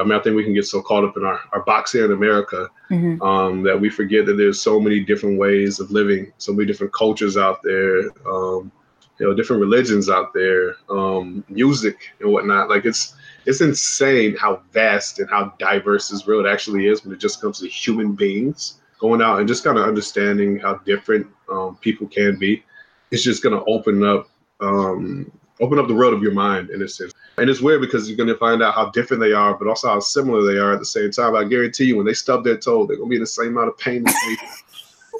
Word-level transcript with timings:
I 0.00 0.04
mean, 0.04 0.12
I 0.12 0.22
think 0.22 0.36
we 0.36 0.44
can 0.44 0.54
get 0.54 0.66
so 0.66 0.82
caught 0.82 1.04
up 1.04 1.16
in 1.16 1.24
our, 1.24 1.40
our 1.52 1.62
box 1.62 1.92
here 1.92 2.04
in 2.04 2.12
America 2.12 2.68
mm-hmm. 2.90 3.22
um, 3.22 3.62
that 3.62 3.80
we 3.80 3.90
forget 3.90 4.26
that 4.26 4.34
there's 4.34 4.60
so 4.60 4.80
many 4.80 5.00
different 5.00 5.38
ways 5.38 5.80
of 5.80 5.90
living, 5.90 6.32
so 6.38 6.52
many 6.52 6.66
different 6.66 6.92
cultures 6.92 7.36
out 7.36 7.62
there, 7.62 8.08
um, 8.26 8.70
you 9.18 9.26
know, 9.26 9.34
different 9.34 9.60
religions 9.60 10.08
out 10.08 10.32
there, 10.32 10.76
um, 10.90 11.44
music 11.48 11.96
and 12.20 12.30
whatnot. 12.30 12.68
Like 12.68 12.84
it's 12.84 13.14
it's 13.46 13.60
insane 13.60 14.36
how 14.36 14.62
vast 14.72 15.18
and 15.18 15.30
how 15.30 15.54
diverse 15.58 16.08
this 16.08 16.26
world 16.26 16.46
actually 16.46 16.86
is 16.86 17.04
when 17.04 17.14
it 17.14 17.18
just 17.18 17.40
comes 17.40 17.60
to 17.60 17.68
human 17.68 18.12
beings 18.12 18.80
going 18.98 19.22
out 19.22 19.38
and 19.38 19.48
just 19.48 19.64
kind 19.64 19.78
of 19.78 19.86
understanding 19.86 20.58
how 20.58 20.74
different 20.78 21.26
um, 21.50 21.76
people 21.80 22.06
can 22.06 22.38
be. 22.38 22.62
It's 23.10 23.22
just 23.22 23.42
going 23.42 23.54
to 23.54 23.64
open 23.64 24.04
up 24.04 24.28
um, 24.60 25.32
open 25.60 25.78
up 25.78 25.88
the 25.88 25.94
world 25.94 26.14
of 26.14 26.22
your 26.22 26.32
mind 26.32 26.70
in 26.70 26.82
a 26.82 26.88
sense. 26.88 27.12
And 27.36 27.48
it's 27.48 27.60
weird 27.60 27.80
because 27.80 28.08
you're 28.08 28.16
going 28.16 28.28
to 28.28 28.36
find 28.36 28.62
out 28.62 28.74
how 28.74 28.90
different 28.90 29.22
they 29.22 29.32
are, 29.32 29.54
but 29.54 29.68
also 29.68 29.88
how 29.88 30.00
similar 30.00 30.42
they 30.42 30.58
are 30.58 30.72
at 30.72 30.80
the 30.80 30.86
same 30.86 31.10
time. 31.10 31.36
I 31.36 31.44
guarantee 31.44 31.84
you, 31.84 31.96
when 31.96 32.06
they 32.06 32.14
stub 32.14 32.44
their 32.44 32.56
toe, 32.56 32.86
they're 32.86 32.96
going 32.96 33.08
to 33.08 33.10
be 33.10 33.16
in 33.16 33.22
the 33.22 33.26
same 33.26 33.48
amount 33.48 33.68
of 33.68 33.78
pain 33.78 34.06
as 34.06 34.14
me. 34.26 34.36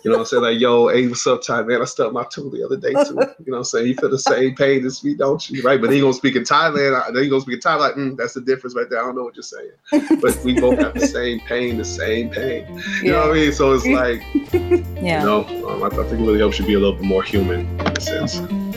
You 0.05 0.13
know 0.13 0.19
what 0.19 0.23
I'm 0.23 0.27
saying? 0.27 0.43
Like, 0.45 0.61
yo, 0.61 0.89
hey, 0.89 1.09
what's 1.09 1.27
up, 1.27 1.43
Ty, 1.43 1.63
man? 1.63 1.83
I 1.83 1.85
stubbed 1.85 2.15
my 2.15 2.25
toe 2.25 2.49
the 2.51 2.65
other 2.65 2.77
day, 2.77 2.93
too. 2.93 3.19
You 3.49 3.53
know 3.53 3.59
what 3.59 3.59
I'm 3.59 3.65
saying? 3.65 3.87
You 3.89 3.95
feel 3.95 4.11
the 4.11 4.19
same 4.19 4.55
pain 4.55 4.85
as 4.85 5.03
me, 5.03 5.15
don't 5.15 5.49
you? 5.51 5.63
Right? 5.63 5.81
But 5.81 5.91
then 5.91 6.01
going 6.01 6.13
to 6.13 6.19
speak 6.19 6.37
in 6.37 6.43
Thailand. 6.43 7.13
Then 7.13 7.23
he 7.23 7.29
going 7.29 7.41
to 7.41 7.45
speak 7.45 7.55
in 7.55 7.61
Thai, 7.61 7.75
like, 7.75 7.95
mm, 7.95 8.17
that's 8.17 8.35
the 8.35 8.41
difference 8.41 8.77
right 8.77 8.89
there. 8.89 9.01
I 9.01 9.07
don't 9.07 9.17
know 9.17 9.25
what 9.25 9.35
you're 9.35 9.43
saying. 9.43 9.71
But 10.21 10.39
we 10.45 10.59
both 10.61 10.79
have 10.79 10.95
the 10.95 11.07
same 11.07 11.41
pain, 11.41 11.79
the 11.79 11.85
same 11.85 12.31
pain. 12.31 12.67
You 12.69 12.83
yeah. 13.03 13.13
know 13.13 13.21
what 13.21 13.31
I 13.31 13.35
mean? 13.35 13.53
So 13.53 13.73
it's 13.73 13.87
like, 13.87 14.23
yeah. 15.03 15.21
you 15.21 15.27
know, 15.27 15.69
um, 15.69 15.83
I, 15.83 15.87
I, 15.87 15.91
think 15.91 16.21
it 16.21 16.25
really 16.25 16.39
helps 16.39 16.59
you 16.59 16.67
be 16.67 16.75
a 16.75 16.79
little 16.79 16.97
bit 16.97 17.05
more 17.05 17.23
human 17.23 17.61
in 17.81 17.97
a 17.97 18.01
sense. 18.01 18.37
Mm-hmm. 18.37 18.68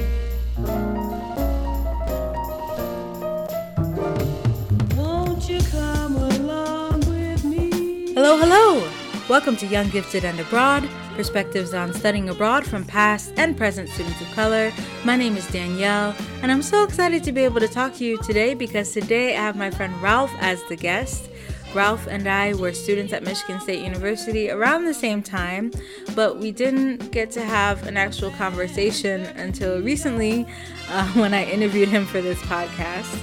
Hello, 8.33 8.45
hello! 8.45 8.89
Welcome 9.27 9.57
to 9.57 9.67
Young 9.67 9.89
Gifted 9.89 10.23
and 10.23 10.39
Abroad, 10.39 10.89
perspectives 11.15 11.73
on 11.73 11.93
studying 11.93 12.29
abroad 12.29 12.65
from 12.65 12.85
past 12.85 13.33
and 13.35 13.57
present 13.57 13.89
students 13.89 14.21
of 14.21 14.31
color. 14.31 14.71
My 15.03 15.17
name 15.17 15.35
is 15.35 15.45
Danielle, 15.51 16.15
and 16.41 16.49
I'm 16.49 16.61
so 16.61 16.85
excited 16.85 17.25
to 17.25 17.33
be 17.33 17.43
able 17.43 17.59
to 17.59 17.67
talk 17.67 17.93
to 17.95 18.05
you 18.05 18.17
today 18.19 18.53
because 18.53 18.93
today 18.93 19.35
I 19.35 19.41
have 19.41 19.57
my 19.57 19.69
friend 19.69 19.93
Ralph 20.01 20.31
as 20.39 20.63
the 20.69 20.77
guest. 20.77 21.29
Ralph 21.75 22.07
and 22.07 22.25
I 22.25 22.53
were 22.53 22.71
students 22.71 23.11
at 23.11 23.21
Michigan 23.21 23.59
State 23.59 23.83
University 23.83 24.49
around 24.49 24.85
the 24.85 24.93
same 24.93 25.21
time, 25.21 25.73
but 26.15 26.39
we 26.39 26.53
didn't 26.53 27.11
get 27.11 27.31
to 27.31 27.43
have 27.43 27.85
an 27.85 27.97
actual 27.97 28.31
conversation 28.31 29.25
until 29.35 29.81
recently 29.81 30.47
uh, 30.87 31.05
when 31.15 31.33
I 31.33 31.43
interviewed 31.51 31.89
him 31.89 32.05
for 32.05 32.21
this 32.21 32.39
podcast. 32.43 33.13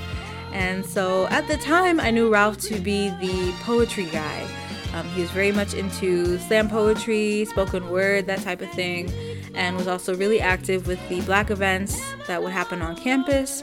And 0.53 0.85
so 0.85 1.29
at 1.29 1.49
the 1.49 1.57
time, 1.57 1.99
I 1.99 2.11
knew 2.11 2.31
Ralph 2.31 2.59
to 2.59 2.79
be 2.79 3.09
the 3.09 3.55
poetry 3.63 4.05
guy. 4.05 4.47
Um, 4.95 5.07
he 5.11 5.21
was 5.21 5.31
very 5.31 5.53
much 5.53 5.75
into 5.75 6.39
slam 6.39 6.69
poetry, 6.69 7.45
spoken 7.45 7.91
word, 7.91 8.27
that 8.27 8.41
type 8.41 8.63
of 8.63 8.71
thing, 8.73 9.11
and 9.55 9.77
was 9.77 9.87
also 9.87 10.15
really 10.15 10.41
active 10.41 10.87
with 10.87 11.07
the 11.09 11.21
black 11.23 11.51
events 11.51 12.01
that 12.27 12.43
would 12.43 12.53
happen 12.53 12.83
on 12.83 12.97
campus. 12.97 13.63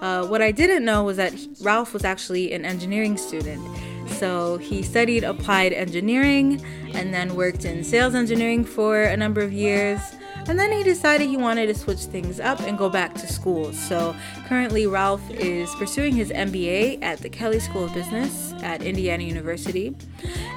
Uh, 0.00 0.26
what 0.26 0.42
I 0.42 0.50
didn't 0.50 0.84
know 0.84 1.04
was 1.04 1.16
that 1.16 1.32
Ralph 1.60 1.92
was 1.92 2.04
actually 2.04 2.52
an 2.52 2.64
engineering 2.64 3.16
student. 3.16 3.62
So 4.08 4.58
he 4.58 4.82
studied 4.82 5.24
applied 5.24 5.72
engineering 5.72 6.64
and 6.92 7.12
then 7.12 7.34
worked 7.34 7.64
in 7.64 7.84
sales 7.84 8.14
engineering 8.14 8.64
for 8.64 9.02
a 9.02 9.16
number 9.16 9.40
of 9.40 9.52
years. 9.52 10.00
And 10.46 10.58
then 10.58 10.72
he 10.72 10.82
decided 10.82 11.28
he 11.28 11.38
wanted 11.38 11.66
to 11.66 11.74
switch 11.74 12.00
things 12.00 12.38
up 12.38 12.60
and 12.60 12.76
go 12.76 12.90
back 12.90 13.14
to 13.14 13.26
school. 13.26 13.72
So 13.72 14.14
currently, 14.46 14.86
Ralph 14.86 15.28
is 15.30 15.74
pursuing 15.76 16.14
his 16.14 16.30
MBA 16.30 17.02
at 17.02 17.20
the 17.20 17.30
Kelley 17.30 17.60
School 17.60 17.84
of 17.84 17.94
Business 17.94 18.52
at 18.62 18.82
Indiana 18.82 19.22
University. 19.22 19.96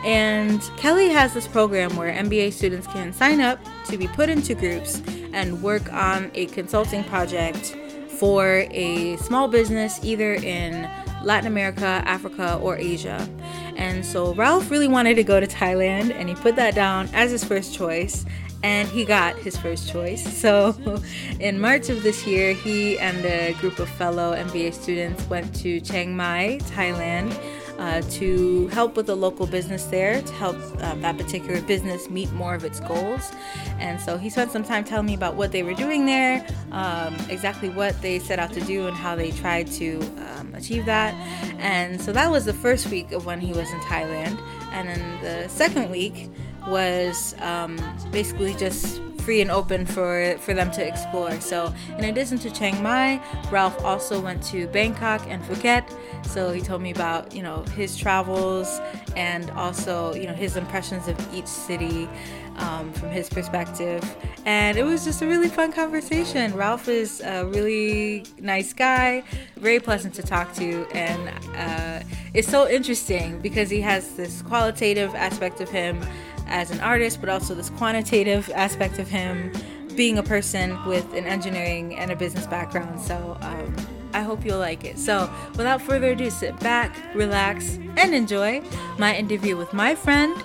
And 0.04 0.62
Kelley 0.76 1.10
has 1.10 1.34
this 1.34 1.48
program 1.48 1.96
where 1.96 2.12
MBA 2.14 2.52
students 2.52 2.86
can 2.88 3.14
sign 3.14 3.40
up 3.40 3.60
to 3.86 3.98
be 3.98 4.08
put 4.08 4.30
into 4.30 4.56
groups 4.56 5.02
and 5.32 5.64
work 5.64 5.92
on 5.94 6.32
a 6.34 6.48
consulting 6.48 7.04
project 7.06 7.78
for 8.20 8.66
a 8.72 9.16
small 9.18 9.48
business 9.48 10.00
either 10.04 10.34
in 10.34 10.90
Latin 11.24 11.48
America, 11.48 11.86
Africa, 11.86 12.60
or 12.62 12.78
Asia. 12.78 13.28
And 13.76 14.06
so 14.06 14.34
Ralph 14.34 14.72
really 14.72 14.88
wanted 14.88 15.16
to 15.16 15.24
go 15.24 15.40
to 15.40 15.48
Thailand 15.48 16.12
and 16.14 16.28
he 16.28 16.36
put 16.36 16.56
that 16.56 16.74
down 16.74 17.10
as 17.14 17.32
his 17.32 17.44
first 17.44 17.74
choice 17.74 18.26
and 18.64 18.88
he 18.88 19.06
got 19.06 19.36
his 19.38 19.56
first 19.58 19.90
choice. 19.90 20.38
So, 20.38 20.76
in 21.40 21.60
March 21.60 21.90
of 21.90 22.04
this 22.04 22.26
year, 22.26 22.54
he 22.54 22.98
and 23.00 23.24
a 23.26 23.54
group 23.54 23.80
of 23.80 23.90
fellow 23.90 24.36
MBA 24.36 24.74
students 24.74 25.28
went 25.30 25.54
to 25.58 25.80
Chiang 25.82 26.16
Mai, 26.16 26.60
Thailand, 26.64 27.38
uh, 27.78 28.02
to 28.10 28.68
help 28.70 28.96
with 28.96 29.08
a 29.10 29.16
local 29.16 29.46
business 29.46 29.86
there, 29.86 30.20
to 30.20 30.34
help 30.34 30.56
uh, 30.82 30.96
that 30.96 31.16
particular 31.16 31.62
business 31.62 32.10
meet 32.10 32.32
more 32.32 32.56
of 32.56 32.64
its 32.64 32.80
goals. 32.80 33.32
And 33.80 34.02
so, 34.02 34.18
he 34.18 34.30
spent 34.30 34.52
some 34.52 34.64
time 34.64 34.84
telling 34.84 35.06
me 35.06 35.14
about 35.14 35.36
what 35.36 35.52
they 35.52 35.62
were 35.62 35.76
doing 35.76 36.06
there, 36.06 36.46
um, 36.72 37.16
exactly 37.30 37.70
what 37.70 38.02
they 38.02 38.18
set 38.18 38.40
out 38.40 38.54
to 38.54 38.62
do, 38.62 38.88
and 38.88 38.98
how 38.98 39.16
they 39.16 39.32
tried 39.32 39.68
to 39.74 40.00
um, 40.38 40.56
achieve 40.56 40.86
that. 40.86 41.14
And 41.60 42.02
so, 42.02 42.12
that 42.12 42.32
was 42.32 42.46
the 42.46 42.54
first 42.54 42.88
week 42.88 43.12
of 43.12 43.26
when 43.28 43.40
he 43.40 43.54
was 43.54 43.72
in 43.72 43.80
Thailand. 43.82 44.42
And 44.72 44.90
then 44.90 45.22
the 45.22 45.48
second 45.48 45.90
week, 45.90 46.30
was 46.68 47.36
um, 47.40 47.78
basically 48.12 48.54
just 48.56 49.02
free 49.28 49.42
and 49.42 49.52
open 49.52 49.86
for 49.86 50.38
for 50.40 50.54
them 50.54 50.72
to 50.72 50.82
explore. 50.82 51.42
So 51.42 51.74
in 51.98 52.06
addition 52.06 52.38
to 52.40 52.50
Chiang 52.50 52.82
Mai, 52.82 53.22
Ralph 53.52 53.84
also 53.84 54.22
went 54.22 54.42
to 54.52 54.68
Bangkok 54.68 55.22
and 55.28 55.44
Phuket. 55.44 55.84
So 56.26 56.54
he 56.54 56.62
told 56.62 56.82
me 56.82 56.92
about 56.92 57.36
you 57.36 57.44
know 57.44 57.64
his 57.76 57.98
travels 57.98 58.80
and 59.18 59.52
also 59.52 60.14
you 60.14 60.28
know 60.28 60.34
his 60.34 60.56
impressions 60.56 61.10
of 61.10 61.18
each 61.36 61.46
city 61.46 62.08
um, 62.56 62.94
from 62.94 63.10
his 63.10 63.30
perspective. 63.30 64.02
And 64.46 64.78
it 64.78 64.84
was 64.84 65.04
just 65.04 65.22
a 65.22 65.28
really 65.28 65.50
fun 65.50 65.74
conversation. 65.74 66.56
Ralph 66.56 66.88
is 66.88 67.20
a 67.20 67.46
really 67.46 68.26
nice 68.40 68.72
guy, 68.72 69.24
very 69.58 69.82
pleasant 69.82 70.14
to 70.14 70.24
talk 70.24 70.54
to, 70.54 70.88
and 70.94 71.22
uh, 71.54 72.02
it's 72.34 72.48
so 72.48 72.70
interesting 72.70 73.42
because 73.42 73.70
he 73.70 73.82
has 73.82 74.16
this 74.16 74.42
qualitative 74.42 75.14
aspect 75.16 75.60
of 75.60 75.70
him 75.70 76.02
as 76.48 76.72
an 76.72 76.80
artist, 76.80 77.20
but 77.20 77.30
also 77.30 77.54
this 77.56 77.70
quantitative 77.72 78.50
aspect 78.54 79.00
of 79.00 79.08
him 79.08 79.52
being 79.96 80.18
a 80.18 80.24
person 80.24 80.84
with 80.86 81.12
an 81.14 81.26
engineering 81.26 81.96
and 81.96 82.12
a 82.12 82.16
business 82.16 82.46
background. 82.48 83.02
So 83.02 83.38
um, 83.42 83.76
I 84.14 84.22
hope 84.22 84.46
you'll 84.46 84.60
like 84.60 84.86
it. 84.86 84.98
So 85.00 85.30
without 85.56 85.82
further 85.82 86.12
ado, 86.12 86.30
sit 86.30 86.58
back, 86.60 86.96
relax, 87.16 87.78
and 87.98 88.14
enjoy 88.14 88.62
my 88.98 89.16
interview 89.16 89.58
with 89.58 89.74
my 89.74 89.96
friend, 89.96 90.36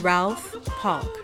Ralph 0.00 0.52
Palk. 0.64 1.17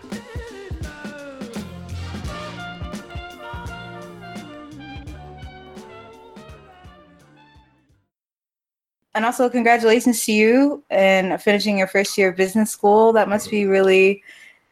And 9.15 9.25
also 9.25 9.49
congratulations 9.49 10.25
to 10.25 10.33
you 10.33 10.83
and 10.89 11.41
finishing 11.41 11.77
your 11.77 11.87
first 11.87 12.17
year 12.17 12.29
of 12.29 12.35
business 12.35 12.69
school. 12.69 13.13
That 13.13 13.29
must 13.29 13.49
be 13.49 13.65
really 13.65 14.21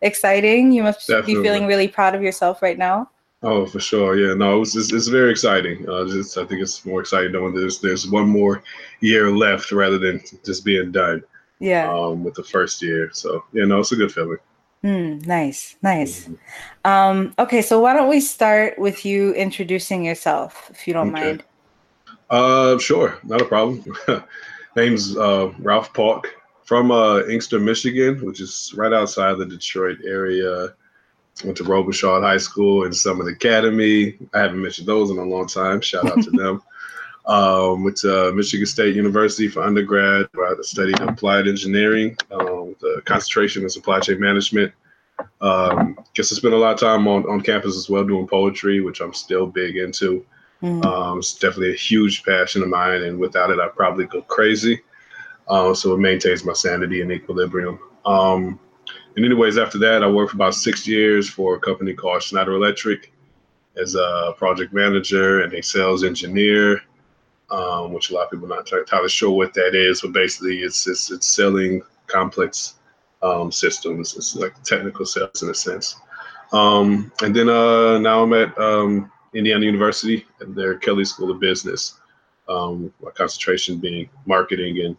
exciting. 0.01 0.71
You 0.71 0.83
must 0.83 1.07
Definitely. 1.07 1.35
be 1.35 1.43
feeling 1.43 1.65
really 1.65 1.87
proud 1.87 2.13
of 2.13 2.21
yourself 2.21 2.61
right 2.61 2.77
now. 2.77 3.09
Oh, 3.41 3.65
for 3.65 3.79
sure. 3.79 4.15
Yeah, 4.15 4.35
no, 4.35 4.61
it's, 4.61 4.75
it's, 4.75 4.93
it's 4.93 5.07
very 5.07 5.31
exciting. 5.31 5.89
Uh, 5.89 6.05
just, 6.05 6.37
I 6.37 6.45
think 6.45 6.61
it's 6.61 6.85
more 6.85 7.01
exciting 7.01 7.31
knowing 7.31 7.55
there's 7.55 7.79
there's 7.79 8.07
one 8.07 8.29
more 8.29 8.63
year 8.99 9.31
left 9.31 9.71
rather 9.71 9.97
than 9.97 10.21
just 10.45 10.63
being 10.63 10.91
done. 10.91 11.23
Yeah. 11.59 11.93
Um, 11.93 12.25
with 12.25 12.33
the 12.33 12.43
first 12.43 12.81
year, 12.81 13.09
so 13.13 13.43
yeah, 13.53 13.63
no, 13.63 13.79
it's 13.79 13.93
a 13.93 13.95
good 13.95 14.11
feeling. 14.11 14.37
Mm, 14.83 15.25
nice, 15.25 15.77
nice. 15.81 16.25
Mm-hmm. 16.25 16.91
Um, 16.91 17.33
okay, 17.39 17.61
so 17.61 17.79
why 17.79 17.93
don't 17.93 18.09
we 18.09 18.19
start 18.19 18.77
with 18.77 19.05
you 19.05 19.33
introducing 19.33 20.03
yourself, 20.03 20.69
if 20.73 20.85
you 20.87 20.93
don't 20.93 21.15
okay. 21.15 21.23
mind? 21.23 21.43
Uh, 22.29 22.77
sure, 22.77 23.19
not 23.23 23.41
a 23.41 23.45
problem. 23.45 23.83
Name's 24.75 25.15
uh, 25.15 25.51
Ralph 25.59 25.93
Park 25.93 26.35
from 26.63 26.91
uh, 26.91 27.21
Inkster, 27.27 27.59
Michigan, 27.59 28.25
which 28.25 28.41
is 28.41 28.73
right 28.75 28.93
outside 28.93 29.37
the 29.37 29.45
Detroit 29.45 29.99
area. 30.05 30.73
Went 31.43 31.57
to 31.57 31.63
Robichaud 31.63 32.21
High 32.21 32.37
School 32.37 32.85
and 32.85 32.95
Summit 32.95 33.27
Academy. 33.27 34.17
I 34.33 34.39
haven't 34.39 34.61
mentioned 34.61 34.87
those 34.87 35.09
in 35.09 35.17
a 35.17 35.23
long 35.23 35.47
time. 35.47 35.81
Shout 35.81 36.05
out 36.05 36.21
to 36.23 36.31
them. 36.31 36.61
Um, 37.25 37.83
went 37.83 37.97
to 37.97 38.33
Michigan 38.33 38.65
State 38.65 38.95
University 38.95 39.47
for 39.47 39.63
undergrad, 39.63 40.27
where 40.33 40.51
I 40.51 40.61
studied 40.61 40.99
applied 40.99 41.47
engineering 41.47 42.17
um, 42.31 42.69
with 42.69 42.83
a 42.83 43.01
concentration 43.05 43.63
in 43.63 43.69
supply 43.69 43.99
chain 43.99 44.19
management. 44.19 44.73
Um, 45.41 45.97
guess 46.13 46.31
I 46.31 46.35
spent 46.35 46.53
a 46.53 46.57
lot 46.57 46.73
of 46.73 46.79
time 46.79 47.07
on, 47.07 47.23
on 47.29 47.41
campus 47.41 47.77
as 47.77 47.89
well 47.89 48.03
doing 48.03 48.27
poetry, 48.27 48.81
which 48.81 49.01
I'm 49.01 49.13
still 49.13 49.45
big 49.45 49.77
into. 49.77 50.25
Mm. 50.63 50.85
Um, 50.85 51.17
it's 51.19 51.33
definitely 51.33 51.73
a 51.73 51.77
huge 51.77 52.23
passion 52.23 52.63
of 52.63 52.69
mine, 52.69 53.03
and 53.03 53.19
without 53.19 53.51
it, 53.51 53.59
I'd 53.59 53.75
probably 53.75 54.05
go 54.05 54.21
crazy. 54.21 54.81
Uh, 55.47 55.73
so 55.73 55.93
it 55.93 55.99
maintains 55.99 56.45
my 56.45 56.53
sanity 56.53 57.01
and 57.01 57.11
equilibrium. 57.11 57.77
Um, 58.05 58.59
and 59.15 59.25
anyways, 59.25 59.57
after 59.57 59.77
that, 59.79 60.03
I 60.03 60.07
worked 60.09 60.31
for 60.31 60.37
about 60.37 60.55
six 60.55 60.87
years 60.87 61.29
for 61.29 61.55
a 61.55 61.59
company 61.59 61.93
called 61.93 62.23
Schneider 62.23 62.53
Electric 62.53 63.11
as 63.75 63.95
a 63.95 64.33
project 64.37 64.71
manager 64.73 65.41
and 65.41 65.53
a 65.53 65.61
sales 65.61 66.03
engineer. 66.03 66.81
um, 67.53 67.93
which 67.93 68.09
a 68.09 68.13
lot 68.13 68.25
of 68.25 68.31
people 68.31 68.51
are 68.51 68.57
not 68.57 68.71
entirely 68.71 69.09
sure 69.09 69.31
what 69.31 69.53
that 69.53 69.75
is. 69.75 70.01
But 70.01 70.13
basically, 70.13 70.61
it's 70.61 70.87
it's, 70.87 71.11
it's 71.11 71.27
selling 71.27 71.81
complex 72.07 72.75
um, 73.21 73.51
systems. 73.51 74.15
It's 74.17 74.35
like 74.35 74.61
technical 74.63 75.05
sales 75.05 75.43
in 75.43 75.49
a 75.49 75.53
sense. 75.53 75.95
Um, 76.51 77.11
and 77.21 77.35
then 77.35 77.49
uh, 77.49 77.97
now 77.99 78.23
I'm 78.23 78.33
at 78.33 78.57
um, 78.59 79.11
Indiana 79.33 79.65
University 79.65 80.25
and 80.39 80.55
their 80.55 80.75
Kelley 80.75 81.05
School 81.05 81.31
of 81.31 81.39
Business. 81.39 81.99
Um, 82.49 82.93
my 83.01 83.11
concentration 83.11 83.77
being 83.77 84.09
marketing 84.25 84.79
and 84.81 84.97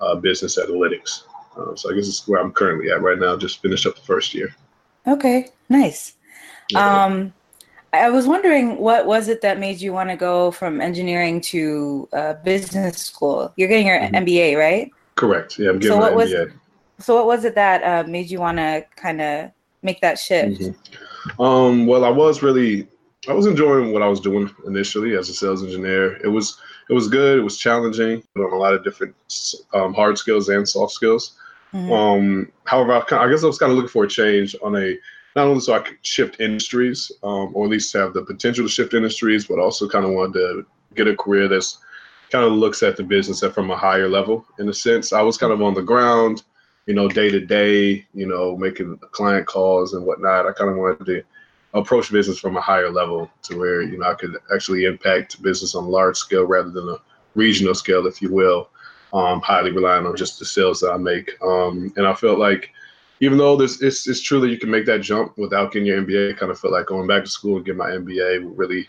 uh, 0.00 0.14
business 0.14 0.58
analytics. 0.58 1.22
Uh, 1.56 1.74
so 1.74 1.90
I 1.90 1.94
guess 1.94 2.08
it's 2.08 2.26
where 2.26 2.40
I'm 2.40 2.52
currently 2.52 2.90
at 2.90 3.02
right 3.02 3.18
now. 3.18 3.36
Just 3.36 3.62
finished 3.62 3.86
up 3.86 3.96
the 3.96 4.02
first 4.02 4.34
year. 4.34 4.54
Okay, 5.06 5.48
nice. 5.68 6.14
Yeah. 6.70 7.04
Um, 7.04 7.32
I 7.92 8.10
was 8.10 8.26
wondering 8.26 8.78
what 8.78 9.06
was 9.06 9.28
it 9.28 9.40
that 9.42 9.58
made 9.58 9.80
you 9.80 9.92
want 9.92 10.10
to 10.10 10.16
go 10.16 10.50
from 10.50 10.80
engineering 10.80 11.40
to 11.42 12.08
uh, 12.12 12.34
business 12.44 12.98
school? 12.98 13.52
You're 13.56 13.68
getting 13.68 13.86
your 13.86 13.98
mm-hmm. 13.98 14.16
MBA, 14.16 14.56
right? 14.56 14.90
Correct. 15.14 15.58
Yeah, 15.58 15.70
I'm 15.70 15.78
getting 15.78 15.96
so 15.96 16.00
what 16.00 16.12
my 16.12 16.16
was, 16.16 16.32
MBA. 16.32 16.52
So 16.98 17.14
what 17.14 17.26
was 17.26 17.44
it 17.44 17.54
that 17.54 17.82
uh, 17.82 18.08
made 18.08 18.30
you 18.30 18.40
want 18.40 18.58
to 18.58 18.84
kind 18.96 19.20
of 19.20 19.50
make 19.82 20.00
that 20.00 20.18
shift? 20.18 20.60
Mm-hmm. 20.60 21.42
Um, 21.42 21.86
well, 21.86 22.04
I 22.04 22.10
was 22.10 22.42
really 22.42 22.86
I 23.28 23.32
was 23.32 23.46
enjoying 23.46 23.92
what 23.92 24.02
I 24.02 24.08
was 24.08 24.20
doing 24.20 24.50
initially 24.66 25.16
as 25.16 25.28
a 25.28 25.34
sales 25.34 25.62
engineer. 25.62 26.16
It 26.24 26.28
was 26.28 26.60
it 26.88 26.94
was 26.94 27.08
good. 27.08 27.38
It 27.38 27.42
was 27.42 27.58
challenging 27.58 28.22
on 28.36 28.52
a 28.52 28.56
lot 28.56 28.74
of 28.74 28.84
different 28.84 29.14
um, 29.74 29.94
hard 29.94 30.18
skills 30.18 30.48
and 30.48 30.68
soft 30.68 30.92
skills. 30.92 31.36
Mm-hmm. 31.74 31.92
Um, 31.92 32.52
however, 32.64 32.92
I, 32.92 33.24
I, 33.24 33.28
guess 33.28 33.42
I 33.42 33.46
was 33.46 33.58
kind 33.58 33.72
of 33.72 33.76
looking 33.76 33.90
for 33.90 34.04
a 34.04 34.08
change 34.08 34.54
on 34.62 34.76
a 34.76 34.96
not 35.34 35.48
only 35.48 35.60
so 35.60 35.74
I 35.74 35.80
could 35.80 35.98
shift 36.02 36.40
industries, 36.40 37.10
um, 37.22 37.50
or 37.54 37.64
at 37.66 37.70
least 37.70 37.92
have 37.92 38.14
the 38.14 38.22
potential 38.22 38.64
to 38.64 38.70
shift 38.70 38.94
industries, 38.94 39.46
but 39.46 39.58
also 39.58 39.88
kind 39.88 40.04
of 40.04 40.12
wanted 40.12 40.34
to 40.34 40.66
get 40.94 41.08
a 41.08 41.16
career 41.16 41.48
that's 41.48 41.78
kind 42.30 42.44
of 42.44 42.52
looks 42.52 42.82
at 42.82 42.96
the 42.96 43.02
business 43.02 43.44
from 43.52 43.70
a 43.70 43.76
higher 43.76 44.08
level. 44.08 44.46
In 44.58 44.68
a 44.68 44.74
sense, 44.74 45.12
I 45.12 45.22
was 45.22 45.36
kind 45.36 45.52
of 45.52 45.60
on 45.60 45.74
the 45.74 45.82
ground, 45.82 46.42
you 46.86 46.94
know, 46.94 47.08
day 47.08 47.30
to 47.30 47.40
day, 47.40 48.06
you 48.14 48.26
know, 48.26 48.56
making 48.56 48.98
client 49.10 49.46
calls 49.46 49.92
and 49.92 50.06
whatnot. 50.06 50.46
I 50.46 50.52
kind 50.52 50.70
of 50.70 50.76
wanted 50.76 51.04
to 51.06 51.22
approach 51.76 52.10
business 52.10 52.38
from 52.38 52.56
a 52.56 52.60
higher 52.60 52.90
level 52.90 53.30
to 53.42 53.58
where 53.58 53.82
you 53.82 53.98
know 53.98 54.06
I 54.06 54.14
could 54.14 54.36
actually 54.54 54.84
impact 54.84 55.42
business 55.42 55.74
on 55.74 55.84
a 55.84 55.88
large 55.88 56.16
scale 56.16 56.44
rather 56.44 56.70
than 56.70 56.88
a 56.88 56.96
regional 57.34 57.74
scale, 57.74 58.06
if 58.06 58.20
you 58.20 58.32
will. 58.32 58.68
Um, 59.12 59.40
highly 59.40 59.70
relying 59.70 60.04
on 60.04 60.16
just 60.16 60.38
the 60.38 60.44
sales 60.44 60.80
that 60.80 60.90
I 60.90 60.96
make. 60.96 61.30
Um, 61.42 61.92
and 61.96 62.06
I 62.06 62.14
felt 62.14 62.38
like 62.38 62.70
even 63.20 63.38
though 63.38 63.56
this 63.56 63.80
it's, 63.80 64.06
it's 64.08 64.20
true 64.20 64.40
that 64.40 64.50
you 64.50 64.58
can 64.58 64.70
make 64.70 64.84
that 64.86 65.00
jump 65.00 65.38
without 65.38 65.72
getting 65.72 65.86
your 65.86 66.02
MBA, 66.02 66.34
I 66.34 66.38
kind 66.38 66.52
of 66.52 66.58
felt 66.58 66.72
like 66.72 66.86
going 66.86 67.06
back 67.06 67.24
to 67.24 67.30
school 67.30 67.56
and 67.56 67.64
get 67.64 67.76
my 67.76 67.90
MBA 67.90 68.44
would 68.44 68.58
really 68.58 68.88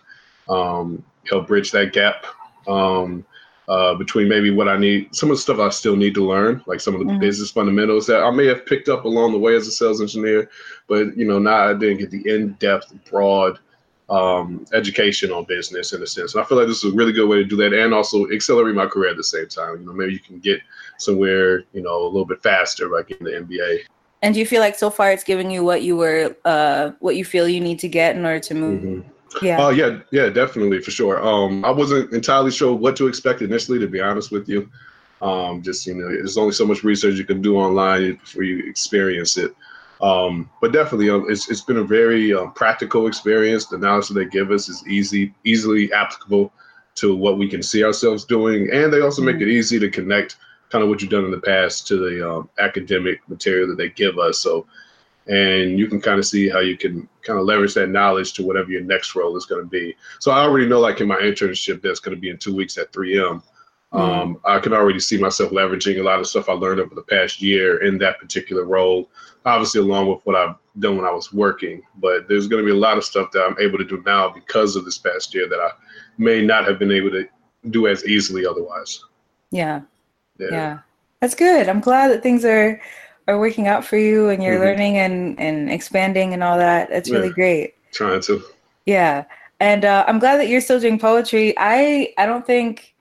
um, 0.50 1.04
help 1.30 1.48
bridge 1.48 1.72
that 1.72 1.94
gap. 1.94 2.26
Um, 2.68 3.26
uh, 3.68 3.96
between 3.96 4.30
maybe 4.30 4.50
what 4.50 4.70
I 4.70 4.78
need, 4.78 5.14
some 5.14 5.30
of 5.30 5.36
the 5.36 5.42
stuff 5.42 5.60
I 5.60 5.70
still 5.70 5.96
need 5.96 6.14
to 6.16 6.26
learn, 6.26 6.64
like 6.68 6.80
some 6.80 6.94
of 6.96 7.00
the 7.02 7.06
mm-hmm. 7.06 7.20
business 7.20 7.52
fundamentals 7.52 8.08
that 8.08 8.24
I 8.24 8.32
may 8.32 8.46
have 8.46 8.66
picked 8.66 8.88
up 8.88 9.04
along 9.04 9.34
the 9.34 9.40
way 9.40 9.56
as 9.56 9.68
a 9.68 9.72
sales 9.72 10.00
engineer, 10.00 10.50
but 10.88 11.18
you 11.18 11.26
know, 11.26 11.38
now 11.38 11.70
I 11.70 11.74
didn't 11.74 11.98
get 11.98 12.12
the 12.12 12.28
in-depth, 12.30 12.94
broad 13.10 13.60
um, 14.10 14.66
education 14.74 15.34
on 15.34 15.44
business 15.44 15.92
in 15.92 16.02
a 16.02 16.08
sense. 16.08 16.34
And 16.34 16.42
I 16.42 16.48
feel 16.48 16.58
like 16.58 16.68
this 16.68 16.82
is 16.84 16.94
a 16.94 16.96
really 16.96 17.12
good 17.12 17.28
way 17.28 17.38
to 17.38 17.44
do 17.44 17.58
that, 17.58 17.74
and 17.74 17.94
also 17.94 18.30
accelerate 18.30 18.76
my 18.76 18.86
career 18.86 19.10
at 19.10 19.18
the 19.18 19.24
same 19.24 19.48
time. 19.48 19.82
You 19.82 19.86
know, 19.86 19.94
maybe 19.94 20.14
you 20.14 20.20
can 20.20 20.40
get 20.40 20.62
somewhere, 20.98 21.66
you 21.74 21.82
know, 21.82 22.04
a 22.04 22.08
little 22.08 22.26
bit 22.26 22.42
faster 22.42 22.88
by 22.88 23.04
getting 23.04 23.26
the 23.26 23.32
MBA. 23.32 23.80
And 24.22 24.34
do 24.34 24.40
you 24.40 24.46
feel 24.46 24.62
like 24.62 24.76
so 24.76 24.90
far 24.90 25.12
it's 25.12 25.26
giving 25.26 25.52
you 25.52 25.64
what 25.64 25.84
you 25.84 25.98
were, 25.98 26.36
uh, 26.46 26.92
what 27.00 27.18
you 27.18 27.26
feel 27.26 27.50
you 27.50 27.60
need 27.60 27.80
to 27.80 27.90
get 27.90 28.16
in 28.16 28.26
order 28.26 28.40
to 28.40 28.54
move? 28.54 28.82
Mm-hmm 28.82 29.10
yeah. 29.42 29.58
Oh 29.60 29.68
uh, 29.68 29.70
yeah, 29.70 30.00
yeah, 30.12 30.30
definitely 30.30 30.82
for 30.82 30.92
sure. 30.92 31.26
Um, 31.26 31.64
I 31.66 31.72
wasn't 31.72 32.14
entirely 32.14 32.52
sure 32.52 32.74
what 32.74 32.96
to 32.98 33.08
expect 33.08 33.42
initially, 33.42 33.80
to 33.80 33.88
be 33.88 34.02
honest 34.02 34.32
with 34.32 34.48
you. 34.48 34.70
Um, 35.22 35.62
just 35.62 35.86
you 35.88 35.96
know, 35.96 36.08
there's 36.08 36.38
only 36.38 36.54
so 36.54 36.66
much 36.66 36.84
research 36.84 37.16
you 37.16 37.26
can 37.26 37.42
do 37.42 37.58
online 37.58 38.16
before 38.16 38.44
you 38.44 38.68
experience 38.70 39.38
it. 39.38 39.56
Um, 40.02 40.50
but 40.62 40.74
definitely, 40.74 41.10
um, 41.10 41.26
it's 41.30 41.50
it's 41.50 41.62
been 41.62 41.78
a 41.78 41.84
very 41.84 42.34
um, 42.34 42.54
practical 42.54 43.08
experience. 43.08 43.66
The 43.66 43.78
knowledge 43.78 44.10
that 44.10 44.14
they 44.14 44.26
give 44.26 44.52
us 44.52 44.70
is 44.70 44.88
easy, 44.88 45.34
easily 45.44 45.92
applicable 45.92 46.54
to 46.96 47.16
what 47.16 47.38
we 47.38 47.48
can 47.48 47.64
see 47.64 47.84
ourselves 47.84 48.26
doing, 48.26 48.70
and 48.72 48.94
they 48.94 49.02
also 49.02 49.22
mm-hmm. 49.22 49.38
make 49.38 49.42
it 49.42 49.52
easy 49.52 49.80
to 49.80 49.90
connect 49.90 50.38
kind 50.70 50.84
of 50.84 50.90
what 50.90 51.02
you've 51.02 51.12
done 51.12 51.26
in 51.26 51.32
the 51.32 51.40
past 51.40 51.88
to 51.88 51.98
the 51.98 52.30
um, 52.30 52.50
academic 52.60 53.28
material 53.30 53.68
that 53.68 53.78
they 53.78 53.90
give 53.90 54.20
us. 54.20 54.40
So 54.40 54.68
and 55.28 55.78
you 55.78 55.88
can 55.88 56.00
kind 56.00 56.20
of 56.20 56.26
see 56.26 56.48
how 56.48 56.60
you 56.60 56.78
can 56.78 57.08
kind 57.22 57.40
of 57.40 57.46
leverage 57.46 57.74
that 57.74 57.90
knowledge 57.90 58.34
to 58.34 58.46
whatever 58.46 58.72
your 58.72 58.82
next 58.82 59.16
role 59.16 59.36
is 59.36 59.46
going 59.46 59.62
to 59.62 59.68
be. 59.68 59.96
So 60.20 60.32
I 60.32 60.40
already 60.40 60.68
know, 60.68 60.80
like 60.80 61.02
in 61.02 61.08
my 61.08 61.18
internship, 61.18 61.82
that's 61.82 62.00
going 62.00 62.16
to 62.16 62.22
be 62.22 62.30
in 62.30 62.38
two 62.38 62.56
weeks 62.56 62.78
at 62.78 62.92
3M. 62.94 63.42
Mm-hmm. 63.94 63.98
Um, 63.98 64.40
I 64.46 64.60
can 64.60 64.74
already 64.74 65.00
see 65.00 65.18
myself 65.18 65.52
leveraging 65.52 66.00
a 66.00 66.04
lot 66.04 66.20
of 66.20 66.28
stuff 66.28 66.50
I 66.50 66.54
learned 66.54 66.80
over 66.80 66.96
the 66.96 67.04
past 67.04 67.42
year 67.42 67.84
in 67.84 67.98
that 68.00 68.20
particular 68.20 68.66
role, 68.66 69.10
obviously 69.46 69.82
along 69.82 70.08
with 70.08 70.20
what 70.24 70.36
I've 70.36 70.56
done 70.80 70.98
when 70.98 71.06
I 71.06 71.12
was 71.12 71.34
working. 71.34 71.82
But 71.98 72.28
there's 72.28 72.48
going 72.48 72.64
to 72.64 72.66
be 72.66 72.78
a 72.78 72.80
lot 72.80 72.98
of 72.98 73.04
stuff 73.04 73.32
that 73.32 73.44
I'm 73.44 73.58
able 73.60 73.78
to 73.78 73.86
do 73.86 74.02
now 74.06 74.30
because 74.30 74.76
of 74.76 74.86
this 74.86 74.98
past 74.98 75.34
year 75.34 75.48
that 75.50 75.60
I 75.60 75.72
may 76.18 76.42
not 76.46 76.66
have 76.66 76.80
been 76.80 76.92
able 76.92 77.12
to 77.12 77.28
do 77.70 77.88
as 77.88 78.06
easily 78.06 78.46
otherwise. 78.46 79.04
Yeah. 79.52 79.82
Yeah. 80.38 80.48
yeah. 80.52 80.80
That's 81.22 81.36
good. 81.36 81.68
I'm 81.68 81.80
glad 81.80 82.10
that 82.10 82.24
things 82.24 82.46
are 82.46 82.80
are 83.28 83.40
working 83.40 83.68
out 83.68 83.84
for 83.84 83.98
you 83.98 84.30
and 84.30 84.42
you're 84.42 84.56
mm-hmm. 84.56 84.64
learning 84.64 84.98
and, 84.98 85.40
and 85.40 85.70
expanding 85.70 86.34
and 86.34 86.44
all 86.44 86.58
that. 86.58 86.90
It's 86.92 87.10
yeah. 87.10 87.18
really 87.18 87.30
great. 87.30 87.76
Trying 87.92 88.22
to. 88.22 88.42
Yeah. 88.86 89.26
And 89.60 89.86
uh, 89.86 90.06
I'm 90.08 90.20
glad 90.20 90.38
that 90.38 90.48
you're 90.48 90.62
still 90.62 90.80
doing 90.80 91.00
poetry. 91.00 91.54
I 91.58 92.14
I 92.18 92.26
don't 92.26 92.46
think 92.46 92.96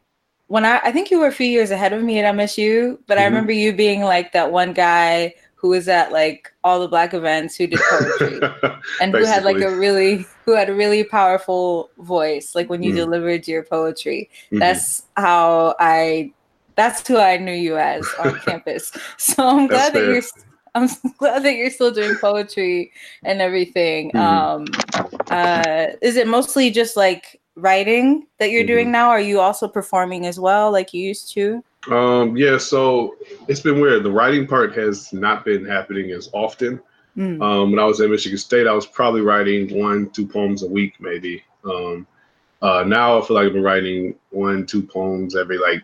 when 0.46 0.64
I 0.64 0.80
I 0.82 0.92
think 0.92 1.10
you 1.10 1.18
were 1.20 1.26
a 1.26 1.32
few 1.32 1.46
years 1.46 1.70
ahead 1.70 1.92
of 1.92 2.02
me 2.02 2.18
at 2.18 2.34
MSU, 2.34 2.98
but 3.06 3.14
mm-hmm. 3.14 3.22
I 3.22 3.26
remember 3.26 3.52
you 3.52 3.72
being 3.72 4.02
like 4.02 4.32
that 4.32 4.50
one 4.50 4.72
guy 4.72 5.34
who 5.56 5.70
was 5.70 5.88
at 5.88 6.12
like 6.12 6.52
all 6.62 6.80
the 6.80 6.88
black 6.88 7.12
events 7.12 7.56
who 7.56 7.66
did 7.66 7.80
poetry 7.90 8.40
and 9.00 9.12
who 9.12 9.24
had 9.24 9.42
like 9.42 9.56
a 9.56 9.74
really 9.74 10.24
who 10.44 10.54
had 10.54 10.70
a 10.70 10.74
really 10.74 11.02
powerful 11.02 11.90
voice 11.98 12.54
like 12.54 12.70
when 12.70 12.82
you 12.82 12.92
mm. 12.92 12.96
delivered 12.96 13.48
your 13.48 13.64
poetry 13.64 14.30
mm-hmm. 14.46 14.58
that's 14.58 15.04
how 15.16 15.74
i 15.80 16.30
that's 16.76 17.06
who 17.06 17.18
I 17.18 17.36
knew 17.38 17.52
you 17.52 17.76
as 17.76 18.06
on 18.18 18.38
campus. 18.40 18.92
So 19.16 19.46
I'm 19.46 19.66
glad 19.66 19.92
that 19.94 20.04
you're 20.04 20.22
I'm 20.74 20.88
glad 21.18 21.42
that 21.42 21.54
you're 21.54 21.70
still 21.70 21.90
doing 21.90 22.16
poetry 22.16 22.92
and 23.24 23.40
everything. 23.40 24.12
Mm-hmm. 24.12 24.18
Um, 24.18 25.16
uh, 25.30 25.86
is 26.02 26.16
it 26.16 26.28
mostly 26.28 26.70
just 26.70 26.96
like 26.96 27.40
writing 27.56 28.26
that 28.38 28.50
you're 28.50 28.60
mm-hmm. 28.60 28.68
doing 28.68 28.92
now? 28.92 29.08
Are 29.08 29.20
you 29.20 29.40
also 29.40 29.66
performing 29.66 30.26
as 30.26 30.38
well, 30.38 30.70
like 30.70 30.92
you 30.92 31.02
used 31.02 31.32
to? 31.32 31.64
Um, 31.90 32.36
yeah, 32.36 32.58
so 32.58 33.16
it's 33.48 33.60
been 33.60 33.80
weird. 33.80 34.02
The 34.02 34.10
writing 34.10 34.46
part 34.46 34.76
has 34.76 35.12
not 35.12 35.44
been 35.44 35.64
happening 35.64 36.10
as 36.10 36.28
often. 36.32 36.80
Mm. 37.16 37.40
Um, 37.40 37.70
when 37.70 37.80
I 37.80 37.84
was 37.84 38.00
at 38.00 38.10
Michigan 38.10 38.38
State, 38.38 38.66
I 38.66 38.72
was 38.72 38.86
probably 38.86 39.22
writing 39.22 39.74
one, 39.78 40.10
two 40.10 40.26
poems 40.26 40.62
a 40.62 40.66
week, 40.66 40.94
maybe. 41.00 41.42
Um, 41.64 42.06
uh, 42.60 42.84
now 42.86 43.18
I 43.18 43.24
feel 43.24 43.36
like 43.36 43.46
I've 43.46 43.52
been 43.52 43.62
writing 43.62 44.14
one, 44.30 44.66
two 44.66 44.82
poems 44.82 45.36
every 45.36 45.58
like 45.58 45.82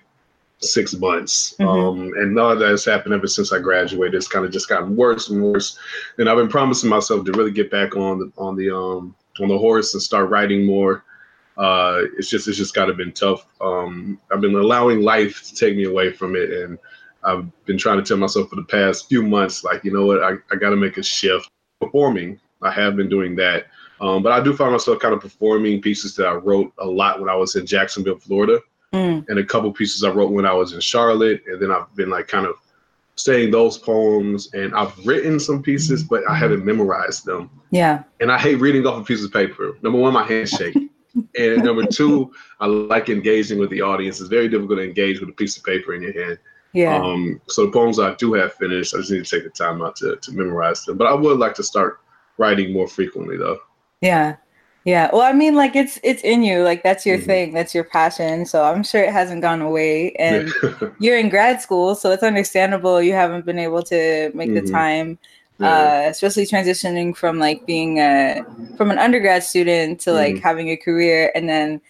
six 0.64 0.94
months. 0.94 1.54
Mm-hmm. 1.58 1.68
Um, 1.68 2.12
and 2.16 2.34
none 2.34 2.52
of 2.52 2.58
that 2.60 2.68
has 2.68 2.84
happened 2.84 3.14
ever 3.14 3.26
since 3.26 3.52
I 3.52 3.58
graduated. 3.58 4.14
It's 4.14 4.28
kind 4.28 4.44
of 4.44 4.52
just 4.52 4.68
gotten 4.68 4.96
worse 4.96 5.28
and 5.28 5.42
worse. 5.42 5.78
And 6.18 6.28
I've 6.28 6.36
been 6.36 6.48
promising 6.48 6.90
myself 6.90 7.24
to 7.24 7.32
really 7.32 7.50
get 7.50 7.70
back 7.70 7.96
on 7.96 8.18
the 8.18 8.32
on 8.38 8.56
the 8.56 8.74
um 8.74 9.14
on 9.40 9.48
the 9.48 9.58
horse 9.58 9.94
and 9.94 10.02
start 10.02 10.30
writing 10.30 10.64
more. 10.64 11.04
Uh, 11.56 12.02
it's 12.16 12.28
just 12.28 12.48
it's 12.48 12.56
just 12.56 12.74
kind 12.74 12.90
of 12.90 12.96
been 12.96 13.12
tough. 13.12 13.46
Um, 13.60 14.18
I've 14.32 14.40
been 14.40 14.54
allowing 14.54 15.02
life 15.02 15.42
to 15.44 15.54
take 15.54 15.76
me 15.76 15.84
away 15.84 16.12
from 16.12 16.36
it, 16.36 16.50
and 16.50 16.78
I've 17.24 17.46
been 17.66 17.78
trying 17.78 17.98
to 17.98 18.04
tell 18.04 18.16
myself 18.16 18.48
for 18.48 18.56
the 18.56 18.64
past 18.64 19.08
few 19.08 19.22
months, 19.22 19.64
like 19.64 19.84
you 19.84 19.92
know 19.92 20.06
what, 20.06 20.22
I, 20.22 20.32
I 20.50 20.56
got 20.56 20.70
to 20.70 20.76
make 20.76 20.96
a 20.96 21.02
shift. 21.02 21.48
Performing, 21.80 22.38
I 22.62 22.70
have 22.70 22.94
been 22.94 23.08
doing 23.08 23.34
that. 23.36 23.66
Um, 24.00 24.22
but 24.22 24.32
I 24.32 24.40
do 24.40 24.56
find 24.56 24.72
myself 24.72 25.00
kind 25.00 25.14
of 25.14 25.20
performing 25.20 25.80
pieces 25.82 26.14
that 26.16 26.26
I 26.26 26.34
wrote 26.34 26.72
a 26.78 26.86
lot 26.86 27.20
when 27.20 27.28
I 27.28 27.34
was 27.34 27.56
in 27.56 27.66
Jacksonville, 27.66 28.18
Florida 28.18 28.60
mm. 28.92 29.24
and 29.28 29.38
a 29.38 29.44
couple 29.44 29.72
pieces 29.72 30.04
I 30.04 30.10
wrote 30.10 30.32
when 30.32 30.46
I 30.46 30.52
was 30.52 30.72
in 30.72 30.80
Charlotte, 30.80 31.42
and 31.46 31.60
then 31.60 31.70
I've 31.70 31.94
been 31.94 32.10
like 32.10 32.28
kind 32.28 32.46
of 32.46 32.56
saying 33.16 33.50
those 33.50 33.78
poems, 33.78 34.52
and 34.54 34.74
I've 34.74 34.96
written 35.06 35.38
some 35.38 35.62
pieces, 35.62 36.02
but 36.02 36.28
I 36.28 36.34
haven't 36.34 36.64
memorized 36.64 37.24
them. 37.24 37.50
Yeah. 37.70 38.04
And 38.20 38.32
I 38.32 38.38
hate 38.38 38.56
reading 38.56 38.86
off 38.86 39.00
a 39.00 39.04
piece 39.04 39.24
of 39.24 39.32
paper. 39.32 39.76
Number 39.82 39.98
one, 39.98 40.12
my 40.12 40.24
hands 40.24 40.50
shake. 40.50 40.74
and 41.38 41.62
number 41.62 41.84
two, 41.86 42.32
I 42.60 42.66
like 42.66 43.08
engaging 43.08 43.58
with 43.58 43.70
the 43.70 43.82
audience. 43.82 44.20
It's 44.20 44.28
very 44.28 44.48
difficult 44.48 44.78
to 44.78 44.84
engage 44.84 45.20
with 45.20 45.28
a 45.28 45.32
piece 45.32 45.56
of 45.56 45.64
paper 45.64 45.94
in 45.94 46.02
your 46.02 46.12
hand. 46.12 46.38
Yeah. 46.72 46.96
Um, 46.96 47.40
so 47.48 47.66
the 47.66 47.72
poems 47.72 47.98
I 47.98 48.14
do 48.14 48.32
have 48.34 48.54
finished, 48.54 48.94
I 48.94 48.98
just 48.98 49.10
need 49.10 49.24
to 49.24 49.36
take 49.36 49.44
the 49.44 49.50
time 49.50 49.82
out 49.82 49.96
to, 49.96 50.16
to 50.16 50.32
memorize 50.32 50.84
them. 50.84 50.96
But 50.96 51.06
I 51.06 51.14
would 51.14 51.38
like 51.38 51.54
to 51.56 51.62
start 51.62 52.00
writing 52.38 52.72
more 52.72 52.88
frequently 52.88 53.36
though. 53.36 53.58
Yeah. 54.00 54.36
Yeah. 54.84 55.10
Well, 55.12 55.22
I 55.22 55.32
mean, 55.32 55.54
like 55.54 55.76
it's 55.76 55.98
it's 56.02 56.22
in 56.22 56.42
you. 56.42 56.62
Like 56.62 56.82
that's 56.82 57.06
your 57.06 57.16
mm-hmm. 57.16 57.26
thing. 57.26 57.52
That's 57.52 57.74
your 57.74 57.84
passion. 57.84 58.46
So 58.46 58.64
I'm 58.64 58.82
sure 58.82 59.02
it 59.02 59.12
hasn't 59.12 59.42
gone 59.42 59.62
away. 59.62 60.12
And 60.12 60.52
you're 60.98 61.18
in 61.18 61.28
grad 61.28 61.60
school, 61.60 61.94
so 61.94 62.10
it's 62.10 62.22
understandable 62.22 63.00
you 63.00 63.12
haven't 63.12 63.46
been 63.46 63.58
able 63.58 63.82
to 63.84 64.32
make 64.34 64.50
mm-hmm. 64.50 64.66
the 64.66 64.72
time. 64.72 65.18
Yeah. 65.58 65.68
Uh, 65.68 66.10
especially 66.10 66.44
transitioning 66.46 67.16
from 67.16 67.38
like 67.38 67.64
being 67.66 67.98
a 67.98 68.42
from 68.76 68.90
an 68.90 68.98
undergrad 68.98 69.44
student 69.44 70.00
to 70.00 70.12
like 70.12 70.36
mm-hmm. 70.36 70.42
having 70.42 70.68
a 70.70 70.76
career 70.76 71.30
and 71.36 71.48
then 71.48 71.80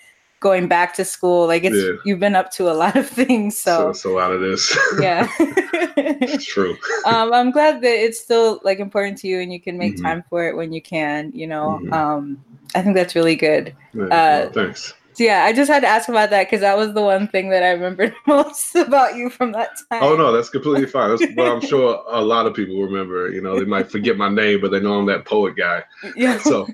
going 0.43 0.69
back 0.69 0.93
to 0.95 1.05
school. 1.05 1.47
Like 1.47 1.65
it's 1.65 1.77
yeah. 1.77 1.93
you've 2.05 2.21
been 2.21 2.37
up 2.37 2.51
to 2.53 2.71
a 2.71 2.75
lot 2.75 2.97
of 2.97 3.09
things. 3.09 3.57
So 3.57 3.95
so, 3.95 4.13
a 4.13 4.17
lot 4.19 4.33
of 4.33 4.41
this. 4.41 4.77
yeah. 5.01 5.27
it's 5.39 6.45
true. 6.45 6.77
Um, 7.07 7.33
I'm 7.33 7.51
glad 7.51 7.81
that 7.81 8.05
it's 8.05 8.21
still 8.21 8.61
like 8.65 8.79
important 8.79 9.17
to 9.19 9.29
you 9.29 9.41
and 9.41 9.53
you 9.53 9.61
can 9.61 9.79
make 9.79 9.95
mm-hmm. 9.95 10.05
time 10.05 10.25
for 10.29 10.47
it 10.47 10.57
when 10.57 10.73
you 10.73 10.83
can, 10.83 11.33
you 11.33 11.47
know. 11.47 11.81
Mm-hmm. 11.83 11.93
Um, 11.93 12.45
I 12.75 12.83
think 12.83 12.95
that's 12.95 13.15
really 13.15 13.37
good. 13.37 13.75
Yeah, 13.95 14.05
uh, 14.05 14.09
well, 14.09 14.51
thanks. 14.53 14.95
So 15.15 15.25
yeah, 15.25 15.45
I 15.45 15.53
just 15.53 15.71
had 15.71 15.81
to 15.81 15.87
ask 15.87 16.09
about 16.09 16.31
that 16.31 16.47
because 16.47 16.61
that 16.61 16.77
was 16.77 16.95
the 16.95 17.03
one 17.03 17.29
thing 17.29 17.51
that 17.51 17.63
I 17.63 17.73
remembered 17.73 18.15
most 18.27 18.75
about 18.75 19.15
you 19.15 19.29
from 19.29 19.53
that 19.53 19.71
time. 19.91 20.03
Oh 20.03 20.17
no, 20.17 20.33
that's 20.33 20.49
completely 20.49 20.87
fine. 20.87 21.11
That's 21.11 21.35
what 21.35 21.49
I'm 21.49 21.61
sure 21.61 22.03
a 22.09 22.23
lot 22.23 22.47
of 22.47 22.55
people 22.55 22.81
remember. 22.81 23.29
You 23.31 23.43
know, 23.43 23.59
they 23.59 23.67
might 23.67 23.91
forget 23.91 24.17
my 24.17 24.31
name, 24.31 24.61
but 24.63 24.71
they 24.71 24.81
know 24.81 24.99
I'm 24.99 25.07
that 25.07 25.25
poet 25.25 25.57
guy. 25.57 25.85
Yeah. 26.17 26.39
So 26.39 26.67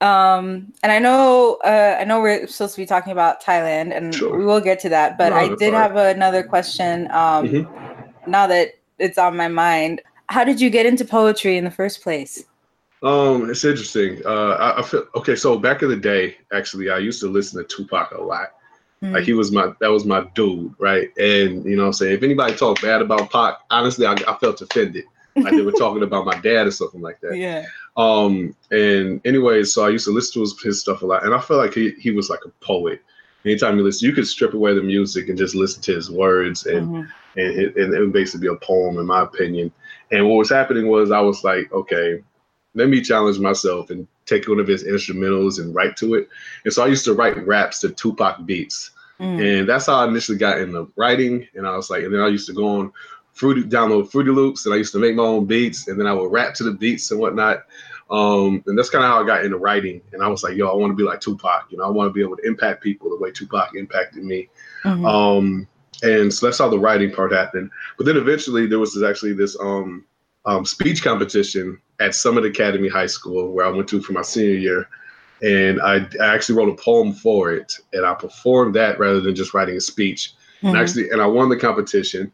Um, 0.00 0.72
and 0.82 0.92
I 0.92 0.98
know, 0.98 1.58
uh, 1.64 1.96
I 1.98 2.04
know 2.04 2.20
we're 2.20 2.46
supposed 2.46 2.74
to 2.74 2.82
be 2.82 2.86
talking 2.86 3.12
about 3.12 3.42
Thailand, 3.42 3.96
and 3.96 4.14
sure. 4.14 4.36
we 4.36 4.44
will 4.44 4.60
get 4.60 4.78
to 4.80 4.88
that. 4.90 5.16
But 5.16 5.30
no, 5.30 5.36
I 5.36 5.48
did 5.48 5.72
fine. 5.72 5.74
have 5.74 5.96
another 5.96 6.42
question. 6.42 7.10
Um, 7.10 7.48
mm-hmm. 7.48 8.30
Now 8.30 8.46
that 8.46 8.78
it's 8.98 9.18
on 9.18 9.36
my 9.36 9.48
mind, 9.48 10.02
how 10.28 10.44
did 10.44 10.60
you 10.60 10.70
get 10.70 10.86
into 10.86 11.04
poetry 11.04 11.56
in 11.56 11.64
the 11.64 11.70
first 11.70 12.02
place? 12.02 12.44
Um, 13.02 13.50
it's 13.50 13.64
interesting. 13.64 14.20
Uh, 14.26 14.56
I, 14.58 14.80
I 14.80 14.82
feel 14.82 15.06
okay. 15.14 15.36
So 15.36 15.58
back 15.58 15.82
in 15.82 15.88
the 15.88 15.96
day, 15.96 16.36
actually, 16.52 16.90
I 16.90 16.98
used 16.98 17.20
to 17.20 17.28
listen 17.28 17.62
to 17.62 17.76
Tupac 17.76 18.10
a 18.12 18.20
lot. 18.20 18.48
Mm-hmm. 19.02 19.14
Like 19.14 19.24
he 19.24 19.34
was 19.34 19.52
my, 19.52 19.72
that 19.80 19.88
was 19.88 20.04
my 20.04 20.26
dude, 20.34 20.74
right? 20.78 21.10
And 21.18 21.64
you 21.64 21.76
know, 21.76 21.82
what 21.82 21.88
I'm 21.88 21.92
saying 21.92 22.14
if 22.14 22.22
anybody 22.22 22.54
talked 22.54 22.82
bad 22.82 23.02
about 23.02 23.30
Pac, 23.30 23.58
honestly, 23.70 24.06
I, 24.06 24.12
I 24.12 24.36
felt 24.40 24.60
offended 24.60 25.04
like 25.36 25.52
they 25.52 25.62
were 25.62 25.72
talking 25.78 26.02
about 26.02 26.24
my 26.24 26.38
dad 26.38 26.66
or 26.66 26.70
something 26.70 27.00
like 27.00 27.20
that. 27.20 27.36
Yeah. 27.36 27.66
Um, 27.96 28.54
and 28.70 29.20
anyway, 29.24 29.64
so 29.64 29.86
I 29.86 29.88
used 29.88 30.04
to 30.04 30.12
listen 30.12 30.34
to 30.34 30.40
his, 30.40 30.60
his 30.62 30.80
stuff 30.80 31.02
a 31.02 31.06
lot, 31.06 31.24
and 31.24 31.34
I 31.34 31.40
felt 31.40 31.60
like 31.60 31.74
he, 31.74 31.90
he 31.98 32.10
was 32.10 32.28
like 32.28 32.40
a 32.44 32.50
poet. 32.64 33.02
Anytime 33.44 33.78
you 33.78 33.84
listen, 33.84 34.08
you 34.08 34.14
could 34.14 34.26
strip 34.26 34.54
away 34.54 34.74
the 34.74 34.82
music 34.82 35.28
and 35.28 35.38
just 35.38 35.54
listen 35.54 35.80
to 35.82 35.94
his 35.94 36.10
words, 36.10 36.66
and 36.66 36.86
mm-hmm. 36.88 37.40
and, 37.40 37.60
it, 37.60 37.76
and 37.76 37.94
it 37.94 38.00
would 38.00 38.12
basically 38.12 38.48
be 38.48 38.52
a 38.52 38.58
poem, 38.58 38.98
in 38.98 39.06
my 39.06 39.22
opinion. 39.22 39.72
And 40.10 40.28
what 40.28 40.36
was 40.36 40.50
happening 40.50 40.88
was 40.88 41.10
I 41.10 41.20
was 41.20 41.42
like, 41.42 41.72
okay, 41.72 42.22
let 42.74 42.88
me 42.88 43.00
challenge 43.00 43.38
myself 43.38 43.90
and 43.90 44.06
take 44.26 44.48
one 44.48 44.60
of 44.60 44.68
his 44.68 44.84
instrumentals 44.84 45.58
and 45.58 45.74
write 45.74 45.96
to 45.96 46.14
it. 46.14 46.28
And 46.64 46.72
so 46.72 46.84
I 46.84 46.88
used 46.88 47.04
to 47.06 47.14
write 47.14 47.46
raps 47.46 47.80
to 47.80 47.90
Tupac 47.90 48.44
beats. 48.44 48.90
Mm. 49.18 49.60
And 49.60 49.68
that's 49.68 49.86
how 49.86 50.00
I 50.00 50.06
initially 50.06 50.36
got 50.36 50.58
into 50.58 50.92
writing. 50.96 51.48
And 51.54 51.66
I 51.66 51.74
was 51.74 51.88
like, 51.88 52.04
and 52.04 52.12
then 52.12 52.20
I 52.20 52.28
used 52.28 52.46
to 52.48 52.52
go 52.52 52.66
on 52.80 52.92
Fruity 53.36 53.62
download 53.62 54.10
Fruity 54.10 54.30
Loops, 54.30 54.64
and 54.64 54.74
I 54.74 54.78
used 54.78 54.92
to 54.92 54.98
make 54.98 55.14
my 55.14 55.22
own 55.22 55.44
beats, 55.44 55.88
and 55.88 56.00
then 56.00 56.06
I 56.06 56.14
would 56.14 56.32
rap 56.32 56.54
to 56.54 56.64
the 56.64 56.72
beats 56.72 57.10
and 57.10 57.20
whatnot. 57.20 57.66
Um, 58.10 58.64
and 58.66 58.78
that's 58.78 58.88
kind 58.88 59.04
of 59.04 59.10
how 59.10 59.22
I 59.22 59.26
got 59.26 59.44
into 59.44 59.58
writing. 59.58 60.00
And 60.12 60.22
I 60.22 60.28
was 60.28 60.42
like, 60.42 60.56
yo, 60.56 60.68
I 60.68 60.74
want 60.74 60.90
to 60.92 60.96
be 60.96 61.02
like 61.02 61.20
Tupac. 61.20 61.66
You 61.70 61.76
know, 61.76 61.84
I 61.84 61.90
want 61.90 62.08
to 62.08 62.14
be 62.14 62.22
able 62.22 62.38
to 62.38 62.46
impact 62.46 62.82
people 62.82 63.10
the 63.10 63.16
way 63.16 63.30
Tupac 63.30 63.74
impacted 63.76 64.24
me. 64.24 64.48
Mm-hmm. 64.84 65.04
Um, 65.04 65.68
and 66.02 66.32
so 66.32 66.46
that's 66.46 66.58
how 66.58 66.70
the 66.70 66.78
writing 66.78 67.12
part 67.12 67.32
happened. 67.32 67.70
But 67.98 68.06
then 68.06 68.16
eventually 68.16 68.66
there 68.66 68.78
was 68.78 68.94
this, 68.94 69.02
actually 69.02 69.34
this 69.34 69.54
um, 69.60 70.04
um, 70.46 70.64
speech 70.64 71.02
competition 71.02 71.78
at 72.00 72.14
Summit 72.14 72.46
Academy 72.46 72.88
High 72.88 73.06
School 73.06 73.52
where 73.52 73.66
I 73.66 73.70
went 73.70 73.88
to 73.88 74.00
for 74.00 74.12
my 74.12 74.22
senior 74.22 74.54
year. 74.54 74.88
And 75.42 75.82
I, 75.82 76.06
I 76.22 76.34
actually 76.34 76.56
wrote 76.56 76.70
a 76.70 76.82
poem 76.82 77.12
for 77.12 77.52
it, 77.52 77.76
and 77.92 78.06
I 78.06 78.14
performed 78.14 78.74
that 78.76 78.98
rather 78.98 79.20
than 79.20 79.34
just 79.34 79.52
writing 79.52 79.76
a 79.76 79.80
speech. 79.80 80.32
Mm-hmm. 80.58 80.68
And 80.68 80.76
actually, 80.78 81.10
and 81.10 81.20
I 81.20 81.26
won 81.26 81.50
the 81.50 81.56
competition. 81.58 82.32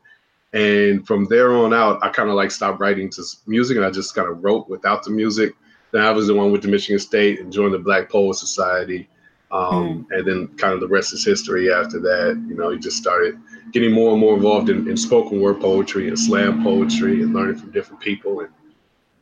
And 0.53 1.07
from 1.07 1.25
there 1.27 1.53
on 1.53 1.73
out, 1.73 1.99
I 2.03 2.11
kind 2.11 2.29
of 2.29 2.35
like 2.35 2.51
stopped 2.51 2.81
writing 2.81 3.09
to 3.11 3.23
music 3.47 3.77
and 3.77 3.87
I 3.87 3.91
just 3.91 4.15
kind 4.15 4.29
of 4.29 4.45
wrote 4.45 4.69
without 4.69 5.03
the 5.03 5.11
music. 5.11 5.55
Then 5.93 6.03
I 6.03 6.11
was 6.11 6.27
the 6.27 6.35
one 6.35 6.53
with 6.53 6.63
the 6.63 6.69
Michigan 6.69 6.99
State 6.99 7.41
and 7.41 7.53
joined 7.53 7.75
the 7.75 7.79
Black 7.79 8.11
Poet 8.11 8.37
Society. 8.37 9.09
Um, 9.51 10.07
mm. 10.11 10.17
And 10.17 10.27
then 10.27 10.49
kind 10.57 10.73
of 10.75 10.81
the 10.81 10.89
rest 10.89 11.13
is 11.13 11.25
history 11.25 11.73
after 11.73 12.01
that. 12.01 12.43
You 12.49 12.55
know, 12.55 12.71
you 12.71 12.79
just 12.79 12.97
started 12.97 13.39
getting 13.73 13.93
more 13.93 14.13
and 14.13 14.21
more 14.21 14.35
involved 14.35 14.69
in, 14.69 14.89
in 14.89 14.97
spoken 14.97 15.41
word 15.41 15.61
poetry 15.61 16.09
and 16.09 16.19
slam 16.19 16.63
poetry 16.63 17.23
and 17.23 17.35
learning 17.35 17.57
from 17.57 17.71
different 17.71 18.01
people. 18.01 18.41
And 18.41 18.49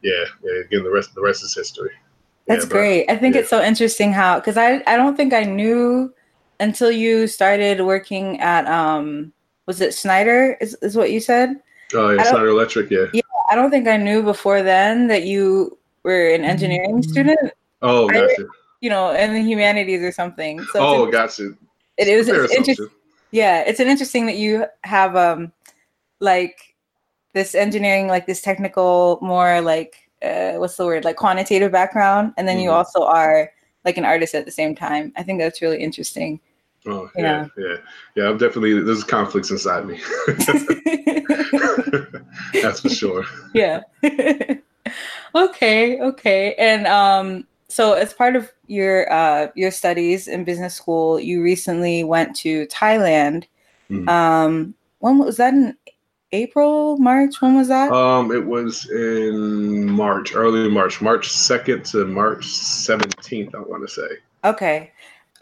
yeah, 0.02 0.25
yeah 0.42 0.60
again, 0.64 0.84
the 0.84 0.90
rest 0.90 1.14
the 1.14 1.22
rest 1.22 1.42
is 1.42 1.54
history. 1.54 1.90
That's 2.46 2.64
yeah, 2.64 2.70
great. 2.70 3.06
But, 3.06 3.14
I 3.14 3.16
think 3.18 3.34
yeah. 3.34 3.42
it's 3.42 3.50
so 3.50 3.62
interesting 3.62 4.12
how 4.12 4.38
because 4.38 4.56
I 4.56 4.82
I 4.87 4.96
don't 4.96 5.16
think 5.16 5.32
I 5.32 5.44
knew 5.44 6.12
until 6.60 6.90
you 6.90 7.26
started 7.26 7.80
working 7.80 8.40
at 8.40 8.66
um 8.66 9.32
was 9.71 9.81
it 9.81 9.95
Schneider? 9.95 10.57
Is, 10.61 10.75
is 10.83 10.97
what 10.97 11.12
you 11.12 11.21
said? 11.21 11.55
Oh 11.95 12.11
yeah, 12.11 12.25
Schneider 12.25 12.49
Electric. 12.49 12.91
Yeah. 12.91 13.07
Yeah, 13.12 13.23
I 13.53 13.55
don't 13.55 13.71
think 13.71 13.87
I 13.87 13.97
knew 13.97 14.21
before 14.21 14.65
then 14.65 15.07
that 15.07 15.27
you 15.27 15.79
were 16.03 16.31
an 16.31 16.43
engineering 16.43 16.97
mm-hmm. 16.97 17.09
student. 17.09 17.53
Oh, 17.81 18.09
gotcha. 18.09 18.35
I, 18.41 18.45
you 18.81 18.91
know, 18.91 19.12
in 19.12 19.33
the 19.33 19.43
humanities 19.43 20.03
or 20.03 20.11
something. 20.11 20.61
So 20.73 20.81
oh, 20.81 21.07
gotcha. 21.07 21.53
It 21.99 22.09
is 22.09 22.29
interesting. 22.29 22.89
Yeah, 23.31 23.61
it's 23.61 23.79
an 23.79 23.87
interesting 23.87 24.27
that 24.27 24.39
you 24.39 24.67
have 24.83 25.15
um 25.15 25.53
like 26.19 26.75
this 27.33 27.55
engineering, 27.55 28.09
like 28.09 28.27
this 28.27 28.43
technical, 28.43 29.21
more 29.23 29.61
like 29.61 30.11
uh, 30.21 30.55
what's 30.55 30.77
the 30.77 30.85
word, 30.85 31.05
like 31.05 31.15
quantitative 31.15 31.71
background, 31.71 32.33
and 32.37 32.49
then 32.49 32.57
mm-hmm. 32.57 32.65
you 32.65 32.71
also 32.73 33.05
are 33.05 33.53
like 33.85 33.97
an 33.97 34.05
artist 34.05 34.35
at 34.35 34.47
the 34.47 34.50
same 34.50 34.75
time. 34.75 35.12
I 35.17 35.23
think 35.23 35.39
that's 35.39 35.62
really 35.62 35.79
interesting. 35.79 36.41
Oh 36.87 37.10
yeah, 37.16 37.46
yeah, 37.56 37.64
yeah. 37.64 37.76
yeah 38.16 38.28
I'm 38.28 38.38
definitely 38.38 38.80
there's 38.82 39.04
conflicts 39.04 39.50
inside 39.50 39.87
me. 39.87 40.00
That's 42.62 42.80
for 42.80 42.88
sure. 42.88 43.25
Yeah. 43.54 43.82
okay, 45.34 46.00
okay. 46.00 46.54
And 46.54 46.87
um 46.87 47.46
so 47.68 47.92
as 47.92 48.14
part 48.14 48.34
of 48.34 48.50
your 48.66 49.12
uh 49.12 49.49
your 49.54 49.70
studies 49.70 50.26
in 50.26 50.44
business 50.44 50.75
school, 50.75 51.20
you 51.20 51.42
recently 51.42 52.02
went 52.04 52.34
to 52.37 52.66
Thailand. 52.68 53.44
Mm-hmm. 53.90 54.08
Um 54.08 54.75
when 55.00 55.18
was 55.18 55.37
that 55.37 55.52
in 55.52 55.76
April, 56.32 56.96
March? 56.96 57.42
When 57.42 57.56
was 57.56 57.68
that? 57.68 57.92
Um 57.92 58.32
it 58.32 58.46
was 58.46 58.88
in 58.90 59.90
March, 59.90 60.34
early 60.34 60.70
March, 60.70 61.02
March 61.02 61.28
2nd 61.28 61.90
to 61.90 62.06
March 62.06 62.46
17th, 62.46 63.54
I 63.54 63.58
want 63.60 63.87
to 63.87 63.92
say. 63.92 64.08
Okay. 64.44 64.92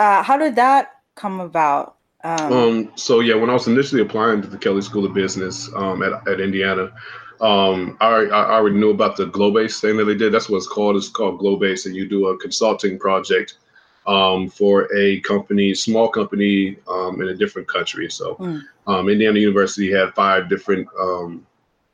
Uh 0.00 0.25
how 0.25 0.37
did 0.37 0.57
that 0.57 0.98
come 1.19 1.41
about? 1.41 1.97
Um, 2.25 2.53
um, 2.53 2.93
so 2.97 3.21
yeah, 3.21 3.35
when 3.35 3.51
I 3.51 3.53
was 3.53 3.69
initially 3.69 4.01
applying 4.01 4.43
to 4.43 4.49
the 4.49 4.59
Kelley 4.59 4.83
School 4.83 5.05
of 5.05 5.15
Business 5.15 5.69
um, 5.75 6.03
at, 6.03 6.27
at 6.27 6.41
Indiana, 6.41 6.93
um, 7.41 7.97
I, 8.01 8.09
I 8.09 8.57
already 8.57 8.77
knew 8.77 8.91
about 8.91 9.17
the 9.17 9.27
Globase 9.27 9.81
thing 9.81 9.97
that 9.99 10.05
they 10.05 10.17
did. 10.17 10.33
That's 10.33 10.49
what 10.49 10.57
it's 10.57 10.67
called. 10.67 10.97
It's 10.97 11.09
called 11.09 11.41
Globase, 11.41 11.87
and 11.87 11.95
you 11.95 12.09
do 12.09 12.29
a 12.29 12.39
consulting 12.39 12.99
project 12.99 13.59
um, 14.07 14.49
for 14.49 14.93
a 14.97 15.21
company, 15.21 15.75
small 15.75 16.09
company 16.09 16.77
um, 16.89 17.21
in 17.21 17.29
a 17.29 17.35
different 17.35 17.69
country. 17.69 18.11
So 18.11 18.35
mm. 18.37 18.63
um, 18.87 19.09
Indiana 19.09 19.39
University 19.39 19.93
had 19.93 20.15
five 20.15 20.49
different 20.49 20.89
um, 21.01 21.47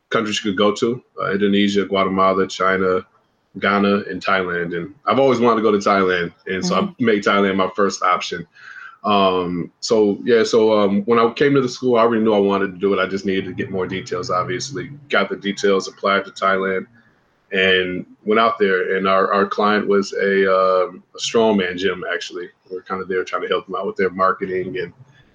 countries 0.08 0.42
you 0.42 0.50
could 0.50 0.58
go 0.58 0.72
to: 0.76 1.04
uh, 1.20 1.32
Indonesia, 1.32 1.84
Guatemala, 1.84 2.46
China, 2.46 3.04
Ghana, 3.58 4.04
and 4.08 4.24
Thailand. 4.24 4.74
And 4.74 4.94
I've 5.04 5.18
always 5.18 5.40
wanted 5.40 5.56
to 5.56 5.62
go 5.62 5.72
to 5.72 5.78
Thailand, 5.78 6.32
and 6.46 6.64
so 6.64 6.76
mm-hmm. 6.76 7.02
I 7.02 7.04
made 7.04 7.22
Thailand 7.22 7.56
my 7.56 7.70
first 7.76 8.02
option. 8.02 8.46
Um, 9.04 9.70
so 9.80 10.18
yeah, 10.24 10.44
so 10.44 10.78
um, 10.78 11.02
when 11.02 11.18
I 11.18 11.30
came 11.32 11.54
to 11.54 11.60
the 11.60 11.68
school, 11.68 11.96
I 11.96 12.00
already 12.00 12.24
knew 12.24 12.34
I 12.34 12.38
wanted 12.38 12.72
to 12.72 12.78
do 12.78 12.94
it. 12.94 13.02
I 13.02 13.06
just 13.06 13.26
needed 13.26 13.44
to 13.44 13.52
get 13.52 13.70
more 13.70 13.86
details. 13.86 14.30
Obviously, 14.30 14.88
got 15.10 15.28
the 15.28 15.36
details, 15.36 15.88
applied 15.88 16.24
to 16.24 16.30
Thailand, 16.30 16.86
and 17.52 18.06
went 18.24 18.40
out 18.40 18.58
there. 18.58 18.96
And 18.96 19.06
our, 19.06 19.32
our 19.32 19.46
client 19.46 19.86
was 19.86 20.14
a, 20.14 20.50
um, 20.50 21.02
a 21.14 21.18
strongman 21.18 21.76
gym. 21.76 22.02
Actually, 22.12 22.48
we 22.70 22.78
are 22.78 22.82
kind 22.82 23.02
of 23.02 23.08
there 23.08 23.24
trying 23.24 23.42
to 23.42 23.48
help 23.48 23.66
them 23.66 23.76
out 23.76 23.86
with 23.86 23.96
their 23.96 24.10
marketing 24.10 24.78
and 24.78 24.92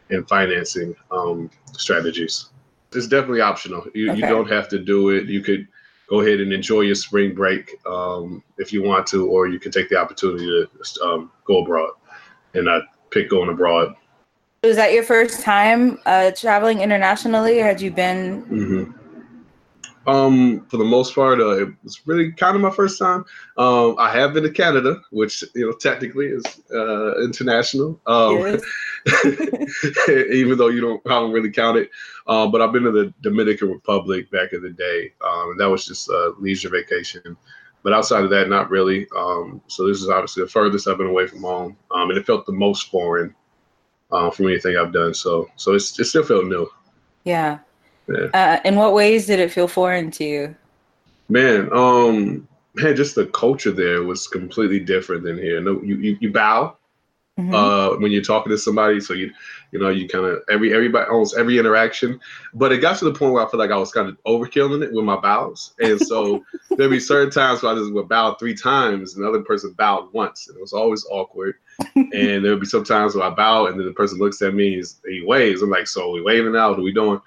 and 0.09 0.27
financing 0.27 0.95
um, 1.11 1.49
strategies. 1.73 2.49
It's 2.93 3.07
definitely 3.07 3.41
optional. 3.41 3.85
You, 3.93 4.11
okay. 4.11 4.19
you 4.19 4.27
don't 4.27 4.49
have 4.49 4.67
to 4.69 4.79
do 4.79 5.09
it. 5.09 5.27
You 5.27 5.41
could 5.41 5.67
go 6.09 6.21
ahead 6.21 6.39
and 6.39 6.51
enjoy 6.51 6.81
your 6.81 6.95
spring 6.95 7.35
break 7.35 7.75
um, 7.85 8.43
if 8.57 8.73
you 8.73 8.81
want 8.81 9.05
to, 9.07 9.27
or 9.27 9.47
you 9.47 9.59
can 9.59 9.71
take 9.71 9.89
the 9.89 9.97
opportunity 9.97 10.45
to 10.45 11.03
um, 11.03 11.31
go 11.45 11.61
abroad 11.61 11.91
and 12.55 12.65
not 12.65 12.81
pick 13.11 13.29
going 13.29 13.49
abroad. 13.49 13.95
Was 14.63 14.75
that 14.75 14.93
your 14.93 15.03
first 15.03 15.41
time 15.41 15.99
uh, 16.05 16.31
traveling 16.31 16.81
internationally, 16.81 17.61
or 17.61 17.65
had 17.65 17.79
you 17.79 17.91
been? 17.91 18.43
Mm-hmm. 18.43 18.99
Um, 20.09 20.65
for 20.69 20.77
the 20.77 20.85
most 20.85 21.13
part, 21.13 21.39
uh, 21.39 21.61
it 21.61 21.69
was 21.83 22.05
really 22.07 22.31
kind 22.31 22.55
of 22.55 22.61
my 22.61 22.71
first 22.71 22.97
time. 22.97 23.25
Um, 23.57 23.95
I 23.99 24.09
have 24.11 24.33
been 24.33 24.43
to 24.43 24.49
Canada, 24.49 24.99
which 25.11 25.43
you 25.53 25.65
know 25.65 25.73
technically 25.73 26.27
is 26.27 26.43
uh, 26.73 27.21
international, 27.21 27.99
um, 28.07 28.37
even 30.07 30.57
though 30.57 30.69
you 30.69 30.81
don't, 30.81 31.01
I 31.05 31.09
don't 31.11 31.31
really 31.31 31.51
count 31.51 31.77
it. 31.77 31.91
Uh, 32.27 32.47
but 32.47 32.61
I've 32.61 32.71
been 32.71 32.83
to 32.83 32.91
the 32.91 33.13
Dominican 33.21 33.69
Republic 33.71 34.31
back 34.31 34.53
in 34.53 34.61
the 34.61 34.71
day, 34.71 35.13
um, 35.23 35.51
and 35.51 35.59
that 35.59 35.69
was 35.69 35.85
just 35.85 36.09
a 36.09 36.33
leisure 36.39 36.69
vacation. 36.69 37.37
But 37.83 37.93
outside 37.93 38.23
of 38.23 38.29
that, 38.31 38.49
not 38.49 38.69
really. 38.69 39.07
Um, 39.15 39.61
so 39.67 39.87
this 39.87 40.01
is 40.01 40.09
obviously 40.09 40.43
the 40.43 40.49
furthest 40.49 40.87
I've 40.87 40.97
been 40.97 41.07
away 41.07 41.27
from 41.27 41.41
home, 41.41 41.77
um, 41.91 42.09
and 42.09 42.17
it 42.17 42.25
felt 42.25 42.45
the 42.45 42.51
most 42.51 42.89
foreign 42.89 43.33
uh, 44.11 44.29
from 44.31 44.47
anything 44.47 44.75
I've 44.75 44.93
done. 44.93 45.13
So 45.13 45.49
so 45.55 45.73
it's, 45.73 45.97
it 45.99 46.05
still 46.05 46.23
felt 46.23 46.45
new. 46.45 46.69
Yeah. 47.23 47.59
Yeah. 48.07 48.25
Uh, 48.33 48.59
in 48.65 48.75
what 48.75 48.93
ways 48.93 49.27
did 49.27 49.39
it 49.39 49.51
feel 49.51 49.67
foreign 49.67 50.09
to 50.11 50.23
you? 50.23 50.55
Man, 51.29 51.69
um, 51.71 52.47
man, 52.73 52.95
just 52.95 53.15
the 53.15 53.27
culture 53.27 53.71
there 53.71 54.03
was 54.03 54.27
completely 54.27 54.79
different 54.79 55.23
than 55.23 55.37
here. 55.37 55.61
No, 55.61 55.81
you 55.83 55.95
you, 55.97 56.17
you 56.19 56.31
bow, 56.31 56.75
mm-hmm. 57.39 57.53
uh, 57.53 57.97
when 57.97 58.11
you're 58.11 58.21
talking 58.21 58.51
to 58.51 58.57
somebody. 58.57 58.99
So 58.99 59.13
you, 59.13 59.31
you 59.71 59.79
know, 59.79 59.89
you 59.89 60.07
kind 60.07 60.25
of 60.25 60.39
every 60.49 60.73
everybody 60.73 61.09
almost 61.09 61.37
every 61.37 61.57
interaction. 61.57 62.19
But 62.53 62.71
it 62.71 62.79
got 62.79 62.97
to 62.99 63.05
the 63.05 63.13
point 63.13 63.33
where 63.33 63.45
I 63.45 63.49
feel 63.49 63.59
like 63.59 63.71
I 63.71 63.77
was 63.77 63.91
kind 63.91 64.09
of 64.09 64.17
overkilling 64.25 64.83
it 64.83 64.93
with 64.93 65.05
my 65.05 65.15
bows, 65.15 65.73
and 65.79 65.99
so 65.99 66.43
there'd 66.71 66.91
be 66.91 66.99
certain 66.99 67.31
times 67.31 67.61
where 67.61 67.71
I 67.71 67.75
just 67.75 67.93
would 67.93 68.09
bow 68.09 68.35
three 68.35 68.55
times, 68.55 69.15
and 69.15 69.23
the 69.23 69.29
other 69.29 69.41
person 69.41 69.73
bowed 69.73 70.11
once, 70.13 70.47
and 70.47 70.57
it 70.57 70.61
was 70.61 70.73
always 70.73 71.05
awkward. 71.09 71.55
and 71.95 72.43
there 72.43 72.51
would 72.51 72.59
be 72.59 72.65
some 72.65 72.83
times 72.83 73.15
where 73.15 73.25
I 73.25 73.29
bow, 73.29 73.67
and 73.67 73.79
then 73.79 73.87
the 73.87 73.93
person 73.93 74.19
looks 74.19 74.41
at 74.41 74.53
me, 74.53 74.83
he 75.07 75.23
waves. 75.25 75.61
I'm 75.61 75.69
like, 75.69 75.87
so 75.87 76.11
we 76.11 76.21
waving 76.21 76.55
out? 76.55 76.71
What 76.71 76.79
are 76.79 76.83
we 76.83 76.93
doing? 76.93 77.21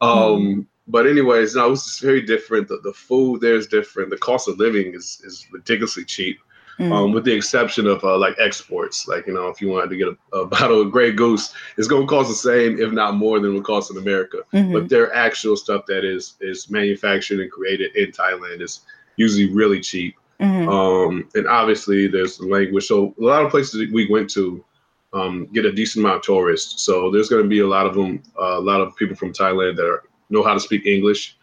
Um, 0.00 0.10
mm-hmm. 0.10 0.60
But 0.90 1.06
anyways, 1.06 1.54
no, 1.54 1.66
it 1.66 1.70
was 1.70 1.84
just 1.84 2.00
very 2.00 2.22
different. 2.22 2.68
The, 2.68 2.78
the 2.82 2.94
food 2.94 3.42
there 3.42 3.56
is 3.56 3.66
different. 3.66 4.08
The 4.08 4.16
cost 4.16 4.48
of 4.48 4.58
living 4.58 4.94
is 4.94 5.20
is 5.22 5.46
ridiculously 5.52 6.04
cheap 6.04 6.38
mm. 6.78 6.92
um, 6.92 7.12
with 7.12 7.24
the 7.24 7.32
exception 7.32 7.86
of 7.86 8.02
uh, 8.04 8.18
like 8.18 8.36
exports. 8.38 9.08
Like 9.08 9.26
you 9.26 9.34
know, 9.34 9.48
if 9.48 9.60
you 9.60 9.68
wanted 9.68 9.90
to 9.90 9.96
get 9.96 10.08
a, 10.08 10.36
a 10.36 10.46
bottle 10.54 10.80
of 10.82 10.90
Grey 10.90 11.12
Goose, 11.12 11.52
it's 11.76 11.88
going 11.88 12.02
to 12.02 12.08
cost 12.08 12.28
the 12.28 12.34
same, 12.34 12.80
if 12.80 12.92
not 12.92 13.14
more, 13.14 13.40
than 13.40 13.52
it 13.52 13.54
would 13.54 13.64
cost 13.64 13.90
in 13.90 13.96
America. 13.96 14.38
Mm-hmm. 14.52 14.72
But 14.72 14.88
their 14.88 15.14
actual 15.14 15.56
stuff 15.56 15.86
that 15.86 16.04
is 16.04 16.34
is 16.40 16.70
manufactured 16.70 17.40
and 17.40 17.50
created 17.50 17.94
in 17.96 18.12
Thailand 18.12 18.60
is 18.60 18.80
usually 19.16 19.52
really 19.52 19.80
cheap. 19.80 20.16
Mm-hmm. 20.40 20.68
Um, 20.68 21.28
and 21.34 21.48
obviously, 21.48 22.06
there's 22.06 22.38
the 22.38 22.46
language. 22.46 22.86
So 22.86 23.14
a 23.20 23.24
lot 23.24 23.44
of 23.44 23.50
places 23.50 23.92
we 23.92 24.08
went 24.10 24.30
to 24.30 24.64
um, 25.12 25.46
get 25.52 25.64
a 25.64 25.72
decent 25.72 26.04
amount 26.04 26.18
of 26.18 26.22
tourists. 26.22 26.82
So 26.82 27.10
there's 27.10 27.28
going 27.28 27.42
to 27.42 27.48
be 27.48 27.60
a 27.60 27.66
lot 27.66 27.86
of 27.86 27.94
them, 27.94 28.22
uh, 28.40 28.58
a 28.58 28.60
lot 28.60 28.80
of 28.80 28.94
people 28.96 29.16
from 29.16 29.32
Thailand 29.32 29.76
that 29.76 29.86
are, 29.86 30.04
know 30.30 30.42
how 30.42 30.54
to 30.54 30.60
speak 30.60 30.86
English. 30.86 31.36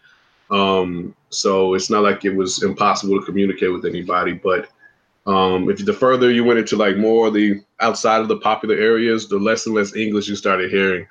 Um, 0.50 1.14
so 1.30 1.74
it's 1.74 1.90
not 1.90 2.04
like 2.04 2.24
it 2.24 2.34
was 2.34 2.62
impossible 2.62 3.18
to 3.18 3.26
communicate 3.26 3.72
with 3.72 3.84
anybody, 3.84 4.32
but 4.32 4.68
um, 5.26 5.68
if 5.68 5.84
the 5.84 5.92
further 5.92 6.30
you 6.30 6.44
went 6.44 6.60
into 6.60 6.76
like 6.76 6.96
more 6.96 7.30
the 7.30 7.62
outside 7.80 8.20
of 8.20 8.28
the 8.28 8.38
popular 8.38 8.76
areas, 8.76 9.28
the 9.28 9.38
less 9.38 9.66
and 9.66 9.74
less 9.74 9.94
English 9.94 10.28
you 10.28 10.36
started 10.36 10.70
hearing. 10.70 11.06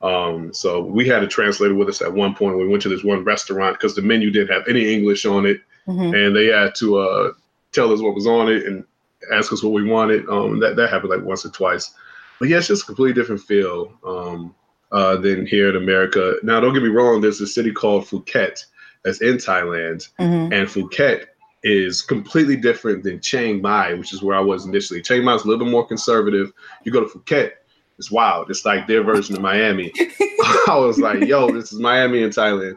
Um, 0.00 0.54
so 0.54 0.80
we 0.80 1.06
had 1.06 1.22
a 1.22 1.26
translator 1.26 1.74
with 1.74 1.88
us 1.88 2.00
at 2.00 2.12
one 2.12 2.34
point. 2.34 2.56
We 2.56 2.68
went 2.68 2.82
to 2.82 2.88
this 2.88 3.04
one 3.04 3.24
restaurant 3.24 3.76
because 3.76 3.94
the 3.94 4.02
menu 4.02 4.30
didn't 4.30 4.54
have 4.54 4.66
any 4.68 4.92
English 4.92 5.26
on 5.26 5.44
it, 5.44 5.60
mm-hmm. 5.86 6.14
and 6.14 6.34
they 6.34 6.46
had 6.46 6.74
to 6.76 6.98
uh, 6.98 7.32
tell 7.72 7.92
us 7.92 8.00
what 8.00 8.14
was 8.14 8.26
on 8.26 8.48
it 8.48 8.64
and 8.64 8.84
ask 9.32 9.52
us 9.52 9.62
what 9.62 9.72
we 9.72 9.84
wanted. 9.84 10.26
Um, 10.28 10.60
that 10.60 10.76
that 10.76 10.90
happened 10.90 11.10
like 11.10 11.22
once 11.22 11.44
or 11.44 11.50
twice. 11.50 11.92
But 12.38 12.48
yeah, 12.48 12.58
it's 12.58 12.68
just 12.68 12.84
a 12.84 12.86
completely 12.86 13.20
different 13.20 13.42
feel 13.42 13.92
um, 14.06 14.54
uh, 14.92 15.16
than 15.16 15.46
here 15.46 15.68
in 15.68 15.76
America. 15.76 16.36
Now, 16.42 16.60
don't 16.60 16.72
get 16.72 16.82
me 16.82 16.88
wrong. 16.88 17.20
There's 17.20 17.40
a 17.40 17.46
city 17.46 17.72
called 17.72 18.04
Phuket 18.04 18.64
that's 19.04 19.20
in 19.20 19.36
Thailand, 19.36 20.08
mm-hmm. 20.18 20.52
and 20.52 20.68
Phuket 20.68 21.26
is 21.62 22.02
completely 22.02 22.56
different 22.56 23.02
than 23.02 23.20
Chiang 23.20 23.60
Mai, 23.60 23.94
which 23.94 24.12
is 24.12 24.22
where 24.22 24.36
I 24.36 24.40
was 24.40 24.66
initially. 24.66 25.02
Chiang 25.02 25.24
Mai 25.24 25.34
is 25.34 25.44
a 25.44 25.48
little 25.48 25.64
bit 25.64 25.70
more 25.70 25.86
conservative. 25.86 26.52
You 26.84 26.92
go 26.92 27.04
to 27.04 27.18
Phuket, 27.18 27.52
it's 27.98 28.10
wild. 28.10 28.50
It's 28.50 28.64
like 28.64 28.86
their 28.86 29.02
version 29.02 29.34
of 29.34 29.42
Miami. 29.42 29.92
I 30.68 30.76
was 30.76 30.98
like, 30.98 31.24
yo, 31.24 31.50
this 31.50 31.72
is 31.72 31.80
Miami 31.80 32.22
in 32.22 32.30
Thailand. 32.30 32.76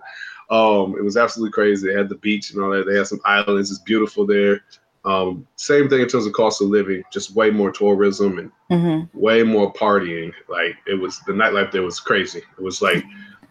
Um, 0.50 0.96
it 0.98 1.04
was 1.04 1.16
absolutely 1.16 1.54
crazy. 1.54 1.88
They 1.88 1.98
had 1.98 2.10
the 2.10 2.16
beach 2.16 2.52
and 2.52 2.62
all 2.62 2.72
that. 2.72 2.86
They 2.86 2.98
had 2.98 3.08
some 3.08 3.22
islands. 3.24 3.72
It's 3.72 3.80
beautiful 3.80 4.26
there. 4.26 4.62
Um, 5.06 5.48
same 5.56 5.90
thing 5.90 6.02
in 6.02 6.08
terms 6.08 6.26
of 6.26 6.34
cost 6.34 6.62
of 6.62 6.68
living, 6.68 7.04
just 7.12 7.34
way 7.34 7.50
more 7.50 7.72
tourism 7.72 8.38
and 8.38 8.52
mm-hmm. 8.70 9.20
way 9.20 9.44
more 9.44 9.74
partying. 9.74 10.32
Like 10.48 10.76
it 10.86 11.00
was 11.00 11.20
the 11.22 11.34
nightlife 11.34 11.72
there 11.72 11.82
was 11.82 12.00
crazy. 12.00 12.40
It 12.40 12.62
was 12.62 12.82
like 12.82 13.04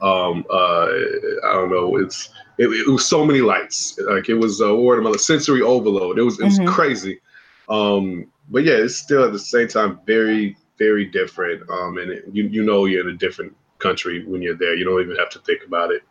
um, 0.02 0.45
uh, 0.50 0.87
I 0.87 1.52
don't 1.52 1.71
know. 1.71 1.97
It's 1.97 2.30
it, 2.59 2.69
it, 2.69 2.90
was 2.90 3.07
so 3.07 3.25
many 3.25 3.40
lights. 3.40 3.99
Like 3.99 4.28
it 4.28 4.35
was 4.35 4.61
a 4.61 4.75
word 4.75 4.99
about 4.99 5.16
a 5.16 5.19
sensory 5.19 5.62
overload. 5.62 6.19
It 6.19 6.23
was 6.23 6.38
it 6.40 6.45
was 6.45 6.59
mm-hmm. 6.59 6.69
crazy. 6.69 7.21
Um, 7.69 8.26
but 8.49 8.64
yeah, 8.64 8.75
it's 8.75 8.97
still 8.97 9.25
at 9.25 9.33
the 9.33 9.38
same 9.38 9.69
time 9.69 10.00
very 10.07 10.57
very 10.78 11.04
different. 11.04 11.69
Um, 11.71 11.99
and 11.99 12.11
it, 12.11 12.25
you 12.33 12.45
you 12.49 12.62
know 12.62 12.87
you're 12.87 13.09
in 13.09 13.14
a 13.14 13.19
different 13.19 13.54
country 13.78 14.25
when 14.25 14.42
you're 14.42 14.57
there. 14.57 14.75
You 14.75 14.85
don't 14.85 15.00
even 15.00 15.16
have 15.16 15.30
to 15.30 15.38
think 15.40 15.62
about 15.66 15.90
it. 15.90 16.02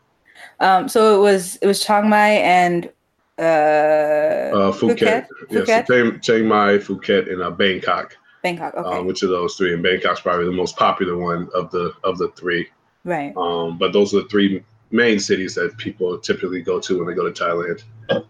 Um, 0.60 0.88
so 0.88 1.16
it 1.16 1.22
was 1.22 1.58
it 1.58 1.68
was 1.68 1.84
Chiang 1.84 2.10
Mai 2.10 2.30
and 2.30 2.92
uh, 3.38 3.42
uh 3.42 4.72
Phuket. 4.72 5.28
Phuket. 5.50 5.68
Yes? 5.68 5.88
Chiang, 5.88 6.20
Chiang 6.20 6.48
Mai, 6.48 6.78
Phuket, 6.78 7.32
and 7.32 7.42
uh, 7.42 7.52
Bangkok. 7.52 8.16
Bangkok. 8.44 8.74
Okay. 8.76 8.98
Um, 8.98 9.06
which 9.06 9.24
of 9.24 9.30
those 9.30 9.56
three? 9.56 9.74
And 9.74 9.84
Bangkok's 9.84 10.22
probably 10.22 10.46
the 10.46 10.52
most 10.52 10.78
popular 10.78 11.18
one 11.18 11.50
of 11.54 11.72
the 11.72 11.94
of 12.04 12.18
the 12.18 12.30
three. 12.30 12.68
Right. 13.04 13.36
Um, 13.36 13.78
but 13.78 13.94
those 13.94 14.14
are 14.14 14.22
the 14.22 14.30
three 14.30 14.64
main 14.92 15.20
cities 15.20 15.56
that 15.56 15.78
people 15.78 16.18
typically 16.18 16.62
go 16.62 16.80
to 16.80 16.98
when 16.98 17.08
they 17.08 17.14
go 17.14 17.30
to 17.30 17.44
Thailand. 17.44 17.84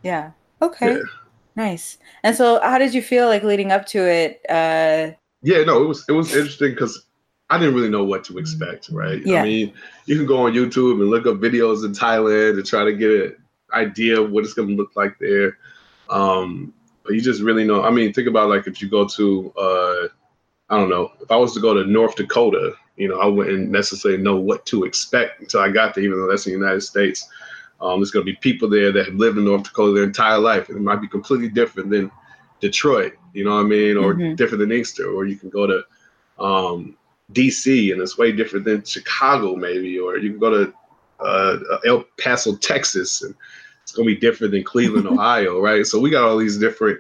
Yeah. 0.04 0.32
Okay. 0.62 0.94
Yeah. 0.94 1.04
Nice. 1.56 1.98
And 2.24 2.36
so, 2.36 2.60
how 2.62 2.78
did 2.78 2.94
you 2.94 3.02
feel 3.02 3.28
like 3.28 3.44
leading 3.44 3.72
up 3.72 3.86
to 3.88 4.00
it? 4.00 4.42
Uh... 4.50 5.16
Yeah, 5.42 5.64
no, 5.64 5.82
it 5.82 5.88
was 5.88 6.06
it 6.08 6.12
was 6.12 6.36
interesting 6.36 6.72
because 6.72 7.06
I 7.50 7.58
didn't 7.58 7.76
really 7.76 7.90
know 7.90 8.04
what 8.04 8.24
to 8.26 8.38
expect. 8.38 8.90
Right. 8.90 9.26
Yeah. 9.26 9.42
I 9.42 9.44
mean, 9.44 9.74
you 10.06 10.18
can 10.18 10.26
go 10.26 10.46
on 10.46 10.54
YouTube 10.54 11.02
and 11.02 11.10
look 11.10 11.26
up 11.26 11.38
videos 11.38 11.86
in 11.86 11.94
Thailand 11.94 12.58
and 12.58 12.66
try 12.66 12.84
to 12.84 12.94
get 12.94 13.12
an 13.12 13.36
idea 13.74 14.22
of 14.22 14.32
what 14.32 14.44
it's 14.44 14.54
going 14.54 14.70
to 14.70 14.76
look 14.76 14.92
like 14.96 15.18
there. 15.20 15.58
Um, 16.10 16.74
but 17.04 17.14
you 17.14 17.22
just 17.22 17.42
really 17.42 17.66
know. 17.66 17.84
I 17.84 17.90
mean, 17.90 18.14
think 18.14 18.28
about 18.28 18.50
like 18.50 18.68
if 18.68 18.82
you 18.82 18.90
go 18.90 19.08
to, 19.08 19.54
uh, 19.58 20.08
I 20.70 20.78
don't 20.78 20.90
know, 20.90 21.12
if 21.22 21.32
I 21.32 21.38
was 21.38 21.54
to 21.54 21.60
go 21.60 21.74
to 21.74 21.90
North 21.90 22.16
Dakota 22.16 22.74
you 23.00 23.08
know, 23.08 23.20
I 23.20 23.26
wouldn't 23.26 23.70
necessarily 23.70 24.22
know 24.22 24.36
what 24.36 24.66
to 24.68 24.84
expect 24.84 25.40
until 25.40 25.62
I 25.62 25.70
got 25.70 25.96
there, 25.96 26.04
even 26.04 26.20
though 26.20 26.28
that's 26.28 26.44
the 26.44 26.52
United 26.52 26.82
States. 26.82 27.28
Um, 27.82 28.02
there's 28.02 28.12
going 28.12 28.26
to 28.26 28.32
be 28.32 28.38
people 28.38 28.70
there 28.70 28.92
that 28.92 29.06
have 29.06 29.16
lived 29.16 29.38
in 29.38 29.46
North 29.46 29.64
Dakota 29.64 29.94
their 29.94 30.04
entire 30.04 30.38
life, 30.38 30.68
and 30.68 30.78
it 30.78 30.82
might 30.82 31.02
be 31.02 31.08
completely 31.08 31.48
different 31.48 31.90
than 31.90 32.12
Detroit, 32.60 33.14
you 33.34 33.46
know 33.46 33.56
what 33.56 33.62
I 33.62 33.70
mean, 33.70 33.96
or 33.96 34.14
mm-hmm. 34.14 34.36
different 34.36 34.60
than 34.60 34.74
Inkster, 34.74 35.10
or 35.10 35.26
you 35.26 35.38
can 35.38 35.50
go 35.50 35.66
to 35.66 35.84
um, 36.44 36.98
DC 37.32 37.94
and 37.94 38.02
it's 38.02 38.18
way 38.18 38.34
different 38.34 38.66
than 38.66 38.84
Chicago, 38.84 39.56
maybe, 39.56 39.98
or 39.98 40.18
you 40.18 40.32
can 40.32 40.40
go 40.40 40.50
to 40.50 40.74
uh, 41.22 41.58
El 41.86 42.04
Paso, 42.20 42.58
Texas, 42.58 43.22
and 43.22 43.34
it's 43.82 43.94
going 43.94 44.08
to 44.10 44.14
be 44.14 44.20
different 44.20 44.52
than 44.52 44.64
Cleveland, 44.66 45.08
Ohio, 45.08 45.62
right? 45.62 45.86
So 45.86 46.02
we 46.02 46.10
got 46.10 46.26
all 46.26 46.38
these 46.38 46.58
different 46.58 47.00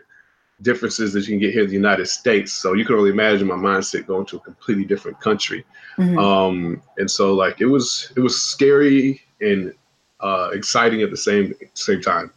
differences 0.61 1.13
that 1.13 1.21
you 1.21 1.27
can 1.27 1.39
get 1.39 1.53
here 1.53 1.63
in 1.63 1.69
the 1.69 1.73
United 1.75 2.07
States. 2.07 2.51
So 2.53 2.73
you 2.73 2.85
can 2.85 2.95
only 2.95 3.11
imagine 3.11 3.47
my 3.47 3.55
mindset 3.55 4.07
going 4.07 4.25
to 4.27 4.37
a 4.37 4.39
completely 4.39 4.85
different 4.85 5.19
country. 5.19 5.65
Mm-hmm. 5.97 6.17
Um, 6.17 6.81
and 6.97 7.09
so 7.09 7.33
like 7.33 7.61
it 7.61 7.65
was 7.65 8.11
it 8.15 8.19
was 8.19 8.41
scary 8.41 9.21
and 9.41 9.73
uh, 10.19 10.49
exciting 10.53 11.01
at 11.01 11.11
the 11.11 11.17
same 11.17 11.53
same 11.73 12.01
time. 12.01 12.31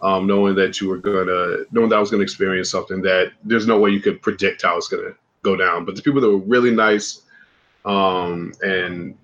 Um, 0.00 0.28
knowing 0.28 0.54
that 0.54 0.80
you 0.80 0.88
were 0.88 0.98
gonna 0.98 1.64
knowing 1.72 1.88
that 1.88 1.96
I 1.96 2.00
was 2.00 2.10
gonna 2.10 2.22
experience 2.22 2.70
something 2.70 3.02
that 3.02 3.32
there's 3.44 3.66
no 3.66 3.78
way 3.78 3.90
you 3.90 4.00
could 4.00 4.22
predict 4.22 4.62
how 4.62 4.76
it's 4.76 4.88
gonna 4.88 5.14
go 5.42 5.56
down. 5.56 5.84
But 5.84 5.96
the 5.96 6.02
people 6.02 6.20
that 6.20 6.30
were 6.30 6.38
really 6.38 6.70
nice, 6.70 7.22
um, 7.84 8.52
and 8.62 9.16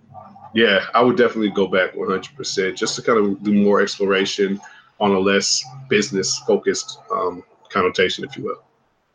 yeah, 0.53 0.87
I 0.95 1.03
would 1.03 1.17
definitely 1.17 1.51
go 1.51 1.67
back 1.67 1.95
100% 1.95 2.77
just 2.77 2.95
to 2.97 3.03
kind 3.03 3.19
of 3.19 3.43
do 3.43 3.53
more 3.53 3.81
exploration 3.81 4.61
on 5.01 5.11
a 5.13 5.19
less 5.19 5.65
business 5.89 6.39
focused 6.47 7.01
um, 7.11 7.43
connotation, 7.75 8.25
if 8.25 8.37
you 8.37 8.45
will. 8.45 8.63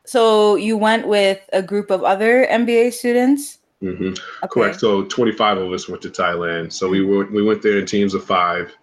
So 0.06 0.56
you 0.56 0.78
went 0.78 1.08
with 1.08 1.40
a 1.54 1.62
group 1.62 1.90
of 1.90 2.04
other 2.04 2.48
MBA 2.48 2.94
students. 2.94 3.60
Mm-hmm. 3.82 4.10
Okay. 4.44 4.48
Correct. 4.50 4.80
So 4.80 5.04
25 5.06 5.58
of 5.58 5.72
us 5.72 5.88
went 5.88 6.02
to 6.02 6.10
Thailand. 6.10 6.74
So 6.74 6.90
we 6.90 7.04
were 7.04 7.26
we 7.26 7.42
went 7.42 7.62
there 7.62 7.80
in 7.80 7.86
teams 7.86 8.14
of 8.14 8.24
five, 8.24 8.76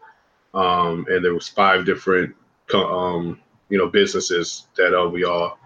um, 0.54 1.04
and 1.08 1.24
there 1.24 1.34
was 1.34 1.48
five 1.48 1.84
different 1.84 2.34
um, 2.72 3.38
you 3.68 3.78
know 3.78 3.88
businesses 3.88 4.68
that 4.76 4.98
uh, 4.98 5.08
we 5.08 5.24
all 5.24 5.58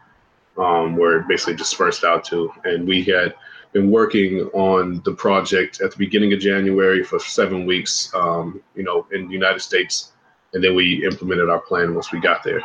um, 0.58 0.96
were 0.96 1.20
basically 1.28 1.54
dispersed 1.54 2.04
out 2.04 2.24
to, 2.24 2.52
and 2.64 2.86
we 2.86 3.04
had 3.04 3.34
been 3.72 3.90
working 3.90 4.40
on 4.52 5.00
the 5.04 5.12
project 5.12 5.80
at 5.80 5.92
the 5.92 5.96
beginning 5.96 6.32
of 6.32 6.40
January 6.40 7.04
for 7.04 7.20
seven 7.20 7.66
weeks, 7.66 8.10
um, 8.14 8.60
you 8.74 8.82
know, 8.82 9.06
in 9.12 9.28
the 9.28 9.32
United 9.32 9.60
States, 9.60 10.12
and 10.54 10.64
then 10.64 10.74
we 10.74 11.04
implemented 11.04 11.48
our 11.48 11.60
plan 11.60 11.94
once 11.94 12.10
we 12.10 12.18
got 12.18 12.42
there. 12.42 12.62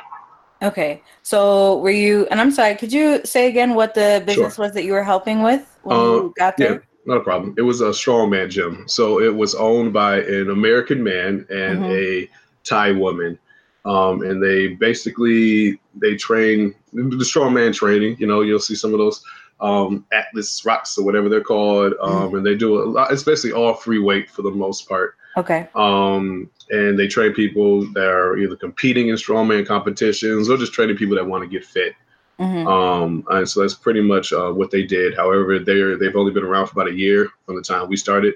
Okay. 0.61 1.01
So 1.21 1.79
were 1.79 1.91
you, 1.91 2.27
and 2.31 2.39
I'm 2.39 2.51
sorry, 2.51 2.75
could 2.75 2.93
you 2.93 3.21
say 3.25 3.47
again 3.47 3.75
what 3.75 3.93
the 3.93 4.23
business 4.25 4.55
sure. 4.55 4.65
was 4.65 4.73
that 4.73 4.83
you 4.83 4.93
were 4.93 5.03
helping 5.03 5.41
with 5.41 5.77
when 5.83 5.97
uh, 5.97 6.03
you 6.03 6.33
got 6.37 6.57
there? 6.57 6.73
Yeah, 6.73 6.79
not 7.05 7.17
a 7.17 7.23
problem. 7.23 7.55
It 7.57 7.63
was 7.63 7.81
a 7.81 7.89
strongman 7.89 8.49
gym. 8.49 8.85
So 8.87 9.21
it 9.21 9.35
was 9.35 9.55
owned 9.55 9.93
by 9.93 10.21
an 10.21 10.49
American 10.49 11.03
man 11.03 11.45
and 11.49 11.79
mm-hmm. 11.79 11.91
a 11.91 12.29
Thai 12.63 12.91
woman. 12.91 13.37
Um, 13.85 14.23
and 14.23 14.41
they 14.41 14.69
basically 14.69 15.79
they 15.95 16.15
train 16.15 16.73
the 16.91 17.01
strongman 17.17 17.73
training. 17.73 18.17
You 18.19 18.25
know, 18.27 18.41
you'll 18.41 18.59
see 18.59 18.75
some 18.75 18.93
of 18.93 18.99
those 18.99 19.23
um, 19.59 20.05
Atlas 20.11 20.65
rocks 20.65 20.97
or 20.97 21.05
whatever 21.05 21.29
they're 21.29 21.43
called, 21.43 21.93
um, 22.01 22.11
mm-hmm. 22.11 22.37
and 22.37 22.45
they 22.45 22.55
do 22.55 22.81
a 22.81 22.85
lot, 22.85 23.11
especially 23.11 23.51
all 23.51 23.73
free 23.73 23.99
weight 23.99 24.29
for 24.29 24.41
the 24.41 24.51
most 24.51 24.87
part. 24.87 25.15
Okay. 25.37 25.67
Um, 25.75 26.49
and 26.69 26.97
they 26.97 27.07
train 27.07 27.33
people 27.33 27.85
that 27.93 28.07
are 28.07 28.37
either 28.37 28.55
competing 28.55 29.09
in 29.09 29.15
strongman 29.15 29.67
competitions 29.67 30.49
or 30.49 30.57
just 30.57 30.73
training 30.73 30.97
people 30.97 31.15
that 31.15 31.25
want 31.25 31.43
to 31.43 31.49
get 31.49 31.65
fit. 31.65 31.93
Mm-hmm. 32.39 32.67
Um, 32.67 33.23
and 33.29 33.47
so 33.47 33.61
that's 33.61 33.75
pretty 33.75 34.01
much 34.01 34.33
uh, 34.33 34.51
what 34.51 34.71
they 34.71 34.83
did. 34.83 35.15
However, 35.15 35.59
they're 35.59 35.97
they've 35.97 36.15
only 36.15 36.33
been 36.33 36.43
around 36.43 36.67
for 36.67 36.73
about 36.73 36.91
a 36.91 36.97
year 36.97 37.29
from 37.45 37.55
the 37.55 37.61
time 37.61 37.87
we 37.87 37.97
started 37.97 38.33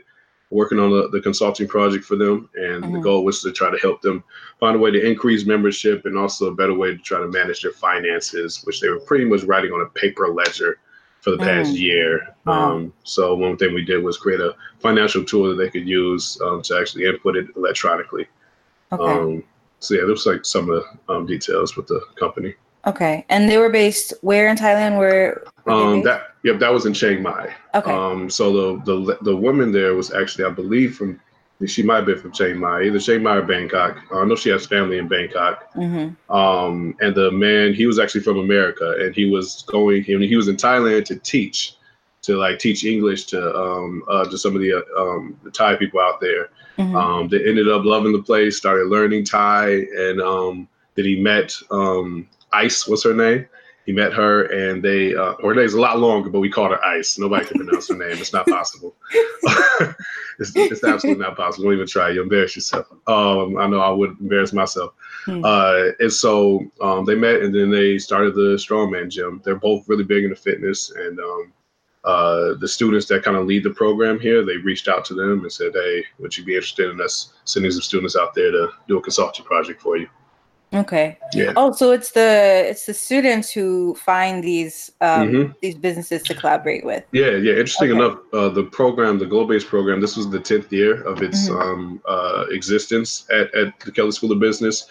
working 0.51 0.79
on 0.79 0.89
the, 0.89 1.09
the 1.09 1.21
consulting 1.21 1.67
project 1.67 2.05
for 2.05 2.15
them. 2.15 2.49
And 2.55 2.83
mm-hmm. 2.83 2.93
the 2.93 2.99
goal 2.99 3.23
was 3.23 3.41
to 3.41 3.51
try 3.51 3.69
to 3.69 3.77
help 3.77 4.01
them 4.01 4.23
find 4.59 4.75
a 4.75 4.79
way 4.79 4.91
to 4.91 5.05
increase 5.05 5.45
membership 5.45 6.05
and 6.05 6.17
also 6.17 6.47
a 6.47 6.55
better 6.55 6.73
way 6.73 6.91
to 6.91 6.97
try 6.97 7.19
to 7.19 7.27
manage 7.27 7.61
their 7.61 7.71
finances, 7.71 8.61
which 8.63 8.79
they 8.79 8.89
were 8.89 8.99
pretty 9.01 9.25
much 9.25 9.43
writing 9.43 9.71
on 9.71 9.81
a 9.81 9.99
paper 9.99 10.27
ledger 10.29 10.79
for 11.21 11.31
the 11.31 11.37
past 11.37 11.73
mm. 11.73 11.79
year. 11.79 12.35
Wow. 12.45 12.75
Um, 12.75 12.93
so 13.03 13.35
one 13.35 13.57
thing 13.57 13.73
we 13.73 13.83
did 13.83 14.03
was 14.03 14.17
create 14.17 14.39
a 14.39 14.55
financial 14.79 15.23
tool 15.23 15.49
that 15.49 15.55
they 15.55 15.69
could 15.69 15.87
use 15.87 16.39
um, 16.41 16.61
to 16.63 16.77
actually 16.77 17.05
input 17.05 17.35
it 17.35 17.47
electronically. 17.55 18.27
Okay. 18.91 19.03
Um, 19.03 19.43
so 19.79 19.95
yeah, 19.95 20.01
those 20.01 20.25
like 20.25 20.45
some 20.45 20.69
of 20.69 20.83
the 21.07 21.13
um, 21.13 21.25
details 21.25 21.75
with 21.75 21.87
the 21.87 22.01
company. 22.17 22.55
Okay, 22.87 23.25
and 23.29 23.49
they 23.49 23.57
were 23.57 23.69
based 23.69 24.13
where 24.21 24.47
in 24.47 24.55
Thailand? 24.55 24.97
Where? 24.97 25.43
Um, 25.67 26.01
that 26.03 26.35
yeah, 26.43 26.53
that 26.53 26.71
was 26.71 26.85
in 26.85 26.93
Chiang 26.93 27.21
Mai. 27.21 27.53
Okay. 27.75 27.91
Um, 27.91 28.29
so 28.29 28.51
the 28.51 28.83
the 28.83 29.17
the 29.21 29.35
woman 29.35 29.71
there 29.71 29.95
was 29.95 30.11
actually, 30.13 30.45
I 30.45 30.49
believe, 30.49 30.95
from 30.95 31.19
she 31.67 31.83
might 31.83 31.97
have 31.97 32.05
been 32.05 32.19
from 32.19 32.31
Chiang 32.31 32.57
Mai, 32.57 32.83
either 32.83 32.99
Chiang 32.99 33.21
Mai 33.21 33.35
or 33.37 33.41
Bangkok. 33.41 33.97
Uh, 34.11 34.19
I 34.19 34.25
know 34.25 34.35
she 34.35 34.49
has 34.49 34.65
family 34.65 34.97
in 34.97 35.07
Bangkok. 35.07 35.73
Mm-hmm. 35.73 36.33
Um, 36.33 36.95
and 37.01 37.13
the 37.13 37.31
man, 37.31 37.73
he 37.73 37.85
was 37.85 37.99
actually 37.99 38.21
from 38.21 38.37
America, 38.37 38.95
and 38.99 39.13
he 39.13 39.25
was 39.29 39.63
going. 39.63 40.03
He, 40.03 40.17
he 40.25 40.35
was 40.37 40.47
in 40.47 40.55
Thailand 40.55 41.05
to 41.05 41.17
teach, 41.17 41.75
to 42.21 42.37
like 42.37 42.59
teach 42.59 42.85
English 42.85 43.25
to 43.25 43.55
um, 43.55 44.03
uh, 44.09 44.25
to 44.25 44.37
some 44.37 44.55
of 44.55 44.61
the 44.61 44.73
uh, 44.73 45.01
um, 45.01 45.37
the 45.43 45.51
Thai 45.51 45.75
people 45.75 45.99
out 45.99 46.21
there. 46.21 46.49
Mm-hmm. 46.77 46.95
Um, 46.95 47.27
they 47.27 47.45
ended 47.45 47.67
up 47.67 47.83
loving 47.83 48.13
the 48.13 48.23
place, 48.23 48.55
started 48.55 48.87
learning 48.87 49.25
Thai, 49.25 49.69
and 49.97 50.21
um, 50.21 50.67
then 50.95 51.05
he 51.05 51.19
met 51.19 51.53
um, 51.71 52.27
Ice. 52.53 52.87
What's 52.87 53.03
her 53.03 53.13
name? 53.13 53.47
He 53.89 53.93
met 53.93 54.13
her 54.13 54.43
and 54.43 54.83
they 54.83 55.15
uh, 55.15 55.33
her 55.41 55.55
name's 55.55 55.73
a 55.73 55.81
lot 55.81 55.97
longer, 55.97 56.29
but 56.29 56.41
we 56.41 56.49
called 56.51 56.69
her 56.69 56.85
Ice. 56.85 57.17
Nobody 57.17 57.43
can 57.47 57.57
pronounce 57.57 57.87
her 57.87 57.97
name. 57.97 58.19
It's 58.19 58.31
not 58.31 58.45
possible. 58.45 58.95
it's, 60.37 60.55
it's, 60.55 60.83
absolutely 60.83 61.25
not 61.25 61.35
possible. 61.35 61.63
Don't 61.63 61.73
even 61.73 61.87
try. 61.87 62.11
You 62.11 62.21
embarrass 62.21 62.55
yourself. 62.55 62.85
Um, 63.07 63.57
I 63.57 63.65
know 63.65 63.79
I 63.79 63.89
would 63.89 64.11
embarrass 64.19 64.53
myself. 64.53 64.93
Hmm. 65.25 65.41
Uh, 65.43 65.85
and 65.99 66.13
so 66.13 66.67
um, 66.81 67.03
they 67.05 67.15
met 67.15 67.41
and 67.41 67.55
then 67.55 67.71
they 67.71 67.97
started 67.97 68.35
the 68.35 68.57
strongman 68.57 69.09
gym. 69.09 69.41
They're 69.43 69.55
both 69.55 69.89
really 69.89 70.03
big 70.03 70.23
into 70.23 70.35
fitness 70.35 70.91
and 70.91 71.19
um, 71.19 71.51
uh, 72.03 72.53
the 72.59 72.67
students 72.67 73.07
that 73.07 73.23
kind 73.23 73.37
of 73.37 73.47
lead 73.47 73.63
the 73.63 73.71
program 73.71 74.19
here, 74.19 74.45
they 74.45 74.57
reached 74.57 74.87
out 74.87 75.03
to 75.05 75.15
them 75.15 75.41
and 75.41 75.51
said, 75.51 75.71
"Hey, 75.73 76.05
would 76.19 76.37
you 76.37 76.45
be 76.45 76.53
interested 76.53 76.91
in 76.91 77.01
us 77.01 77.33
sending 77.45 77.71
some 77.71 77.81
students 77.81 78.15
out 78.15 78.35
there 78.35 78.51
to 78.51 78.69
do 78.87 78.99
a 78.99 79.01
consulting 79.01 79.45
project 79.45 79.81
for 79.81 79.97
you?" 79.97 80.07
Okay. 80.71 81.17
Yeah. 81.33 81.53
Oh, 81.55 81.71
so 81.71 81.91
it's 81.91 82.11
the 82.11 82.65
it's 82.69 82.85
the 82.85 82.93
students 82.93 83.51
who 83.51 83.95
find 83.95 84.43
these 84.43 84.91
um, 85.01 85.29
mm-hmm. 85.29 85.51
these 85.61 85.75
businesses 85.75 86.21
to 86.23 86.35
collaborate 86.35 86.85
with. 86.85 87.03
Yeah, 87.11 87.31
yeah. 87.31 87.53
Interesting 87.53 87.91
okay. 87.91 88.05
enough, 88.05 88.19
uh, 88.33 88.49
the 88.49 88.63
program, 88.63 89.17
the 89.17 89.25
Globase 89.25 89.65
program, 89.65 89.99
this 89.99 90.15
was 90.15 90.29
the 90.29 90.39
tenth 90.39 90.71
year 90.71 91.01
of 91.03 91.23
its 91.23 91.49
mm-hmm. 91.49 91.59
um, 91.59 92.01
uh, 92.07 92.45
existence 92.51 93.25
at, 93.31 93.53
at 93.55 93.79
the 93.79 93.91
Kelley 93.91 94.11
School 94.11 94.31
of 94.31 94.39
Business, 94.39 94.87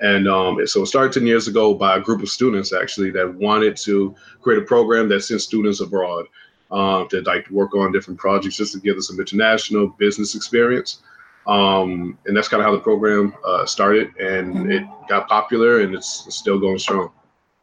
and 0.00 0.28
um, 0.28 0.66
so 0.66 0.82
it 0.82 0.86
started 0.86 1.12
ten 1.12 1.26
years 1.26 1.48
ago 1.48 1.72
by 1.72 1.96
a 1.96 2.00
group 2.00 2.22
of 2.22 2.28
students 2.28 2.70
actually 2.70 3.10
that 3.12 3.34
wanted 3.34 3.76
to 3.78 4.14
create 4.42 4.62
a 4.62 4.66
program 4.66 5.08
that 5.08 5.22
sent 5.22 5.40
students 5.40 5.80
abroad 5.80 6.26
um, 6.70 7.08
to 7.08 7.22
like 7.22 7.48
work 7.50 7.74
on 7.74 7.90
different 7.90 8.20
projects 8.20 8.56
just 8.56 8.74
to 8.74 8.80
give 8.80 8.98
us 8.98 9.08
some 9.08 9.18
international 9.18 9.88
business 9.88 10.34
experience. 10.34 11.00
Um, 11.46 12.18
and 12.26 12.36
that's 12.36 12.48
kind 12.48 12.60
of 12.60 12.66
how 12.66 12.72
the 12.72 12.80
program 12.80 13.34
uh, 13.44 13.66
started, 13.66 14.14
and 14.16 14.54
mm-hmm. 14.54 14.70
it 14.70 14.84
got 15.08 15.28
popular, 15.28 15.80
and 15.80 15.94
it's 15.94 16.26
still 16.34 16.58
going 16.58 16.78
strong. 16.78 17.10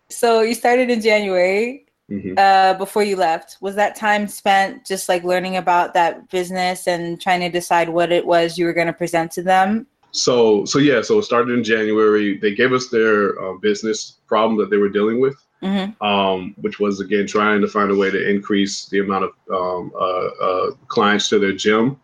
So 0.10 0.42
you 0.42 0.54
started 0.54 0.90
in 0.90 1.02
January. 1.02 1.86
Mm-hmm. 2.12 2.34
Uh, 2.38 2.74
before 2.74 3.04
you 3.04 3.16
left, 3.16 3.58
was 3.62 3.76
that 3.76 3.96
time 3.96 4.28
spent 4.28 4.84
just 4.84 5.08
like 5.08 5.24
learning 5.24 5.58
about 5.58 5.94
that 5.94 6.28
business 6.32 6.88
and 6.88 7.22
trying 7.22 7.40
to 7.42 7.50
decide 7.50 7.88
what 7.88 8.12
it 8.12 8.26
was 8.26 8.58
you 8.58 8.66
were 8.66 8.74
going 8.74 8.88
to 8.88 8.94
present 8.94 9.32
to 9.34 9.44
them? 9.44 9.86
So, 10.10 10.66
so 10.66 10.80
yeah, 10.80 11.04
so 11.04 11.20
it 11.20 11.24
started 11.24 11.56
in 11.56 11.64
January. 11.64 12.40
They 12.40 12.56
gave 12.56 12.74
us 12.74 12.90
their 12.90 13.40
uh, 13.40 13.54
business 13.58 14.18
problem 14.26 14.58
that 14.58 14.72
they 14.72 14.78
were 14.78 14.90
dealing 14.90 15.22
with, 15.22 15.36
mm-hmm. 15.62 16.04
um, 16.04 16.56
which 16.58 16.80
was 16.80 17.00
again 17.00 17.28
trying 17.28 17.62
to 17.62 17.68
find 17.68 17.92
a 17.92 17.96
way 17.96 18.10
to 18.10 18.30
increase 18.30 18.88
the 18.88 19.02
amount 19.02 19.26
of 19.26 19.32
um, 19.54 19.92
uh, 19.96 20.28
uh 20.44 20.72
clients 20.88 21.30
to 21.30 21.38
their 21.38 21.54
gym 21.54 22.00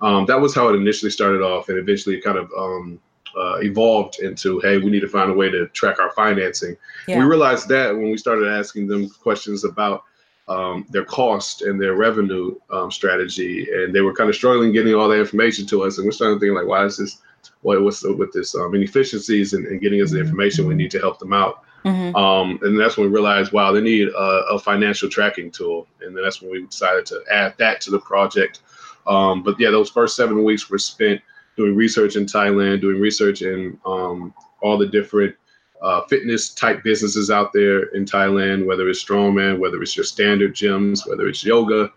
um, 0.00 0.26
that 0.26 0.40
was 0.40 0.54
how 0.54 0.68
it 0.68 0.76
initially 0.76 1.10
started 1.10 1.42
off, 1.42 1.68
and 1.68 1.78
eventually 1.78 2.20
kind 2.20 2.38
of 2.38 2.50
um, 2.56 3.00
uh, 3.36 3.58
evolved 3.58 4.20
into, 4.20 4.58
hey, 4.60 4.78
we 4.78 4.90
need 4.90 5.00
to 5.00 5.08
find 5.08 5.30
a 5.30 5.34
way 5.34 5.50
to 5.50 5.68
track 5.68 5.98
our 5.98 6.10
financing. 6.12 6.76
Yeah. 7.06 7.18
We 7.18 7.24
realized 7.24 7.68
that 7.68 7.94
when 7.94 8.10
we 8.10 8.16
started 8.16 8.48
asking 8.48 8.88
them 8.88 9.08
questions 9.08 9.64
about 9.64 10.04
um, 10.48 10.86
their 10.90 11.04
cost 11.04 11.62
and 11.62 11.80
their 11.80 11.94
revenue 11.94 12.56
um, 12.70 12.90
strategy, 12.90 13.68
and 13.72 13.94
they 13.94 14.00
were 14.00 14.14
kind 14.14 14.28
of 14.28 14.36
struggling 14.36 14.72
getting 14.72 14.94
all 14.94 15.08
that 15.08 15.20
information 15.20 15.66
to 15.66 15.84
us, 15.84 15.98
and 15.98 16.06
we're 16.06 16.12
starting 16.12 16.38
to 16.38 16.44
think 16.44 16.56
like, 16.56 16.66
why 16.66 16.84
is 16.84 16.96
this? 16.96 17.18
What, 17.62 17.82
what's 17.82 18.00
the, 18.00 18.14
with 18.14 18.32
this 18.32 18.54
um, 18.54 18.74
inefficiencies 18.74 19.52
and, 19.54 19.66
and 19.66 19.80
getting 19.80 20.02
us 20.02 20.10
the 20.10 20.16
mm-hmm. 20.16 20.26
information 20.26 20.66
we 20.66 20.74
need 20.74 20.90
to 20.90 20.98
help 20.98 21.18
them 21.18 21.32
out. 21.32 21.62
Mm-hmm. 21.84 22.14
Um, 22.14 22.58
and 22.62 22.78
that's 22.78 22.96
when 22.96 23.06
we 23.06 23.12
realized, 23.12 23.52
wow, 23.52 23.72
they 23.72 23.80
need 23.80 24.08
a, 24.08 24.44
a, 24.50 24.58
financial 24.58 25.08
tracking 25.08 25.50
tool. 25.50 25.86
And 26.02 26.14
then 26.14 26.22
that's 26.22 26.42
when 26.42 26.50
we 26.50 26.66
decided 26.66 27.06
to 27.06 27.22
add 27.30 27.54
that 27.56 27.80
to 27.82 27.90
the 27.90 27.98
project 27.98 28.60
um, 29.06 29.42
but 29.42 29.58
yeah, 29.58 29.70
those 29.70 29.90
first 29.90 30.16
seven 30.16 30.44
weeks 30.44 30.70
were 30.70 30.78
spent 30.78 31.20
doing 31.56 31.76
research 31.76 32.16
in 32.16 32.26
Thailand, 32.26 32.80
doing 32.80 33.00
research 33.00 33.42
in 33.42 33.78
um, 33.84 34.32
all 34.62 34.78
the 34.78 34.86
different 34.86 35.34
uh, 35.82 36.02
fitness 36.02 36.50
type 36.50 36.82
businesses 36.82 37.30
out 37.30 37.52
there 37.52 37.84
in 37.94 38.04
Thailand, 38.04 38.66
whether 38.66 38.88
it's 38.88 39.04
strongman, 39.04 39.58
whether 39.58 39.82
it's 39.82 39.96
your 39.96 40.04
standard 40.04 40.54
gyms, 40.54 41.08
whether 41.08 41.28
it's 41.28 41.44
yoga. 41.44 41.90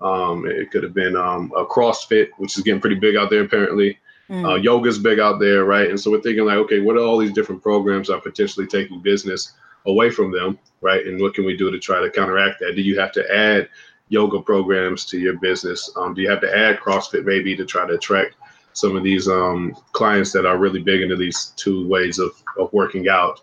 Um, 0.00 0.46
it 0.46 0.70
could 0.70 0.82
have 0.82 0.94
been 0.94 1.16
um, 1.16 1.52
a 1.56 1.64
CrossFit, 1.64 2.28
which 2.38 2.56
is 2.56 2.62
getting 2.62 2.80
pretty 2.80 2.96
big 2.96 3.16
out 3.16 3.30
there 3.30 3.42
apparently. 3.42 3.98
Mm. 4.28 4.44
Uh, 4.44 4.54
yoga's 4.56 4.98
big 4.98 5.18
out 5.18 5.38
there, 5.38 5.64
right? 5.64 5.88
And 5.88 6.00
so 6.00 6.10
we're 6.10 6.20
thinking 6.20 6.44
like, 6.44 6.56
okay, 6.56 6.80
what 6.80 6.96
are 6.96 7.00
all 7.00 7.18
these 7.18 7.32
different 7.32 7.62
programs 7.62 8.10
are 8.10 8.20
potentially 8.20 8.66
taking 8.66 9.00
business 9.00 9.52
away 9.86 10.10
from 10.10 10.32
them, 10.32 10.58
right? 10.80 11.06
And 11.06 11.20
what 11.20 11.34
can 11.34 11.44
we 11.44 11.56
do 11.56 11.70
to 11.70 11.78
try 11.78 12.00
to 12.00 12.10
counteract 12.10 12.60
that? 12.60 12.74
Do 12.74 12.82
you 12.82 12.98
have 12.98 13.12
to 13.12 13.34
add 13.34 13.68
yoga 14.14 14.40
programs 14.40 15.04
to 15.06 15.18
your 15.18 15.36
business? 15.38 15.90
Um, 15.96 16.14
do 16.14 16.22
you 16.22 16.30
have 16.30 16.40
to 16.40 16.56
add 16.56 16.78
CrossFit 16.78 17.24
maybe 17.24 17.56
to 17.56 17.66
try 17.66 17.86
to 17.86 17.94
attract 17.94 18.36
some 18.72 18.96
of 18.96 19.02
these 19.02 19.28
um, 19.28 19.76
clients 19.92 20.32
that 20.32 20.46
are 20.46 20.56
really 20.56 20.80
big 20.80 21.02
into 21.02 21.16
these 21.16 21.52
two 21.56 21.86
ways 21.88 22.18
of, 22.20 22.30
of 22.58 22.72
working 22.72 23.08
out? 23.08 23.40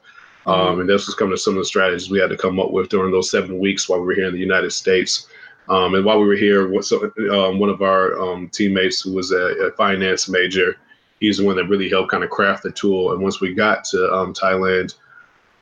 Um, 0.47 0.55
mm-hmm. 0.55 0.79
and 0.81 0.89
this 0.89 1.05
was 1.05 1.15
coming 1.15 1.35
to 1.35 1.37
some 1.37 1.53
of 1.53 1.59
the 1.59 1.65
strategies 1.65 2.09
we 2.09 2.19
had 2.19 2.31
to 2.31 2.37
come 2.37 2.59
up 2.59 2.71
with 2.71 2.89
during 2.89 3.11
those 3.11 3.29
seven 3.29 3.59
weeks 3.59 3.87
while 3.87 3.99
we 3.99 4.07
were 4.07 4.15
here 4.15 4.27
in 4.27 4.33
the 4.33 4.39
United 4.39 4.71
States. 4.71 5.27
Um, 5.69 5.93
and 5.93 6.03
while 6.03 6.19
we 6.19 6.25
were 6.25 6.35
here, 6.35 6.81
so, 6.81 7.11
um, 7.31 7.59
one 7.59 7.69
of 7.69 7.81
our 7.81 8.19
um, 8.19 8.49
teammates 8.49 9.01
who 9.01 9.13
was 9.13 9.31
a, 9.31 9.67
a, 9.67 9.71
finance 9.73 10.27
major, 10.27 10.77
he's 11.19 11.37
the 11.37 11.45
one 11.45 11.55
that 11.57 11.69
really 11.69 11.89
helped 11.89 12.11
kind 12.11 12.23
of 12.23 12.29
craft 12.31 12.63
the 12.63 12.71
tool. 12.71 13.11
And 13.11 13.21
once 13.21 13.39
we 13.39 13.53
got 13.53 13.83
to 13.85 13.97
Thailand, 13.97 14.95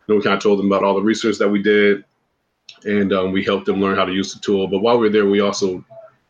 we 0.07 0.21
kind 0.21 0.35
of 0.35 0.41
told 0.41 0.57
them 0.57 0.67
about 0.67 0.83
all 0.83 0.95
the 0.95 1.01
research 1.01 1.37
that 1.37 1.49
we 1.49 1.61
did, 1.61 2.05
and 2.85 3.13
um, 3.13 3.31
we 3.31 3.43
helped 3.43 3.65
them 3.65 3.81
learn 3.81 3.95
how 3.95 4.05
to 4.05 4.13
use 4.13 4.33
the 4.33 4.39
tool. 4.39 4.67
But 4.67 4.79
while 4.79 4.97
we 4.97 5.07
were 5.07 5.13
there, 5.13 5.25
we 5.25 5.41
also, 5.41 5.83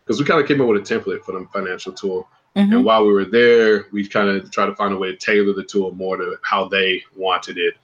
because 0.03 0.19
we 0.19 0.25
kind 0.25 0.41
of 0.41 0.47
came 0.47 0.61
up 0.61 0.67
with 0.67 0.89
a 0.89 0.99
template 0.99 1.23
for 1.23 1.33
the 1.33 1.47
financial 1.53 1.93
tool. 1.93 2.27
Mm-hmm. 2.55 2.73
And 2.73 2.85
while 2.85 3.05
we 3.05 3.13
were 3.13 3.25
there, 3.25 3.87
we 3.91 4.07
kind 4.07 4.29
of 4.29 4.51
tried 4.51 4.67
to 4.67 4.75
find 4.75 4.93
a 4.93 4.97
way 4.97 5.11
to 5.11 5.17
tailor 5.17 5.53
the 5.53 5.63
tool 5.63 5.91
more 5.91 6.17
to 6.17 6.37
how 6.43 6.67
they 6.67 7.03
wanted 7.15 7.57
it. 7.57 7.75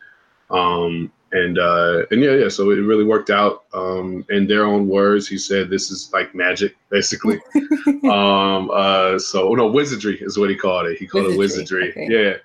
Um, 0.49 1.11
and 1.31 1.59
uh, 1.59 2.05
and 2.11 2.21
yeah, 2.21 2.31
yeah. 2.31 2.49
So 2.49 2.71
it 2.71 2.75
really 2.75 3.03
worked 3.03 3.29
out. 3.29 3.65
Um, 3.73 4.25
in 4.29 4.47
their 4.47 4.65
own 4.65 4.87
words, 4.87 5.27
he 5.27 5.37
said, 5.37 5.69
"This 5.69 5.91
is 5.91 6.09
like 6.13 6.33
magic, 6.33 6.75
basically." 6.89 7.41
um, 8.03 8.71
uh, 8.71 9.19
so 9.19 9.53
no, 9.53 9.67
wizardry 9.67 10.17
is 10.21 10.37
what 10.37 10.49
he 10.49 10.55
called 10.55 10.87
it. 10.87 10.97
He 10.97 11.07
called 11.07 11.35
wizardry. 11.35 11.89
it 11.89 11.95
wizardry. 11.95 12.03
Okay. 12.05 12.41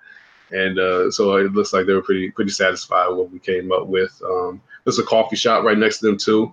Yeah. 0.53 0.59
And 0.59 0.79
uh, 0.79 1.11
so 1.11 1.37
it 1.37 1.53
looks 1.53 1.73
like 1.73 1.87
they 1.87 1.93
were 1.93 2.03
pretty 2.03 2.31
pretty 2.31 2.51
satisfied 2.51 3.09
with 3.09 3.19
what 3.19 3.31
we 3.31 3.39
came 3.39 3.71
up 3.71 3.87
with. 3.87 4.21
Um, 4.25 4.61
there's 4.85 4.99
a 4.99 5.05
coffee 5.05 5.37
shop 5.37 5.65
right 5.65 5.79
next 5.79 5.99
to 5.99 6.07
them 6.07 6.19
too. 6.19 6.53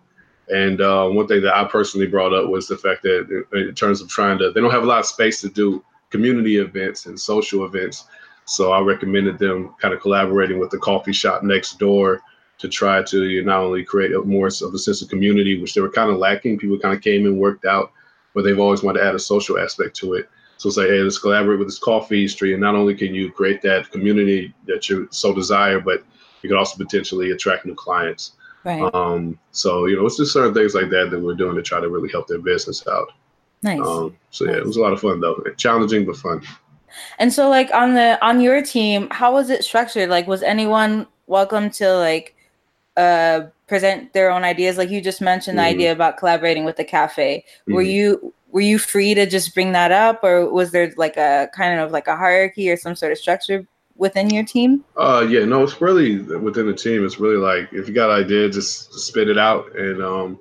And 0.50 0.80
uh, 0.80 1.10
one 1.10 1.28
thing 1.28 1.42
that 1.42 1.56
I 1.56 1.66
personally 1.66 2.08
brought 2.08 2.34
up 2.34 2.50
was 2.50 2.68
the 2.68 2.78
fact 2.78 3.04
that 3.04 3.46
in 3.54 3.76
terms 3.76 4.02
of 4.02 4.08
trying 4.08 4.38
to, 4.40 4.52
they 4.52 4.62
don't 4.62 4.72
have 4.72 4.84
a 4.84 4.88
lot 4.88 5.00
of 5.00 5.06
space 5.06 5.42
to 5.42 5.50
do 5.50 5.84
community 6.10 6.58
events 6.58 7.06
and 7.06 7.20
social 7.20 7.66
events. 7.66 8.06
So 8.46 8.72
I 8.72 8.80
recommended 8.80 9.40
them 9.40 9.76
kind 9.82 9.94
of 9.94 10.00
collaborating 10.00 10.58
with 10.58 10.70
the 10.70 10.78
coffee 10.78 11.12
shop 11.12 11.44
next 11.44 11.80
door 11.80 12.22
to 12.60 12.70
try 12.70 13.04
to 13.04 13.44
not 13.44 13.60
only 13.60 13.84
create 13.84 14.14
a 14.14 14.22
more 14.22 14.48
of 14.48 14.74
a 14.74 14.78
sense 14.78 15.02
of 15.02 15.10
community, 15.10 15.62
which 15.62 15.74
they 15.74 15.82
were 15.82 15.92
kind 15.92 16.10
of 16.10 16.18
lacking. 16.18 16.58
People 16.58 16.80
kind 16.80 16.96
of 16.96 17.04
came 17.04 17.26
and 17.26 17.38
worked 17.38 17.66
out, 17.66 17.92
but 18.34 18.44
they've 18.44 18.60
always 18.60 18.84
wanted 18.84 19.00
to 19.00 19.06
add 19.06 19.16
a 19.16 19.20
social 19.20 19.60
aspect 19.60 19.96
to 19.98 20.14
it. 20.14 20.30
So 20.56 20.70
say, 20.72 20.88
hey, 20.88 21.00
let's 21.02 21.20
collaborate 21.20 21.60
with 21.60 21.68
this 21.68 21.78
coffee 21.78 22.28
street, 22.28 22.54
and 22.54 22.62
not 22.62 22.74
only 22.74 22.96
can 22.96 23.14
you 23.14 23.32
create 23.32 23.62
that 23.62 23.92
community 23.92 24.56
that 24.66 24.90
you 24.90 25.08
so 25.12 25.34
desire, 25.34 25.80
but 25.80 26.04
you 26.42 26.50
could 26.50 26.58
also 26.58 26.78
potentially 26.78 27.32
attract 27.32 27.66
new 27.66 27.76
clients. 27.76 28.34
Right. 28.64 28.94
Um, 28.94 29.40
so 29.52 29.86
you 29.86 29.96
know, 29.96 30.06
it's 30.06 30.18
just 30.18 30.34
certain 30.34 30.54
things 30.54 30.76
like 30.76 30.90
that 30.90 31.10
that 31.12 31.20
we're 31.20 31.36
doing 31.36 31.56
to 31.56 31.62
try 31.62 31.80
to 31.80 31.90
really 31.90 32.10
help 32.10 32.28
their 32.28 32.40
business 32.40 32.86
out. 32.88 33.12
Nice. 33.64 33.80
Um, 33.80 34.18
so 34.30 34.46
nice. 34.46 34.54
yeah, 34.54 34.60
it 34.60 34.66
was 34.66 34.78
a 34.78 34.82
lot 34.82 34.94
of 34.94 35.00
fun 35.00 35.20
though, 35.20 35.42
challenging 35.58 36.06
but 36.06 36.18
fun. 36.18 36.42
And 37.20 37.32
so, 37.32 37.50
like 37.50 37.74
on 37.74 37.94
the 37.94 38.24
on 38.26 38.42
your 38.42 38.62
team, 38.62 39.08
how 39.12 39.34
was 39.34 39.50
it 39.50 39.64
structured? 39.64 40.10
Like, 40.10 40.28
was 40.28 40.44
anyone 40.44 41.08
welcome 41.28 41.70
to 41.72 41.96
like 41.96 42.36
uh 42.98 43.42
present 43.68 44.14
their 44.14 44.32
own 44.32 44.44
ideas? 44.44 44.78
Like 44.78 44.90
you 44.90 45.02
just 45.02 45.22
mentioned 45.22 45.58
mm-hmm. 45.58 45.66
the 45.66 45.76
idea 45.76 45.92
about 45.92 46.18
collaborating 46.18 46.66
with 46.66 46.78
the 46.78 46.84
cafe. 46.84 47.46
Mm-hmm. 47.62 47.74
Were 47.74 47.82
you 47.82 48.34
were 48.50 48.62
you 48.62 48.80
free 48.80 49.14
to 49.14 49.26
just 49.26 49.54
bring 49.54 49.72
that 49.74 49.92
up, 49.92 50.24
or 50.24 50.52
was 50.52 50.72
there 50.72 50.94
like 50.98 51.18
a 51.18 51.50
kind 51.54 51.80
of 51.80 51.92
like 51.92 52.08
a 52.08 52.16
hierarchy 52.16 52.70
or 52.70 52.78
some 52.78 52.96
sort 52.96 53.12
of 53.12 53.18
structure 53.18 53.68
within 53.98 54.30
your 54.30 54.46
team? 54.46 54.84
Uh, 54.96 55.26
yeah, 55.30 55.46
no, 55.46 55.64
it's 55.64 55.82
really 55.82 56.20
within 56.20 56.68
the 56.68 56.74
team. 56.74 57.06
It's 57.06 57.20
really 57.20 57.38
like 57.38 57.72
if 57.74 57.88
you 57.88 57.94
got 57.94 58.10
an 58.10 58.24
idea, 58.24 58.50
just 58.50 58.94
spit 58.94 59.30
it 59.30 59.38
out. 59.38 59.76
And 59.76 60.04
um, 60.04 60.40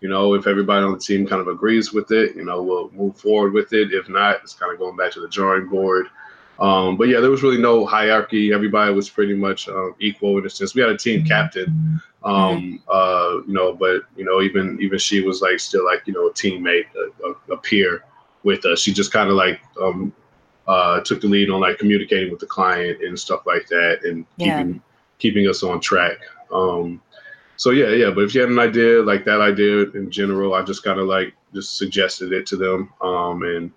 You 0.00 0.08
know, 0.08 0.34
if 0.34 0.46
everybody 0.46 0.84
on 0.84 0.92
the 0.92 0.98
team 0.98 1.26
kind 1.26 1.40
of 1.40 1.48
agrees 1.48 1.92
with 1.92 2.12
it, 2.12 2.36
you 2.36 2.44
know, 2.44 2.62
we'll 2.62 2.90
move 2.92 3.16
forward 3.16 3.52
with 3.52 3.72
it. 3.72 3.92
If 3.92 4.08
not, 4.08 4.36
it's 4.42 4.54
kind 4.54 4.72
of 4.72 4.78
going 4.78 4.96
back 4.96 5.10
to 5.12 5.20
the 5.20 5.28
drawing 5.28 5.66
board. 5.68 6.06
Um, 6.60 6.96
but 6.96 7.08
yeah, 7.08 7.20
there 7.20 7.30
was 7.30 7.42
really 7.42 7.60
no 7.60 7.84
hierarchy. 7.84 8.52
Everybody 8.52 8.92
was 8.92 9.08
pretty 9.08 9.34
much 9.34 9.68
um, 9.68 9.94
equal 10.00 10.38
in 10.38 10.46
a 10.46 10.50
sense. 10.50 10.74
We 10.74 10.82
had 10.82 10.90
a 10.90 10.96
team 10.96 11.24
captain, 11.24 12.00
um, 12.24 12.82
uh, 12.88 13.38
you 13.46 13.54
know, 13.54 13.74
but 13.74 14.02
you 14.16 14.24
know, 14.24 14.40
even 14.40 14.78
even 14.80 14.98
she 14.98 15.20
was 15.20 15.40
like 15.40 15.60
still 15.60 15.84
like 15.84 16.02
you 16.06 16.12
know 16.14 16.26
a 16.26 16.32
teammate, 16.32 16.86
a, 16.96 17.28
a, 17.28 17.54
a 17.54 17.56
peer 17.58 18.02
with 18.42 18.64
us. 18.66 18.80
She 18.80 18.92
just 18.92 19.12
kind 19.12 19.30
of 19.30 19.36
like 19.36 19.60
um, 19.80 20.12
uh, 20.68 21.00
took 21.00 21.20
the 21.20 21.26
lead 21.26 21.50
on 21.50 21.60
like 21.60 21.78
communicating 21.78 22.30
with 22.30 22.40
the 22.40 22.46
client 22.46 23.02
and 23.02 23.18
stuff 23.18 23.46
like 23.46 23.66
that, 23.68 24.04
and 24.04 24.24
yeah. 24.36 24.58
keeping 24.58 24.82
keeping 25.18 25.48
us 25.48 25.62
on 25.62 25.80
track. 25.80 26.18
Um, 26.52 27.02
so 27.56 27.70
yeah, 27.70 27.88
yeah. 27.88 28.10
But 28.10 28.24
if 28.24 28.34
you 28.34 28.40
had 28.40 28.50
an 28.50 28.58
idea 28.58 29.02
like 29.02 29.24
that 29.24 29.40
idea 29.40 29.90
in 29.90 30.10
general, 30.10 30.54
I 30.54 30.62
just 30.62 30.84
kind 30.84 31.00
of 31.00 31.06
like 31.06 31.34
just 31.52 31.76
suggested 31.76 32.32
it 32.32 32.46
to 32.46 32.56
them, 32.56 32.92
um, 33.00 33.42
and 33.42 33.72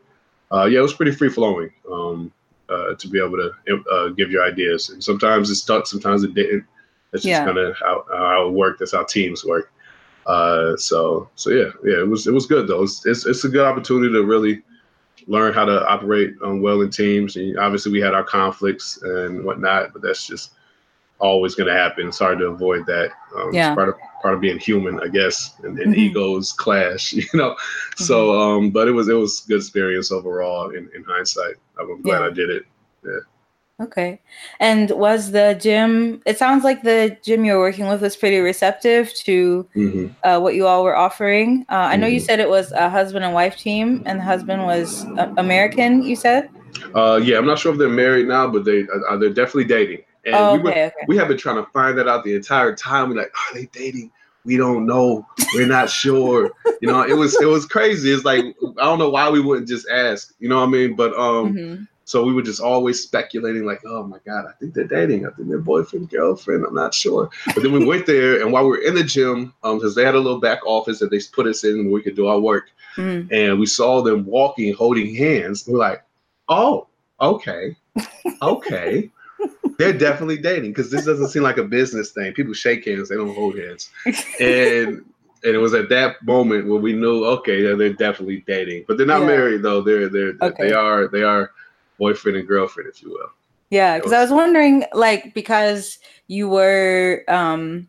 uh, 0.51 0.65
yeah, 0.65 0.79
it 0.79 0.83
was 0.83 0.93
pretty 0.93 1.13
free 1.13 1.29
flowing. 1.29 1.71
Um, 1.91 2.31
uh, 2.71 2.95
to 2.95 3.07
be 3.09 3.19
able 3.19 3.37
to 3.37 3.83
uh, 3.91 4.07
give 4.09 4.31
your 4.31 4.45
ideas. 4.45 4.89
And 4.89 5.03
sometimes 5.03 5.49
it 5.49 5.55
stuck, 5.55 5.85
sometimes 5.85 6.23
it 6.23 6.33
didn't. 6.33 6.63
That's 7.11 7.25
just 7.25 7.43
kind 7.43 7.57
of 7.57 7.75
how, 7.75 8.05
how 8.09 8.47
it 8.47 8.53
worked. 8.53 8.79
That's 8.79 8.93
how 8.93 9.03
teams 9.03 9.43
work. 9.43 9.71
Uh, 10.25 10.77
so 10.77 11.29
so 11.35 11.49
yeah, 11.49 11.71
yeah, 11.83 11.99
it 11.99 12.07
was 12.07 12.27
it 12.27 12.33
was 12.33 12.45
good 12.45 12.67
though. 12.67 12.83
It's, 12.83 13.05
it's, 13.05 13.25
it's 13.25 13.43
a 13.43 13.49
good 13.49 13.65
opportunity 13.65 14.13
to 14.13 14.23
really 14.23 14.61
learn 15.27 15.53
how 15.53 15.65
to 15.65 15.87
operate 15.87 16.35
um, 16.43 16.61
well 16.61 16.81
in 16.81 16.89
teams. 16.89 17.35
And 17.35 17.57
obviously, 17.57 17.91
we 17.91 18.01
had 18.01 18.13
our 18.13 18.23
conflicts 18.23 19.01
and 19.01 19.43
whatnot, 19.43 19.93
but 19.93 20.01
that's 20.01 20.25
just 20.25 20.51
always 21.19 21.55
going 21.55 21.67
to 21.67 21.73
happen. 21.73 22.07
It's 22.07 22.19
hard 22.19 22.39
to 22.39 22.47
avoid 22.47 22.85
that. 22.87 23.11
Um, 23.35 23.53
yeah. 23.53 23.73
part 23.73 23.89
of 23.89 23.95
part 24.21 24.33
of 24.33 24.41
being 24.41 24.59
human, 24.59 24.99
I 24.99 25.07
guess, 25.07 25.55
and, 25.63 25.79
and 25.79 25.93
mm-hmm. 25.93 25.99
egos 25.99 26.51
clash, 26.51 27.13
you 27.13 27.23
know. 27.33 27.51
Mm-hmm. 27.51 28.03
So, 28.03 28.39
um, 28.39 28.71
but 28.71 28.87
it 28.87 28.91
was 28.91 29.07
it 29.07 29.13
was 29.13 29.41
good 29.41 29.59
experience 29.59 30.11
overall. 30.11 30.71
In, 30.71 30.89
in 30.95 31.03
hindsight, 31.03 31.55
I'm 31.79 32.01
glad 32.01 32.19
yeah. 32.19 32.25
I 32.25 32.29
did 32.31 32.49
it. 32.49 32.63
Yeah. 33.05 33.19
Okay. 33.81 34.19
And 34.59 34.91
was 34.91 35.31
the 35.31 35.57
gym, 35.59 36.21
it 36.25 36.37
sounds 36.37 36.63
like 36.63 36.83
the 36.83 37.17
gym 37.23 37.45
you 37.45 37.53
were 37.53 37.59
working 37.59 37.87
with 37.87 38.01
was 38.01 38.15
pretty 38.15 38.39
receptive 38.39 39.13
to 39.15 39.67
mm-hmm. 39.75 40.07
uh, 40.23 40.39
what 40.39 40.53
you 40.53 40.67
all 40.67 40.83
were 40.83 40.95
offering. 40.95 41.65
Uh, 41.69 41.73
I 41.73 41.95
know 41.95 42.05
mm-hmm. 42.05 42.13
you 42.13 42.19
said 42.19 42.39
it 42.39 42.49
was 42.49 42.71
a 42.73 42.89
husband 42.89 43.25
and 43.25 43.33
wife 43.33 43.57
team, 43.57 44.03
and 44.05 44.19
the 44.19 44.23
husband 44.23 44.63
was 44.63 45.05
uh, 45.17 45.33
American, 45.37 46.03
you 46.03 46.15
said? 46.15 46.49
Uh, 46.93 47.19
yeah, 47.21 47.37
I'm 47.37 47.45
not 47.45 47.59
sure 47.59 47.71
if 47.71 47.79
they're 47.79 47.89
married 47.89 48.27
now, 48.27 48.47
but 48.47 48.65
they 48.65 48.85
uh, 49.09 49.17
they're 49.17 49.29
definitely 49.29 49.65
dating. 49.65 50.03
And 50.25 50.35
oh, 50.35 50.55
we, 50.55 50.59
were, 50.59 50.69
okay. 50.69 50.91
we 51.07 51.17
have 51.17 51.27
been 51.27 51.37
trying 51.37 51.63
to 51.63 51.69
find 51.71 51.97
that 51.97 52.07
out 52.07 52.23
the 52.23 52.35
entire 52.35 52.75
time. 52.75 53.09
We're 53.09 53.15
like, 53.15 53.33
are 53.33 53.55
they 53.55 53.65
dating? 53.67 54.11
We 54.45 54.57
don't 54.57 54.85
know. 54.85 55.25
We're 55.53 55.67
not 55.67 55.89
sure. 55.89 56.51
you 56.81 56.87
know, 56.87 57.03
it 57.03 57.13
was 57.13 57.39
it 57.41 57.45
was 57.45 57.65
crazy. 57.65 58.11
It's 58.11 58.25
like 58.25 58.43
I 58.79 58.83
don't 58.85 58.99
know 58.99 59.09
why 59.09 59.29
we 59.29 59.39
wouldn't 59.39 59.67
just 59.67 59.87
ask. 59.89 60.33
You 60.39 60.49
know 60.49 60.57
what 60.57 60.67
I 60.67 60.71
mean? 60.71 60.95
But 60.95 61.13
um, 61.13 61.53
mm-hmm. 61.53 61.83
So 62.11 62.25
we 62.25 62.33
were 62.33 62.41
just 62.41 62.59
always 62.59 63.01
speculating, 63.01 63.63
like, 63.65 63.79
oh 63.85 64.03
my 64.03 64.17
god, 64.25 64.45
I 64.45 64.51
think 64.59 64.73
they're 64.73 64.83
dating. 64.83 65.25
I 65.25 65.29
think 65.29 65.47
they're 65.47 65.59
boyfriend 65.59 66.09
girlfriend. 66.09 66.65
I'm 66.65 66.75
not 66.75 66.93
sure. 66.93 67.29
But 67.45 67.63
then 67.63 67.71
we 67.71 67.85
went 67.85 68.05
there, 68.05 68.41
and 68.41 68.51
while 68.51 68.63
we 68.63 68.71
were 68.71 68.81
in 68.81 68.95
the 68.95 69.03
gym, 69.03 69.53
um, 69.63 69.77
because 69.77 69.95
they 69.95 70.03
had 70.03 70.15
a 70.15 70.19
little 70.19 70.41
back 70.41 70.59
office 70.65 70.99
that 70.99 71.09
they 71.09 71.21
put 71.31 71.47
us 71.47 71.63
in 71.63 71.85
where 71.85 71.93
we 71.93 72.01
could 72.01 72.17
do 72.17 72.27
our 72.27 72.37
work, 72.37 72.65
mm-hmm. 72.97 73.33
and 73.33 73.57
we 73.57 73.65
saw 73.65 74.01
them 74.01 74.25
walking, 74.25 74.73
holding 74.73 75.15
hands. 75.15 75.65
We're 75.65 75.79
like, 75.79 76.03
oh, 76.49 76.87
okay, 77.21 77.77
okay 78.41 79.09
they're 79.77 79.97
definitely 79.97 80.37
dating 80.37 80.71
because 80.71 80.91
this 80.91 81.05
doesn't 81.05 81.29
seem 81.29 81.41
like 81.41 81.57
a 81.57 81.63
business 81.63 82.11
thing. 82.11 82.31
People 82.33 82.53
shake 82.53 82.85
hands, 82.85 83.09
they 83.09 83.15
don't 83.15 83.33
hold 83.33 83.57
hands. 83.57 83.89
And 84.39 85.03
and 85.43 85.55
it 85.55 85.57
was 85.57 85.73
at 85.73 85.89
that 85.89 86.23
moment 86.23 86.67
where 86.67 86.79
we 86.79 86.93
knew, 86.93 87.25
okay, 87.25 87.63
they're, 87.63 87.75
they're 87.75 87.93
definitely 87.93 88.43
dating, 88.45 88.85
but 88.87 88.97
they're 88.97 89.07
not 89.07 89.21
yeah. 89.21 89.27
married 89.27 89.63
though. 89.63 89.81
They're 89.81 90.09
they're 90.09 90.33
okay. 90.41 90.67
they 90.67 90.73
are 90.73 91.07
they 91.07 91.23
are 91.23 91.51
boyfriend 92.01 92.35
and 92.35 92.47
girlfriend, 92.47 92.89
if 92.89 93.03
you 93.03 93.11
will. 93.11 93.29
Yeah, 93.69 93.97
because 93.97 94.11
I 94.11 94.21
was 94.21 94.31
wondering, 94.31 94.85
like, 94.91 95.35
because 95.35 95.99
you 96.27 96.49
were, 96.49 97.23
um, 97.27 97.87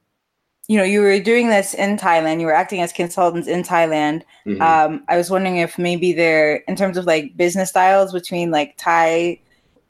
you 0.69 0.77
know, 0.77 0.85
you 0.85 1.01
were 1.01 1.19
doing 1.19 1.49
this 1.49 1.73
in 1.75 1.97
Thailand, 1.97 2.39
you 2.39 2.47
were 2.47 2.55
acting 2.55 2.83
as 2.83 2.93
consultants 2.93 3.49
in 3.49 3.63
Thailand. 3.63 4.23
Mm-hmm. 4.47 4.63
Um, 4.63 5.03
I 5.09 5.17
was 5.17 5.31
wondering 5.31 5.57
if 5.57 5.79
maybe 5.79 6.13
there, 6.13 6.57
in 6.69 6.77
terms 6.77 6.97
of 6.99 7.07
like 7.07 7.37
business 7.37 7.71
styles 7.71 8.13
between 8.13 8.51
like 8.51 8.77
Thai 8.77 9.41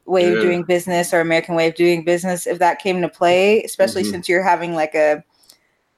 way 0.06 0.22
yeah. 0.22 0.36
of 0.36 0.42
doing 0.42 0.62
business 0.62 1.12
or 1.12 1.20
American 1.20 1.56
way 1.56 1.68
of 1.68 1.74
doing 1.74 2.04
business, 2.04 2.46
if 2.46 2.58
that 2.60 2.78
came 2.78 3.02
to 3.02 3.08
play, 3.08 3.62
especially 3.64 4.02
mm-hmm. 4.02 4.12
since 4.12 4.28
you're 4.28 4.42
having 4.42 4.74
like 4.74 4.94
a 4.94 5.22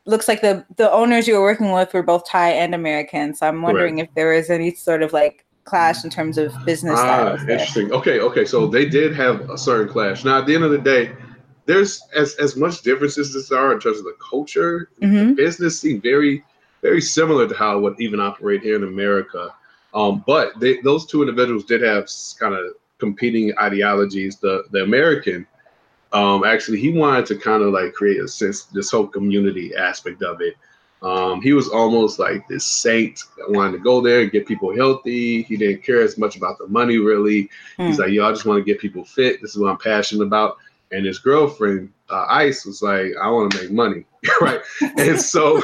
looks 0.06 0.28
like 0.28 0.40
the 0.40 0.64
the 0.76 0.90
owners 0.90 1.28
you 1.28 1.34
were 1.34 1.42
working 1.42 1.72
with 1.72 1.92
were 1.94 2.02
both 2.02 2.28
Thai 2.28 2.50
and 2.50 2.74
American. 2.74 3.34
So 3.34 3.46
I'm 3.46 3.62
wondering 3.62 3.98
if 3.98 4.12
there 4.14 4.34
was 4.34 4.50
any 4.50 4.74
sort 4.74 5.02
of 5.02 5.12
like 5.12 5.44
clash 5.64 6.04
in 6.04 6.10
terms 6.10 6.38
of 6.38 6.52
business 6.64 6.98
ah, 6.98 7.34
Interesting. 7.40 7.92
Okay, 7.92 8.20
okay. 8.20 8.44
So 8.44 8.66
they 8.66 8.86
did 8.86 9.14
have 9.14 9.48
a 9.50 9.58
certain 9.58 9.90
clash. 9.90 10.24
Now 10.24 10.38
at 10.38 10.46
the 10.46 10.54
end 10.54 10.64
of 10.64 10.70
the 10.70 10.78
day, 10.78 11.12
there's 11.66 12.02
as 12.14 12.34
as 12.36 12.56
much 12.56 12.82
differences 12.82 13.34
as 13.34 13.48
there 13.48 13.58
are 13.58 13.72
in 13.72 13.80
terms 13.80 13.98
of 13.98 14.04
the 14.04 14.16
culture, 14.30 14.90
mm-hmm. 15.00 15.28
the 15.28 15.34
business 15.34 15.80
seem 15.80 16.00
very 16.00 16.44
very 16.82 17.00
similar 17.00 17.48
to 17.48 17.54
how 17.54 17.78
it 17.78 17.80
would 17.80 18.00
even 18.00 18.20
operate 18.20 18.62
here 18.62 18.76
in 18.76 18.84
America. 18.84 19.54
Um, 19.94 20.22
but 20.26 20.58
they, 20.60 20.80
those 20.82 21.06
two 21.06 21.22
individuals 21.22 21.64
did 21.64 21.80
have 21.80 22.08
kind 22.38 22.54
of 22.54 22.74
competing 22.98 23.56
ideologies. 23.58 24.36
The 24.36 24.64
the 24.70 24.82
American, 24.82 25.46
um, 26.12 26.44
actually, 26.44 26.80
he 26.80 26.92
wanted 26.92 27.26
to 27.26 27.36
kind 27.36 27.62
of 27.62 27.72
like 27.72 27.94
create 27.94 28.20
a 28.20 28.28
sense 28.28 28.64
this 28.64 28.90
whole 28.90 29.06
community 29.06 29.74
aspect 29.74 30.22
of 30.22 30.40
it. 30.42 30.56
Um, 31.04 31.42
he 31.42 31.52
was 31.52 31.68
almost 31.68 32.18
like 32.18 32.48
this 32.48 32.64
saint 32.64 33.20
that 33.36 33.50
wanted 33.50 33.72
to 33.72 33.78
go 33.78 34.00
there 34.00 34.22
and 34.22 34.32
get 34.32 34.46
people 34.46 34.74
healthy. 34.74 35.42
He 35.42 35.56
didn't 35.58 35.84
care 35.84 36.00
as 36.00 36.16
much 36.16 36.34
about 36.34 36.56
the 36.56 36.66
money, 36.66 36.96
really. 36.96 37.50
Mm. 37.78 37.88
He's 37.88 37.98
like, 37.98 38.10
yo, 38.10 38.26
I 38.26 38.32
just 38.32 38.46
want 38.46 38.58
to 38.58 38.64
get 38.64 38.80
people 38.80 39.04
fit. 39.04 39.42
This 39.42 39.50
is 39.50 39.58
what 39.58 39.70
I'm 39.70 39.76
passionate 39.76 40.24
about. 40.24 40.56
And 40.92 41.04
his 41.04 41.18
girlfriend, 41.18 41.92
uh, 42.08 42.24
Ice, 42.30 42.64
was 42.64 42.80
like, 42.80 43.12
I 43.20 43.28
want 43.28 43.52
to 43.52 43.62
make 43.62 43.70
money, 43.70 44.06
right? 44.40 44.60
and 44.96 45.20
so 45.20 45.62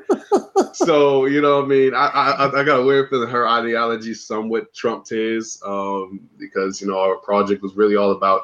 so 0.72 1.26
you 1.26 1.42
know, 1.42 1.62
I 1.62 1.66
mean, 1.66 1.94
I, 1.94 2.06
I 2.06 2.60
I 2.60 2.64
got 2.64 2.80
a 2.80 2.84
weird 2.84 3.10
feeling 3.10 3.28
her 3.28 3.48
ideology 3.48 4.14
somewhat 4.14 4.72
trumped 4.72 5.10
his, 5.10 5.60
um, 5.66 6.20
because 6.38 6.80
you 6.80 6.86
know 6.86 6.98
our 6.98 7.16
project 7.16 7.62
was 7.62 7.74
really 7.74 7.96
all 7.96 8.12
about 8.12 8.42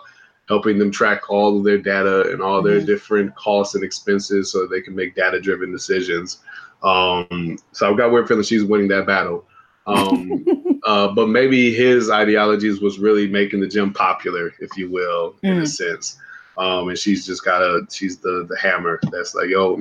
helping 0.48 0.78
them 0.78 0.90
track 0.90 1.30
all 1.30 1.58
of 1.58 1.64
their 1.64 1.78
data 1.78 2.30
and 2.32 2.42
all 2.42 2.62
their 2.62 2.78
mm-hmm. 2.78 2.86
different 2.86 3.34
costs 3.36 3.74
and 3.74 3.84
expenses 3.84 4.50
so 4.50 4.66
they 4.66 4.80
can 4.80 4.94
make 4.94 5.14
data 5.14 5.40
driven 5.40 5.70
decisions. 5.70 6.38
Um, 6.82 7.58
so 7.72 7.90
I've 7.90 7.96
got 7.96 8.10
weird 8.10 8.28
feeling 8.28 8.44
she's 8.44 8.64
winning 8.64 8.88
that 8.88 9.06
battle. 9.06 9.44
Um, 9.86 10.44
uh, 10.86 11.08
but 11.08 11.28
maybe 11.28 11.74
his 11.74 12.10
ideologies 12.10 12.80
was 12.80 12.98
really 12.98 13.26
making 13.26 13.60
the 13.60 13.68
gym 13.68 13.92
popular, 13.92 14.52
if 14.60 14.76
you 14.76 14.90
will, 14.90 15.34
mm. 15.44 15.50
in 15.50 15.58
a 15.58 15.62
mm. 15.62 15.68
sense. 15.68 16.18
Um, 16.56 16.88
and 16.88 16.98
she's 16.98 17.24
just 17.24 17.44
got 17.44 17.62
a 17.62 17.86
she's 17.88 18.18
the 18.18 18.44
the 18.48 18.58
hammer 18.58 18.98
that's 19.12 19.34
like, 19.34 19.48
yo, 19.48 19.76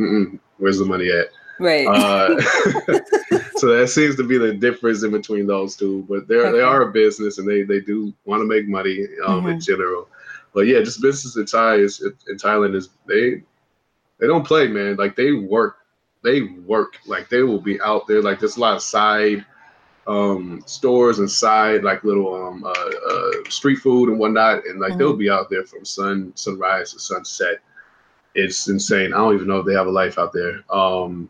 where's 0.57 0.77
the 0.77 0.85
money 0.85 1.09
at? 1.09 1.29
Right. 1.59 1.87
Uh, 1.87 2.39
so 3.55 3.67
that 3.75 3.89
seems 3.89 4.15
to 4.17 4.23
be 4.23 4.37
the 4.37 4.53
difference 4.53 5.03
in 5.03 5.11
between 5.11 5.47
those 5.47 5.75
two. 5.75 6.05
But 6.07 6.27
they're 6.27 6.47
okay. 6.47 6.57
they 6.57 6.61
are 6.61 6.83
a 6.83 6.91
business 6.91 7.39
and 7.39 7.49
they 7.49 7.63
they 7.63 7.79
do 7.79 8.13
want 8.25 8.41
to 8.41 8.45
make 8.45 8.67
money 8.67 9.05
um, 9.25 9.39
mm-hmm. 9.39 9.49
in 9.49 9.59
general. 9.59 10.07
But 10.53 10.67
yeah, 10.67 10.79
just 10.79 11.01
business 11.01 11.35
in 11.35 11.45
Thai 11.45 11.75
is 11.75 12.01
in 12.01 12.37
Thailand 12.37 12.75
is 12.75 12.89
they 13.07 13.43
they 14.19 14.27
don't 14.27 14.45
play, 14.45 14.67
man. 14.67 14.95
Like 14.95 15.15
they 15.15 15.33
work, 15.33 15.77
they 16.23 16.41
work. 16.41 16.97
Like 17.05 17.29
they 17.29 17.43
will 17.43 17.61
be 17.61 17.79
out 17.81 18.07
there. 18.07 18.21
Like 18.21 18.39
there's 18.39 18.57
a 18.57 18.61
lot 18.61 18.75
of 18.75 18.81
side 18.81 19.45
um, 20.07 20.61
stores 20.65 21.19
and 21.19 21.29
side 21.29 21.83
like 21.83 22.03
little 22.03 22.33
um, 22.33 22.63
uh, 22.63 22.69
uh, 22.69 23.31
street 23.49 23.77
food 23.77 24.09
and 24.09 24.19
whatnot, 24.19 24.65
and 24.65 24.79
like 24.79 24.91
mm-hmm. 24.91 24.99
they'll 24.99 25.15
be 25.15 25.29
out 25.29 25.49
there 25.49 25.65
from 25.65 25.85
sun 25.85 26.31
sunrise 26.35 26.93
to 26.93 26.99
sunset. 26.99 27.59
It's 28.33 28.67
insane. 28.67 29.13
I 29.13 29.17
don't 29.17 29.35
even 29.35 29.47
know 29.47 29.59
if 29.59 29.65
they 29.65 29.73
have 29.73 29.87
a 29.87 29.91
life 29.91 30.17
out 30.17 30.31
there. 30.31 30.63
Um, 30.69 31.29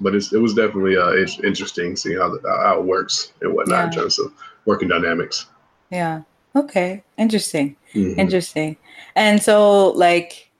but 0.00 0.14
it 0.14 0.32
was 0.32 0.54
definitely 0.54 0.96
uh, 0.96 1.12
interesting 1.44 1.96
seeing 1.96 2.18
how 2.18 2.28
the, 2.28 2.40
how 2.46 2.78
it 2.78 2.84
works 2.84 3.32
and 3.40 3.52
whatnot 3.52 3.78
yeah. 3.78 3.86
in 3.86 3.90
terms 3.90 4.18
of 4.18 4.32
working 4.64 4.88
dynamics. 4.88 5.46
Yeah. 5.90 6.22
Okay. 6.56 7.02
Interesting. 7.16 7.76
Mm-hmm. 7.94 8.20
Interesting. 8.20 8.76
And 9.14 9.42
so, 9.42 9.90
like, 9.90 10.50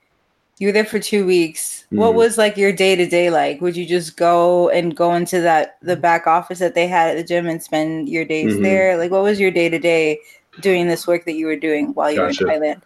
you 0.59 0.67
were 0.67 0.71
there 0.71 0.85
for 0.85 0.99
two 0.99 1.25
weeks. 1.25 1.85
Mm-hmm. 1.85 1.97
What 1.97 2.13
was 2.13 2.37
like 2.37 2.57
your 2.57 2.71
day 2.71 2.95
to 2.95 3.07
day 3.07 3.29
like? 3.29 3.61
Would 3.61 3.77
you 3.77 3.85
just 3.85 4.17
go 4.17 4.69
and 4.69 4.95
go 4.95 5.13
into 5.13 5.39
that 5.41 5.77
the 5.81 5.95
back 5.95 6.27
office 6.27 6.59
that 6.59 6.75
they 6.75 6.87
had 6.87 7.11
at 7.11 7.17
the 7.17 7.23
gym 7.23 7.47
and 7.47 7.63
spend 7.63 8.09
your 8.09 8.25
days 8.25 8.53
mm-hmm. 8.53 8.63
there? 8.63 8.97
Like, 8.97 9.11
what 9.11 9.23
was 9.23 9.39
your 9.39 9.51
day 9.51 9.69
to 9.69 9.79
day 9.79 10.19
doing 10.61 10.87
this 10.87 11.07
work 11.07 11.25
that 11.25 11.33
you 11.33 11.45
were 11.45 11.55
doing 11.55 11.93
while 11.93 12.11
you 12.11 12.17
gotcha. 12.17 12.45
were 12.45 12.51
in 12.51 12.61
Thailand? 12.61 12.81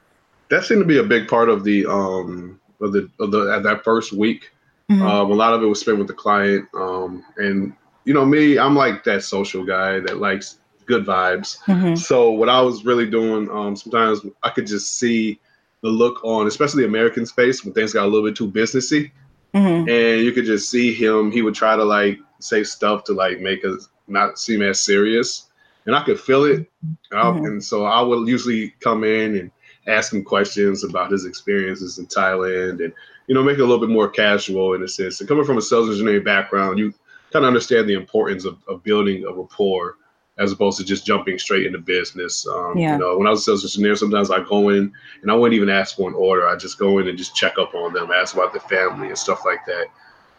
That 0.49 0.63
seemed 0.63 0.81
to 0.81 0.87
be 0.87 0.99
a 0.99 1.03
big 1.03 1.27
part 1.27 1.49
of 1.49 1.63
the 1.63 1.85
um 1.87 2.59
of 2.79 2.93
the 2.93 3.09
of 3.19 3.31
the 3.31 3.51
at 3.51 3.63
that 3.63 3.83
first 3.83 4.13
week 4.13 4.51
Mm-hmm. 4.89 5.01
Um, 5.01 5.31
a 5.31 5.33
lot 5.33 5.53
of 5.53 5.63
it 5.63 5.65
was 5.65 5.79
spent 5.79 5.97
with 5.97 6.07
the 6.07 6.13
client. 6.13 6.67
Um, 6.73 7.23
and 7.37 7.73
you 8.05 8.13
know 8.13 8.25
me, 8.25 8.57
I'm 8.59 8.75
like 8.75 9.03
that 9.05 9.23
social 9.23 9.63
guy 9.63 9.99
that 10.01 10.19
likes 10.19 10.59
good 10.85 11.05
vibes. 11.05 11.59
Mm-hmm. 11.65 11.95
So 11.95 12.31
what 12.31 12.49
I 12.49 12.61
was 12.61 12.85
really 12.85 13.09
doing, 13.09 13.49
um, 13.49 13.75
sometimes 13.75 14.21
I 14.43 14.49
could 14.49 14.67
just 14.67 14.97
see 14.97 15.39
the 15.81 15.89
look 15.89 16.23
on, 16.23 16.47
especially 16.47 16.85
American 16.85 17.25
space 17.25 17.63
when 17.63 17.73
things 17.73 17.93
got 17.93 18.05
a 18.05 18.07
little 18.07 18.27
bit 18.27 18.35
too 18.35 18.49
businessy. 18.49 19.11
mm-hmm. 19.53 19.89
and 19.89 20.21
you 20.21 20.31
could 20.31 20.45
just 20.45 20.69
see 20.69 20.93
him. 20.93 21.31
He 21.31 21.41
would 21.41 21.55
try 21.55 21.75
to 21.75 21.83
like 21.83 22.19
say 22.39 22.63
stuff 22.63 23.03
to 23.05 23.13
like 23.13 23.39
make 23.39 23.63
us 23.65 23.89
not 24.07 24.39
seem 24.39 24.61
as 24.61 24.81
serious, 24.81 25.47
and 25.85 25.95
I 25.95 26.03
could 26.03 26.19
feel 26.19 26.43
it. 26.45 26.69
Mm-hmm. 27.11 27.45
And 27.45 27.63
so 27.63 27.85
I 27.85 28.01
would 28.01 28.27
usually 28.27 28.69
come 28.79 29.03
in 29.03 29.37
and 29.37 29.51
ask 29.87 30.13
him 30.13 30.23
questions 30.23 30.83
about 30.83 31.11
his 31.11 31.25
experiences 31.25 31.97
in 31.97 32.07
Thailand, 32.07 32.83
and 32.83 32.93
you 33.27 33.35
know, 33.35 33.43
make 33.43 33.57
it 33.57 33.61
a 33.61 33.65
little 33.65 33.85
bit 33.85 33.93
more 33.93 34.09
casual 34.09 34.73
in 34.73 34.83
a 34.83 34.87
sense. 34.87 35.19
And 35.19 35.29
coming 35.29 35.45
from 35.45 35.57
a 35.57 35.61
sales 35.61 35.89
engineering 35.89 36.23
background, 36.23 36.79
you 36.79 36.93
kind 37.31 37.45
of 37.45 37.47
understand 37.47 37.87
the 37.87 37.93
importance 37.93 38.45
of, 38.45 38.57
of 38.67 38.83
building 38.83 39.25
a 39.25 39.31
rapport 39.31 39.97
as 40.37 40.51
opposed 40.51 40.79
to 40.79 40.83
just 40.83 41.05
jumping 41.05 41.37
straight 41.37 41.65
into 41.65 41.77
business. 41.77 42.47
Um, 42.47 42.77
yeah. 42.77 42.93
You 42.93 42.99
know, 42.99 43.17
when 43.17 43.27
I 43.27 43.29
was 43.29 43.41
a 43.41 43.43
sales 43.43 43.63
engineer, 43.63 43.95
sometimes 43.95 44.31
I 44.31 44.43
go 44.43 44.69
in 44.69 44.91
and 45.21 45.31
I 45.31 45.35
wouldn't 45.35 45.55
even 45.55 45.69
ask 45.69 45.95
for 45.95 46.09
an 46.09 46.15
order. 46.15 46.47
I 46.47 46.55
just 46.55 46.79
go 46.79 46.99
in 46.99 47.07
and 47.07 47.17
just 47.17 47.35
check 47.35 47.57
up 47.59 47.75
on 47.75 47.93
them, 47.93 48.11
ask 48.11 48.33
about 48.33 48.51
their 48.51 48.61
family 48.61 49.09
and 49.09 49.17
stuff 49.17 49.45
like 49.45 49.65
that, 49.67 49.87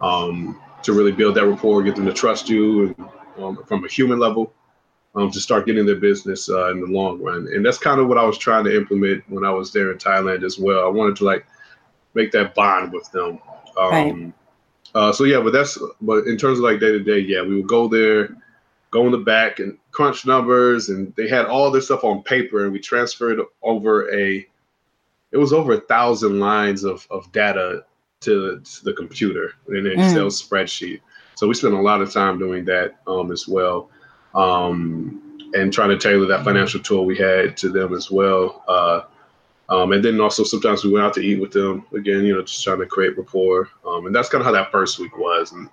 um, 0.01 0.61
to 0.83 0.93
really 0.93 1.13
build 1.13 1.37
that 1.37 1.47
rapport, 1.47 1.83
get 1.83 1.95
them 1.95 2.07
to 2.07 2.13
trust 2.13 2.49
you, 2.49 2.87
and 2.87 3.09
um, 3.39 3.65
from 3.67 3.85
a 3.85 3.89
human 3.89 4.19
level, 4.19 4.53
um, 5.15 5.31
to 5.31 5.41
start 5.41 5.65
getting 5.65 5.87
their 5.87 5.97
business 5.97 6.49
uh, 6.49 6.73
in 6.73 6.81
the 6.81 6.87
long 6.87 7.23
run. 7.23 7.47
And 7.55 7.65
that's 7.65 7.79
kind 7.79 8.01
of 8.01 8.09
what 8.09 8.19
I 8.19 8.25
was 8.25 8.37
trying 8.37 8.65
to 8.65 8.77
implement 8.77 9.23
when 9.31 9.45
I 9.45 9.51
was 9.51 9.73
there 9.73 9.93
in 9.93 9.99
Thailand 9.99 10.45
as 10.45 10.59
well. 10.59 10.85
I 10.85 10.89
wanted 10.89 11.17
to 11.17 11.25
like 11.25 11.47
make 12.15 12.33
that 12.33 12.55
bond 12.57 12.93
with 12.93 13.11
them. 13.13 13.39
Right. 13.77 14.11
Um, 14.11 14.35
uh, 14.95 15.13
so 15.13 15.25
yeah, 15.25 15.41
but 15.41 15.53
that's 15.53 15.79
but 16.01 16.27
in 16.27 16.37
terms 16.37 16.59
of 16.59 16.65
like 16.65 16.81
day 16.81 16.93
to 16.93 17.01
day, 17.01 17.19
yeah, 17.19 17.43
we 17.43 17.57
would 17.57 17.69
go 17.69 17.89
there 17.89 18.37
go 18.95 19.05
in 19.07 19.11
the 19.11 19.19
back 19.19 19.59
and 19.59 19.77
crunch 19.95 20.27
numbers 20.27 20.89
and 20.89 21.15
they 21.15 21.29
had 21.29 21.47
all 21.47 21.71
this 21.71 21.87
stuff 21.87 22.03
on 22.03 22.23
paper 22.25 22.65
and 22.65 22.73
we 22.73 22.81
transferred 22.81 23.41
over 23.63 24.13
a 24.13 24.47
it 25.31 25.37
was 25.37 25.53
over 25.53 25.73
a 25.73 25.81
thousand 25.81 26.41
lines 26.41 26.85
of, 26.85 27.07
of 27.11 27.31
data 27.33 27.85
to, 28.21 28.61
to 28.61 28.85
the 28.85 28.93
computer 28.93 29.55
in 29.69 29.87
an 29.87 29.93
excel 29.93 30.27
mm. 30.27 30.49
spreadsheet 30.49 31.01
so 31.37 31.47
we 31.47 31.55
spent 31.55 31.75
a 31.75 31.81
lot 31.81 32.03
of 32.03 32.13
time 32.13 32.39
doing 32.39 32.65
that 32.65 32.97
um, 33.07 33.31
as 33.31 33.47
well 33.47 33.89
um, 34.35 35.49
and 35.55 35.73
trying 35.73 35.91
to 35.91 35.99
tailor 35.99 36.27
that 36.27 36.45
financial 36.45 36.81
tool 36.81 37.05
we 37.05 37.17
had 37.17 37.57
to 37.57 37.69
them 37.69 37.95
as 37.95 38.11
well 38.11 38.65
uh, 38.67 39.03
um, 39.69 39.93
and 39.93 40.05
then 40.05 40.21
also 40.21 40.43
sometimes 40.43 40.83
we 40.83 40.91
went 40.91 41.07
out 41.07 41.15
to 41.15 41.21
eat 41.21 41.41
with 41.41 41.53
them 41.53 41.87
again 41.95 42.25
you 42.25 42.35
know 42.35 42.43
just 42.43 42.65
trying 42.65 42.81
to 42.81 42.87
create 42.87 43.17
rapport 43.17 43.69
um, 43.87 44.07
and 44.07 44.15
that's 44.15 44.29
kind 44.29 44.43
of 44.43 44.47
how 44.47 44.53
that 44.53 44.73
first 44.73 44.99
week 44.99 45.17
was 45.17 45.53
and 45.53 45.69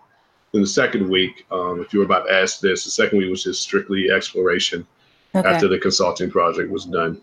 then 0.51 0.61
the 0.61 0.67
second 0.67 1.09
week, 1.09 1.45
um, 1.51 1.81
if 1.81 1.93
you 1.93 1.99
were 1.99 2.05
about 2.05 2.25
to 2.27 2.33
ask 2.33 2.59
this, 2.59 2.83
the 2.83 2.91
second 2.91 3.17
week 3.19 3.29
was 3.29 3.43
just 3.43 3.61
strictly 3.61 4.11
exploration 4.11 4.85
okay. 5.33 5.47
after 5.47 5.67
the 5.67 5.79
consulting 5.79 6.29
project 6.29 6.69
was 6.69 6.85
done. 6.85 7.21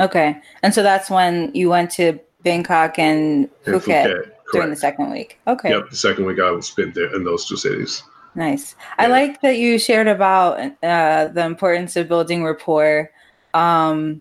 Okay. 0.00 0.40
And 0.62 0.74
so 0.74 0.82
that's 0.82 1.10
when 1.10 1.54
you 1.54 1.68
went 1.70 1.90
to 1.92 2.18
Bangkok 2.42 2.98
and 2.98 3.48
Phuket, 3.64 3.66
and 3.66 3.82
Phuket 3.82 4.30
during 4.52 4.70
the 4.70 4.76
second 4.76 5.10
week. 5.10 5.38
Okay. 5.46 5.70
Yep. 5.70 5.90
The 5.90 5.96
second 5.96 6.26
week 6.26 6.38
I 6.38 6.50
was 6.50 6.66
spent 6.66 6.94
there 6.94 7.14
in 7.14 7.24
those 7.24 7.46
two 7.46 7.56
cities. 7.56 8.02
Nice. 8.34 8.74
Yeah. 8.78 9.04
I 9.04 9.06
like 9.08 9.40
that 9.40 9.58
you 9.58 9.78
shared 9.78 10.08
about 10.08 10.58
uh, 10.82 11.28
the 11.28 11.44
importance 11.44 11.96
of 11.96 12.08
building 12.08 12.44
rapport. 12.44 13.10
Um, 13.54 14.20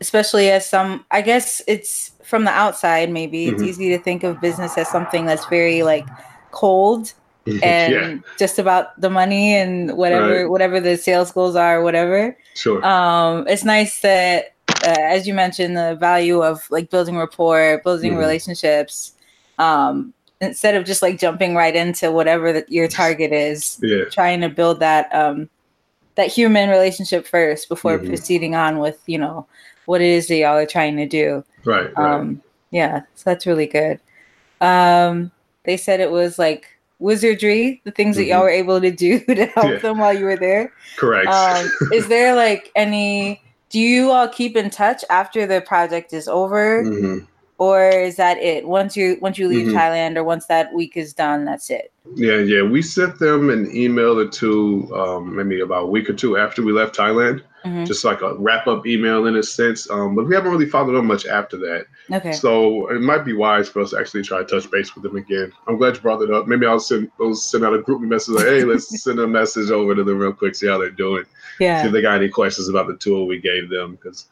especially 0.00 0.50
as 0.50 0.68
some, 0.68 1.04
I 1.12 1.22
guess 1.22 1.62
it's 1.68 2.12
from 2.24 2.44
the 2.44 2.50
outside, 2.50 3.08
maybe 3.08 3.46
it's 3.46 3.60
mm-hmm. 3.60 3.68
easy 3.68 3.88
to 3.90 3.98
think 3.98 4.24
of 4.24 4.40
business 4.40 4.76
as 4.76 4.88
something 4.88 5.26
that's 5.26 5.46
very 5.46 5.82
like 5.84 6.06
cold 6.52 7.12
and 7.46 7.92
yeah. 7.92 8.16
just 8.38 8.58
about 8.58 8.98
the 9.00 9.10
money 9.10 9.54
and 9.54 9.96
whatever 9.96 10.42
right. 10.42 10.50
whatever 10.50 10.78
the 10.78 10.96
sales 10.96 11.32
goals 11.32 11.56
are 11.56 11.82
whatever 11.82 12.36
sure 12.54 12.84
um 12.84 13.46
it's 13.48 13.64
nice 13.64 14.00
that 14.00 14.54
uh, 14.86 14.96
as 15.00 15.26
you 15.26 15.34
mentioned 15.34 15.76
the 15.76 15.96
value 15.96 16.40
of 16.40 16.70
like 16.70 16.88
building 16.88 17.16
rapport 17.16 17.80
building 17.82 18.12
mm. 18.12 18.18
relationships 18.18 19.12
um 19.58 20.14
instead 20.40 20.76
of 20.76 20.84
just 20.84 21.02
like 21.02 21.18
jumping 21.18 21.56
right 21.56 21.74
into 21.74 22.12
whatever 22.12 22.52
that 22.52 22.70
your 22.70 22.86
target 22.86 23.32
is 23.32 23.78
yeah. 23.82 24.04
trying 24.04 24.40
to 24.40 24.48
build 24.48 24.78
that 24.78 25.12
um 25.12 25.48
that 26.14 26.28
human 26.28 26.68
relationship 26.68 27.26
first 27.26 27.68
before 27.68 27.98
mm-hmm. 27.98 28.08
proceeding 28.08 28.54
on 28.54 28.78
with 28.78 29.00
you 29.06 29.18
know 29.18 29.46
what 29.86 30.00
it 30.00 30.06
is 30.06 30.28
that 30.28 30.36
y'all 30.36 30.56
are 30.56 30.66
trying 30.66 30.96
to 30.96 31.06
do 31.06 31.42
right, 31.64 31.92
right. 31.96 32.14
um 32.14 32.40
yeah 32.70 33.00
so 33.16 33.30
that's 33.30 33.46
really 33.46 33.66
good 33.66 33.98
um 34.60 35.30
they 35.64 35.76
said 35.76 36.00
it 36.00 36.10
was 36.10 36.38
like 36.38 36.66
wizardry, 36.98 37.80
the 37.84 37.90
things 37.90 38.16
mm-hmm. 38.16 38.22
that 38.22 38.28
y'all 38.28 38.38
mm-hmm. 38.38 38.44
were 38.44 38.50
able 38.50 38.80
to 38.80 38.90
do 38.90 39.20
to 39.34 39.46
help 39.46 39.66
yeah. 39.66 39.78
them 39.78 39.98
while 39.98 40.16
you 40.16 40.24
were 40.24 40.36
there. 40.36 40.72
Correct. 40.96 41.28
Um, 41.28 41.68
is 41.92 42.08
there 42.08 42.34
like 42.34 42.70
any? 42.74 43.42
Do 43.68 43.80
you 43.80 44.10
all 44.10 44.28
keep 44.28 44.56
in 44.56 44.68
touch 44.70 45.02
after 45.08 45.46
the 45.46 45.62
project 45.62 46.12
is 46.12 46.28
over, 46.28 46.84
mm-hmm. 46.84 47.24
or 47.58 47.88
is 47.88 48.16
that 48.16 48.38
it? 48.38 48.68
Once 48.68 48.96
you 48.96 49.18
once 49.20 49.38
you 49.38 49.48
leave 49.48 49.68
mm-hmm. 49.68 49.76
Thailand, 49.76 50.16
or 50.16 50.24
once 50.24 50.46
that 50.46 50.72
week 50.74 50.96
is 50.96 51.12
done, 51.12 51.44
that's 51.44 51.70
it. 51.70 51.92
Yeah, 52.14 52.36
yeah. 52.36 52.62
We 52.62 52.82
sent 52.82 53.18
them 53.18 53.50
an 53.50 53.74
email 53.74 54.18
or 54.18 54.28
two, 54.28 54.90
um, 54.94 55.34
maybe 55.36 55.60
about 55.60 55.84
a 55.84 55.86
week 55.86 56.10
or 56.10 56.14
two 56.14 56.36
after 56.36 56.62
we 56.62 56.72
left 56.72 56.96
Thailand 56.96 57.42
mm-hmm. 57.64 57.84
just 57.84 58.04
like 58.04 58.20
a 58.22 58.34
wrap 58.34 58.66
up 58.66 58.86
email 58.86 59.26
in 59.26 59.36
a 59.36 59.42
sense. 59.42 59.90
Um, 59.90 60.14
but 60.14 60.26
we 60.26 60.34
haven't 60.34 60.50
really 60.50 60.66
followed 60.66 60.96
up 60.96 61.04
much 61.04 61.26
after 61.26 61.56
that. 61.58 61.86
Okay. 62.10 62.32
So 62.32 62.88
it 62.88 63.00
might 63.00 63.24
be 63.24 63.32
wise 63.32 63.68
for 63.68 63.80
us 63.80 63.90
to 63.90 63.98
actually 63.98 64.22
try 64.22 64.38
to 64.38 64.44
touch 64.44 64.70
base 64.70 64.94
with 64.94 65.04
them 65.04 65.16
again. 65.16 65.52
I'm 65.66 65.78
glad 65.78 65.96
you 65.96 66.00
brought 66.00 66.22
it 66.22 66.30
up. 66.30 66.46
Maybe 66.46 66.66
I'll 66.66 66.80
send 66.80 67.10
I'll 67.20 67.34
send 67.34 67.64
out 67.64 67.74
a 67.74 67.82
group 67.82 68.00
message 68.02 68.34
like, 68.34 68.46
hey, 68.46 68.64
let's 68.64 69.02
send 69.02 69.18
a 69.18 69.26
message 69.26 69.70
over 69.70 69.94
to 69.94 70.04
them 70.04 70.18
real 70.18 70.32
quick, 70.32 70.54
see 70.54 70.68
how 70.68 70.78
they're 70.78 70.90
doing. 70.90 71.24
Yeah. 71.58 71.82
See 71.82 71.88
if 71.88 71.92
they 71.92 72.02
got 72.02 72.16
any 72.16 72.28
questions 72.28 72.68
about 72.68 72.86
the 72.86 72.96
tool 72.96 73.26
we 73.26 73.40
gave 73.40 73.68
them. 73.68 73.92
Because 73.92 74.26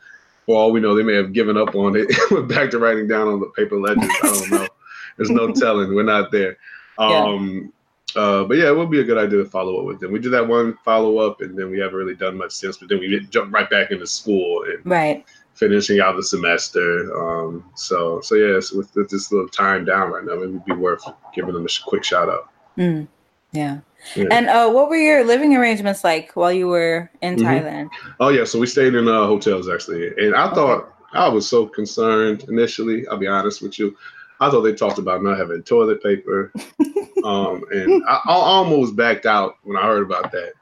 for 0.47 0.57
all 0.57 0.73
we 0.73 0.81
know, 0.81 0.95
they 0.95 1.03
may 1.03 1.15
have 1.15 1.33
given 1.33 1.57
up 1.57 1.75
on 1.75 1.97
it, 1.97 2.11
went 2.31 2.49
back 2.49 2.71
to 2.71 2.79
writing 2.79 3.09
down 3.09 3.29
on 3.29 3.41
the 3.41 3.47
paper 3.57 3.79
ledgers. 3.79 4.11
I 4.23 4.27
don't 4.27 4.51
know. 4.51 4.69
There's 5.17 5.31
no 5.31 5.53
telling. 5.53 5.95
We're 5.95 6.03
not 6.03 6.31
there. 6.33 6.57
Um, 6.99 7.73
uh, 8.17 8.45
but 8.45 8.57
yeah, 8.57 8.69
it 8.69 8.77
would 8.77 8.91
be 8.91 9.01
a 9.01 9.05
good 9.05 9.19
idea 9.19 9.39
to 9.39 9.49
follow 9.49 9.81
up 9.81 9.87
with 9.87 10.01
them. 10.01 10.13
We 10.13 10.19
did 10.19 10.33
that 10.33 10.47
one 10.47 10.77
follow 10.85 11.19
up, 11.19 11.41
and 11.41 11.59
then 11.59 11.71
we 11.71 11.79
haven't 11.79 11.97
really 11.97 12.15
done 12.15 12.37
much 12.37 12.53
since. 12.53 12.77
But 12.77 12.89
then 12.89 13.01
we 13.01 13.19
jumped 13.31 13.53
right 13.53 13.69
back 13.69 13.91
into 13.91 14.07
school 14.07 14.65
and 14.65 14.85
right 14.85 15.25
finishing 15.61 16.01
out 16.01 16.17
the 16.17 16.23
semester. 16.23 17.15
Um, 17.15 17.65
so 17.75 18.21
so 18.23 18.35
yeah, 18.35 18.59
so 18.61 18.79
with, 18.79 18.95
with, 18.97 19.11
this 19.11 19.31
little 19.31 19.49
time 19.49 19.85
down 19.85 20.11
right 20.11 20.25
now, 20.25 20.33
it 20.33 20.51
would 20.51 20.65
be 20.65 20.73
worth 20.73 21.05
giving 21.35 21.53
them 21.53 21.67
a 21.67 21.69
quick 21.87 22.03
shout 22.03 22.29
out. 22.29 22.51
Mm, 22.79 23.07
yeah. 23.53 23.81
yeah. 24.17 24.25
And 24.31 24.49
uh, 24.49 24.71
what 24.71 24.89
were 24.89 24.97
your 24.97 25.23
living 25.25 25.55
arrangements 25.55 26.03
like 26.03 26.33
while 26.35 26.53
you 26.53 26.67
were 26.67 27.11
in 27.21 27.37
mm-hmm. 27.37 27.47
Thailand? 27.47 27.91
Oh 28.21 28.31
yeah, 28.31 28.45
so 28.45 28.59
we 28.59 28.67
stayed 28.67 28.95
in 28.95 29.07
uh, 29.07 29.27
hotels 29.27 29.69
actually, 29.69 30.09
and 30.17 30.35
I 30.35 30.53
thought 30.55 30.95
I 31.13 31.29
was 31.29 31.47
so 31.47 31.67
concerned 31.67 32.45
initially. 32.49 33.07
I'll 33.09 33.19
be 33.19 33.27
honest 33.27 33.61
with 33.61 33.79
you. 33.79 33.97
I 34.41 34.51
thought 34.51 34.63
they 34.63 34.75
talked 34.75 34.99
about 34.99 35.23
not 35.23 35.39
having 35.39 35.63
toilet 35.63 36.03
paper, 36.03 36.53
um, 37.25 37.63
and 37.71 38.03
I, 38.09 38.21
I, 38.25 38.33
almost 38.33 38.97
backed 38.97 39.27
out 39.27 39.57
when 39.65 39.77
I 39.77 39.83
heard 39.83 40.03
about 40.03 40.33
that. 40.33 40.53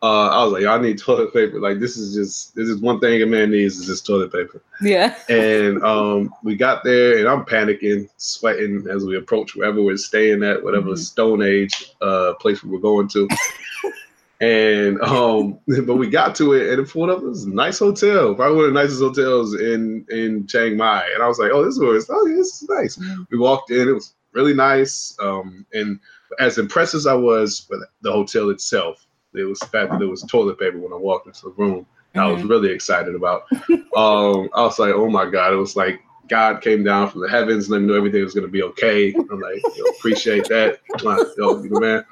Uh, 0.00 0.28
I 0.28 0.44
was 0.44 0.52
like, 0.52 0.64
I 0.64 0.78
need 0.80 0.98
toilet 0.98 1.32
paper. 1.32 1.60
Like 1.60 1.80
this 1.80 1.96
is 1.96 2.14
just 2.14 2.54
this 2.54 2.68
is 2.68 2.80
one 2.80 3.00
thing 3.00 3.20
a 3.20 3.26
man 3.26 3.50
needs 3.50 3.78
is 3.78 3.86
just 3.86 4.06
toilet 4.06 4.32
paper. 4.32 4.62
Yeah. 4.80 5.16
And 5.28 5.82
um, 5.82 6.32
we 6.42 6.56
got 6.56 6.84
there, 6.84 7.18
and 7.18 7.28
I'm 7.28 7.44
panicking, 7.44 8.08
sweating 8.16 8.86
as 8.88 9.04
we 9.04 9.16
approach 9.16 9.54
wherever 9.56 9.82
we're 9.82 9.96
staying 9.96 10.42
at, 10.42 10.62
whatever 10.62 10.90
mm-hmm. 10.90 10.96
Stone 10.96 11.42
Age 11.42 11.92
uh, 12.00 12.34
place 12.34 12.62
we 12.62 12.70
were 12.70 12.78
going 12.78 13.08
to. 13.08 13.28
And 14.40 15.00
um, 15.02 15.58
but 15.84 15.96
we 15.96 16.08
got 16.08 16.34
to 16.36 16.52
it 16.52 16.70
and 16.70 16.80
it 16.80 16.90
pulled 16.90 17.10
up. 17.10 17.22
Was 17.22 17.46
nice 17.46 17.78
hotel, 17.78 18.34
probably 18.34 18.56
one 18.56 18.66
of 18.66 18.74
the 18.74 18.80
nicest 18.80 19.00
hotels 19.00 19.54
in 19.54 20.06
in 20.10 20.46
Chiang 20.46 20.76
Mai. 20.76 21.08
And 21.14 21.22
I 21.22 21.28
was 21.28 21.38
like, 21.38 21.50
oh, 21.52 21.64
this 21.64 21.78
was 21.78 22.08
oh, 22.10 22.28
this 22.28 22.62
is 22.62 22.68
nice. 22.68 22.98
We 23.30 23.38
walked 23.38 23.70
in, 23.70 23.88
it 23.88 23.92
was 23.92 24.14
really 24.32 24.54
nice. 24.54 25.16
Um, 25.20 25.66
and 25.72 25.98
as 26.38 26.58
impressed 26.58 26.94
as 26.94 27.06
I 27.06 27.14
was 27.14 27.66
with 27.68 27.82
the 28.02 28.12
hotel 28.12 28.50
itself, 28.50 29.06
it 29.34 29.44
was 29.44 29.58
the 29.58 29.66
fact 29.66 29.90
that 29.90 29.98
there 29.98 30.08
was 30.08 30.22
toilet 30.22 30.58
paper 30.58 30.78
when 30.78 30.92
I 30.92 30.96
walked 30.96 31.26
into 31.26 31.42
the 31.42 31.50
room. 31.50 31.80
Mm-hmm. 31.80 32.20
I 32.20 32.26
was 32.28 32.40
mm-hmm. 32.40 32.48
really 32.48 32.70
excited 32.70 33.14
about. 33.14 33.42
um, 33.70 34.48
I 34.54 34.62
was 34.62 34.78
like, 34.78 34.94
oh 34.94 35.10
my 35.10 35.28
god! 35.28 35.52
It 35.52 35.56
was 35.56 35.76
like 35.76 36.00
God 36.28 36.62
came 36.62 36.84
down 36.84 37.10
from 37.10 37.22
the 37.22 37.28
heavens 37.28 37.64
and 37.64 37.72
let 37.72 37.80
me 37.80 37.86
know 37.88 37.94
everything 37.94 38.22
was 38.22 38.34
going 38.34 38.46
to 38.46 38.52
be 38.52 38.62
okay. 38.62 39.14
I'm 39.14 39.40
like, 39.40 39.62
appreciate 39.96 40.44
that, 40.48 40.78
yo, 41.02 41.62
you 41.62 41.70
know, 41.70 41.80
man 41.80 42.04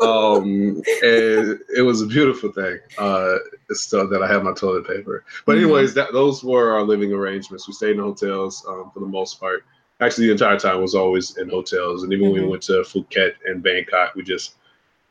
um, 0.00 0.82
and 1.02 1.60
it 1.76 1.84
was 1.84 2.02
a 2.02 2.06
beautiful 2.06 2.52
thing. 2.52 2.78
Uh, 2.98 3.36
so 3.70 4.06
that 4.06 4.22
I 4.22 4.28
had 4.28 4.42
my 4.42 4.52
toilet 4.52 4.86
paper. 4.86 5.24
But 5.46 5.56
mm-hmm. 5.56 5.64
anyways, 5.64 5.94
that 5.94 6.12
those 6.12 6.44
were 6.44 6.72
our 6.72 6.82
living 6.82 7.12
arrangements. 7.12 7.66
We 7.66 7.74
stayed 7.74 7.96
in 7.96 8.02
hotels 8.02 8.64
um, 8.68 8.90
for 8.92 9.00
the 9.00 9.06
most 9.06 9.40
part. 9.40 9.64
Actually, 10.00 10.26
the 10.26 10.32
entire 10.32 10.58
time 10.58 10.82
was 10.82 10.94
always 10.94 11.36
in 11.36 11.48
hotels, 11.48 12.02
and 12.02 12.12
even 12.12 12.26
mm-hmm. 12.26 12.32
when 12.32 12.34
we 12.34 12.40
mm-hmm. 12.40 12.50
went 12.50 12.62
to 12.64 12.82
Phuket 12.82 13.34
and 13.46 13.62
Bangkok, 13.62 14.14
we 14.14 14.22
just 14.22 14.56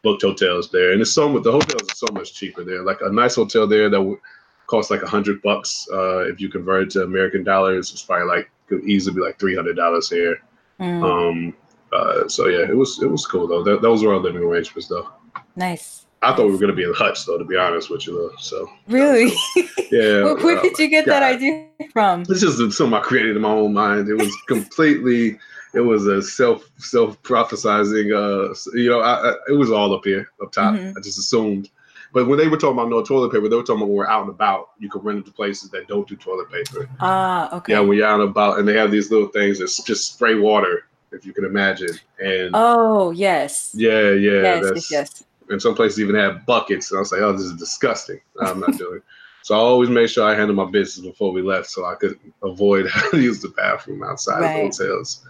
booked 0.01 0.21
hotels 0.21 0.69
there. 0.69 0.91
And 0.91 1.01
it's 1.01 1.13
so 1.13 1.29
much. 1.29 1.43
The 1.43 1.51
hotels 1.51 1.89
are 1.89 1.95
so 1.95 2.13
much 2.13 2.33
cheaper 2.33 2.63
there. 2.63 2.83
Like 2.83 2.99
a 3.01 3.11
nice 3.11 3.35
hotel 3.35 3.65
there 3.65 3.89
that 3.89 4.01
would 4.01 4.19
cost 4.67 4.91
like 4.91 5.01
a 5.01 5.07
hundred 5.07 5.41
bucks 5.41 5.87
uh, 5.91 6.19
if 6.25 6.39
you 6.41 6.49
convert 6.49 6.83
it 6.83 6.89
to 6.91 7.03
American 7.03 7.43
dollars. 7.43 7.91
It's 7.91 8.03
probably 8.03 8.27
like 8.27 8.49
could 8.67 8.83
easily 8.83 9.15
be 9.15 9.21
like 9.21 9.39
three 9.39 9.55
hundred 9.55 9.75
dollars 9.75 10.09
here. 10.09 10.41
Mm. 10.79 11.03
Um, 11.03 11.53
uh, 11.93 12.27
so 12.27 12.47
yeah, 12.47 12.67
it 12.69 12.75
was 12.75 13.01
it 13.01 13.09
was 13.09 13.25
cool 13.25 13.47
though. 13.47 13.63
That, 13.63 13.81
those 13.81 14.03
were 14.03 14.13
our 14.13 14.19
living 14.19 14.43
arrangements 14.43 14.87
though. 14.87 15.09
Nice. 15.55 16.05
I 16.21 16.33
thought 16.33 16.45
we 16.45 16.51
were 16.51 16.57
gonna 16.57 16.73
be 16.73 16.83
in 16.83 16.89
the 16.89 16.95
Hutch 16.95 17.25
though, 17.25 17.37
to 17.37 17.43
be 17.43 17.57
honest 17.57 17.89
with 17.89 18.07
you. 18.07 18.13
Though, 18.13 18.35
so 18.37 18.69
really, 18.87 19.33
yeah. 19.91 20.23
where, 20.23 20.37
where 20.37 20.61
did 20.61 20.79
you 20.79 20.87
get 20.87 21.05
God. 21.05 21.13
that 21.13 21.23
idea 21.23 21.67
from? 21.91 22.21
It's 22.21 22.41
just 22.41 22.57
something 22.77 22.93
I 22.93 23.01
created 23.01 23.35
in 23.35 23.41
my 23.41 23.49
own 23.49 23.73
mind. 23.73 24.07
It 24.09 24.15
was 24.15 24.33
completely 24.47 25.37
it 25.73 25.81
was 25.81 26.07
a 26.07 26.21
self 26.21 26.69
self 26.77 27.21
prophesizing. 27.23 28.13
Uh, 28.13 28.53
you 28.77 28.89
know, 28.89 29.01
I, 29.01 29.31
I, 29.31 29.33
it 29.49 29.53
was 29.53 29.71
all 29.71 29.93
up 29.93 30.05
here 30.05 30.29
up 30.41 30.51
top. 30.51 30.75
Mm-hmm. 30.75 30.97
I 30.97 31.01
just 31.01 31.19
assumed. 31.19 31.69
But 32.13 32.27
when 32.27 32.37
they 32.37 32.47
were 32.47 32.57
talking 32.57 32.77
about 32.77 32.89
no 32.89 33.03
toilet 33.03 33.31
paper, 33.31 33.49
they 33.49 33.55
were 33.55 33.63
talking 33.63 33.77
about 33.77 33.87
when 33.87 33.97
we're 33.97 34.07
out 34.07 34.21
and 34.21 34.29
about. 34.29 34.69
You 34.77 34.87
can 34.87 35.01
rent 35.01 35.19
it 35.19 35.25
to 35.25 35.31
places 35.31 35.71
that 35.71 35.87
don't 35.87 36.07
do 36.07 36.15
toilet 36.15 36.51
paper. 36.51 36.87
Ah, 36.99 37.49
uh, 37.51 37.57
okay. 37.57 37.73
Yeah, 37.73 37.79
when 37.79 37.97
you're 37.97 38.07
out 38.07 38.21
and 38.21 38.29
about, 38.29 38.59
and 38.59 38.67
they 38.67 38.77
have 38.77 38.91
these 38.91 39.09
little 39.09 39.29
things 39.29 39.57
that 39.57 39.83
just 39.83 40.13
spray 40.13 40.35
water, 40.35 40.85
if 41.13 41.25
you 41.25 41.33
can 41.33 41.45
imagine. 41.45 41.97
And 42.19 42.51
oh 42.53 43.11
yes. 43.11 43.73
Yeah, 43.75 44.11
yeah. 44.11 44.41
Yes, 44.41 44.71
yes, 44.75 44.91
yes. 44.91 45.23
And 45.49 45.61
some 45.61 45.75
places 45.75 45.99
even 45.99 46.15
have 46.15 46.45
buckets. 46.45 46.91
And 46.91 46.97
I 46.97 47.01
was 47.01 47.11
like, 47.11 47.21
oh, 47.21 47.33
this 47.33 47.41
is 47.41 47.55
disgusting. 47.55 48.19
I'm 48.41 48.59
not 48.59 48.77
doing. 48.77 48.97
it. 48.97 49.03
So 49.43 49.55
I 49.55 49.57
always 49.57 49.89
made 49.89 50.09
sure 50.09 50.25
I 50.25 50.35
handled 50.35 50.55
my 50.55 50.71
business 50.71 51.05
before 51.05 51.33
we 51.33 51.41
left, 51.41 51.69
so 51.69 51.85
I 51.85 51.95
could 51.95 52.17
avoid 52.43 52.89
having 52.89 53.11
to 53.11 53.21
use 53.21 53.41
the 53.41 53.49
bathroom 53.49 54.01
outside 54.01 54.39
right. 54.39 54.65
of 54.65 54.77
hotels. 54.77 55.25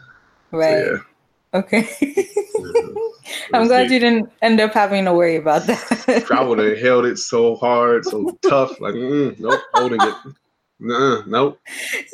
Right. 0.52 0.86
So, 0.86 0.92
yeah. 0.92 0.98
Okay. 1.60 1.88
I'm 3.54 3.68
glad 3.68 3.92
you 3.92 4.00
didn't 4.00 4.32
end 4.42 4.60
up 4.60 4.74
having 4.74 5.06
to 5.06 5.14
worry 5.14 5.36
about 5.36 5.66
that. 5.68 6.28
I 6.32 6.44
would 6.44 6.60
have 6.60 6.78
held 6.78 7.06
it 7.06 7.18
so 7.18 7.56
hard, 7.56 8.06
so 8.06 8.38
tough. 8.42 8.80
Like, 8.80 8.94
mm, 8.94 9.40
nope, 9.40 9.62
holding 9.74 10.02
it. 10.02 10.16
Nuh-uh, 10.84 11.24
nope. 11.26 11.60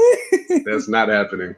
That's 0.65 0.87
not 0.87 1.09
happening. 1.09 1.55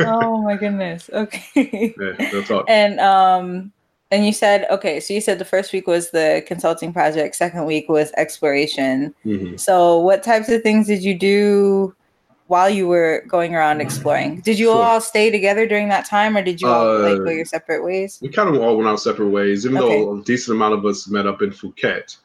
oh 0.00 0.42
my 0.42 0.56
goodness. 0.60 1.10
Okay. 1.12 1.94
Yeah, 1.98 2.30
no 2.32 2.42
talk. 2.42 2.64
And 2.68 2.98
um 2.98 3.72
and 4.10 4.24
you 4.24 4.32
said 4.32 4.66
okay, 4.70 4.98
so 5.00 5.12
you 5.12 5.20
said 5.20 5.38
the 5.38 5.44
first 5.44 5.72
week 5.72 5.86
was 5.86 6.10
the 6.10 6.42
consulting 6.46 6.92
project, 6.92 7.36
second 7.36 7.66
week 7.66 7.88
was 7.88 8.10
exploration. 8.16 9.14
Mm-hmm. 9.24 9.56
So 9.56 9.98
what 9.98 10.22
types 10.22 10.48
of 10.48 10.62
things 10.62 10.86
did 10.86 11.02
you 11.04 11.16
do 11.18 11.94
while 12.46 12.70
you 12.70 12.88
were 12.88 13.24
going 13.28 13.54
around 13.54 13.82
exploring? 13.82 14.40
Did 14.40 14.58
you 14.58 14.66
sure. 14.66 14.82
all 14.82 15.00
stay 15.00 15.30
together 15.30 15.66
during 15.66 15.88
that 15.90 16.06
time, 16.06 16.36
or 16.36 16.42
did 16.42 16.62
you 16.62 16.68
all 16.68 16.88
uh, 16.88 17.10
like 17.10 17.18
go 17.18 17.30
your 17.30 17.44
separate 17.44 17.84
ways? 17.84 18.18
We 18.22 18.28
kind 18.28 18.48
of 18.48 18.62
all 18.62 18.76
went 18.76 18.88
our 18.88 18.96
separate 18.96 19.28
ways, 19.28 19.66
even 19.66 19.76
okay. 19.78 20.04
though 20.04 20.18
a 20.18 20.22
decent 20.22 20.56
amount 20.56 20.74
of 20.74 20.86
us 20.86 21.06
met 21.08 21.26
up 21.26 21.42
in 21.42 21.50
Phuket, 21.50 22.16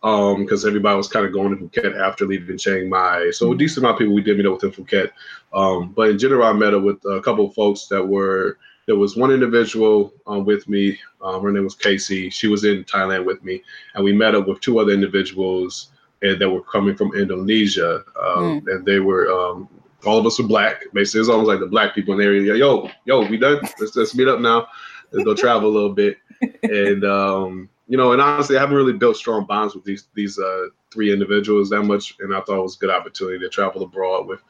because 0.00 0.64
um, 0.64 0.68
everybody 0.68 0.96
was 0.96 1.08
kind 1.08 1.26
of 1.26 1.32
going 1.32 1.56
to 1.56 1.64
Phuket 1.64 1.98
after 2.00 2.26
leaving 2.26 2.56
Chiang 2.56 2.88
Mai. 2.88 3.30
So 3.32 3.46
mm-hmm. 3.46 3.54
a 3.54 3.58
decent 3.58 3.78
amount 3.78 3.94
of 3.94 3.98
people 3.98 4.14
we 4.14 4.22
did 4.22 4.38
meet 4.38 4.46
up 4.46 4.54
with 4.54 4.64
in 4.64 4.72
Phuket, 4.72 5.10
um, 5.52 5.92
but 5.92 6.08
in 6.08 6.18
general, 6.18 6.46
I 6.46 6.52
met 6.52 6.74
up 6.74 6.82
with 6.82 7.04
a 7.04 7.20
couple 7.20 7.46
of 7.46 7.54
folks 7.54 7.86
that 7.86 8.06
were. 8.06 8.58
There 8.86 8.96
was 8.96 9.14
one 9.14 9.30
individual 9.30 10.12
um, 10.26 10.44
with 10.44 10.68
me. 10.68 10.98
Um, 11.22 11.42
her 11.42 11.52
name 11.52 11.62
was 11.62 11.76
Casey. 11.76 12.28
She 12.28 12.48
was 12.48 12.64
in 12.64 12.82
Thailand 12.82 13.24
with 13.24 13.44
me, 13.44 13.62
and 13.94 14.02
we 14.02 14.12
met 14.12 14.34
up 14.34 14.48
with 14.48 14.60
two 14.60 14.80
other 14.80 14.90
individuals 14.90 15.90
and 16.22 16.40
that 16.40 16.50
were 16.50 16.62
coming 16.62 16.96
from 16.96 17.14
Indonesia, 17.14 18.04
um, 18.20 18.60
mm. 18.60 18.72
and 18.74 18.84
they 18.84 19.00
were 19.00 19.30
um, 19.30 19.68
all 20.04 20.18
of 20.18 20.26
us 20.26 20.38
were 20.38 20.46
black. 20.46 20.82
Basically, 20.92 21.20
it's 21.20 21.30
almost 21.30 21.48
like 21.48 21.60
the 21.60 21.66
black 21.66 21.94
people 21.94 22.12
in 22.14 22.20
the 22.20 22.24
area. 22.24 22.54
Yo, 22.54 22.90
yo, 23.04 23.26
we 23.26 23.36
done? 23.36 23.60
Let's 23.78 23.96
let's 23.96 24.14
meet 24.14 24.28
up 24.28 24.40
now. 24.40 24.66
Let's 25.12 25.24
go 25.24 25.34
travel 25.34 25.70
a 25.70 25.72
little 25.72 25.94
bit, 25.94 26.18
and 26.62 27.04
um, 27.04 27.68
you 27.90 27.96
know, 27.96 28.12
and 28.12 28.22
honestly, 28.22 28.56
I 28.56 28.60
haven't 28.60 28.76
really 28.76 28.92
built 28.92 29.16
strong 29.16 29.46
bonds 29.46 29.74
with 29.74 29.82
these 29.82 30.06
these 30.14 30.38
uh, 30.38 30.66
three 30.92 31.12
individuals 31.12 31.70
that 31.70 31.82
much, 31.82 32.14
and 32.20 32.32
I 32.32 32.40
thought 32.40 32.60
it 32.60 32.62
was 32.62 32.76
a 32.76 32.78
good 32.78 32.90
opportunity 32.90 33.40
to 33.40 33.48
travel 33.48 33.82
abroad 33.82 34.28
with 34.28 34.40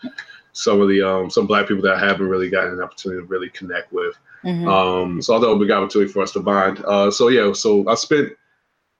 some 0.52 0.82
of 0.82 0.88
the 0.88 1.00
um, 1.00 1.30
some 1.30 1.46
black 1.46 1.66
people 1.66 1.82
that 1.84 1.94
I 1.94 2.06
haven't 2.06 2.28
really 2.28 2.50
gotten 2.50 2.74
an 2.74 2.82
opportunity 2.82 3.22
to 3.22 3.26
really 3.26 3.48
connect 3.48 3.94
with. 3.94 4.14
Mm-hmm. 4.44 4.68
Um, 4.68 5.22
so 5.22 5.34
I 5.34 5.40
thought 5.40 5.46
it 5.46 5.56
would 5.56 5.58
be 5.60 5.64
a 5.64 5.68
good 5.68 5.82
opportunity 5.82 6.12
for 6.12 6.20
us 6.20 6.32
to 6.32 6.40
bond. 6.40 6.84
Uh, 6.84 7.10
so 7.10 7.28
yeah, 7.28 7.50
so 7.54 7.88
I 7.88 7.94
spent 7.94 8.34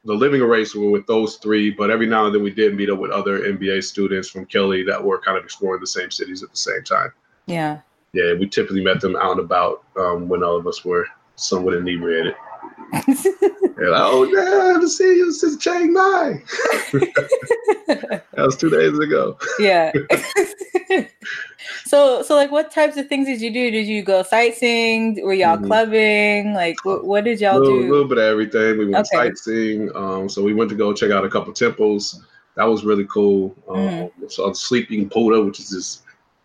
the 0.06 0.14
living 0.14 0.40
were 0.40 0.90
with 0.90 1.06
those 1.06 1.36
three, 1.36 1.70
but 1.70 1.90
every 1.90 2.06
now 2.06 2.24
and 2.24 2.34
then 2.34 2.42
we 2.42 2.50
did 2.50 2.74
meet 2.74 2.88
up 2.88 2.98
with 2.98 3.10
other 3.10 3.40
MBA 3.40 3.84
students 3.84 4.30
from 4.30 4.46
Kelley 4.46 4.82
that 4.84 5.04
were 5.04 5.20
kind 5.20 5.36
of 5.36 5.44
exploring 5.44 5.82
the 5.82 5.86
same 5.86 6.10
cities 6.10 6.42
at 6.42 6.50
the 6.50 6.56
same 6.56 6.82
time. 6.82 7.12
Yeah. 7.44 7.80
Yeah, 8.14 8.32
we 8.38 8.48
typically 8.48 8.82
met 8.82 9.02
them 9.02 9.16
out 9.16 9.32
and 9.32 9.40
about 9.40 9.84
um, 9.98 10.30
when 10.30 10.42
all 10.42 10.56
of 10.56 10.66
us 10.66 10.82
were 10.82 11.06
somewhat 11.36 11.74
inebriated. 11.74 12.34
Like, 13.88 14.02
oh, 14.02 14.24
yeah, 14.24 14.78
to 14.78 14.88
see 14.88 15.16
you 15.16 15.32
since 15.32 15.56
Chiang 15.56 15.94
Mai. 15.94 16.42
that 16.92 18.22
was 18.36 18.56
two 18.56 18.68
days 18.68 18.98
ago. 18.98 19.38
yeah. 19.58 19.90
so, 21.86 22.22
so 22.22 22.34
like, 22.34 22.50
what 22.50 22.70
types 22.70 22.98
of 22.98 23.08
things 23.08 23.26
did 23.26 23.40
you 23.40 23.50
do? 23.50 23.70
Did 23.70 23.86
you 23.86 24.02
go 24.02 24.22
sightseeing? 24.22 25.24
Were 25.24 25.32
y'all 25.32 25.56
mm-hmm. 25.56 25.66
clubbing? 25.66 26.52
Like, 26.52 26.84
what, 26.84 27.06
what 27.06 27.24
did 27.24 27.40
y'all 27.40 27.58
little, 27.58 27.80
do? 27.80 27.88
A 27.88 27.90
little 27.90 28.08
bit 28.08 28.18
of 28.18 28.24
everything. 28.24 28.78
We 28.78 28.84
went 28.86 29.06
okay. 29.06 29.28
sightseeing. 29.28 29.90
Um, 29.96 30.28
so 30.28 30.42
we 30.42 30.52
went 30.52 30.68
to 30.70 30.76
go 30.76 30.92
check 30.92 31.10
out 31.10 31.24
a 31.24 31.30
couple 31.30 31.52
temples. 31.54 32.22
That 32.56 32.64
was 32.64 32.84
really 32.84 33.06
cool. 33.06 33.56
Um, 33.66 33.76
mm-hmm. 33.76 34.24
So 34.28 34.52
Sleeping 34.52 35.08
Buddha, 35.08 35.42
which 35.42 35.58
is 35.58 35.70
this, 35.70 36.02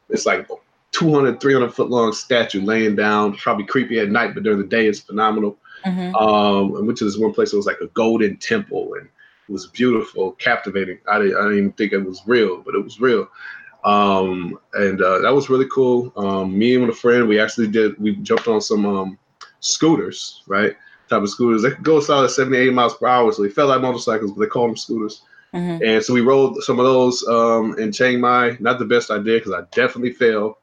it's 0.09 0.25
like 0.25 0.47
200, 0.91 1.41
300 1.41 1.73
foot 1.73 1.89
long 1.89 2.13
statue 2.13 2.61
laying 2.61 2.95
down. 2.95 3.35
Probably 3.35 3.65
creepy 3.65 3.99
at 3.99 4.09
night, 4.09 4.33
but 4.33 4.43
during 4.43 4.59
the 4.59 4.67
day 4.67 4.87
it's 4.87 5.01
phenomenal. 5.01 5.57
Mm-hmm. 5.85 6.15
Um, 6.15 6.75
and 6.75 6.87
went 6.87 6.97
to 6.99 7.05
this 7.05 7.17
one 7.17 7.33
place 7.33 7.51
that 7.51 7.57
was 7.57 7.67
like 7.67 7.81
a 7.81 7.87
golden 7.87 8.37
temple 8.37 8.95
and 8.95 9.07
it 9.47 9.51
was 9.51 9.67
beautiful, 9.67 10.31
captivating. 10.33 10.97
I 11.07 11.19
didn't, 11.19 11.37
I 11.37 11.43
didn't 11.43 11.57
even 11.57 11.71
think 11.73 11.93
it 11.93 11.99
was 11.99 12.21
real, 12.25 12.57
but 12.57 12.73
it 12.73 12.83
was 12.83 12.99
real. 12.99 13.27
Um, 13.83 14.57
and 14.73 14.99
uh, 15.01 15.19
that 15.19 15.33
was 15.33 15.49
really 15.49 15.67
cool. 15.71 16.11
Um, 16.17 16.57
me 16.57 16.75
and 16.75 16.89
a 16.89 16.93
friend, 16.93 17.27
we 17.27 17.39
actually 17.39 17.67
did, 17.67 17.97
we 17.99 18.15
jumped 18.15 18.47
on 18.47 18.59
some 18.59 18.85
um, 18.85 19.19
scooters, 19.59 20.41
right? 20.47 20.75
Type 21.07 21.21
of 21.21 21.29
scooters. 21.29 21.61
They 21.61 21.69
could 21.69 21.83
go 21.83 21.99
as 21.99 22.09
at 22.09 22.31
70, 22.31 22.57
80 22.57 22.71
miles 22.71 22.97
per 22.97 23.05
hour. 23.05 23.31
So 23.31 23.43
they 23.43 23.49
felt 23.49 23.69
like 23.69 23.81
motorcycles, 23.81 24.31
but 24.31 24.39
they 24.39 24.47
called 24.47 24.71
them 24.71 24.77
scooters. 24.77 25.21
Mm-hmm. 25.53 25.83
And 25.85 26.03
so 26.03 26.13
we 26.13 26.21
rode 26.21 26.55
some 26.63 26.79
of 26.79 26.85
those 26.85 27.25
um, 27.27 27.77
in 27.77 27.91
Chiang 27.91 28.19
Mai. 28.19 28.57
Not 28.59 28.79
the 28.79 28.85
best 28.85 29.11
idea 29.11 29.37
because 29.37 29.53
I 29.53 29.61
definitely 29.71 30.13
failed. 30.13 30.55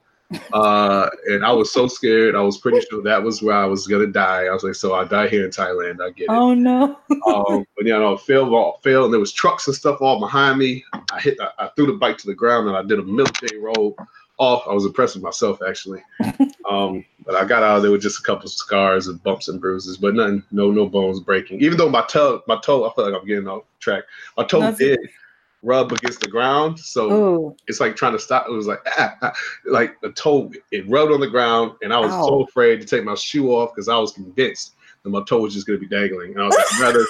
Uh, 0.53 1.09
and 1.27 1.45
I 1.45 1.53
was 1.53 1.73
so 1.73 1.87
scared. 1.87 2.35
I 2.35 2.41
was 2.41 2.59
pretty 2.59 2.81
sure 2.89 3.03
that 3.03 3.23
was 3.23 3.43
where 3.43 3.57
I 3.57 3.65
was 3.65 3.87
gonna 3.87 4.07
die. 4.07 4.45
I 4.45 4.51
was 4.53 4.63
like, 4.63 4.75
so 4.75 4.95
I 4.95 5.05
die 5.05 5.29
here 5.29 5.45
in 5.45 5.51
Thailand. 5.51 6.03
I 6.03 6.11
get 6.11 6.25
it. 6.25 6.31
Oh 6.31 6.55
no. 6.55 6.99
um, 7.27 7.67
but 7.77 7.87
yeah, 7.87 7.99
no, 7.99 8.17
fell, 8.17 8.79
fell, 8.83 9.05
and 9.05 9.13
there 9.13 9.21
was 9.21 9.33
trucks 9.33 9.67
and 9.67 9.77
stuff 9.77 10.01
all 10.01 10.21
behind 10.21 10.59
me. 10.59 10.85
I 11.13 11.21
hit, 11.21 11.39
I, 11.41 11.51
I, 11.59 11.69
threw 11.69 11.87
the 11.87 11.95
bike 11.95 12.19
to 12.19 12.27
the 12.27 12.35
ground, 12.35 12.69
and 12.69 12.77
I 12.77 12.83
did 12.83 12.99
a 12.99 13.03
military 13.03 13.61
roll 13.61 13.97
off. 14.39 14.65
I 14.69 14.73
was 14.73 14.85
impressed 14.85 15.15
with 15.15 15.25
myself 15.25 15.61
actually. 15.67 16.03
um, 16.69 17.05
but 17.25 17.35
I 17.35 17.45
got 17.45 17.63
out 17.63 17.77
of 17.77 17.83
there 17.83 17.93
with 17.93 18.03
just 18.03 18.21
a 18.21 18.23
couple 18.23 18.47
of 18.47 18.53
scars 18.53 19.09
and 19.09 19.23
bumps 19.23 19.49
and 19.49 19.61
bruises, 19.61 19.97
but 19.97 20.15
nothing, 20.15 20.43
no, 20.51 20.71
no 20.71 20.89
bones 20.89 21.21
breaking. 21.21 21.61
Even 21.61 21.79
though 21.79 21.89
my 21.89 22.03
toe, 22.03 22.43
my 22.49 22.59
toe, 22.61 22.89
I 22.89 22.95
feel 22.95 23.11
like 23.11 23.21
I'm 23.21 23.27
getting 23.27 23.49
off 23.49 23.65
track. 23.81 24.05
My 24.37 24.45
toe 24.45 24.61
That's 24.61 24.79
did. 24.79 24.99
It 24.99 25.11
rub 25.63 25.93
against 25.93 26.21
the 26.21 26.29
ground. 26.29 26.79
So 26.79 27.13
Ooh. 27.13 27.57
it's 27.69 27.81
like 27.81 27.97
trying 27.97 28.13
to 28.13 28.19
stop. 28.19 28.47
It 28.49 28.53
was 28.53 28.67
like 28.67 28.81
ah, 28.99 29.17
ah, 29.23 29.33
like 29.67 29.97
a 30.03 30.11
toe 30.11 30.51
it 30.71 30.89
rubbed 30.89 31.13
on 31.13 31.21
the 31.21 31.29
ground, 31.29 31.73
and 31.83 31.93
I 31.93 31.99
was 31.99 32.13
Ow. 32.13 32.27
so 32.27 32.43
afraid 32.43 32.81
to 32.81 32.87
take 32.87 33.05
my 33.05 33.15
shoe 33.15 33.51
off 33.51 33.71
because 33.75 33.89
I 33.89 33.97
was 33.97 34.13
convinced 34.13 34.75
that 35.03 35.11
my 35.11 35.23
toe 35.25 35.41
was 35.41 35.55
just 35.55 35.67
going 35.67 35.81
to 35.81 35.87
be 35.87 35.95
dangling. 35.95 36.33
And 36.35 36.43
I 36.43 36.47
was 36.47 36.57
like, 36.57 36.81
rather 36.81 37.07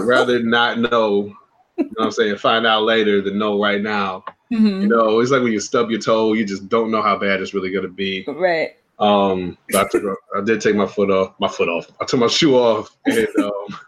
rather 0.06 0.42
not 0.42 0.78
know. 0.78 1.32
You 1.78 1.84
know 1.84 1.90
what 1.96 2.06
I'm 2.06 2.10
saying? 2.12 2.36
Find 2.36 2.66
out 2.66 2.82
later 2.82 3.22
than 3.22 3.38
know 3.38 3.60
right 3.60 3.80
now. 3.80 4.24
Mm-hmm. 4.52 4.82
You 4.82 4.88
know, 4.88 5.20
it's 5.20 5.30
like 5.30 5.42
when 5.42 5.52
you 5.52 5.60
stub 5.60 5.90
your 5.90 6.00
toe, 6.00 6.34
you 6.34 6.44
just 6.44 6.68
don't 6.68 6.90
know 6.90 7.00
how 7.00 7.16
bad 7.16 7.40
it's 7.40 7.54
really 7.54 7.70
going 7.70 7.84
to 7.84 7.90
be. 7.90 8.24
Right. 8.28 8.76
Um, 8.98 9.56
I, 9.74 9.84
took, 9.90 10.18
I 10.36 10.42
did 10.42 10.60
take 10.60 10.76
my 10.76 10.86
foot 10.86 11.10
off. 11.10 11.34
My 11.40 11.48
foot 11.48 11.68
off. 11.68 11.90
I 12.00 12.04
took 12.04 12.20
my 12.20 12.26
shoe 12.26 12.56
off, 12.56 12.94
and 13.06 13.26
um, 13.38 13.78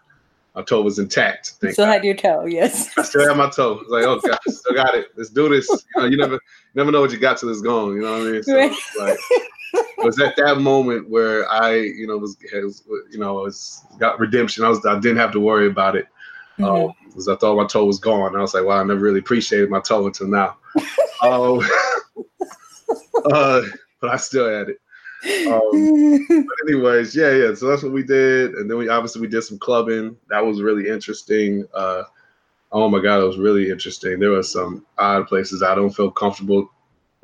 my 0.55 0.63
toe 0.63 0.81
was 0.81 0.99
intact. 0.99 1.47
Still 1.47 1.73
God. 1.75 1.91
had 1.91 2.05
your 2.05 2.15
toe, 2.15 2.45
yes. 2.45 2.89
I 2.97 3.03
still 3.03 3.27
had 3.27 3.37
my 3.37 3.49
toe. 3.49 3.77
I 3.77 3.81
was 3.81 3.89
like, 3.89 4.03
oh 4.05 4.19
God, 4.19 4.39
still 4.47 4.73
got 4.73 4.95
it. 4.95 5.07
Let's 5.15 5.29
do 5.29 5.49
this. 5.49 5.67
You, 5.69 6.01
know, 6.01 6.07
you 6.07 6.17
never 6.17 6.39
never 6.75 6.91
know 6.91 7.01
what 7.01 7.11
you 7.11 7.17
got 7.17 7.37
till 7.37 7.49
it's 7.49 7.61
gone. 7.61 7.95
You 7.95 8.01
know 8.01 8.19
what 8.19 8.27
I 8.27 8.31
mean? 8.31 8.43
So 8.43 8.55
right. 8.55 8.71
like, 8.99 9.19
it 9.73 10.05
was 10.05 10.19
at 10.21 10.35
that 10.37 10.59
moment 10.59 11.09
where 11.09 11.49
I, 11.51 11.75
you 11.75 12.07
know, 12.07 12.17
was, 12.17 12.37
was 12.53 12.83
you 13.11 13.19
know, 13.19 13.35
was 13.35 13.83
got 13.99 14.19
redemption. 14.19 14.63
I 14.63 14.69
was 14.69 14.85
I 14.85 14.99
didn't 14.99 15.17
have 15.17 15.31
to 15.33 15.39
worry 15.39 15.67
about 15.67 15.95
it. 15.95 16.07
Mm-hmm. 16.57 16.85
Um, 16.87 16.93
because 17.05 17.27
I 17.27 17.35
thought 17.35 17.55
my 17.55 17.65
toe 17.65 17.85
was 17.85 17.99
gone. 17.99 18.35
I 18.35 18.41
was 18.41 18.53
like, 18.53 18.65
wow, 18.65 18.81
I 18.81 18.83
never 18.83 18.99
really 18.99 19.19
appreciated 19.19 19.69
my 19.69 19.79
toe 19.79 20.05
until 20.05 20.27
now. 20.27 20.57
um, 21.21 21.61
uh, 23.31 23.61
but 24.01 24.09
I 24.09 24.17
still 24.17 24.49
had 24.49 24.69
it. 24.69 24.79
Um, 25.25 26.25
but 26.29 26.67
anyways, 26.67 27.15
yeah, 27.15 27.31
yeah. 27.31 27.53
So 27.55 27.67
that's 27.67 27.83
what 27.83 27.91
we 27.91 28.03
did, 28.03 28.53
and 28.53 28.69
then 28.69 28.77
we 28.77 28.89
obviously 28.89 29.21
we 29.21 29.27
did 29.27 29.41
some 29.41 29.59
clubbing. 29.59 30.17
That 30.29 30.45
was 30.45 30.61
really 30.61 30.89
interesting. 30.89 31.65
Uh, 31.73 32.03
oh 32.71 32.89
my 32.89 32.99
god, 32.99 33.21
it 33.21 33.27
was 33.27 33.37
really 33.37 33.69
interesting. 33.69 34.19
There 34.19 34.31
were 34.31 34.43
some 34.43 34.85
odd 34.97 35.27
places 35.27 35.63
I 35.63 35.75
don't 35.75 35.95
feel 35.95 36.11
comfortable. 36.11 36.69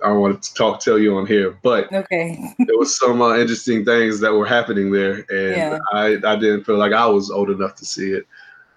I 0.03 0.07
don't 0.07 0.19
want 0.19 0.41
to 0.41 0.53
talk 0.55 0.79
tell 0.79 0.97
you 0.97 1.15
on 1.17 1.27
here, 1.27 1.59
but 1.61 1.91
okay, 1.93 2.55
there 2.59 2.77
was 2.77 2.97
some 2.97 3.21
uh, 3.21 3.37
interesting 3.37 3.85
things 3.85 4.19
that 4.19 4.33
were 4.33 4.47
happening 4.47 4.91
there, 4.91 5.25
and 5.29 5.55
yeah. 5.57 5.79
I 5.93 6.17
I 6.25 6.35
didn't 6.35 6.63
feel 6.63 6.77
like 6.77 6.93
I 6.93 7.05
was 7.05 7.29
old 7.29 7.49
enough 7.49 7.75
to 7.75 7.85
see 7.85 8.11
it. 8.11 8.27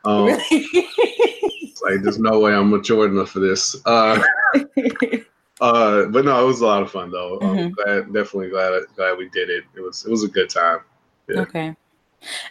Um, 0.05 0.27
really? 0.27 0.43
like 1.83 2.03
there's 2.03 2.19
no 2.19 2.41
way 2.41 2.55
I'm 2.55 2.71
mature 2.71 3.07
enough 3.07 3.31
for 3.31 3.41
this. 3.41 3.77
Uh, 3.87 4.23
uh, 5.61 6.07
but 6.07 6.25
no, 6.25 6.43
it 6.43 6.47
was 6.47 6.61
a 6.61 6.67
lot 6.67 6.83
of 6.83 6.91
fun 6.91 7.11
though. 7.11 7.39
Um, 7.41 7.57
mm-hmm. 7.57 7.69
glad, 7.71 8.13
definitely 8.13 8.51
glad 8.51 8.83
glad 8.97 9.19
we 9.19 9.29
did 9.29 9.51
it. 9.51 9.65
It 9.75 9.81
was 9.81 10.05
it 10.05 10.11
was 10.11 10.25
a 10.25 10.29
good 10.29 10.51
time. 10.51 10.81
Yeah. 11.29 11.41
Okay. 11.41 11.77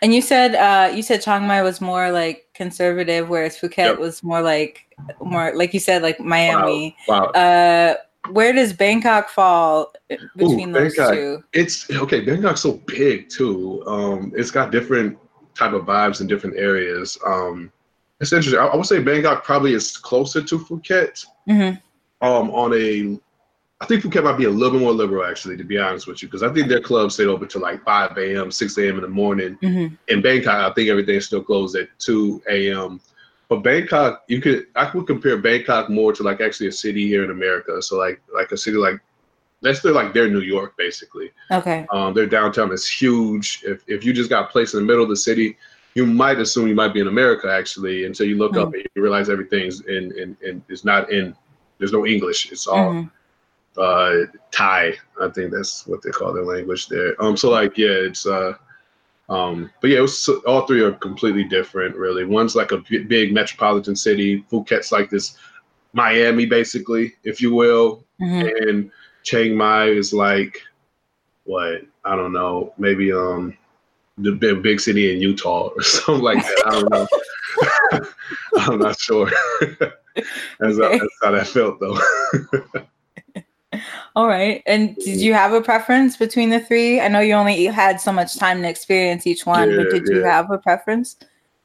And 0.01 0.13
you 0.13 0.21
said 0.21 0.55
uh, 0.55 0.93
you 0.93 1.01
said 1.01 1.21
Chiang 1.21 1.47
Mai 1.47 1.61
was 1.63 1.81
more 1.81 2.11
like 2.11 2.47
conservative, 2.53 3.29
whereas 3.29 3.57
Phuket 3.57 3.77
yep. 3.77 3.99
was 3.99 4.23
more 4.23 4.41
like 4.41 4.85
more 5.19 5.53
like 5.55 5.73
you 5.73 5.79
said 5.79 6.01
like 6.01 6.19
Miami. 6.19 6.95
Wow. 7.07 7.31
wow. 7.33 7.41
Uh, 7.41 7.95
where 8.29 8.53
does 8.53 8.71
Bangkok 8.71 9.29
fall 9.29 9.91
between 10.37 10.69
Ooh, 10.69 10.73
those 10.73 10.95
Bangkok, 10.95 11.13
two? 11.13 11.43
It's 11.51 11.89
okay. 11.91 12.21
Bangkok's 12.21 12.61
so 12.61 12.73
big 12.87 13.29
too. 13.29 13.83
Um, 13.85 14.31
it's 14.35 14.51
got 14.51 14.71
different 14.71 15.17
type 15.55 15.73
of 15.73 15.83
vibes 15.83 16.21
in 16.21 16.27
different 16.27 16.57
areas. 16.57 17.17
Um, 17.25 17.71
it's 18.21 18.31
interesting. 18.31 18.61
I, 18.61 18.67
I 18.67 18.75
would 18.75 18.85
say 18.85 18.99
Bangkok 18.99 19.43
probably 19.43 19.73
is 19.73 19.97
closer 19.97 20.41
to 20.41 20.57
Phuket. 20.57 21.25
Mm-hmm. 21.49 21.75
Um, 22.23 22.49
on 22.51 22.73
a, 22.73 23.19
I 23.81 23.85
think 23.85 24.01
Phuket 24.03 24.23
might 24.23 24.37
be 24.37 24.45
a 24.45 24.49
little 24.49 24.79
bit 24.79 24.81
more 24.81 24.93
liberal 24.93 25.25
actually, 25.25 25.57
to 25.57 25.63
be 25.63 25.77
honest 25.77 26.07
with 26.07 26.21
you, 26.21 26.29
because 26.29 26.41
I 26.41 26.51
think 26.53 26.69
their 26.69 26.79
clubs 26.79 27.15
stay 27.15 27.25
open 27.25 27.49
till 27.49 27.61
like 27.61 27.83
5 27.83 28.17
a.m., 28.17 28.49
6 28.49 28.77
a.m. 28.77 28.95
in 28.95 29.01
the 29.01 29.09
morning. 29.09 29.57
Mm-hmm. 29.61 29.95
In 30.07 30.21
Bangkok, 30.21 30.71
I 30.71 30.73
think 30.73 30.89
everything's 30.89 31.25
still 31.25 31.43
closed 31.43 31.75
at 31.75 31.89
2 31.99 32.43
a.m. 32.49 33.01
But 33.49 33.61
Bangkok, 33.61 34.23
you 34.27 34.41
could 34.41 34.67
I 34.75 34.89
would 34.93 35.05
compare 35.05 35.37
Bangkok 35.37 35.89
more 35.89 36.13
to 36.13 36.23
like 36.23 36.41
actually 36.41 36.67
a 36.67 36.71
city 36.71 37.07
here 37.07 37.23
in 37.23 37.29
America. 37.29 37.81
So 37.81 37.97
like 37.97 38.21
like 38.33 38.51
a 38.51 38.57
city 38.57 38.77
like 38.77 38.99
that's 39.61 39.81
their 39.81 39.91
like 39.91 40.13
their 40.13 40.29
New 40.29 40.41
York 40.41 40.75
basically. 40.77 41.31
Okay. 41.51 41.85
Um, 41.91 42.13
their 42.13 42.25
downtown 42.25 42.71
is 42.71 42.89
huge. 42.89 43.63
If 43.65 43.83
if 43.87 44.03
you 44.05 44.13
just 44.13 44.29
got 44.29 44.49
placed 44.49 44.73
in 44.73 44.79
the 44.79 44.85
middle 44.85 45.03
of 45.03 45.09
the 45.09 45.15
city, 45.15 45.57
you 45.93 46.05
might 46.05 46.39
assume 46.39 46.67
you 46.67 46.75
might 46.75 46.93
be 46.93 46.99
in 46.99 47.07
America 47.07 47.51
actually 47.51 48.05
until 48.05 48.27
you 48.27 48.37
look 48.37 48.53
mm-hmm. 48.53 48.67
up 48.67 48.73
and 48.73 48.83
you 48.95 49.01
realize 49.01 49.29
everything's 49.29 49.81
in 49.81 50.17
in, 50.17 50.37
in 50.41 50.63
it's 50.69 50.85
not 50.85 51.11
in 51.11 51.35
there's 51.83 51.91
no 51.91 52.07
English. 52.07 52.49
It's 52.49 52.65
all 52.65 52.93
mm-hmm. 52.93 53.09
uh 53.77 54.37
Thai. 54.51 54.93
I 55.19 55.27
think 55.27 55.51
that's 55.51 55.85
what 55.85 56.01
they 56.01 56.11
call 56.11 56.31
their 56.31 56.45
language 56.45 56.87
there. 56.87 57.21
Um 57.21 57.35
so 57.35 57.49
like 57.49 57.77
yeah, 57.77 57.89
it's 57.89 58.25
uh 58.25 58.53
um, 59.29 59.71
but 59.81 59.89
yeah, 59.89 59.99
it 59.99 60.01
was 60.01 60.29
all 60.45 60.67
three 60.67 60.81
are 60.81 60.91
completely 60.91 61.43
different, 61.43 61.95
really. 61.95 62.25
One's 62.25 62.55
like 62.55 62.71
a 62.71 62.77
big 63.07 63.33
metropolitan 63.33 63.95
city. 63.95 64.43
Phuket's 64.51 64.91
like 64.91 65.09
this 65.09 65.37
Miami, 65.93 66.45
basically, 66.45 67.13
if 67.23 67.41
you 67.41 67.53
will, 67.53 68.05
mm-hmm. 68.21 68.67
and 68.67 68.91
Chiang 69.23 69.55
Mai 69.55 69.85
is 69.85 70.13
like 70.13 70.61
what 71.45 71.81
I 72.05 72.15
don't 72.15 72.33
know, 72.33 72.73
maybe 72.77 73.11
um 73.11 73.57
the 74.17 74.31
big, 74.31 74.61
big 74.61 74.79
city 74.79 75.13
in 75.13 75.21
Utah 75.21 75.69
or 75.69 75.81
something 75.81 76.23
like 76.23 76.43
that. 76.43 76.63
I 76.67 76.71
don't 76.71 76.91
know. 76.91 77.07
I'm 78.57 78.79
not 78.79 78.99
sure. 78.99 79.31
that's, 80.15 80.79
okay. 80.79 80.97
how, 80.97 81.03
that's 81.03 81.19
how 81.23 81.31
that 81.31 81.47
felt 81.47 81.79
though. 81.79 81.99
All 84.15 84.27
right. 84.27 84.61
And 84.67 84.95
did 84.97 85.19
you 85.19 85.33
have 85.33 85.53
a 85.53 85.61
preference 85.61 86.15
between 86.17 86.51
the 86.51 86.59
three? 86.59 87.01
I 87.01 87.07
know 87.07 87.19
you 87.19 87.33
only 87.33 87.65
had 87.65 87.99
so 87.99 88.11
much 88.11 88.37
time 88.37 88.61
to 88.61 88.69
experience 88.69 89.25
each 89.25 89.45
one, 89.45 89.71
yeah, 89.71 89.77
but 89.77 89.89
did 89.89 90.07
yeah. 90.07 90.17
you 90.17 90.23
have 90.23 90.51
a 90.51 90.59
preference? 90.59 91.17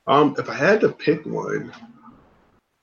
Um, 0.07 0.34
if 0.38 0.49
I 0.49 0.55
had 0.55 0.80
to 0.80 0.88
pick 0.88 1.26
one, 1.26 1.70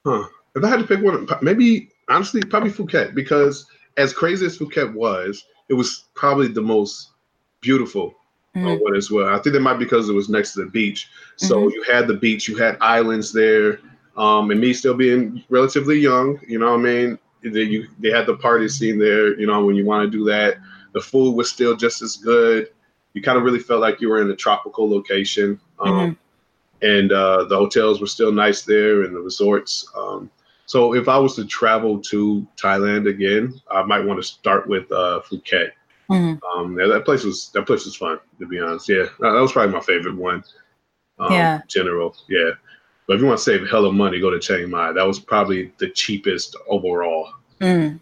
huh? 0.05 0.28
If 0.55 0.63
I 0.63 0.70
had 0.70 0.80
to 0.80 0.86
pick 0.86 1.03
one, 1.03 1.28
maybe 1.41 1.89
honestly, 2.09 2.41
probably 2.41 2.70
Phuket 2.70 3.16
because 3.16 3.66
as 3.97 4.13
crazy 4.13 4.45
as 4.45 4.57
Phuket 4.57 4.93
was, 4.93 5.43
it 5.70 5.74
was 5.74 6.05
probably 6.13 6.47
the 6.47 6.61
most 6.61 7.11
beautiful 7.61 8.13
mm-hmm. 8.55 8.82
one 8.84 8.95
as 8.95 9.09
well. 9.09 9.34
I 9.34 9.39
think 9.39 9.53
that 9.53 9.61
might 9.61 9.80
be 9.80 9.86
because 9.86 10.09
it 10.09 10.13
was 10.13 10.30
next 10.30 10.53
to 10.53 10.63
the 10.63 10.70
beach. 10.70 11.09
So 11.38 11.57
mm-hmm. 11.57 11.70
you 11.70 11.84
had 11.91 12.07
the 12.07 12.13
beach, 12.13 12.47
you 12.47 12.55
had 12.55 12.78
islands 12.82 13.34
there. 13.34 13.80
Um, 14.18 14.51
and 14.51 14.59
me 14.59 14.74
still 14.74 14.93
being 14.93 15.43
relatively 15.49 15.99
young, 15.99 16.39
you 16.47 16.59
know 16.59 16.72
what 16.72 16.80
I 16.80 16.84
mean? 16.84 17.20
They, 17.43 17.63
you, 17.63 17.88
they 17.99 18.09
had 18.09 18.26
the 18.26 18.38
party 18.38 18.68
scene 18.70 18.97
there, 18.97 19.38
you 19.39 19.45
know, 19.45 19.63
when 19.66 19.76
you 19.76 19.86
want 19.86 20.09
to 20.09 20.18
do 20.18 20.24
that. 20.26 20.57
The 20.93 21.01
food 21.01 21.36
was 21.36 21.49
still 21.49 21.76
just 21.76 22.01
as 22.01 22.16
good. 22.16 22.70
You 23.13 23.22
kind 23.22 23.38
of 23.38 23.43
really 23.43 23.59
felt 23.59 23.82
like 23.82 24.01
you 24.01 24.09
were 24.09 24.22
in 24.22 24.32
a 24.32 24.36
tropical 24.36 24.89
location. 24.89 25.59
Um, 25.80 25.91
mm-hmm. 25.91 26.88
And 26.88 27.11
uh, 27.11 27.45
the 27.45 27.57
hotels 27.57 27.99
were 27.99 28.07
still 28.07 28.32
nice 28.32 28.63
there 28.63 29.03
and 29.03 29.16
the 29.16 29.20
resorts. 29.20 29.89
Um, 29.95 30.30
so 30.66 30.93
if 30.93 31.07
I 31.07 31.18
was 31.18 31.36
to 31.36 31.45
travel 31.45 31.99
to 32.01 32.47
Thailand 32.57 33.07
again, 33.09 33.59
I 33.70 33.84
might 33.84 34.03
want 34.03 34.20
to 34.20 34.24
start 34.24 34.68
with 34.68 34.91
uh, 34.91 35.22
Phuket. 35.30 35.72
Mm-hmm. 36.09 36.59
Um, 36.59 36.80
yeah, 36.80 36.88
that 36.88 37.05
place 37.05 37.24
was 37.24 37.49
that 37.53 37.66
place 37.66 37.86
was 37.86 37.95
fun 37.95 38.20
to 38.39 38.45
be 38.45 38.59
honest. 38.59 38.88
Yeah, 38.89 39.05
that 39.20 39.32
was 39.32 39.51
probably 39.51 39.74
my 39.74 39.82
favorite 39.82 40.16
one. 40.16 40.43
Um, 41.18 41.32
yeah. 41.32 41.61
General, 41.68 42.16
yeah. 42.30 42.51
But 43.08 43.16
if 43.16 43.22
you 43.22 43.28
want 43.28 43.38
to 43.38 43.43
save 43.43 43.70
hell 43.70 43.86
of 43.86 43.93
money, 43.93 44.20
go 44.20 44.30
to 44.30 44.39
Chiang 44.39 44.70
Mai. 44.70 44.91
That 44.91 45.06
was 45.06 45.20
probably 45.20 45.72
the 45.78 45.89
cheapest 45.89 46.56
overall. 46.68 47.30
Mm. 47.62 47.99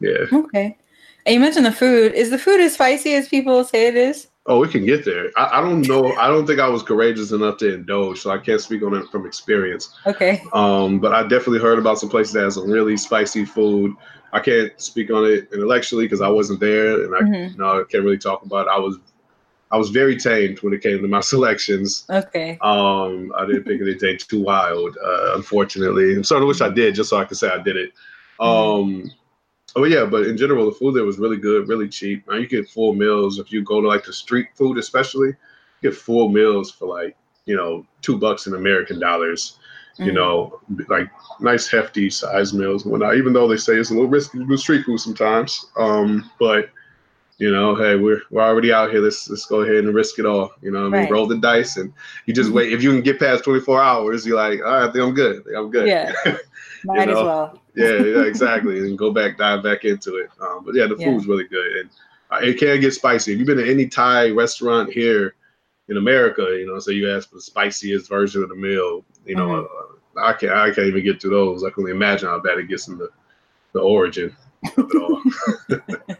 Yeah. 0.00 0.26
Okay. 0.32 0.76
And 1.24 1.34
you 1.34 1.40
mentioned 1.40 1.66
the 1.66 1.72
food. 1.72 2.12
Is 2.12 2.30
the 2.30 2.38
food 2.38 2.60
as 2.60 2.74
spicy 2.74 3.14
as 3.14 3.28
people 3.28 3.64
say 3.64 3.86
it 3.86 3.96
is? 3.96 4.28
Oh, 4.46 4.58
we 4.58 4.68
can 4.68 4.84
get 4.84 5.04
there. 5.04 5.30
I, 5.36 5.58
I, 5.58 5.60
don't 5.60 5.82
know. 5.82 6.12
I 6.16 6.26
don't 6.26 6.46
think 6.46 6.58
I 6.58 6.68
was 6.68 6.82
courageous 6.82 7.30
enough 7.30 7.58
to 7.58 7.74
indulge, 7.74 8.20
so 8.20 8.30
I 8.30 8.38
can't 8.38 8.60
speak 8.60 8.82
on 8.82 8.92
it 8.94 9.08
from 9.08 9.24
experience. 9.24 9.96
Okay. 10.04 10.42
Um, 10.52 10.98
but 10.98 11.14
I 11.14 11.22
definitely 11.22 11.60
heard 11.60 11.78
about 11.78 12.00
some 12.00 12.08
places 12.08 12.32
that 12.32 12.42
has 12.42 12.54
some 12.54 12.68
really 12.68 12.96
spicy 12.96 13.44
food. 13.44 13.94
I 14.32 14.40
can't 14.40 14.72
speak 14.80 15.10
on 15.10 15.24
it 15.26 15.48
intellectually 15.52 16.06
because 16.06 16.20
I 16.20 16.28
wasn't 16.28 16.58
there, 16.58 17.04
and 17.04 17.14
I 17.14 17.20
mm-hmm. 17.20 17.60
know, 17.60 17.80
I 17.80 17.84
can't 17.88 18.02
really 18.02 18.18
talk 18.18 18.44
about 18.44 18.66
it. 18.66 18.70
I 18.70 18.78
was 18.78 18.98
I 19.72 19.78
was 19.78 19.88
very 19.88 20.16
tamed 20.16 20.62
when 20.62 20.74
it 20.74 20.82
came 20.82 21.00
to 21.00 21.08
my 21.08 21.20
selections. 21.32 22.04
Okay. 22.10 22.58
Um, 22.60 23.32
I 23.36 23.46
didn't 23.46 23.64
pick 23.64 23.80
anything 23.80 24.18
too 24.18 24.42
wild, 24.42 24.96
uh, 25.02 25.34
unfortunately. 25.34 26.14
And 26.14 26.26
sort 26.26 26.42
of 26.42 26.48
wish 26.48 26.60
I 26.60 26.68
did, 26.68 26.94
just 26.94 27.10
so 27.10 27.16
I 27.16 27.24
could 27.24 27.38
say 27.38 27.48
I 27.48 27.62
did 27.62 27.76
it. 27.76 27.92
Mm-hmm. 28.38 28.44
Um, 28.44 29.10
oh 29.76 29.84
yeah, 29.84 30.04
but 30.04 30.26
in 30.26 30.36
general, 30.36 30.66
the 30.66 30.72
food 30.72 30.94
there 30.94 31.04
was 31.04 31.18
really 31.18 31.38
good, 31.38 31.68
really 31.68 31.88
cheap. 31.88 32.28
Now 32.28 32.36
you 32.36 32.46
get 32.46 32.68
full 32.68 32.94
meals 32.94 33.38
if 33.38 33.50
you 33.50 33.64
go 33.64 33.80
to 33.80 33.88
like 33.88 34.04
the 34.04 34.12
street 34.12 34.48
food, 34.54 34.76
especially. 34.76 35.28
You 35.28 35.90
get 35.90 35.96
full 35.96 36.28
meals 36.28 36.70
for 36.70 36.86
like 36.86 37.16
you 37.46 37.56
know 37.56 37.86
two 38.02 38.18
bucks 38.18 38.46
in 38.46 38.54
American 38.54 39.00
dollars. 39.00 39.58
Mm-hmm. 39.94 40.04
You 40.04 40.12
know, 40.12 40.60
like 40.88 41.10
nice 41.40 41.68
hefty 41.68 42.08
size 42.10 42.54
meals 42.54 42.84
and 42.84 42.92
whatnot. 42.92 43.16
Even 43.16 43.32
though 43.32 43.48
they 43.48 43.58
say 43.58 43.74
it's 43.74 43.90
a 43.90 43.94
little 43.94 44.08
risky 44.08 44.38
to 44.38 44.46
do 44.46 44.56
street 44.56 44.84
food 44.84 44.98
sometimes, 44.98 45.66
um, 45.76 46.30
but 46.38 46.70
you 47.42 47.50
know, 47.50 47.74
hey, 47.74 47.96
we're 47.96 48.22
we're 48.30 48.40
already 48.40 48.72
out 48.72 48.92
here. 48.92 49.00
Let's 49.00 49.28
let's 49.28 49.46
go 49.46 49.62
ahead 49.62 49.78
and 49.78 49.92
risk 49.92 50.20
it 50.20 50.26
all. 50.26 50.52
You 50.62 50.70
know, 50.70 50.82
I 50.82 50.82
mean, 50.84 50.92
right. 50.92 51.10
roll 51.10 51.26
the 51.26 51.38
dice, 51.38 51.76
and 51.76 51.92
you 52.24 52.32
just 52.32 52.50
mm-hmm. 52.50 52.58
wait. 52.58 52.72
If 52.72 52.84
you 52.84 52.92
can 52.92 53.00
get 53.00 53.18
past 53.18 53.42
24 53.42 53.82
hours, 53.82 54.24
you're 54.24 54.36
like, 54.36 54.60
all 54.60 54.66
right, 54.66 54.88
I 54.88 54.92
think 54.92 55.04
I'm 55.04 55.12
good. 55.12 55.42
I 55.52 55.58
am 55.58 55.68
good. 55.68 55.88
Yeah, 55.88 56.12
might 56.84 57.08
know? 57.08 57.18
as 57.18 57.24
well. 57.24 57.62
yeah, 57.74 57.94
yeah, 57.94 58.22
exactly, 58.26 58.78
and 58.78 58.96
go 58.96 59.10
back, 59.10 59.38
dive 59.38 59.64
back 59.64 59.84
into 59.84 60.18
it. 60.18 60.30
Um, 60.40 60.62
but 60.64 60.76
yeah, 60.76 60.86
the 60.86 60.94
yeah. 60.96 61.06
food's 61.06 61.26
really 61.26 61.48
good, 61.48 61.78
and 61.78 61.90
uh, 62.30 62.38
it 62.42 62.60
can 62.60 62.80
get 62.80 62.94
spicy. 62.94 63.32
If 63.32 63.38
you've 63.38 63.48
been 63.48 63.58
to 63.58 63.68
any 63.68 63.88
Thai 63.88 64.30
restaurant 64.30 64.92
here 64.92 65.34
in 65.88 65.96
America, 65.96 66.42
you 66.42 66.68
know, 66.68 66.78
so 66.78 66.92
you 66.92 67.12
ask 67.12 67.28
for 67.28 67.34
the 67.34 67.42
spiciest 67.42 68.08
version 68.08 68.44
of 68.44 68.50
the 68.50 68.54
meal, 68.54 69.04
you 69.26 69.34
know, 69.34 69.48
mm-hmm. 69.48 70.16
uh, 70.16 70.22
I 70.28 70.32
can't 70.34 70.52
I 70.52 70.70
can't 70.70 70.86
even 70.86 71.02
get 71.02 71.18
to 71.22 71.28
those. 71.28 71.64
I 71.64 71.70
can 71.70 71.80
only 71.80 71.90
imagine 71.90 72.28
how 72.28 72.38
bad 72.38 72.58
it 72.58 72.68
gets 72.68 72.86
in 72.86 72.98
the 72.98 73.08
the 73.72 73.80
origin 73.80 74.36
of 74.76 74.88
it 74.88 75.02
all. 75.02 75.22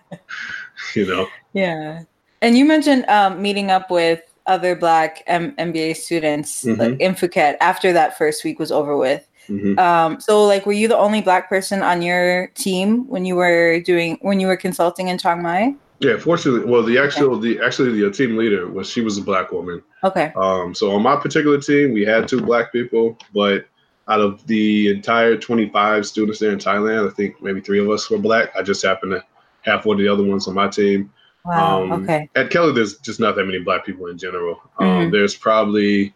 you 0.94 1.06
know. 1.06 1.28
Yeah, 1.52 2.02
and 2.40 2.56
you 2.56 2.64
mentioned 2.64 3.06
um, 3.06 3.40
meeting 3.40 3.70
up 3.70 3.90
with 3.90 4.22
other 4.46 4.74
Black 4.74 5.22
M- 5.26 5.54
MBA 5.56 5.96
students 5.96 6.64
mm-hmm. 6.64 6.80
like, 6.80 7.00
in 7.00 7.14
Phuket 7.14 7.56
after 7.60 7.92
that 7.92 8.18
first 8.18 8.44
week 8.44 8.58
was 8.58 8.72
over 8.72 8.96
with. 8.96 9.28
Mm-hmm. 9.48 9.78
Um, 9.78 10.20
so, 10.20 10.44
like, 10.44 10.66
were 10.66 10.72
you 10.72 10.88
the 10.88 10.96
only 10.96 11.20
Black 11.20 11.48
person 11.48 11.82
on 11.82 12.02
your 12.02 12.48
team 12.48 13.08
when 13.08 13.24
you 13.24 13.36
were 13.36 13.80
doing 13.80 14.18
when 14.22 14.40
you 14.40 14.46
were 14.46 14.56
consulting 14.56 15.08
in 15.08 15.18
Chiang 15.18 15.42
Mai? 15.42 15.74
Yeah, 16.02 16.18
fortunately, 16.18 16.68
well, 16.68 16.82
the 16.82 16.98
actual 16.98 17.36
okay. 17.36 17.54
the 17.54 17.64
actually 17.64 18.00
the 18.00 18.10
team 18.10 18.36
leader 18.36 18.66
was 18.68 18.90
she 18.90 19.02
was 19.02 19.18
a 19.18 19.22
black 19.22 19.52
woman. 19.52 19.82
Okay. 20.02 20.32
Um, 20.34 20.74
so 20.74 20.90
on 20.90 21.02
my 21.02 21.14
particular 21.14 21.60
team, 21.60 21.92
we 21.92 22.02
had 22.02 22.26
two 22.26 22.40
black 22.40 22.72
people, 22.72 23.16
but 23.32 23.66
out 24.08 24.20
of 24.20 24.44
the 24.48 24.90
entire 24.90 25.36
25 25.36 26.04
students 26.04 26.40
there 26.40 26.50
in 26.50 26.58
Thailand, 26.58 27.08
I 27.08 27.14
think 27.14 27.40
maybe 27.40 27.60
three 27.60 27.78
of 27.78 27.88
us 27.88 28.10
were 28.10 28.18
black. 28.18 28.50
I 28.56 28.62
just 28.62 28.84
happened 28.84 29.12
to 29.12 29.24
half 29.62 29.86
one 29.86 29.96
of 29.96 30.00
the 30.00 30.08
other 30.08 30.24
ones 30.24 30.46
on 30.48 30.54
my 30.54 30.68
team. 30.68 31.12
Wow. 31.44 31.84
Um, 31.84 32.04
okay. 32.04 32.28
At 32.36 32.50
Kelley, 32.50 32.72
there's 32.72 32.98
just 32.98 33.18
not 33.18 33.34
that 33.36 33.44
many 33.44 33.58
black 33.58 33.84
people 33.84 34.06
in 34.06 34.18
general. 34.18 34.60
Um, 34.78 34.86
mm-hmm. 34.86 35.10
There's 35.10 35.34
probably 35.34 36.14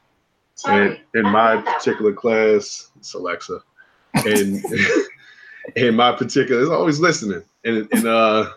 in, 0.69 0.99
in 1.15 1.23
my 1.25 1.61
particular 1.61 2.13
class, 2.13 2.91
it's 2.97 3.15
Alexa. 3.15 3.61
and 4.15 4.65
in 5.77 5.95
my 5.95 6.13
particular, 6.13 6.63
it's 6.63 6.71
always 6.71 7.01
listening. 7.01 7.43
And 7.65 7.89
in 7.93 8.07
uh 8.07 8.53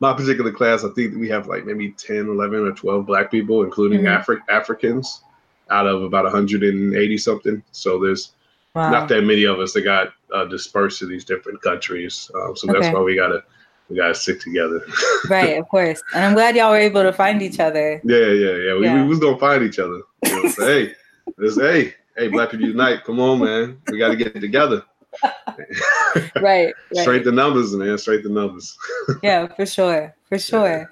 my 0.00 0.12
particular 0.12 0.52
class, 0.52 0.84
I 0.84 0.90
think 0.90 1.16
we 1.16 1.28
have 1.28 1.48
like 1.48 1.64
maybe 1.64 1.90
10, 1.90 2.28
11, 2.28 2.66
or 2.66 2.72
12 2.72 3.06
black 3.06 3.30
people, 3.30 3.64
including 3.64 4.02
mm-hmm. 4.02 4.30
Afri- 4.30 4.48
Africans, 4.48 5.22
out 5.70 5.86
of 5.86 6.02
about 6.02 6.24
180 6.24 7.18
something. 7.18 7.62
So 7.72 7.98
there's 7.98 8.32
wow. 8.74 8.90
not 8.90 9.08
that 9.08 9.22
many 9.22 9.44
of 9.44 9.58
us 9.58 9.72
that 9.72 9.82
got 9.82 10.12
uh, 10.32 10.44
dispersed 10.44 11.00
to 11.00 11.06
these 11.06 11.24
different 11.24 11.60
countries. 11.62 12.30
Um, 12.34 12.56
so 12.56 12.70
okay. 12.70 12.80
that's 12.80 12.94
why 12.94 13.00
we 13.00 13.16
got 13.16 13.28
to 13.28 13.42
we 13.88 13.96
gotta 13.96 14.14
stick 14.14 14.40
together. 14.40 14.84
right, 15.30 15.58
of 15.58 15.68
course. 15.68 16.02
And 16.14 16.24
I'm 16.24 16.34
glad 16.34 16.56
y'all 16.56 16.70
were 16.70 16.78
able 16.78 17.02
to 17.02 17.12
find 17.12 17.42
each 17.42 17.58
other. 17.58 18.00
Yeah, 18.04 18.18
yeah, 18.18 18.56
yeah. 18.56 18.74
We, 18.74 18.84
yeah. 18.84 19.02
we 19.02 19.08
was 19.08 19.18
gonna 19.18 19.38
find 19.38 19.62
each 19.62 19.78
other. 19.78 20.02
You 20.26 20.42
know, 20.42 20.52
hey, 20.58 20.94
this, 21.36 21.56
hey, 21.56 21.94
hey, 22.16 22.28
Black 22.28 22.50
People 22.50 22.66
Unite. 22.66 23.04
Come 23.04 23.20
on, 23.20 23.38
man. 23.40 23.80
We 23.90 23.98
gotta 23.98 24.16
get 24.16 24.34
together. 24.40 24.82
right, 25.22 26.36
right. 26.42 26.74
Straight 26.92 27.24
the 27.24 27.32
numbers, 27.32 27.72
man. 27.74 27.96
Straight 27.98 28.22
the 28.22 28.28
numbers. 28.28 28.76
yeah, 29.22 29.46
for 29.46 29.64
sure, 29.64 30.14
for 30.28 30.38
sure. 30.38 30.88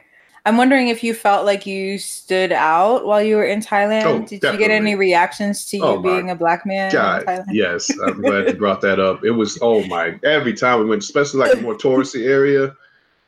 I'm 0.46 0.56
wondering 0.56 0.86
if 0.86 1.02
you 1.02 1.12
felt 1.12 1.44
like 1.44 1.66
you 1.66 1.98
stood 1.98 2.52
out 2.52 3.04
while 3.04 3.20
you 3.20 3.34
were 3.34 3.44
in 3.44 3.60
Thailand. 3.60 4.04
Oh, 4.04 4.18
Did 4.20 4.40
definitely. 4.40 4.50
you 4.52 4.58
get 4.58 4.70
any 4.70 4.94
reactions 4.94 5.64
to 5.66 5.78
oh, 5.80 5.96
you 5.96 6.02
being 6.02 6.30
a 6.30 6.36
black 6.36 6.64
man? 6.64 6.92
God, 6.92 7.24
yes. 7.50 7.90
I'm 8.06 8.22
glad 8.22 8.46
you 8.46 8.54
brought 8.54 8.80
that 8.82 9.00
up. 9.00 9.24
It 9.24 9.32
was 9.32 9.58
oh 9.60 9.84
my 9.86 10.18
every 10.22 10.54
time 10.54 10.78
we 10.78 10.86
went, 10.86 11.02
especially 11.02 11.40
like 11.40 11.58
a 11.58 11.60
more 11.60 11.74
touristy 11.74 12.28
area. 12.28 12.76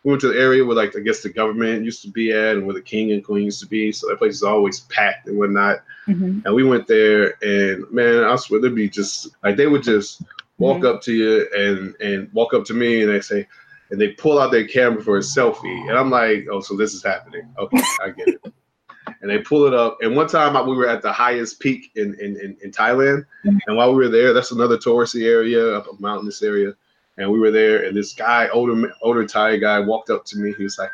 We 0.08 0.12
went 0.12 0.22
to 0.22 0.32
the 0.32 0.40
area 0.40 0.64
where 0.64 0.74
like 0.74 0.96
I 0.96 1.00
guess 1.00 1.22
the 1.22 1.28
government 1.28 1.84
used 1.84 2.00
to 2.00 2.08
be 2.08 2.32
at 2.32 2.56
and 2.56 2.64
where 2.64 2.72
the 2.72 2.80
king 2.80 3.12
and 3.12 3.22
queen 3.22 3.44
used 3.44 3.60
to 3.60 3.66
be. 3.66 3.92
So 3.92 4.08
that 4.08 4.16
place 4.16 4.36
is 4.36 4.42
always 4.42 4.80
packed 4.80 5.28
and 5.28 5.36
whatnot. 5.36 5.80
Mm-hmm. 6.06 6.46
And 6.46 6.54
we 6.54 6.64
went 6.64 6.86
there 6.86 7.34
and 7.44 7.84
man, 7.92 8.24
I 8.24 8.34
swear 8.36 8.58
they'd 8.58 8.74
be 8.74 8.88
just 8.88 9.28
like 9.44 9.58
they 9.58 9.66
would 9.66 9.82
just 9.82 10.22
walk 10.56 10.78
mm-hmm. 10.78 10.86
up 10.86 11.02
to 11.02 11.12
you 11.12 11.46
and 11.54 11.94
and 12.00 12.32
walk 12.32 12.54
up 12.54 12.64
to 12.64 12.72
me 12.72 13.02
and 13.02 13.12
they 13.12 13.20
say, 13.20 13.46
and 13.90 14.00
they 14.00 14.08
pull 14.08 14.38
out 14.38 14.50
their 14.50 14.66
camera 14.66 15.02
for 15.02 15.18
a 15.18 15.20
selfie. 15.20 15.90
And 15.90 15.98
I'm 15.98 16.08
like, 16.08 16.46
oh, 16.50 16.62
so 16.62 16.74
this 16.74 16.94
is 16.94 17.04
happening. 17.04 17.46
Okay, 17.58 17.82
I 18.02 18.08
get 18.08 18.28
it. 18.28 18.40
and 19.20 19.30
they 19.30 19.40
pull 19.40 19.66
it 19.66 19.74
up. 19.74 19.98
And 20.00 20.16
one 20.16 20.26
time 20.26 20.54
we 20.66 20.74
were 20.74 20.88
at 20.88 21.02
the 21.02 21.12
highest 21.12 21.60
peak 21.60 21.90
in 21.96 22.14
in, 22.14 22.40
in, 22.40 22.56
in 22.62 22.70
Thailand, 22.70 23.26
mm-hmm. 23.44 23.58
and 23.66 23.76
while 23.76 23.90
we 23.90 24.04
were 24.04 24.08
there, 24.08 24.32
that's 24.32 24.52
another 24.52 24.78
touristy 24.78 25.26
area, 25.26 25.76
up 25.76 25.86
a 25.86 26.00
mountainous 26.00 26.42
area. 26.42 26.72
And 27.18 27.30
we 27.30 27.38
were 27.38 27.50
there, 27.50 27.84
and 27.84 27.96
this 27.96 28.14
guy, 28.14 28.48
older 28.48 28.92
older 29.02 29.26
Thai 29.26 29.56
guy, 29.56 29.80
walked 29.80 30.08
up 30.08 30.24
to 30.26 30.38
me. 30.38 30.54
He 30.56 30.62
was 30.62 30.78
like, 30.78 30.90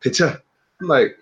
"Picture." 0.00 0.42
I'm 0.80 0.88
like, 0.88 1.16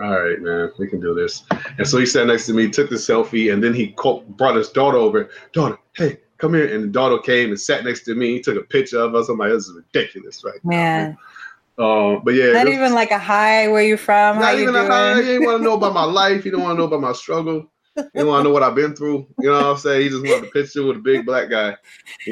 "All 0.00 0.22
right, 0.22 0.40
man, 0.40 0.70
we 0.78 0.86
can 0.86 1.00
do 1.00 1.12
this." 1.12 1.42
And 1.76 1.86
so 1.86 1.98
he 1.98 2.06
sat 2.06 2.28
next 2.28 2.46
to 2.46 2.54
me, 2.54 2.70
took 2.70 2.88
the 2.88 2.96
selfie, 2.96 3.52
and 3.52 3.62
then 3.62 3.74
he 3.74 3.88
called, 3.88 4.36
brought 4.36 4.54
his 4.54 4.70
daughter 4.70 4.96
over. 4.96 5.28
Daughter, 5.52 5.76
hey, 5.94 6.18
come 6.38 6.54
here. 6.54 6.72
And 6.72 6.84
the 6.84 6.88
daughter 6.88 7.18
came 7.18 7.50
and 7.50 7.60
sat 7.60 7.84
next 7.84 8.04
to 8.04 8.14
me. 8.14 8.34
He 8.34 8.40
took 8.40 8.56
a 8.56 8.66
picture 8.66 9.00
of 9.00 9.14
us. 9.14 9.28
I'm 9.28 9.38
like, 9.38 9.50
this 9.50 9.66
is 9.66 9.74
ridiculous, 9.74 10.44
right? 10.44 10.64
Man. 10.64 11.18
Uh, 11.78 12.18
but 12.24 12.34
yeah, 12.34 12.52
not 12.52 12.68
even 12.68 12.92
like 12.92 13.12
a 13.12 13.18
hi. 13.18 13.68
Where 13.68 13.84
you 13.84 13.96
from? 13.96 14.40
Not 14.40 14.58
even 14.58 14.74
a 14.74 14.86
hi. 14.86 15.16
He 15.16 15.22
didn't 15.22 15.46
want 15.46 15.58
to 15.58 15.64
know 15.64 15.74
about 15.74 15.94
my 15.94 16.04
life. 16.20 16.44
He 16.44 16.50
don't 16.50 16.62
want 16.62 16.76
to 16.76 16.78
know 16.78 16.86
about 16.86 17.00
my 17.00 17.12
struggle. 17.12 17.70
He 18.14 18.22
want 18.22 18.40
to 18.40 18.44
know 18.44 18.50
what 18.50 18.62
I've 18.62 18.74
been 18.74 18.94
through. 18.94 19.26
You 19.38 19.50
know 19.50 19.56
what 19.56 19.66
I'm 19.66 19.78
saying? 19.78 20.02
He 20.02 20.08
just 20.08 20.24
wanted 20.24 20.48
a 20.48 20.52
picture 20.52 20.84
with 20.84 20.96
a 20.96 21.00
big 21.00 21.26
black 21.26 21.50
guy. 21.50 21.68
And 21.68 21.76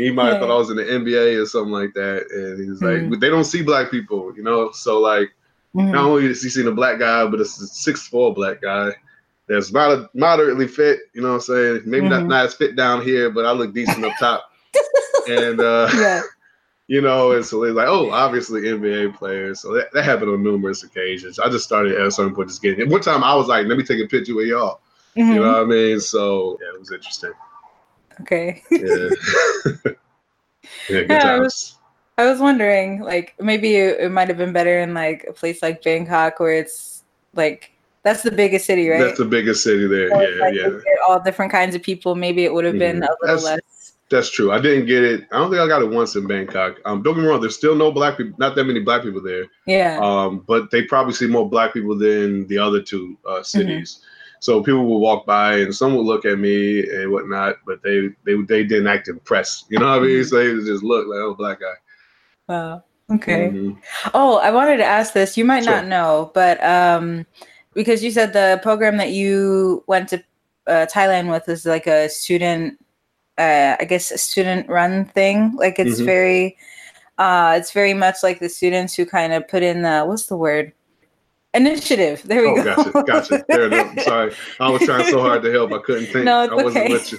he 0.05 0.11
might 0.11 0.27
have 0.27 0.35
yeah. 0.35 0.41
thought 0.41 0.55
I 0.55 0.59
was 0.59 0.71
in 0.71 0.77
the 0.77 0.85
NBA 0.85 1.43
or 1.43 1.47
something 1.47 1.73
like 1.73 1.95
that. 1.95 2.27
And 2.31 2.59
he's 2.59 2.83
like, 2.83 2.99
mm. 2.99 3.21
they 3.21 3.29
don't 3.29 3.45
see 3.45 3.62
black 3.62 3.91
people, 3.91 4.35
you 4.37 4.43
know. 4.43 4.71
So 4.73 5.01
like, 5.01 5.31
mm. 5.75 5.91
not 5.91 6.05
only 6.05 6.27
is 6.27 6.43
he 6.43 6.49
seeing 6.49 6.69
a 6.69 6.73
black 6.73 6.99
guy, 6.99 7.27
but 7.27 7.41
it's 7.41 7.61
a 7.61 7.67
six 7.67 8.07
four 8.07 8.35
black 8.35 8.61
guy 8.62 8.93
that's 9.49 9.73
moder- 9.73 10.09
moderately 10.14 10.69
fit. 10.69 11.01
You 11.14 11.23
know 11.23 11.29
what 11.29 11.35
I'm 11.35 11.41
saying? 11.41 11.83
Maybe 11.85 12.07
mm-hmm. 12.07 12.11
not, 12.11 12.27
not 12.27 12.47
as 12.47 12.55
fit 12.55 12.77
down 12.77 13.03
here, 13.03 13.31
but 13.31 13.45
I 13.45 13.53
look 13.53 13.75
decent 13.75 14.05
up 14.05 14.12
top. 14.19 14.51
and 15.29 15.61
uh, 15.61 15.89
yeah. 15.95 16.23
you 16.89 17.01
know, 17.01 17.33
and 17.33 17.45
so 17.45 17.61
they're 17.61 17.73
like, 17.73 17.89
oh, 17.89 18.11
obviously 18.11 18.62
NBA 18.62 19.17
players. 19.17 19.61
So 19.61 19.73
that, 19.75 19.93
that 19.93 20.05
happened 20.05 20.31
on 20.31 20.43
numerous 20.43 20.85
occasions. 20.85 21.39
I 21.39 21.49
just 21.49 21.64
started 21.64 21.97
at 21.97 22.12
some 22.12 22.35
point 22.35 22.49
just 22.49 22.62
getting 22.62 22.81
it. 22.81 22.89
One 22.89 23.01
time 23.01 23.25
I 23.25 23.35
was 23.35 23.49
like, 23.49 23.67
let 23.67 23.77
me 23.77 23.85
take 23.85 24.03
a 24.03 24.07
picture 24.07 24.35
with 24.35 24.47
y'all. 24.47 24.81
Mm-hmm. 25.17 25.33
You 25.33 25.41
know 25.41 25.53
what 25.53 25.62
I 25.62 25.64
mean? 25.64 26.01
So 26.01 26.59
yeah, 26.61 26.75
it 26.75 26.81
was 26.81 26.93
interesting. 26.93 27.33
Okay. 28.21 28.62
Yeah. 28.71 28.81
yeah, 29.75 29.93
good 30.89 31.11
yeah, 31.11 31.19
times. 31.19 31.25
I 31.25 31.39
was, 31.39 31.77
I 32.19 32.31
was 32.31 32.41
wondering, 32.41 33.03
like, 33.03 33.35
maybe 33.41 33.77
it, 33.77 34.01
it 34.01 34.11
might 34.11 34.29
have 34.29 34.39
been 34.39 34.53
better 34.53 34.79
in 34.81 34.95
like 34.95 35.25
a 35.29 35.33
place 35.33 35.62
like 35.62 35.83
Bangkok 35.83 36.41
where 36.41 36.55
it's 36.55 37.05
like 37.35 37.73
that's 38.03 38.23
the 38.23 38.31
biggest 38.31 38.67
city, 38.67 38.89
right? 38.89 39.01
That's 39.01 39.19
the 39.19 39.25
biggest 39.25 39.62
city 39.64 39.87
there. 39.87 40.11
So 40.11 40.21
yeah, 40.21 40.41
like 40.41 40.55
yeah. 40.55 40.71
All 41.09 41.21
different 41.21 41.51
kinds 41.51 41.75
of 41.75 41.83
people. 41.83 42.14
Maybe 42.14 42.45
it 42.45 42.55
would 42.55 42.64
have 42.64 42.79
been 42.79 43.01
mm-hmm. 43.01 43.03
a 43.03 43.17
little 43.21 43.43
that's, 43.43 43.45
less. 43.45 43.93
That's 44.09 44.31
true. 44.31 44.53
I 44.53 44.61
didn't 44.61 44.87
get 44.87 45.03
it. 45.03 45.25
I 45.33 45.39
don't 45.39 45.51
think 45.51 45.61
I 45.61 45.67
got 45.67 45.83
it 45.83 45.91
once 45.91 46.14
in 46.14 46.27
Bangkok. 46.29 46.77
Um, 46.85 47.03
don't 47.03 47.17
get 47.17 47.23
me 47.23 47.27
wrong. 47.27 47.41
There's 47.41 47.57
still 47.57 47.75
no 47.75 47.91
black 47.91 48.17
people. 48.17 48.35
Not 48.39 48.55
that 48.55 48.64
many 48.64 48.79
black 48.79 49.03
people 49.03 49.21
there. 49.21 49.47
Yeah. 49.67 49.99
Um, 50.01 50.45
but 50.47 50.71
they 50.71 50.83
probably 50.83 51.14
see 51.14 51.27
more 51.27 51.51
black 51.51 51.73
people 51.73 51.99
than 51.99 52.47
the 52.47 52.59
other 52.59 52.81
two 52.81 53.19
uh, 53.29 53.43
cities. 53.43 53.99
Mm-hmm. 53.99 54.16
So 54.41 54.62
people 54.62 54.87
will 54.87 55.01
walk 55.01 55.26
by 55.26 55.55
and 55.55 55.74
some 55.74 55.95
will 55.95 56.05
look 56.05 56.24
at 56.24 56.39
me 56.39 56.80
and 56.89 57.11
whatnot, 57.11 57.57
but 57.66 57.82
they 57.82 58.11
they 58.24 58.34
they 58.43 58.64
didn't 58.64 58.87
act 58.87 59.09
impressed. 59.09 59.66
You 59.70 59.78
know 59.78 59.87
what 59.87 59.99
I 59.99 60.03
mean? 60.03 60.11
Mm-hmm. 60.20 60.28
So 60.28 60.37
they 60.37 60.64
just 60.64 60.82
look 60.82 61.07
like 61.07 61.18
oh 61.18 61.34
black 61.34 61.61
guy. 61.61 61.74
Wow. 62.49 62.84
Okay. 63.11 63.51
Mm-hmm. 63.51 64.11
Oh, 64.14 64.39
I 64.39 64.51
wanted 64.51 64.78
to 64.78 64.84
ask 64.84 65.12
this. 65.14 65.37
You 65.37 65.45
might 65.45 65.64
sure. 65.64 65.74
not 65.74 65.87
know, 65.87 66.30
but 66.34 66.62
um, 66.64 67.24
because 67.72 68.03
you 68.03 68.11
said 68.11 68.32
the 68.32 68.61
program 68.62 68.97
that 68.97 69.12
you 69.12 69.84
went 69.87 70.09
to 70.09 70.22
uh, 70.66 70.87
Thailand 70.93 71.30
with 71.30 71.49
is 71.49 71.66
like 71.66 71.87
a 71.87 72.09
student, 72.09 72.78
uh, 73.39 73.76
I 73.78 73.84
guess 73.84 74.11
a 74.11 74.18
student 74.18 74.68
run 74.68 75.05
thing. 75.05 75.55
Like 75.57 75.78
it's 75.78 75.97
mm-hmm. 75.97 76.05
very, 76.05 76.57
uh, 77.18 77.55
it's 77.57 77.70
very 77.70 77.95
much 77.95 78.16
like 78.24 78.41
the 78.41 78.49
students 78.49 78.95
who 78.95 79.07
kind 79.07 79.32
of 79.32 79.47
put 79.47 79.62
in 79.62 79.82
the 79.82 80.05
what's 80.05 80.26
the 80.26 80.37
word 80.37 80.72
initiative. 81.57 82.23
There 82.25 82.43
we 82.43 82.61
oh, 82.61 82.65
go. 82.65 82.75
Gotcha, 82.75 83.03
gotcha. 83.07 83.45
There, 83.49 83.69
no, 83.69 83.95
sorry, 84.03 84.35
I 84.61 84.71
was 84.71 84.83
trying 84.83 85.11
so 85.11 85.21
hard 85.21 85.43
to 85.43 85.51
help. 85.51 85.73
I 85.73 85.79
couldn't 85.79 86.07
think. 86.07 86.25
No, 86.25 86.43
it's 86.43 86.53
I 86.53 86.57
wasn't 86.57 86.85
okay. 86.85 86.93
with 86.93 87.13
you. 87.13 87.19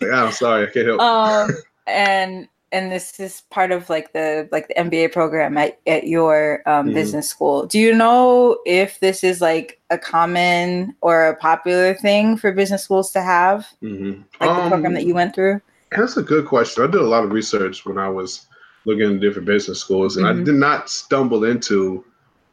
Like, 0.00 0.12
I'm 0.12 0.32
sorry, 0.32 0.66
I 0.66 0.70
can't 0.70 0.86
help. 0.86 1.00
Um, 1.00 1.50
and 1.86 2.48
and 2.72 2.92
this 2.92 3.18
is 3.18 3.42
part 3.50 3.72
of 3.72 3.90
like 3.90 4.12
the 4.12 4.48
like 4.52 4.68
the 4.68 4.74
MBA 4.74 5.12
program 5.12 5.56
at, 5.58 5.78
at 5.86 6.06
your 6.06 6.62
um, 6.66 6.86
mm-hmm. 6.86 6.94
business 6.94 7.28
school. 7.28 7.66
Do 7.66 7.78
you 7.78 7.94
know 7.94 8.58
if 8.66 9.00
this 9.00 9.24
is 9.24 9.40
like 9.40 9.80
a 9.90 9.98
common 9.98 10.94
or 11.00 11.26
a 11.26 11.36
popular 11.36 11.94
thing 11.94 12.36
for 12.36 12.52
business 12.52 12.84
schools 12.84 13.10
to 13.12 13.22
have, 13.22 13.66
mm-hmm. 13.82 14.22
like 14.40 14.50
um, 14.50 14.64
the 14.64 14.70
program 14.70 14.94
that 14.94 15.04
you 15.04 15.14
went 15.14 15.34
through? 15.34 15.60
That's 15.96 16.16
a 16.16 16.22
good 16.22 16.46
question. 16.46 16.84
I 16.84 16.86
did 16.86 17.00
a 17.00 17.06
lot 17.06 17.24
of 17.24 17.32
research 17.32 17.84
when 17.84 17.98
I 17.98 18.08
was 18.08 18.46
looking 18.84 19.14
at 19.14 19.20
different 19.20 19.46
business 19.46 19.80
schools, 19.80 20.16
and 20.16 20.26
mm-hmm. 20.26 20.40
I 20.40 20.44
did 20.44 20.54
not 20.54 20.88
stumble 20.88 21.44
into 21.44 22.04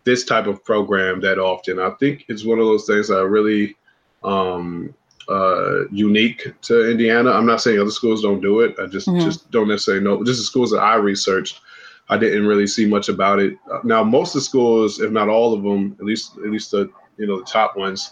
this 0.08 0.24
type 0.24 0.48
of 0.48 0.64
program 0.64 1.20
that 1.20 1.38
often. 1.38 1.80
I 1.80 1.90
think 2.00 2.24
it's 2.30 2.46
one 2.46 2.60
of 2.60 2.66
those 2.66 2.86
things 2.86 3.10
that 3.10 3.20
are 3.20 3.28
really 3.28 3.76
um, 4.24 4.96
uh, 5.28 5.86
unique 5.90 6.48
to 6.62 6.90
Indiana. 6.90 7.32
I'm 7.32 7.46
not 7.46 7.60
saying 7.60 7.78
other 7.78 7.92
schools 7.92 8.22
don't 8.22 8.40
do 8.40 8.62
it. 8.62 8.74
I 8.82 8.86
just 8.86 9.10
mm-hmm. 9.10 9.20
just 9.20 9.52
don't 9.52 9.68
necessarily 9.68 10.06
know. 10.06 10.24
Just 10.24 10.40
the 10.40 10.46
schools 10.46 10.72
that 10.72 10.80
I 10.80 10.96
researched, 10.96 11.60
I 12.08 12.18
didn't 12.18 12.48
really 12.48 12.68
see 12.68 12.86
much 12.86 13.10
about 13.10 13.40
it. 13.40 13.58
Uh, 13.70 13.80
now, 13.84 14.02
most 14.02 14.30
of 14.30 14.36
the 14.36 14.46
schools, 14.46 15.02
if 15.02 15.12
not 15.12 15.28
all 15.28 15.54
of 15.54 15.62
them, 15.62 15.98
at 16.00 16.06
least 16.06 16.38
at 16.38 16.52
least 16.52 16.72
the 16.72 16.90
you 17.18 17.28
know 17.28 17.40
the 17.40 17.46
top 17.46 17.76
ones, 17.76 18.12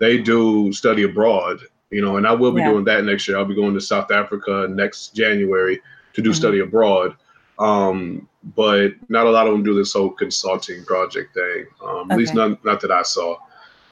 they 0.00 0.18
do 0.18 0.72
study 0.72 1.04
abroad. 1.04 1.60
You 1.90 2.02
know, 2.02 2.16
and 2.16 2.26
I 2.26 2.32
will 2.32 2.50
be 2.50 2.60
yeah. 2.60 2.70
doing 2.70 2.84
that 2.86 3.04
next 3.04 3.28
year. 3.28 3.38
I'll 3.38 3.44
be 3.44 3.54
going 3.54 3.74
to 3.74 3.80
South 3.80 4.10
Africa 4.10 4.66
next 4.68 5.14
January 5.14 5.80
to 6.14 6.22
do 6.22 6.30
mm-hmm. 6.30 6.36
study 6.36 6.58
abroad. 6.58 7.14
Um, 7.60 8.28
but 8.54 8.92
not 9.08 9.26
a 9.26 9.30
lot 9.30 9.46
of 9.46 9.52
them 9.52 9.64
do 9.64 9.74
this 9.74 9.92
whole 9.92 10.10
consulting 10.10 10.84
project 10.84 11.34
thing. 11.34 11.66
Um, 11.82 11.88
okay. 11.88 12.12
At 12.12 12.18
least 12.18 12.34
not 12.34 12.64
not 12.64 12.80
that 12.80 12.90
I 12.90 13.02
saw. 13.02 13.38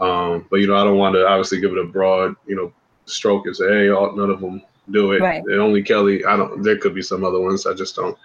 Um, 0.00 0.46
but 0.50 0.56
you 0.56 0.66
know, 0.66 0.76
I 0.76 0.84
don't 0.84 0.98
want 0.98 1.14
to 1.14 1.26
obviously 1.26 1.60
give 1.60 1.72
it 1.72 1.78
a 1.78 1.84
broad, 1.84 2.36
you 2.46 2.56
know, 2.56 2.72
stroke 3.06 3.46
and 3.46 3.56
say, 3.56 3.68
hey, 3.68 3.88
all, 3.90 4.14
none 4.14 4.30
of 4.30 4.40
them 4.40 4.62
do 4.90 5.12
it. 5.12 5.20
Right. 5.20 5.42
And 5.42 5.60
only 5.60 5.82
Kelley. 5.82 6.24
I 6.24 6.36
don't. 6.36 6.62
There 6.62 6.78
could 6.78 6.94
be 6.94 7.02
some 7.02 7.24
other 7.24 7.40
ones 7.40 7.66
I 7.66 7.74
just 7.74 7.96
don't 7.96 8.16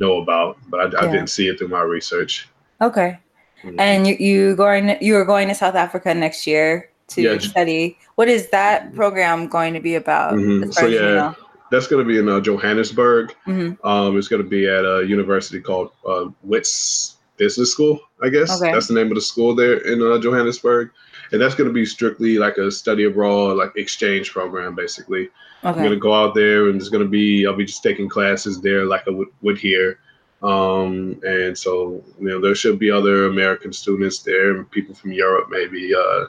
know 0.00 0.20
about, 0.22 0.58
but 0.68 0.80
I, 0.80 0.84
yeah. 0.84 1.08
I 1.08 1.12
didn't 1.12 1.28
see 1.28 1.48
it 1.48 1.58
through 1.58 1.68
my 1.68 1.82
research. 1.82 2.48
Okay. 2.80 3.18
Mm-hmm. 3.62 3.80
And 3.80 4.06
you 4.06 4.14
you 4.16 4.56
going 4.56 4.96
you 5.00 5.16
are 5.16 5.24
going 5.24 5.48
to 5.48 5.54
South 5.54 5.74
Africa 5.74 6.14
next 6.14 6.46
year 6.46 6.90
to 7.08 7.22
yeah, 7.22 7.38
study. 7.38 7.98
What 8.14 8.28
is 8.28 8.48
that 8.50 8.94
program 8.94 9.48
going 9.48 9.74
to 9.74 9.80
be 9.80 9.94
about? 9.94 10.34
Mm-hmm. 10.34 10.70
So 10.70 10.86
yeah, 10.86 11.00
you 11.00 11.14
know? 11.14 11.36
That's 11.74 11.86
going 11.86 12.06
to 12.06 12.08
be 12.08 12.18
in 12.18 12.28
uh, 12.28 12.40
Johannesburg. 12.40 13.34
Mm-hmm. 13.46 13.86
Um, 13.86 14.16
it's 14.16 14.28
going 14.28 14.42
to 14.42 14.48
be 14.48 14.66
at 14.66 14.84
a 14.84 15.04
university 15.06 15.60
called 15.60 15.90
uh, 16.06 16.26
Wits 16.42 17.16
Business 17.36 17.72
School. 17.72 18.00
I 18.22 18.28
guess 18.28 18.60
okay. 18.60 18.72
that's 18.72 18.88
the 18.88 18.94
name 18.94 19.08
of 19.08 19.16
the 19.16 19.20
school 19.20 19.54
there 19.54 19.78
in 19.78 20.00
uh, 20.00 20.18
Johannesburg 20.18 20.90
and 21.32 21.40
that's 21.40 21.54
going 21.54 21.68
to 21.68 21.74
be 21.74 21.84
strictly 21.84 22.38
like 22.38 22.58
a 22.58 22.70
study 22.70 23.04
abroad, 23.04 23.56
like 23.56 23.72
exchange 23.76 24.30
program, 24.30 24.74
basically. 24.74 25.24
Okay. 25.24 25.68
I'm 25.68 25.74
going 25.74 25.90
to 25.90 25.96
go 25.96 26.14
out 26.14 26.34
there, 26.34 26.68
and 26.68 26.76
it's 26.80 26.88
going 26.88 27.02
to 27.02 27.08
be 27.08 27.46
I'll 27.46 27.56
be 27.56 27.64
just 27.64 27.82
taking 27.82 28.08
classes 28.08 28.60
there, 28.60 28.84
like 28.84 29.02
I 29.08 29.10
would, 29.10 29.28
would 29.42 29.58
here. 29.58 29.98
Um, 30.42 31.20
and 31.22 31.56
so 31.56 32.04
you 32.20 32.28
know 32.28 32.40
there 32.40 32.54
should 32.54 32.78
be 32.78 32.90
other 32.90 33.26
American 33.26 33.72
students 33.72 34.20
there, 34.20 34.54
and 34.54 34.70
people 34.70 34.94
from 34.94 35.12
Europe 35.12 35.48
maybe, 35.50 35.94
uh, 35.94 36.26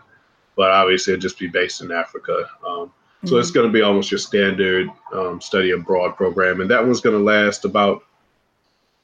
but 0.56 0.72
obviously 0.72 1.14
it'll 1.14 1.22
just 1.22 1.40
be 1.40 1.48
based 1.48 1.82
in 1.82 1.92
Africa. 1.92 2.50
Um, 2.68 2.92
mm-hmm. 3.26 3.34
So 3.34 3.38
it's 3.38 3.50
mm-hmm. 3.50 3.60
going 3.60 3.68
to 3.68 3.74
be 3.74 3.82
almost 3.82 4.12
your 4.12 4.20
standard 4.20 4.90
um, 5.14 5.42
study 5.42 5.72
abroad 5.72 6.16
program, 6.16 6.62
and 6.62 6.70
that 6.70 6.84
one's 6.84 7.02
going 7.02 7.18
to 7.18 7.24
last 7.24 7.66
about 7.66 8.04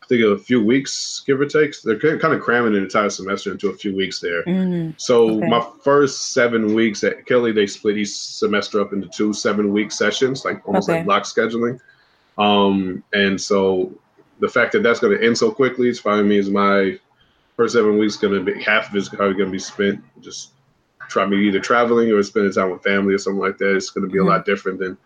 I 0.04 0.08
think 0.08 0.24
a 0.24 0.38
few 0.38 0.64
weeks, 0.64 1.22
give 1.26 1.40
or 1.40 1.46
take. 1.46 1.80
They're 1.82 2.20
kind 2.20 2.34
of 2.34 2.42
cramming 2.42 2.76
an 2.76 2.84
entire 2.84 3.10
semester 3.10 3.52
into 3.52 3.70
a 3.70 3.74
few 3.74 3.96
weeks 3.96 4.20
there. 4.20 4.44
Mm, 4.44 5.00
so 5.00 5.38
okay. 5.38 5.48
my 5.48 5.66
first 5.84 6.34
seven 6.34 6.74
weeks 6.74 7.04
at 7.04 7.26
Kelley, 7.28 7.52
they 7.52 7.68
split 7.68 7.98
each 7.98 8.10
semester 8.10 8.82
up 8.82 8.94
into 8.94 9.08
two 9.08 9.32
seven 9.32 9.72
week 9.72 9.92
sessions, 9.92 10.44
like 10.44 10.68
almost 10.68 10.90
okay. 10.90 11.00
like 11.00 11.06
block 11.06 11.24
scheduling. 11.24 11.80
Um, 12.38 13.04
and 13.14 13.40
so 13.40 13.94
the 14.40 14.50
fact 14.50 14.72
that 14.74 14.84
that's 14.84 15.00
going 15.00 15.18
to 15.18 15.24
end 15.24 15.38
so 15.38 15.52
quickly, 15.52 15.90
it 15.90 16.02
probably 16.02 16.24
means 16.24 16.50
my 16.50 17.00
first 17.56 17.76
seven 17.76 17.98
weeks 17.98 18.18
going 18.18 18.34
to 18.34 18.54
be 18.54 18.62
half 18.62 18.90
of 18.90 18.96
it's 18.96 19.08
probably 19.08 19.36
going 19.36 19.50
to 19.50 19.52
be 19.52 19.60
spent 19.60 20.04
just 20.20 20.52
trying 21.10 21.30
to 21.32 21.38
either 21.38 21.60
traveling 21.60 22.12
or 22.12 22.22
spending 22.24 22.52
time 22.52 22.72
with 22.72 22.84
family 22.84 23.14
or 23.14 23.18
something 23.18 23.42
like 23.42 23.58
that. 23.58 23.76
It's 23.76 23.90
going 23.90 24.08
to 24.08 24.12
be 24.12 24.20
mm-hmm. 24.20 24.28
a 24.28 24.32
lot 24.32 24.46
different 24.46 24.80
than 24.80 24.98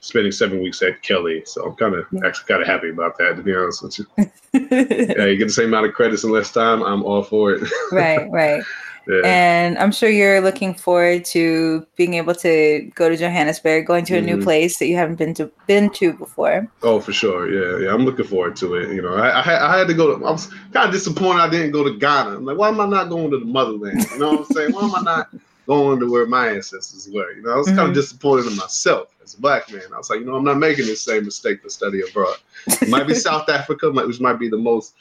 spending 0.00 0.32
seven 0.32 0.62
weeks 0.62 0.82
at 0.82 1.02
Kelley. 1.02 1.42
So 1.46 1.64
I'm 1.64 1.76
kind 1.76 1.94
of 1.94 2.06
yeah. 2.12 2.20
actually 2.26 2.46
kind 2.46 2.62
of 2.62 2.68
happy 2.68 2.90
about 2.90 3.18
that, 3.18 3.36
to 3.36 3.42
be 3.42 3.54
honest 3.54 3.82
with 3.82 3.98
you. 3.98 4.06
yeah, 4.52 5.24
you 5.26 5.36
get 5.36 5.46
the 5.46 5.52
same 5.52 5.66
amount 5.66 5.86
of 5.86 5.94
credits 5.94 6.24
in 6.24 6.30
less 6.30 6.52
time. 6.52 6.82
I'm 6.82 7.02
all 7.04 7.22
for 7.22 7.52
it. 7.52 7.68
right, 7.92 8.30
right. 8.30 8.62
Yeah. 9.06 9.20
And 9.24 9.78
I'm 9.78 9.92
sure 9.92 10.08
you're 10.08 10.40
looking 10.40 10.74
forward 10.74 11.24
to 11.26 11.86
being 11.96 12.14
able 12.14 12.34
to 12.36 12.90
go 12.94 13.08
to 13.08 13.16
Johannesburg, 13.16 13.86
going 13.86 14.04
to 14.06 14.14
a 14.14 14.16
mm-hmm. 14.18 14.26
new 14.26 14.42
place 14.42 14.78
that 14.78 14.86
you 14.86 14.96
haven't 14.96 15.16
been 15.16 15.32
to 15.34 15.50
been 15.66 15.90
to 15.90 16.12
before. 16.12 16.68
Oh, 16.82 17.00
for 17.00 17.12
sure. 17.12 17.48
Yeah, 17.48 17.84
yeah. 17.84 17.94
I'm 17.94 18.04
looking 18.04 18.26
forward 18.26 18.56
to 18.56 18.74
it. 18.74 18.94
You 18.94 19.02
know, 19.02 19.14
I, 19.14 19.38
I, 19.38 19.42
had, 19.42 19.62
I 19.62 19.78
had 19.78 19.88
to 19.88 19.94
go. 19.94 20.16
To, 20.16 20.24
I 20.24 20.30
was 20.30 20.46
kind 20.72 20.86
of 20.86 20.92
disappointed 20.92 21.40
I 21.40 21.48
didn't 21.48 21.70
go 21.70 21.84
to 21.84 21.96
Ghana. 21.96 22.36
I'm 22.36 22.44
like, 22.44 22.58
why 22.58 22.68
am 22.68 22.80
I 22.80 22.86
not 22.86 23.08
going 23.08 23.30
to 23.30 23.38
the 23.38 23.44
motherland? 23.44 24.04
You 24.10 24.18
know 24.18 24.30
what 24.30 24.40
I'm 24.40 24.46
saying? 24.46 24.72
Why 24.72 24.82
am 24.82 24.94
I 24.94 25.02
not 25.02 25.28
going 25.66 26.00
to 26.00 26.10
where 26.10 26.26
my 26.26 26.48
ancestors 26.48 27.08
were? 27.12 27.30
You 27.32 27.42
know, 27.42 27.52
I 27.52 27.56
was 27.56 27.68
mm-hmm. 27.68 27.76
kind 27.76 27.88
of 27.88 27.94
disappointed 27.94 28.46
in 28.46 28.56
myself 28.56 29.14
as 29.22 29.34
a 29.34 29.40
black 29.40 29.70
man. 29.70 29.82
I 29.94 29.98
was 29.98 30.10
like, 30.10 30.20
you 30.20 30.26
know, 30.26 30.34
I'm 30.34 30.44
not 30.44 30.58
making 30.58 30.86
the 30.86 30.96
same 30.96 31.24
mistake 31.24 31.62
to 31.62 31.70
study 31.70 32.00
abroad. 32.00 32.36
It 32.66 32.88
might 32.88 33.06
be 33.06 33.14
South 33.28 33.48
Africa, 33.48 33.90
which 33.90 34.20
might 34.20 34.38
be 34.40 34.48
the 34.48 34.56
most 34.56 34.94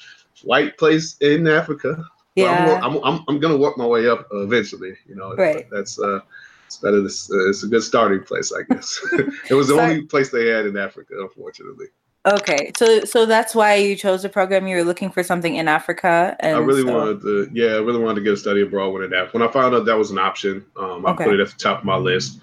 white 0.44 0.78
place 0.78 1.18
in 1.22 1.48
Africa. 1.48 2.06
Yeah, 2.36 2.82
I'm, 2.84 2.98
I'm, 3.04 3.24
I'm, 3.28 3.40
gonna 3.40 3.58
work 3.58 3.78
my 3.78 3.86
way 3.86 4.10
up 4.10 4.28
eventually. 4.32 4.98
You 5.08 5.16
know, 5.16 5.36
right? 5.36 5.68
That's 5.72 5.98
uh, 5.98 6.20
it's 6.66 6.78
better. 6.78 7.02
This, 7.02 7.32
uh, 7.32 7.50
it's 7.50 7.64
a 7.64 7.68
good 7.68 7.84
starting 7.84 8.24
place, 8.24 8.52
I 8.52 8.64
guess. 8.74 9.00
it 9.50 9.54
was 9.54 9.70
the 9.70 9.76
only 9.76 10.02
place 10.04 10.32
they 10.32 10.48
had 10.48 10.66
in 10.66 10.78
Africa, 10.78 11.14
unfortunately. 11.20 11.88
Okay, 12.26 12.72
so 12.76 13.06
so 13.06 13.26
that's 13.26 13.54
why 13.54 13.76
you 13.76 13.96
chose 13.96 14.24
the 14.24 14.30
program. 14.30 14.68
You 14.68 14.78
were 14.78 14.84
looking 14.84 15.12
for 15.12 15.22
something 15.22 15.56
in 15.56 15.68
Africa, 15.68 16.36
and 16.40 16.58
I 16.58 16.60
really 16.60 16.82
so... 16.82 16.98
wanted 16.98 17.22
to. 17.22 17.50
Yeah, 17.54 17.76
I 17.76 17.80
really 17.80 18.00
wanted 18.00 18.16
to 18.16 18.22
get 18.22 18.34
a 18.34 18.38
study 18.38 18.62
abroad 18.62 18.94
when 18.94 19.04
it 19.04 19.12
happened. 19.14 19.40
When 19.40 19.48
I 19.48 19.52
found 19.52 19.76
out 19.76 19.86
that 19.86 19.98
was 19.98 20.12
an 20.12 20.18
option, 20.18 20.66
um, 20.76 21.06
I 21.06 21.12
okay. 21.12 21.24
put 21.24 21.36
it 21.36 21.40
at 21.40 21.50
the 21.50 21.58
top 21.58 21.80
of 21.80 21.86
my 21.86 21.98
list. 21.98 22.40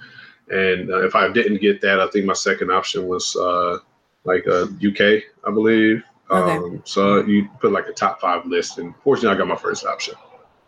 And 0.51 0.91
uh, 0.91 1.05
if 1.05 1.15
I 1.15 1.33
didn't 1.33 1.61
get 1.61 1.81
that, 1.81 1.99
I 1.99 2.07
think 2.09 2.27
my 2.27 2.35
second 2.35 2.71
option 2.71 3.09
was 3.09 3.35
uh, 3.37 3.79
like 4.25 4.47
uh, 4.47 4.67
UK, 4.87 5.23
I 5.47 5.51
believe. 5.51 6.05
Okay. 6.33 6.57
Um, 6.57 6.83
so 6.85 7.25
you 7.25 7.49
put 7.61 7.73
like 7.73 7.87
a 7.89 7.93
top 7.93 8.21
five 8.21 8.47
list, 8.47 8.79
and 8.79 8.95
fortunately, 9.05 9.37
I 9.37 9.39
got 9.39 9.49
my 9.49 9.57
first 9.57 9.85
option. 9.85 10.15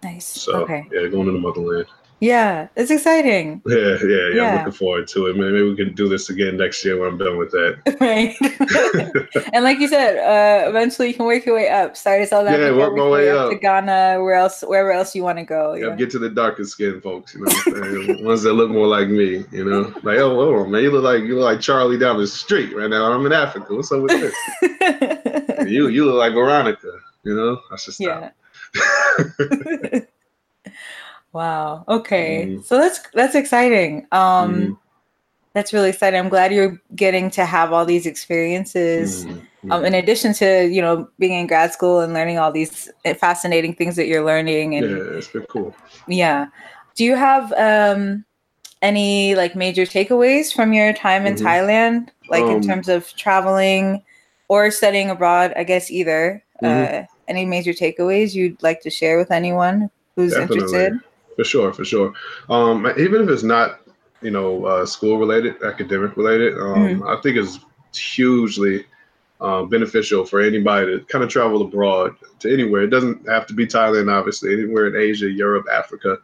Nice. 0.02 0.26
So 0.26 0.62
okay. 0.62 0.86
yeah, 0.92 1.08
going 1.08 1.26
to 1.26 1.32
the 1.32 1.38
motherland. 1.38 1.86
Yeah, 2.20 2.68
it's 2.76 2.90
exciting. 2.90 3.60
Yeah, 3.66 3.76
yeah, 3.76 3.96
yeah, 4.02 4.28
yeah. 4.34 4.50
I'm 4.50 4.58
looking 4.58 4.72
forward 4.72 5.08
to 5.08 5.26
it. 5.26 5.36
Maybe 5.36 5.62
we 5.62 5.76
can 5.76 5.94
do 5.94 6.08
this 6.08 6.30
again 6.30 6.56
next 6.56 6.84
year 6.84 6.98
when 6.98 7.08
I'm 7.10 7.18
done 7.18 7.36
with 7.36 7.50
that. 7.50 7.96
right. 8.00 8.34
and 9.52 9.64
like 9.64 9.78
you 9.78 9.88
said, 9.88 10.16
uh, 10.18 10.68
eventually 10.68 11.08
you 11.08 11.14
can 11.14 11.26
work 11.26 11.44
your 11.44 11.54
way 11.54 11.68
up. 11.68 11.96
Start 11.96 12.22
as 12.22 12.30
South 12.30 12.46
that. 12.46 12.58
yeah, 12.58 12.74
work 12.74 12.96
my 12.96 13.06
way 13.06 13.30
up 13.30 13.50
to 13.50 13.56
Ghana, 13.56 14.22
where 14.22 14.36
else, 14.36 14.62
wherever 14.62 14.92
else 14.92 15.14
you 15.14 15.22
want 15.22 15.38
to 15.38 15.44
go. 15.44 15.74
Yeah, 15.74 15.94
get 15.96 16.10
to 16.12 16.18
the 16.18 16.30
darker 16.30 16.64
skin 16.64 17.00
folks. 17.00 17.34
You 17.34 17.44
know, 17.44 18.24
ones 18.24 18.42
that 18.44 18.54
look 18.54 18.70
more 18.70 18.86
like 18.86 19.08
me. 19.08 19.44
You 19.50 19.64
know, 19.64 19.92
like 20.02 20.18
oh, 20.18 20.34
hold 20.34 20.66
on, 20.66 20.70
man, 20.70 20.82
you 20.82 20.92
look 20.92 21.04
like 21.04 21.24
you 21.24 21.34
look 21.34 21.44
like 21.44 21.60
Charlie 21.60 21.98
down 21.98 22.18
the 22.18 22.26
street 22.26 22.74
right 22.74 22.88
now. 22.88 23.12
I'm 23.12 23.26
in 23.26 23.32
Africa. 23.32 23.74
What's 23.74 23.92
up 23.92 24.00
with 24.00 24.32
this? 24.60 25.40
you 25.70 25.88
you 25.88 26.06
look 26.06 26.16
like 26.16 26.34
Veronica. 26.34 26.92
You 27.22 27.34
know, 27.34 27.60
I 27.70 27.76
should 27.76 27.94
stop. 27.94 28.32
Yeah. 28.74 30.00
Wow. 31.34 31.84
Okay. 31.88 32.46
Mm-hmm. 32.46 32.62
So 32.62 32.78
that's 32.78 33.00
that's 33.12 33.34
exciting. 33.34 34.06
Um 34.12 34.54
mm-hmm. 34.54 34.72
that's 35.52 35.72
really 35.72 35.90
exciting. 35.90 36.18
I'm 36.18 36.28
glad 36.28 36.54
you're 36.54 36.80
getting 36.94 37.28
to 37.32 37.44
have 37.44 37.72
all 37.72 37.84
these 37.84 38.06
experiences. 38.06 39.26
Mm-hmm. 39.26 39.72
Um, 39.72 39.84
in 39.84 39.94
addition 39.94 40.32
to, 40.34 40.68
you 40.68 40.80
know, 40.80 41.08
being 41.18 41.32
in 41.32 41.46
grad 41.46 41.72
school 41.72 42.00
and 42.00 42.12
learning 42.14 42.38
all 42.38 42.52
these 42.52 42.88
fascinating 43.18 43.74
things 43.74 43.96
that 43.96 44.06
you're 44.06 44.24
learning 44.24 44.76
and 44.76 44.88
Yeah, 44.88 45.18
it's 45.18 45.28
been 45.28 45.42
cool. 45.46 45.74
Yeah. 46.06 46.46
Do 46.94 47.04
you 47.04 47.16
have 47.16 47.52
um 47.54 48.24
any 48.80 49.34
like 49.34 49.56
major 49.56 49.82
takeaways 49.82 50.54
from 50.54 50.72
your 50.72 50.92
time 50.92 51.26
in 51.26 51.34
mm-hmm. 51.34 51.46
Thailand 51.46 52.10
like 52.28 52.44
um, 52.44 52.50
in 52.50 52.62
terms 52.62 52.88
of 52.88 53.12
traveling 53.16 54.04
or 54.54 54.70
studying 54.70 55.10
abroad, 55.10 55.52
I 55.56 55.64
guess 55.64 55.90
either. 55.90 56.42
Mm-hmm. 56.62 57.04
Uh 57.04 57.06
any 57.28 57.44
major 57.44 57.72
takeaways 57.72 58.34
you'd 58.34 58.62
like 58.62 58.80
to 58.82 58.90
share 58.90 59.18
with 59.18 59.30
anyone 59.30 59.90
who's 60.16 60.32
Definitely. 60.32 60.56
interested? 60.56 61.00
For 61.36 61.44
sure, 61.44 61.72
for 61.72 61.84
sure. 61.84 62.12
Um, 62.48 62.86
even 62.98 63.22
if 63.22 63.28
it's 63.28 63.42
not, 63.42 63.80
you 64.20 64.30
know, 64.30 64.64
uh, 64.64 64.86
school 64.86 65.18
related, 65.18 65.62
academic 65.62 66.16
related, 66.16 66.54
um, 66.54 66.74
mm-hmm. 66.76 67.08
I 67.08 67.16
think 67.22 67.36
it's 67.36 67.58
hugely 67.94 68.84
uh, 69.40 69.64
beneficial 69.64 70.24
for 70.24 70.40
anybody 70.40 70.98
to 70.98 71.04
kind 71.06 71.24
of 71.24 71.30
travel 71.30 71.62
abroad 71.62 72.14
to 72.40 72.52
anywhere. 72.52 72.82
It 72.82 72.90
doesn't 72.90 73.28
have 73.28 73.46
to 73.46 73.54
be 73.54 73.66
Thailand, 73.66 74.12
obviously. 74.12 74.52
Anywhere 74.52 74.86
in 74.86 74.96
Asia, 74.96 75.30
Europe, 75.30 75.66
Africa, 75.72 76.18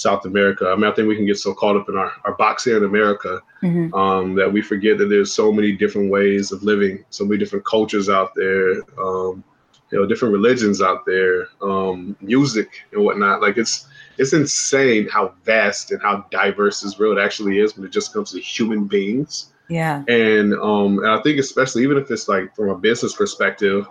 South 0.00 0.24
America. 0.24 0.66
I 0.66 0.76
mean, 0.76 0.90
I 0.90 0.92
think 0.92 1.08
we 1.08 1.16
can 1.16 1.26
get 1.26 1.38
so 1.38 1.52
caught 1.52 1.76
up 1.76 1.88
in 1.90 1.96
our, 1.96 2.10
our 2.24 2.34
box 2.34 2.64
here 2.64 2.78
in 2.78 2.84
America 2.84 3.42
mm-hmm. 3.62 3.92
um, 3.94 4.34
that 4.34 4.50
we 4.50 4.62
forget 4.62 4.96
that 4.96 5.10
there's 5.10 5.32
so 5.32 5.52
many 5.52 5.72
different 5.72 6.10
ways 6.10 6.52
of 6.52 6.62
living, 6.62 7.04
so 7.10 7.24
many 7.24 7.38
different 7.38 7.66
cultures 7.66 8.08
out 8.08 8.34
there, 8.34 8.80
um, 8.98 9.44
you 9.90 9.98
know, 9.98 10.06
different 10.06 10.32
religions 10.32 10.80
out 10.80 11.04
there, 11.04 11.48
um, 11.60 12.16
music 12.22 12.68
and 12.92 13.04
whatnot. 13.04 13.42
Like 13.42 13.58
it's 13.58 13.88
it's 14.16 14.32
insane 14.32 15.06
how 15.08 15.34
vast 15.44 15.92
and 15.92 16.00
how 16.00 16.24
diverse 16.30 16.80
this 16.80 16.98
world 16.98 17.18
actually 17.18 17.58
is 17.58 17.76
when 17.76 17.86
it 17.86 17.92
just 17.92 18.14
comes 18.14 18.32
to 18.32 18.40
human 18.40 18.86
beings. 18.86 19.52
Yeah. 19.68 20.02
And 20.08 20.54
um, 20.54 20.98
and 21.00 21.08
I 21.08 21.20
think 21.20 21.38
especially 21.38 21.82
even 21.82 21.98
if 21.98 22.10
it's 22.10 22.26
like 22.26 22.56
from 22.56 22.70
a 22.70 22.78
business 22.78 23.14
perspective, 23.14 23.86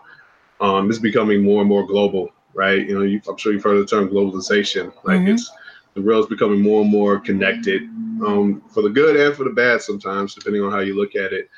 um, 0.59 0.89
it's 0.89 0.97
becoming 0.97 1.43
more 1.43 1.61
and 1.61 1.69
more 1.69 1.85
global, 1.85 2.29
right? 2.55 2.87
You 2.87 2.97
know, 2.97 3.03
you, 3.03 3.21
I'm 3.29 3.37
sure 3.37 3.53
you've 3.53 3.63
heard 3.63 3.79
the 3.79 3.85
term 3.85 4.09
globalization. 4.09 4.91
Like 5.03 5.19
mm-hmm. 5.19 5.35
it's 5.35 5.51
the 5.99 6.07
world's 6.07 6.27
becoming 6.27 6.61
more 6.61 6.81
and 6.81 6.91
more 6.91 7.19
connected, 7.19 7.83
um, 8.25 8.61
for 8.69 8.81
the 8.81 8.89
good 8.89 9.15
and 9.15 9.35
for 9.35 9.43
the 9.43 9.49
bad 9.49 9.81
sometimes, 9.81 10.35
depending 10.35 10.63
on 10.63 10.71
how 10.71 10.79
you 10.79 10.95
look 10.95 11.15
at 11.15 11.33
it. 11.33 11.49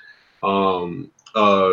Um, 0.44 1.12
uh, 1.36 1.72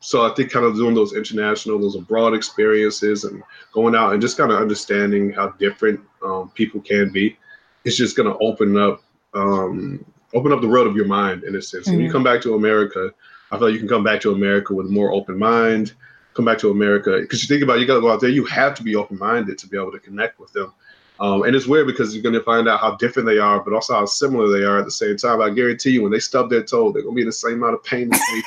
so 0.00 0.24
I 0.24 0.34
think 0.34 0.50
kind 0.50 0.64
of 0.64 0.76
doing 0.76 0.94
those 0.94 1.14
international, 1.14 1.78
those 1.78 1.96
abroad 1.96 2.34
experiences, 2.34 3.24
and 3.24 3.42
going 3.72 3.94
out 3.94 4.12
and 4.12 4.22
just 4.22 4.36
kind 4.36 4.52
of 4.52 4.60
understanding 4.60 5.32
how 5.32 5.50
different 5.50 6.00
um, 6.24 6.50
people 6.54 6.80
can 6.80 7.10
be, 7.10 7.36
it's 7.84 7.96
just 7.96 8.16
going 8.16 8.28
to 8.28 8.38
open 8.38 8.76
up 8.76 9.02
um, 9.34 10.04
open 10.34 10.52
up 10.52 10.60
the 10.60 10.68
world 10.68 10.86
of 10.86 10.96
your 10.96 11.06
mind 11.06 11.44
in 11.44 11.56
a 11.56 11.62
sense. 11.62 11.86
Mm-hmm. 11.86 11.92
When 11.92 12.00
you 12.00 12.06
mm-hmm. 12.08 12.16
come 12.16 12.24
back 12.24 12.40
to 12.42 12.54
America, 12.54 13.12
I 13.50 13.58
feel 13.58 13.68
like 13.68 13.74
you 13.74 13.78
can 13.78 13.88
come 13.88 14.04
back 14.04 14.20
to 14.22 14.32
America 14.32 14.74
with 14.74 14.86
a 14.86 14.90
more 14.90 15.12
open 15.12 15.38
mind. 15.38 15.94
Come 16.34 16.44
back 16.44 16.58
to 16.58 16.70
America 16.70 17.18
because 17.20 17.42
you 17.42 17.48
think 17.48 17.64
about 17.64 17.78
it, 17.78 17.80
you 17.80 17.86
got 17.86 17.96
to 17.96 18.00
go 18.00 18.12
out 18.12 18.20
there. 18.20 18.30
You 18.30 18.44
have 18.44 18.74
to 18.76 18.84
be 18.84 18.94
open 18.94 19.18
minded 19.18 19.58
to 19.58 19.66
be 19.66 19.76
able 19.76 19.90
to 19.90 19.98
connect 19.98 20.38
with 20.38 20.52
them. 20.52 20.72
Um, 21.20 21.42
and 21.42 21.56
it's 21.56 21.66
weird 21.66 21.86
because 21.86 22.14
you're 22.14 22.22
going 22.22 22.34
to 22.34 22.42
find 22.42 22.68
out 22.68 22.80
how 22.80 22.94
different 22.96 23.26
they 23.26 23.38
are, 23.38 23.60
but 23.60 23.72
also 23.72 23.94
how 23.94 24.06
similar 24.06 24.48
they 24.56 24.64
are 24.64 24.78
at 24.78 24.84
the 24.84 24.90
same 24.90 25.16
time. 25.16 25.40
I 25.40 25.50
guarantee 25.50 25.90
you, 25.90 26.02
when 26.02 26.12
they 26.12 26.20
stub 26.20 26.48
their 26.48 26.62
toe, 26.62 26.92
they're 26.92 27.02
going 27.02 27.14
to 27.14 27.16
be 27.16 27.22
in 27.22 27.28
the 27.28 27.32
same 27.32 27.54
amount 27.54 27.74
of 27.74 27.84
pain 27.84 28.12
as 28.12 28.20
me. 28.32 28.42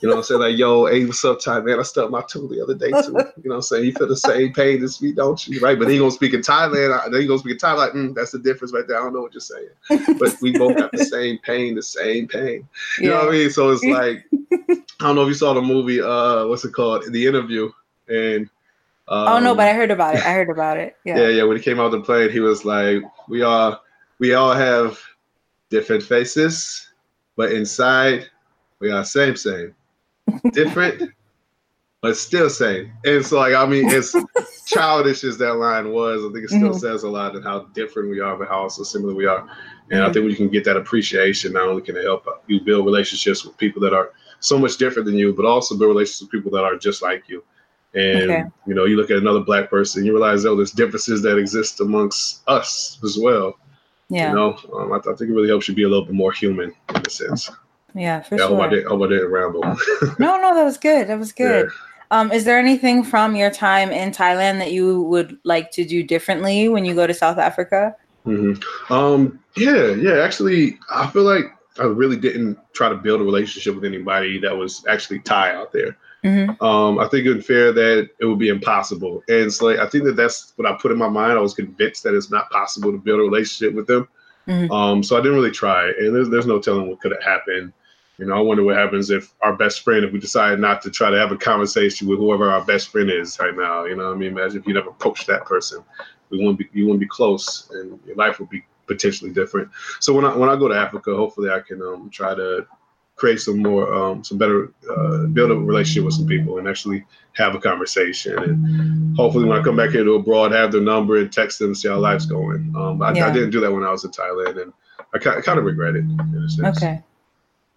You 0.00 0.08
know 0.08 0.14
what 0.14 0.20
I'm 0.20 0.24
saying? 0.24 0.40
Like, 0.40 0.56
yo, 0.56 0.86
hey, 0.86 1.04
what's 1.04 1.24
up, 1.26 1.40
Ty, 1.40 1.60
man? 1.60 1.78
I 1.78 1.82
stubbed 1.82 2.10
my 2.10 2.22
toe 2.22 2.46
the 2.46 2.62
other 2.62 2.74
day, 2.74 2.90
too. 2.90 3.12
You 3.42 3.50
know 3.50 3.50
what 3.50 3.54
I'm 3.56 3.62
saying? 3.62 3.84
You 3.84 3.92
feel 3.92 4.08
the 4.08 4.16
same 4.16 4.52
pain 4.52 4.82
as 4.82 5.02
me, 5.02 5.12
don't 5.12 5.46
you? 5.46 5.60
Right? 5.60 5.78
But 5.78 5.86
then 5.86 5.94
you 5.94 6.00
going 6.00 6.10
to 6.10 6.16
speak 6.16 6.32
in 6.32 6.40
Thailand. 6.40 7.10
Then 7.10 7.20
you 7.20 7.28
going 7.28 7.38
to 7.38 7.42
speak 7.42 7.52
in 7.52 7.58
Thailand. 7.58 7.76
Like, 7.76 7.92
mm, 7.92 8.14
that's 8.14 8.30
the 8.30 8.38
difference 8.38 8.72
right 8.72 8.86
there. 8.88 8.98
I 8.98 9.02
don't 9.02 9.12
know 9.12 9.20
what 9.20 9.34
you're 9.34 9.40
saying. 9.40 9.68
But 10.18 10.36
we 10.40 10.56
both 10.56 10.78
have 10.78 10.90
the 10.92 11.04
same 11.04 11.38
pain, 11.38 11.74
the 11.74 11.82
same 11.82 12.28
pain. 12.28 12.66
You 12.98 13.08
yeah. 13.08 13.08
know 13.08 13.16
what 13.16 13.28
I 13.28 13.32
mean? 13.32 13.50
So 13.50 13.70
it's 13.70 13.84
like, 13.84 14.24
I 14.52 15.06
don't 15.06 15.16
know 15.16 15.22
if 15.22 15.28
you 15.28 15.34
saw 15.34 15.52
the 15.52 15.60
movie, 15.60 16.00
uh, 16.00 16.46
what's 16.46 16.64
it 16.64 16.72
called? 16.72 17.04
The 17.10 17.26
Interview. 17.26 17.70
And, 18.08 18.48
um, 19.10 19.28
oh, 19.28 19.38
no, 19.40 19.54
but 19.54 19.68
I 19.68 19.72
heard 19.72 19.90
about 19.90 20.14
it. 20.14 20.24
I 20.24 20.32
heard 20.32 20.50
about 20.50 20.78
it. 20.78 20.96
Yeah. 21.04 21.18
yeah, 21.18 21.28
yeah. 21.28 21.42
When 21.42 21.56
he 21.56 21.62
came 21.62 21.80
out 21.80 21.90
the 21.90 22.00
plane, 22.00 22.30
he 22.30 22.40
was 22.40 22.64
like, 22.64 23.02
we 23.28 23.42
all, 23.42 23.82
we 24.18 24.34
all 24.34 24.52
have 24.52 24.98
different 25.68 26.02
faces, 26.02 26.88
but 27.36 27.52
inside, 27.52 28.28
we 28.78 28.90
are 28.90 29.04
same, 29.04 29.36
same 29.36 29.74
different, 30.52 31.10
but 32.02 32.16
still 32.16 32.50
same. 32.50 32.92
And 33.04 33.24
so, 33.24 33.38
like, 33.38 33.54
I 33.54 33.66
mean, 33.66 33.88
as 33.90 34.14
childish 34.66 35.24
as 35.24 35.38
that 35.38 35.54
line 35.54 35.92
was, 35.92 36.24
I 36.24 36.32
think 36.32 36.44
it 36.44 36.50
still 36.50 36.70
mm-hmm. 36.70 36.78
says 36.78 37.02
a 37.02 37.08
lot 37.08 37.34
in 37.36 37.42
how 37.42 37.60
different 37.74 38.10
we 38.10 38.20
are, 38.20 38.36
but 38.36 38.48
how 38.48 38.62
also 38.62 38.82
similar 38.82 39.14
we 39.14 39.26
are. 39.26 39.40
And 39.90 40.00
mm-hmm. 40.00 40.02
I 40.02 40.12
think 40.12 40.22
when 40.22 40.30
you 40.30 40.36
can 40.36 40.48
get 40.48 40.64
that 40.64 40.76
appreciation, 40.76 41.52
not 41.52 41.68
only 41.68 41.82
can 41.82 41.96
it 41.96 42.04
help 42.04 42.26
you 42.46 42.60
build 42.60 42.86
relationships 42.86 43.44
with 43.44 43.56
people 43.56 43.82
that 43.82 43.94
are 43.94 44.12
so 44.40 44.58
much 44.58 44.76
different 44.76 45.06
than 45.06 45.16
you, 45.16 45.32
but 45.32 45.44
also 45.44 45.76
build 45.76 45.88
relationships 45.88 46.22
with 46.22 46.30
people 46.30 46.50
that 46.52 46.64
are 46.64 46.76
just 46.76 47.02
like 47.02 47.28
you. 47.28 47.42
And 47.94 48.30
okay. 48.30 48.44
you 48.66 48.74
know, 48.74 48.84
you 48.84 48.96
look 48.96 49.10
at 49.10 49.16
another 49.16 49.40
black 49.40 49.68
person, 49.68 50.04
you 50.04 50.12
realize 50.12 50.44
oh, 50.44 50.54
there's 50.54 50.70
differences 50.70 51.22
that 51.22 51.36
exist 51.36 51.80
amongst 51.80 52.42
us 52.46 52.98
as 53.02 53.18
well. 53.20 53.58
Yeah. 54.08 54.30
You 54.30 54.34
know, 54.34 54.58
um, 54.74 54.92
I, 54.92 54.96
I 54.96 55.14
think 55.14 55.30
it 55.30 55.34
really 55.34 55.48
helps 55.48 55.68
you 55.68 55.74
be 55.74 55.84
a 55.84 55.88
little 55.88 56.04
bit 56.04 56.14
more 56.14 56.32
human 56.32 56.74
in 56.94 57.06
a 57.06 57.10
sense. 57.10 57.50
Yeah, 57.94 58.20
for 58.20 58.36
yeah, 58.36 58.46
sure. 58.46 58.60
I 58.60 58.60
hope 58.60 58.60
I, 58.60 58.68
did, 58.68 58.86
I 58.86 58.88
hope 58.88 59.02
I 59.02 59.08
didn't 59.08 59.30
ramble. 59.30 59.62
no, 59.62 59.76
no, 60.36 60.54
that 60.54 60.64
was 60.64 60.78
good. 60.78 61.08
That 61.08 61.18
was 61.18 61.32
good. 61.32 61.66
Yeah. 61.66 61.70
Um, 62.12 62.32
is 62.32 62.44
there 62.44 62.58
anything 62.58 63.04
from 63.04 63.36
your 63.36 63.50
time 63.50 63.90
in 63.92 64.10
Thailand 64.10 64.58
that 64.58 64.72
you 64.72 65.02
would 65.02 65.38
like 65.44 65.70
to 65.72 65.84
do 65.84 66.02
differently 66.02 66.68
when 66.68 66.84
you 66.84 66.94
go 66.94 67.06
to 67.06 67.14
South 67.14 67.38
Africa? 67.38 67.94
Mm-hmm. 68.26 68.92
Um, 68.92 69.38
yeah, 69.56 69.88
yeah. 69.94 70.22
Actually, 70.22 70.78
I 70.90 71.06
feel 71.08 71.22
like 71.22 71.44
I 71.78 71.84
really 71.84 72.16
didn't 72.16 72.58
try 72.72 72.88
to 72.88 72.96
build 72.96 73.20
a 73.20 73.24
relationship 73.24 73.74
with 73.76 73.84
anybody 73.84 74.38
that 74.40 74.56
was 74.56 74.84
actually 74.88 75.20
Thai 75.20 75.54
out 75.54 75.72
there. 75.72 75.96
Mm-hmm. 76.24 76.62
Um, 76.62 76.98
I 76.98 77.08
think 77.08 77.26
it's 77.26 77.46
fair 77.46 77.72
that 77.72 78.10
it 78.20 78.24
would 78.26 78.38
be 78.38 78.48
impossible, 78.48 79.22
and 79.28 79.52
so 79.52 79.66
like, 79.66 79.78
I 79.78 79.86
think 79.88 80.04
that 80.04 80.16
that's 80.16 80.52
what 80.56 80.70
I 80.70 80.76
put 80.80 80.92
in 80.92 80.98
my 80.98 81.08
mind. 81.08 81.38
I 81.38 81.40
was 81.40 81.54
convinced 81.54 82.02
that 82.02 82.14
it's 82.14 82.30
not 82.30 82.50
possible 82.50 82.92
to 82.92 82.98
build 82.98 83.20
a 83.20 83.22
relationship 83.22 83.74
with 83.74 83.86
them. 83.86 84.06
Mm-hmm. 84.46 84.70
Um, 84.72 85.02
so 85.02 85.16
I 85.16 85.20
didn't 85.20 85.36
really 85.36 85.50
try, 85.50 85.88
and 85.88 86.14
there's, 86.14 86.28
there's 86.28 86.46
no 86.46 86.58
telling 86.58 86.88
what 86.88 87.00
could 87.00 87.12
have 87.12 87.22
happened 87.22 87.72
You 88.20 88.26
know, 88.26 88.36
I 88.36 88.40
wonder 88.40 88.62
what 88.62 88.76
happens 88.76 89.08
if 89.08 89.32
our 89.40 89.56
best 89.56 89.80
friend, 89.80 90.04
if 90.04 90.12
we 90.12 90.18
decide 90.18 90.60
not 90.60 90.82
to 90.82 90.90
try 90.90 91.08
to 91.10 91.18
have 91.18 91.32
a 91.32 91.38
conversation 91.38 92.06
with 92.06 92.18
whoever 92.18 92.50
our 92.50 92.62
best 92.62 92.90
friend 92.90 93.10
is 93.10 93.38
right 93.40 93.56
now. 93.56 93.86
You 93.86 93.96
know, 93.96 94.12
I 94.12 94.14
mean, 94.14 94.32
imagine 94.32 94.60
if 94.60 94.66
you 94.66 94.74
never 94.74 94.90
approached 94.90 95.26
that 95.28 95.46
person, 95.46 95.82
we 96.28 96.36
wouldn't 96.36 96.58
be, 96.58 96.68
you 96.74 96.84
wouldn't 96.84 97.00
be 97.00 97.06
close, 97.06 97.70
and 97.72 97.98
your 98.06 98.16
life 98.16 98.38
would 98.38 98.50
be 98.50 98.62
potentially 98.86 99.30
different. 99.30 99.70
So 100.00 100.12
when 100.12 100.26
I 100.26 100.36
when 100.36 100.50
I 100.50 100.56
go 100.56 100.68
to 100.68 100.74
Africa, 100.74 101.16
hopefully 101.16 101.48
I 101.48 101.60
can 101.60 101.80
um, 101.80 102.10
try 102.10 102.34
to 102.34 102.66
create 103.20 103.38
some 103.38 103.58
more 103.58 103.92
um, 103.92 104.24
some 104.24 104.38
better 104.38 104.72
uh, 104.90 105.26
build 105.26 105.50
a 105.50 105.54
relationship 105.54 106.04
with 106.04 106.14
some 106.14 106.26
people 106.26 106.58
and 106.58 106.66
actually 106.66 107.04
have 107.34 107.54
a 107.54 107.60
conversation 107.60 108.36
and 108.38 109.14
hopefully 109.14 109.44
when 109.44 109.58
I 109.58 109.62
come 109.62 109.76
back 109.76 109.90
here 109.90 110.02
to 110.02 110.14
abroad 110.14 110.52
have 110.52 110.72
their 110.72 110.80
number 110.80 111.18
and 111.18 111.30
text 111.30 111.58
them 111.58 111.68
and 111.68 111.76
see 111.76 111.88
how 111.88 111.98
life's 111.98 112.24
going. 112.24 112.72
Um, 112.74 113.02
I, 113.02 113.12
yeah. 113.12 113.28
I, 113.28 113.30
didn't 113.30 113.50
do 113.50 113.60
that 113.60 113.70
when 113.70 113.84
I 113.84 113.90
was 113.90 114.04
in 114.04 114.10
Thailand 114.10 114.62
and 114.62 114.72
I, 115.14 115.36
I 115.36 115.40
kind 115.42 115.58
of 115.58 115.66
regret 115.66 115.96
it 115.96 115.98
in 115.98 116.42
a 116.44 116.48
sense. 116.48 116.78
Okay. 116.78 117.02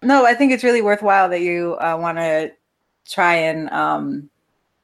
No, 0.02 0.24
I 0.24 0.32
think 0.32 0.50
it's 0.50 0.64
really 0.64 0.80
worthwhile 0.80 1.28
that 1.28 1.42
you 1.42 1.76
uh, 1.78 1.98
want 2.00 2.16
to 2.18 2.50
try 3.06 3.34
and 3.34 3.68
um, 3.68 4.30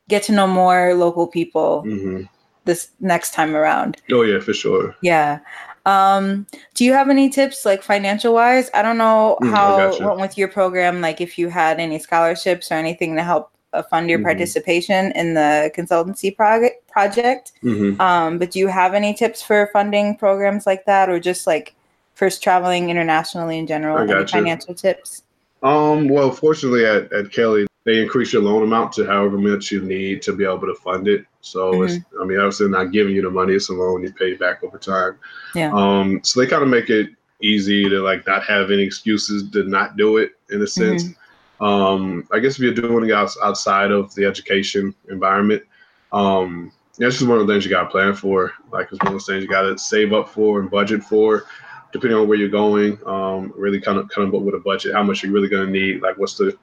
get 0.08 0.22
to 0.24 0.32
know 0.32 0.46
more 0.46 0.94
local 0.94 1.26
people 1.26 1.84
mm-hmm. 1.86 2.24
this 2.66 2.90
next 3.00 3.32
time 3.32 3.56
around. 3.56 3.96
Oh 4.12 4.22
yeah, 4.22 4.40
for 4.40 4.52
sure. 4.52 4.94
Yeah. 5.00 5.40
Um, 5.90 6.46
do 6.74 6.84
you 6.84 6.92
have 6.92 7.08
any 7.08 7.28
tips 7.28 7.64
like 7.64 7.82
financial 7.82 8.32
wise? 8.32 8.70
I 8.74 8.82
don't 8.82 8.98
know 8.98 9.36
mm, 9.42 9.50
how 9.50 9.90
it 9.90 10.00
went 10.00 10.20
with 10.20 10.38
your 10.38 10.48
program, 10.48 11.00
like 11.00 11.20
if 11.20 11.36
you 11.36 11.48
had 11.48 11.80
any 11.80 11.98
scholarships 11.98 12.70
or 12.70 12.74
anything 12.74 13.16
to 13.16 13.24
help 13.24 13.50
uh, 13.72 13.82
fund 13.82 14.08
your 14.08 14.18
mm-hmm. 14.18 14.26
participation 14.26 15.10
in 15.12 15.34
the 15.34 15.72
consultancy 15.76 16.34
project 16.34 16.86
project. 16.88 17.52
Mm-hmm. 17.64 18.00
Um, 18.00 18.38
but 18.38 18.52
do 18.52 18.60
you 18.60 18.68
have 18.68 18.94
any 18.94 19.14
tips 19.14 19.42
for 19.42 19.68
funding 19.72 20.16
programs 20.16 20.64
like 20.64 20.84
that 20.86 21.08
or 21.08 21.18
just 21.18 21.46
like 21.46 21.74
first 22.14 22.42
traveling 22.42 22.90
internationally 22.90 23.58
in 23.58 23.66
general? 23.66 23.98
Any 23.98 24.26
financial 24.26 24.74
tips? 24.74 25.22
Um, 25.62 26.08
well, 26.08 26.30
fortunately 26.30 26.84
at, 26.86 27.12
at 27.12 27.32
Kelley, 27.32 27.66
they 27.84 28.00
increase 28.02 28.32
your 28.32 28.42
loan 28.42 28.62
amount 28.62 28.92
to 28.94 29.06
however 29.06 29.38
much 29.38 29.70
you 29.70 29.80
need 29.82 30.22
to 30.22 30.34
be 30.34 30.44
able 30.44 30.60
to 30.60 30.74
fund 30.74 31.08
it. 31.08 31.24
So 31.40 31.72
mm-hmm. 31.72 31.84
it's, 31.84 32.04
I 32.20 32.24
mean, 32.24 32.38
obviously 32.38 32.68
not 32.68 32.92
giving 32.92 33.14
you 33.14 33.22
the 33.22 33.30
money; 33.30 33.54
it's 33.54 33.70
a 33.70 33.72
loan 33.72 34.02
you 34.02 34.12
pay 34.12 34.34
back 34.34 34.62
over 34.62 34.78
time. 34.78 35.18
Yeah. 35.54 35.72
Um, 35.74 36.20
so 36.22 36.40
they 36.40 36.46
kind 36.46 36.62
of 36.62 36.68
make 36.68 36.90
it 36.90 37.10
easy 37.42 37.88
to 37.88 38.02
like 38.02 38.26
not 38.26 38.44
have 38.44 38.70
any 38.70 38.82
excuses 38.82 39.50
to 39.50 39.64
not 39.64 39.96
do 39.96 40.18
it 40.18 40.32
in 40.50 40.60
a 40.62 40.66
sense. 40.66 41.04
Mm-hmm. 41.04 41.64
Um, 41.64 42.28
I 42.32 42.38
guess 42.38 42.54
if 42.54 42.60
you're 42.60 42.74
doing 42.74 43.08
it 43.08 43.12
outside 43.12 43.90
of 43.90 44.14
the 44.14 44.24
education 44.24 44.94
environment, 45.10 45.62
um, 46.12 46.72
that's 46.98 47.16
just 47.16 47.28
one 47.28 47.38
of 47.38 47.46
the 47.46 47.52
things 47.52 47.64
you 47.64 47.70
got 47.70 47.84
to 47.84 47.90
plan 47.90 48.14
for. 48.14 48.52
Like 48.70 48.88
it's 48.92 48.98
one 49.02 49.08
of 49.08 49.12
those 49.14 49.26
things 49.26 49.42
you 49.42 49.48
got 49.48 49.62
to 49.62 49.78
save 49.78 50.12
up 50.12 50.28
for 50.28 50.60
and 50.60 50.70
budget 50.70 51.02
for, 51.02 51.44
depending 51.92 52.18
on 52.18 52.28
where 52.28 52.38
you're 52.38 52.48
going. 52.48 52.98
Um, 53.06 53.52
really 53.56 53.80
kind 53.80 53.98
of 53.98 54.08
kind 54.08 54.32
of 54.32 54.42
with 54.42 54.54
a 54.54 54.58
budget, 54.58 54.94
how 54.94 55.02
much 55.02 55.22
you're 55.22 55.32
really 55.32 55.48
going 55.48 55.66
to 55.66 55.72
need. 55.72 56.02
Like 56.02 56.18
what's 56.18 56.36
the 56.36 56.56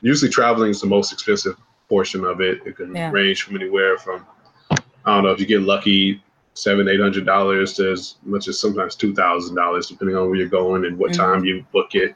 usually 0.00 0.30
traveling 0.30 0.70
is 0.70 0.80
the 0.80 0.86
most 0.86 1.12
expensive 1.12 1.56
portion 1.88 2.24
of 2.24 2.40
it. 2.40 2.60
It 2.66 2.76
can 2.76 2.94
yeah. 2.94 3.10
range 3.10 3.42
from 3.42 3.56
anywhere 3.56 3.98
from 3.98 4.26
I 4.70 5.14
don't 5.14 5.24
know 5.24 5.30
if 5.30 5.40
you 5.40 5.46
get 5.46 5.62
lucky 5.62 6.22
seven 6.54 6.88
eight 6.88 7.00
hundred 7.00 7.24
dollars 7.24 7.74
to 7.74 7.92
as 7.92 8.16
much 8.24 8.48
as 8.48 8.58
sometimes 8.58 8.94
two 8.94 9.14
thousand 9.14 9.54
dollars 9.54 9.88
depending 9.88 10.16
on 10.16 10.26
where 10.28 10.36
you're 10.36 10.48
going 10.48 10.84
and 10.84 10.98
what 10.98 11.12
mm-hmm. 11.12 11.22
time 11.22 11.44
you 11.44 11.64
book 11.72 11.94
it. 11.94 12.14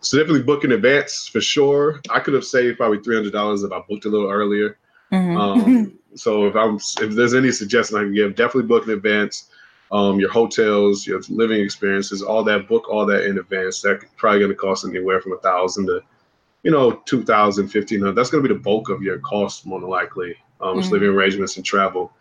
So 0.00 0.18
definitely 0.18 0.42
book 0.42 0.64
in 0.64 0.72
advance 0.72 1.26
for 1.26 1.40
sure. 1.40 2.00
I 2.10 2.20
could 2.20 2.34
have 2.34 2.44
saved 2.44 2.78
probably 2.78 3.00
three 3.00 3.16
hundred 3.16 3.32
dollars 3.32 3.62
if 3.62 3.72
I 3.72 3.80
booked 3.88 4.04
a 4.04 4.08
little 4.08 4.30
earlier. 4.30 4.78
Mm-hmm. 5.12 5.36
Um, 5.36 5.98
so 6.14 6.46
if 6.46 6.56
I'm 6.56 6.76
if 6.76 7.14
there's 7.14 7.34
any 7.34 7.52
suggestion 7.52 7.96
I 7.96 8.02
can 8.02 8.14
give, 8.14 8.36
definitely 8.36 8.68
book 8.68 8.84
in 8.84 8.90
advance. 8.90 9.50
Um, 9.92 10.18
your 10.18 10.30
hotels, 10.30 11.06
your 11.06 11.20
living 11.28 11.60
experiences, 11.60 12.20
all 12.20 12.42
that 12.44 12.66
book 12.66 12.88
all 12.88 13.06
that 13.06 13.24
in 13.24 13.38
advance. 13.38 13.80
That 13.82 14.00
probably 14.16 14.40
going 14.40 14.50
to 14.50 14.56
cost 14.56 14.84
anywhere 14.84 15.20
from 15.20 15.32
a 15.32 15.38
thousand 15.38 15.86
to 15.86 16.02
you 16.66 16.72
know, 16.72 16.90
2000, 17.04 17.62
1500. 17.62 18.12
That's 18.16 18.28
going 18.28 18.42
to 18.42 18.48
be 18.48 18.52
the 18.52 18.60
bulk 18.60 18.88
of 18.88 19.00
your 19.00 19.20
cost, 19.20 19.66
more 19.66 19.78
than 19.78 19.88
likely, 19.88 20.34
um, 20.60 20.80
mm-hmm. 20.80 20.90
living 20.90 21.10
arrangements 21.10 21.56
and 21.56 21.64
travel. 21.64 22.12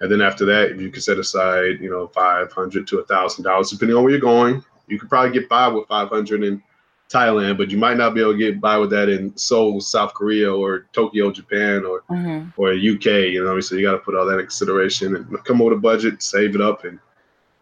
And 0.00 0.10
then 0.10 0.20
after 0.20 0.44
that, 0.46 0.72
if 0.72 0.80
you 0.80 0.90
can 0.90 1.00
set 1.00 1.18
aside, 1.18 1.78
you 1.80 1.88
know, 1.88 2.08
500 2.08 2.84
to 2.88 2.98
a 2.98 3.04
thousand 3.04 3.44
dollars, 3.44 3.70
depending 3.70 3.96
on 3.96 4.02
where 4.02 4.10
you're 4.10 4.20
going, 4.20 4.64
you 4.88 4.98
could 4.98 5.08
probably 5.08 5.30
get 5.30 5.48
by 5.48 5.68
with 5.68 5.86
500 5.86 6.42
in 6.42 6.60
Thailand, 7.08 7.56
but 7.56 7.70
you 7.70 7.78
might 7.78 7.96
not 7.96 8.12
be 8.12 8.22
able 8.22 8.32
to 8.32 8.38
get 8.38 8.60
by 8.60 8.76
with 8.76 8.90
that 8.90 9.08
in 9.08 9.36
Seoul, 9.36 9.80
South 9.80 10.14
Korea, 10.14 10.52
or 10.52 10.88
Tokyo, 10.92 11.30
Japan, 11.30 11.84
or 11.84 12.02
mm-hmm. 12.10 12.60
or 12.60 12.72
UK. 12.72 13.30
You 13.30 13.44
know, 13.44 13.60
so 13.60 13.76
you 13.76 13.86
got 13.86 13.92
to 13.92 13.98
put 13.98 14.16
all 14.16 14.26
that 14.26 14.38
in 14.38 14.46
consideration 14.46 15.14
and 15.14 15.44
come 15.44 15.60
up 15.60 15.68
with 15.68 15.78
a 15.78 15.80
budget, 15.80 16.24
save 16.24 16.56
it 16.56 16.60
up, 16.60 16.84
and 16.84 16.98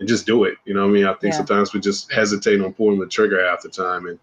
and 0.01 0.09
just 0.09 0.27
do 0.27 0.45
it. 0.45 0.57
You 0.65 0.75
know, 0.75 0.85
I 0.85 0.89
mean, 0.89 1.05
I 1.05 1.13
think 1.15 1.33
yeah. 1.33 1.39
sometimes 1.39 1.73
we 1.73 1.81
just 1.81 2.11
hesitate 2.11 2.61
on 2.61 2.73
pulling 2.73 2.99
the 2.99 3.07
trigger 3.07 3.47
half 3.47 3.63
the 3.63 3.69
time, 3.69 4.07
and 4.07 4.19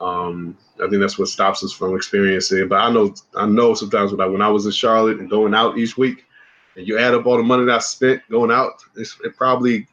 um, 0.00 0.58
I 0.82 0.88
think 0.88 1.00
that's 1.00 1.18
what 1.18 1.28
stops 1.28 1.64
us 1.64 1.72
from 1.72 1.96
experiencing 1.96 2.58
it. 2.58 2.68
But 2.68 2.80
I 2.80 2.90
know, 2.90 3.14
I 3.36 3.46
know 3.46 3.74
sometimes 3.74 4.10
when 4.10 4.20
I, 4.20 4.26
when 4.26 4.42
I 4.42 4.48
was 4.48 4.66
in 4.66 4.72
Charlotte 4.72 5.20
and 5.20 5.30
going 5.30 5.54
out 5.54 5.78
each 5.78 5.96
week, 5.96 6.26
and 6.76 6.86
you 6.86 6.98
add 6.98 7.14
up 7.14 7.26
all 7.26 7.36
the 7.36 7.42
money 7.42 7.64
that 7.64 7.74
I 7.74 7.78
spent 7.78 8.22
going 8.30 8.50
out, 8.50 8.82
it 8.96 9.36
probably 9.36 9.86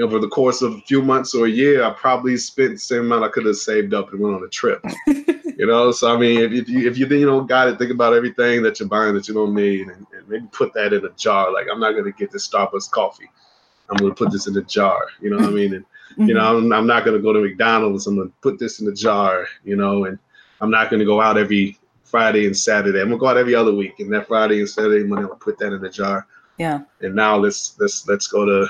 over 0.00 0.18
the 0.18 0.28
course 0.28 0.62
of 0.62 0.74
a 0.74 0.80
few 0.82 1.02
months 1.02 1.34
or 1.34 1.46
a 1.46 1.50
year, 1.50 1.82
I 1.82 1.90
probably 1.90 2.36
spent 2.36 2.72
the 2.72 2.78
same 2.78 3.00
amount 3.00 3.24
I 3.24 3.28
could 3.28 3.46
have 3.46 3.56
saved 3.56 3.94
up 3.94 4.12
and 4.12 4.20
went 4.20 4.36
on 4.36 4.44
a 4.44 4.48
trip. 4.48 4.84
you 5.06 5.66
know, 5.66 5.90
so 5.90 6.14
I 6.14 6.18
mean, 6.18 6.40
if, 6.40 6.52
if 6.52 6.68
you 6.68 6.88
if 6.88 6.98
you 6.98 7.06
you 7.06 7.26
know 7.26 7.40
got 7.40 7.68
it, 7.68 7.78
think 7.78 7.90
about 7.90 8.12
everything 8.12 8.62
that 8.62 8.78
you're 8.78 8.88
buying 8.88 9.14
that 9.14 9.28
you 9.28 9.34
don't 9.34 9.54
need, 9.54 9.88
and, 9.88 10.06
and 10.12 10.28
maybe 10.28 10.46
put 10.52 10.72
that 10.74 10.92
in 10.92 11.04
a 11.04 11.10
jar. 11.10 11.52
Like 11.52 11.66
I'm 11.72 11.80
not 11.80 11.92
gonna 11.92 12.12
get 12.12 12.30
this 12.30 12.48
Starbucks 12.48 12.90
coffee. 12.90 13.30
I'm 13.90 13.96
gonna 13.96 14.14
put 14.14 14.32
this 14.32 14.46
in 14.46 14.56
a 14.56 14.62
jar. 14.62 15.06
You 15.20 15.30
know 15.30 15.36
what 15.36 15.46
I 15.46 15.50
mean? 15.50 15.74
And 15.74 15.84
Mm-hmm. 16.12 16.28
You 16.28 16.34
know, 16.34 16.58
I'm, 16.58 16.72
I'm 16.72 16.86
not 16.86 17.04
going 17.04 17.16
to 17.16 17.22
go 17.22 17.32
to 17.32 17.40
McDonald's. 17.40 18.06
I'm 18.06 18.16
going 18.16 18.28
to 18.28 18.34
put 18.40 18.58
this 18.58 18.80
in 18.80 18.88
a 18.88 18.92
jar, 18.92 19.46
you 19.64 19.76
know, 19.76 20.04
and 20.06 20.18
I'm 20.60 20.70
not 20.70 20.90
going 20.90 20.98
to 20.98 21.06
go 21.06 21.20
out 21.20 21.38
every 21.38 21.78
Friday 22.02 22.46
and 22.46 22.56
Saturday. 22.56 23.00
I'm 23.00 23.08
going 23.08 23.18
to 23.18 23.20
go 23.20 23.28
out 23.28 23.36
every 23.36 23.54
other 23.54 23.72
week. 23.72 24.00
And 24.00 24.12
that 24.12 24.26
Friday 24.26 24.58
and 24.58 24.68
Saturday 24.68 25.04
money, 25.04 25.22
I'll 25.22 25.36
put 25.36 25.58
that 25.58 25.72
in 25.72 25.84
a 25.84 25.90
jar. 25.90 26.26
Yeah. 26.56 26.80
And 27.02 27.14
now 27.14 27.36
let's 27.36 27.76
let's 27.78 28.08
let's 28.08 28.26
go 28.26 28.44
to 28.44 28.68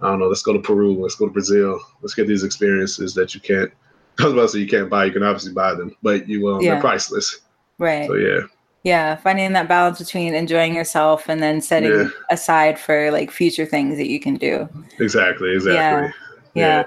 I 0.00 0.10
don't 0.10 0.20
know, 0.20 0.28
let's 0.28 0.42
go 0.42 0.52
to 0.52 0.60
Peru, 0.60 0.94
let's 1.02 1.16
go 1.16 1.26
to 1.26 1.32
Brazil, 1.32 1.80
let's 2.00 2.14
get 2.14 2.28
these 2.28 2.44
experiences 2.44 3.12
that 3.14 3.34
you 3.34 3.40
can't 3.40 3.72
I 4.20 4.24
was 4.24 4.32
about 4.34 4.42
to 4.42 4.48
say 4.50 4.58
you 4.60 4.68
can't 4.68 4.88
buy, 4.88 5.06
you 5.06 5.12
can 5.12 5.24
obviously 5.24 5.52
buy 5.52 5.74
them, 5.74 5.96
but 6.00 6.28
you 6.28 6.48
um, 6.48 6.60
yeah. 6.60 6.74
they're 6.74 6.80
priceless. 6.80 7.40
Right. 7.78 8.06
So 8.06 8.14
yeah. 8.14 8.42
Yeah, 8.84 9.16
finding 9.16 9.52
that 9.54 9.66
balance 9.66 9.98
between 9.98 10.34
enjoying 10.34 10.74
yourself 10.74 11.28
and 11.28 11.42
then 11.42 11.60
setting 11.60 11.90
yeah. 11.90 12.08
aside 12.30 12.78
for 12.78 13.10
like 13.10 13.30
future 13.30 13.66
things 13.66 13.96
that 13.96 14.08
you 14.08 14.20
can 14.20 14.36
do. 14.36 14.68
Exactly, 14.98 15.54
exactly. 15.54 15.74
Yeah 15.74 16.10
yeah. 16.54 16.84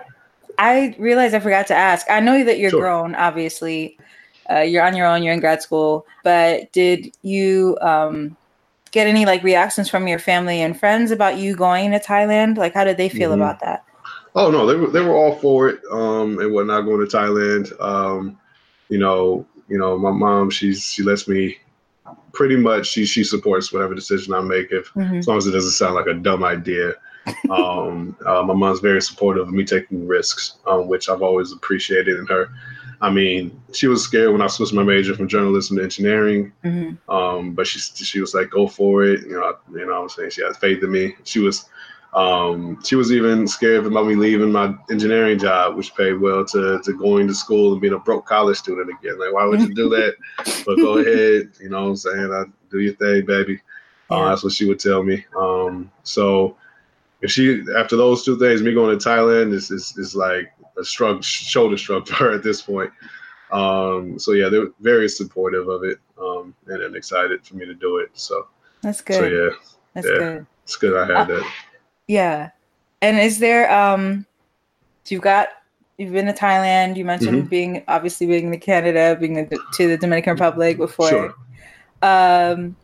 I 0.57 0.95
realized 0.97 1.35
I 1.35 1.39
forgot 1.39 1.67
to 1.67 1.75
ask. 1.75 2.09
I 2.09 2.19
know 2.19 2.43
that 2.43 2.57
you're 2.57 2.71
sure. 2.71 2.81
grown, 2.81 3.15
obviously. 3.15 3.97
Uh, 4.49 4.59
you're 4.59 4.83
on 4.83 4.95
your 4.95 5.05
own. 5.05 5.21
You're 5.21 5.33
in 5.33 5.39
grad 5.39 5.61
school. 5.61 6.07
But 6.23 6.71
did 6.71 7.15
you 7.21 7.77
um, 7.81 8.35
get 8.91 9.07
any 9.07 9.25
like 9.25 9.43
reactions 9.43 9.89
from 9.89 10.07
your 10.07 10.19
family 10.19 10.61
and 10.61 10.77
friends 10.79 11.11
about 11.11 11.37
you 11.37 11.55
going 11.55 11.91
to 11.91 11.99
Thailand? 11.99 12.57
Like, 12.57 12.73
how 12.73 12.83
did 12.83 12.97
they 12.97 13.09
feel 13.09 13.31
mm-hmm. 13.31 13.41
about 13.41 13.59
that? 13.59 13.83
Oh 14.35 14.51
no, 14.51 14.65
they 14.65 14.75
were 14.75 14.87
they 14.87 15.01
were 15.01 15.15
all 15.15 15.35
for 15.35 15.67
it 15.67 15.79
um, 15.91 16.39
and 16.39 16.53
whatnot 16.53 16.85
going 16.85 17.05
to 17.05 17.17
Thailand. 17.17 17.79
Um, 17.81 18.39
you 18.89 18.97
know, 18.97 19.45
you 19.67 19.77
know, 19.77 19.97
my 19.97 20.11
mom 20.11 20.49
she's 20.49 20.85
she 20.91 21.03
lets 21.03 21.27
me 21.27 21.57
pretty 22.37 22.55
much 22.55 22.85
she 22.87 23.03
she 23.03 23.23
supports 23.23 23.73
whatever 23.73 23.95
decision 23.95 24.31
I 24.31 24.41
make 24.41 24.71
if 24.71 24.93
mm-hmm. 24.93 25.15
as 25.15 25.27
long 25.27 25.37
as 25.37 25.47
it 25.47 25.51
doesn't 25.51 25.71
sound 25.71 25.95
like 25.95 26.05
a 26.05 26.13
dumb 26.13 26.43
idea 26.43 26.93
um, 27.49 28.15
uh, 28.25 28.43
my 28.43 28.53
mom's 28.53 28.79
very 28.79 29.01
supportive 29.01 29.47
of 29.47 29.53
me 29.53 29.65
taking 29.65 30.07
risks, 30.07 30.59
um, 30.65 30.87
which 30.87 31.09
I've 31.09 31.21
always 31.21 31.51
appreciated 31.51 32.17
in 32.17 32.25
her. 32.27 32.49
I 33.01 33.09
mean, 33.09 33.59
she 33.73 33.87
was 33.87 34.03
scared 34.03 34.31
when 34.31 34.41
I 34.41 34.47
switched 34.47 34.73
my 34.73 34.83
major 34.83 35.13
from 35.13 35.27
journalism 35.27 35.77
to 35.77 35.83
engineering, 35.83 36.53
mm-hmm. 36.63 37.11
um, 37.11 37.53
but 37.53 37.67
she 37.67 37.79
she 37.79 38.21
was 38.21 38.33
like, 38.33 38.49
"Go 38.49 38.67
for 38.67 39.03
it." 39.03 39.21
You 39.21 39.33
know, 39.33 39.57
you 39.73 39.85
know, 39.85 40.03
I'm 40.03 40.09
saying 40.09 40.29
she 40.29 40.43
had 40.43 40.55
faith 40.55 40.81
in 40.83 40.91
me. 40.91 41.15
She 41.23 41.39
was 41.39 41.65
um, 42.17 42.83
she 42.83 42.95
was 42.95 43.11
even 43.11 43.47
scared 43.47 43.85
about 43.85 44.07
me 44.07 44.15
leaving 44.15 44.51
my 44.51 44.73
engineering 44.89 45.37
job, 45.37 45.75
which 45.75 45.93
paid 45.93 46.13
well, 46.13 46.43
to 46.45 46.81
to 46.83 46.93
going 46.93 47.27
to 47.27 47.35
school 47.35 47.73
and 47.73 47.81
being 47.81 47.93
a 47.93 47.99
broke 47.99 48.25
college 48.25 48.57
student 48.57 48.89
again. 48.89 49.19
Like, 49.19 49.33
why 49.33 49.45
would 49.45 49.61
you 49.61 49.73
do 49.75 49.87
that? 49.89 50.15
but 50.65 50.77
go 50.77 50.97
ahead, 50.97 51.51
you 51.61 51.69
know 51.69 51.83
what 51.83 51.89
I'm 51.89 51.95
saying? 51.95 52.33
I, 52.33 52.45
do 52.71 52.79
your 52.79 52.95
thing, 52.95 53.25
baby. 53.25 53.61
Uh, 54.09 54.29
that's 54.29 54.43
what 54.43 54.51
she 54.51 54.67
would 54.67 54.79
tell 54.79 55.03
me. 55.03 55.25
Um, 55.37 55.91
so 56.01 56.57
if 57.21 57.29
she 57.29 57.63
after 57.77 57.95
those 57.95 58.25
two 58.25 58.39
things, 58.39 58.63
me 58.63 58.73
going 58.73 58.97
to 58.97 59.09
Thailand 59.09 59.53
is 59.53 59.69
is, 59.69 59.95
is 59.97 60.15
like 60.15 60.51
a 60.75 60.83
shrug, 60.83 61.23
shoulder 61.23 61.77
shrug 61.77 62.07
for 62.07 62.15
her 62.15 62.33
at 62.33 62.41
this 62.41 62.63
point. 62.63 62.91
Um, 63.51 64.17
so 64.17 64.31
yeah, 64.31 64.49
they're 64.49 64.69
very 64.79 65.07
supportive 65.07 65.69
of 65.69 65.83
it, 65.83 65.99
um, 66.19 66.55
and, 66.65 66.81
and 66.81 66.95
excited 66.95 67.45
for 67.45 67.57
me 67.57 67.67
to 67.67 67.75
do 67.75 67.97
it. 67.97 68.09
So 68.13 68.47
that's 68.81 69.01
good. 69.01 69.15
So 69.15 69.25
yeah, 69.27 69.49
that's 69.93 70.07
yeah, 70.07 70.17
good. 70.17 70.47
It's 70.63 70.75
good 70.77 70.97
I 70.97 71.05
had 71.05 71.31
uh, 71.31 71.35
that. 71.35 71.51
Yeah, 72.07 72.51
and 73.01 73.19
is 73.19 73.39
there 73.39 73.71
um, 73.71 74.25
you've 75.07 75.21
got 75.21 75.49
you've 75.97 76.13
been 76.13 76.25
to 76.27 76.33
Thailand. 76.33 76.95
You 76.95 77.05
mentioned 77.05 77.37
mm-hmm. 77.37 77.47
being 77.47 77.83
obviously 77.87 78.27
being 78.27 78.51
to 78.51 78.57
Canada, 78.57 79.17
being 79.19 79.49
to 79.73 79.87
the 79.87 79.97
Dominican 79.97 80.33
Republic 80.33 80.77
before. 80.77 81.09
Sure. 81.09 81.35
Um, 82.01 82.75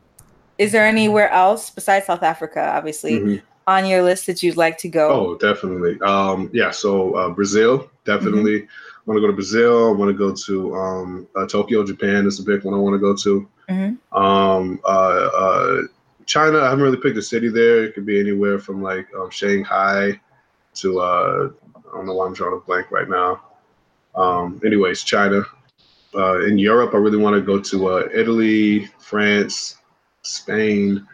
is 0.58 0.72
there 0.72 0.86
anywhere 0.86 1.30
else 1.30 1.70
besides 1.70 2.06
South 2.06 2.24
Africa, 2.24 2.74
obviously, 2.76 3.20
mm-hmm 3.20 3.46
on 3.68 3.86
your 3.86 4.04
list 4.04 4.28
that 4.28 4.44
you'd 4.44 4.58
like 4.58 4.78
to 4.80 4.90
go? 4.90 5.10
Oh, 5.10 5.36
definitely. 5.38 6.00
Um, 6.02 6.50
yeah, 6.54 6.72
so 6.72 7.14
uh, 7.16 7.30
Brazil, 7.30 7.90
definitely. 8.06 8.64
I 8.64 8.68
want 9.06 9.18
to 9.18 9.22
go 9.22 9.28
to 9.28 9.34
Brazil. 9.34 9.90
I 9.90 9.92
want 9.92 10.10
to 10.10 10.18
go 10.18 10.34
to 10.34 10.76
um, 10.76 11.28
uh, 11.36 11.48
Tokyo, 11.48 11.84
Japan. 11.84 12.26
Is 12.26 12.40
a 12.40 12.44
big 12.44 12.64
one 12.64 12.74
I 12.74 12.78
want 12.78 12.96
to 12.96 13.00
go 13.00 13.16
to. 13.16 13.50
Mm-hmm. 13.70 14.18
Um, 14.18 14.80
uh, 14.86 15.30
uh, 15.36 15.82
China. 16.26 16.60
I 16.60 16.70
haven't 16.70 16.84
really 16.84 16.98
picked 16.98 17.18
a 17.18 17.22
city 17.22 17.50
there. 17.50 17.84
It 17.84 17.94
could 17.94 18.06
be 18.06 18.20
anywhere 18.20 18.60
from 18.60 18.82
like 18.82 19.08
um, 19.16 19.30
Shanghai 19.30 20.20
to 20.76 21.00
uh, 21.00 21.50
I 21.76 21.98
don't 21.98 22.06
know 22.06 22.16
why 22.16 22.26
I'm 22.26 22.34
drawing 22.34 22.58
a 22.58 22.66
blank 22.66 22.92
right 22.92 23.10
now. 23.10 23.42
Um, 24.16 24.62
anyways, 24.66 25.04
China. 25.04 25.44
Uh, 26.16 26.46
in 26.46 26.60
Europe, 26.60 26.94
I 26.94 26.98
really 26.98 27.18
want 27.18 27.36
to 27.36 27.42
go 27.42 27.60
to 27.60 27.88
uh, 27.88 28.10
Italy, 28.14 28.86
France, 29.00 29.78
Spain. 30.22 31.08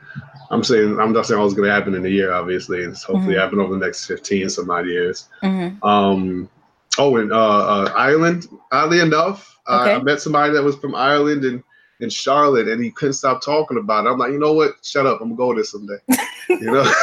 I'm 0.51 0.63
saying 0.63 0.99
I'm 0.99 1.13
not 1.13 1.25
saying 1.25 1.39
all 1.39 1.45
it's 1.45 1.55
going 1.55 1.67
to 1.67 1.73
happen 1.73 1.95
in 1.95 2.05
a 2.05 2.09
year, 2.09 2.33
obviously. 2.33 2.79
It's 2.79 3.03
hopefully 3.03 3.35
mm-hmm. 3.35 3.41
happen 3.41 3.59
over 3.59 3.77
the 3.77 3.85
next 3.85 4.05
15 4.05 4.49
some 4.49 4.69
odd 4.69 4.87
years. 4.87 5.29
Mm-hmm. 5.43 5.83
Um, 5.85 6.49
oh, 6.97 7.17
and 7.17 7.31
uh, 7.31 7.35
uh, 7.35 7.93
Ireland. 7.95 8.47
Oddly 8.71 8.99
enough, 8.99 9.57
okay. 9.67 9.95
I 9.95 9.99
met 9.99 10.21
somebody 10.21 10.53
that 10.53 10.63
was 10.63 10.75
from 10.77 10.95
Ireland 10.95 11.45
and 11.45 11.63
in 11.99 12.09
Charlotte, 12.09 12.67
and 12.67 12.83
he 12.83 12.91
couldn't 12.91 13.13
stop 13.13 13.41
talking 13.41 13.77
about 13.77 14.05
it. 14.05 14.09
I'm 14.09 14.17
like, 14.17 14.31
you 14.31 14.39
know 14.39 14.53
what? 14.53 14.75
Shut 14.83 15.05
up. 15.05 15.21
I'm 15.21 15.35
gonna 15.35 15.37
go 15.37 15.53
there 15.53 15.63
someday. 15.63 15.97
you 16.49 16.71
know. 16.71 16.93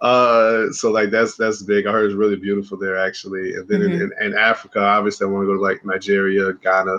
uh, 0.02 0.70
so 0.72 0.90
like 0.90 1.10
that's 1.10 1.36
that's 1.36 1.62
big. 1.62 1.86
I 1.86 1.92
heard 1.92 2.06
it's 2.06 2.14
really 2.14 2.36
beautiful 2.36 2.76
there 2.76 2.98
actually. 2.98 3.54
And 3.54 3.66
then 3.68 3.80
mm-hmm. 3.80 3.92
in, 3.92 4.12
in, 4.20 4.32
in, 4.32 4.38
Africa, 4.38 4.80
obviously, 4.80 5.26
I 5.26 5.30
want 5.30 5.44
to 5.44 5.46
go 5.46 5.54
to 5.54 5.60
like 5.60 5.84
Nigeria, 5.84 6.52
Ghana. 6.52 6.98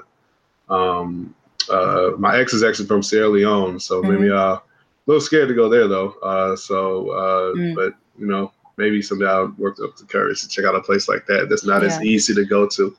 Um, 0.70 1.36
uh, 1.70 2.12
my 2.18 2.40
ex 2.40 2.54
is 2.54 2.64
actually 2.64 2.88
from 2.88 3.04
Sierra 3.04 3.30
Leone, 3.30 3.80
so 3.80 4.02
mm-hmm. 4.02 4.12
maybe 4.12 4.32
uh, 4.32 4.56
a 4.56 4.62
little 5.06 5.22
scared 5.22 5.50
to 5.50 5.56
go 5.56 5.70
there 5.70 5.88
though. 5.88 6.12
Uh, 6.24 6.56
so, 6.56 7.10
uh, 7.12 7.56
mm. 7.56 7.76
but 7.76 7.94
you 8.18 8.26
know, 8.26 8.52
maybe 8.78 9.02
someday 9.02 9.28
I'll 9.28 9.54
work 9.58 9.78
up 9.84 9.96
the 9.98 10.06
courage 10.06 10.42
to 10.42 10.48
check 10.48 10.66
out 10.66 10.76
a 10.76 10.82
place 10.82 11.08
like 11.08 11.26
that. 11.28 11.48
That's 11.50 11.66
not 11.66 11.84
yeah. 11.84 11.90
as 11.90 12.02
easy 12.02 12.34
to 12.34 12.46
go 12.46 12.68
to. 12.68 12.96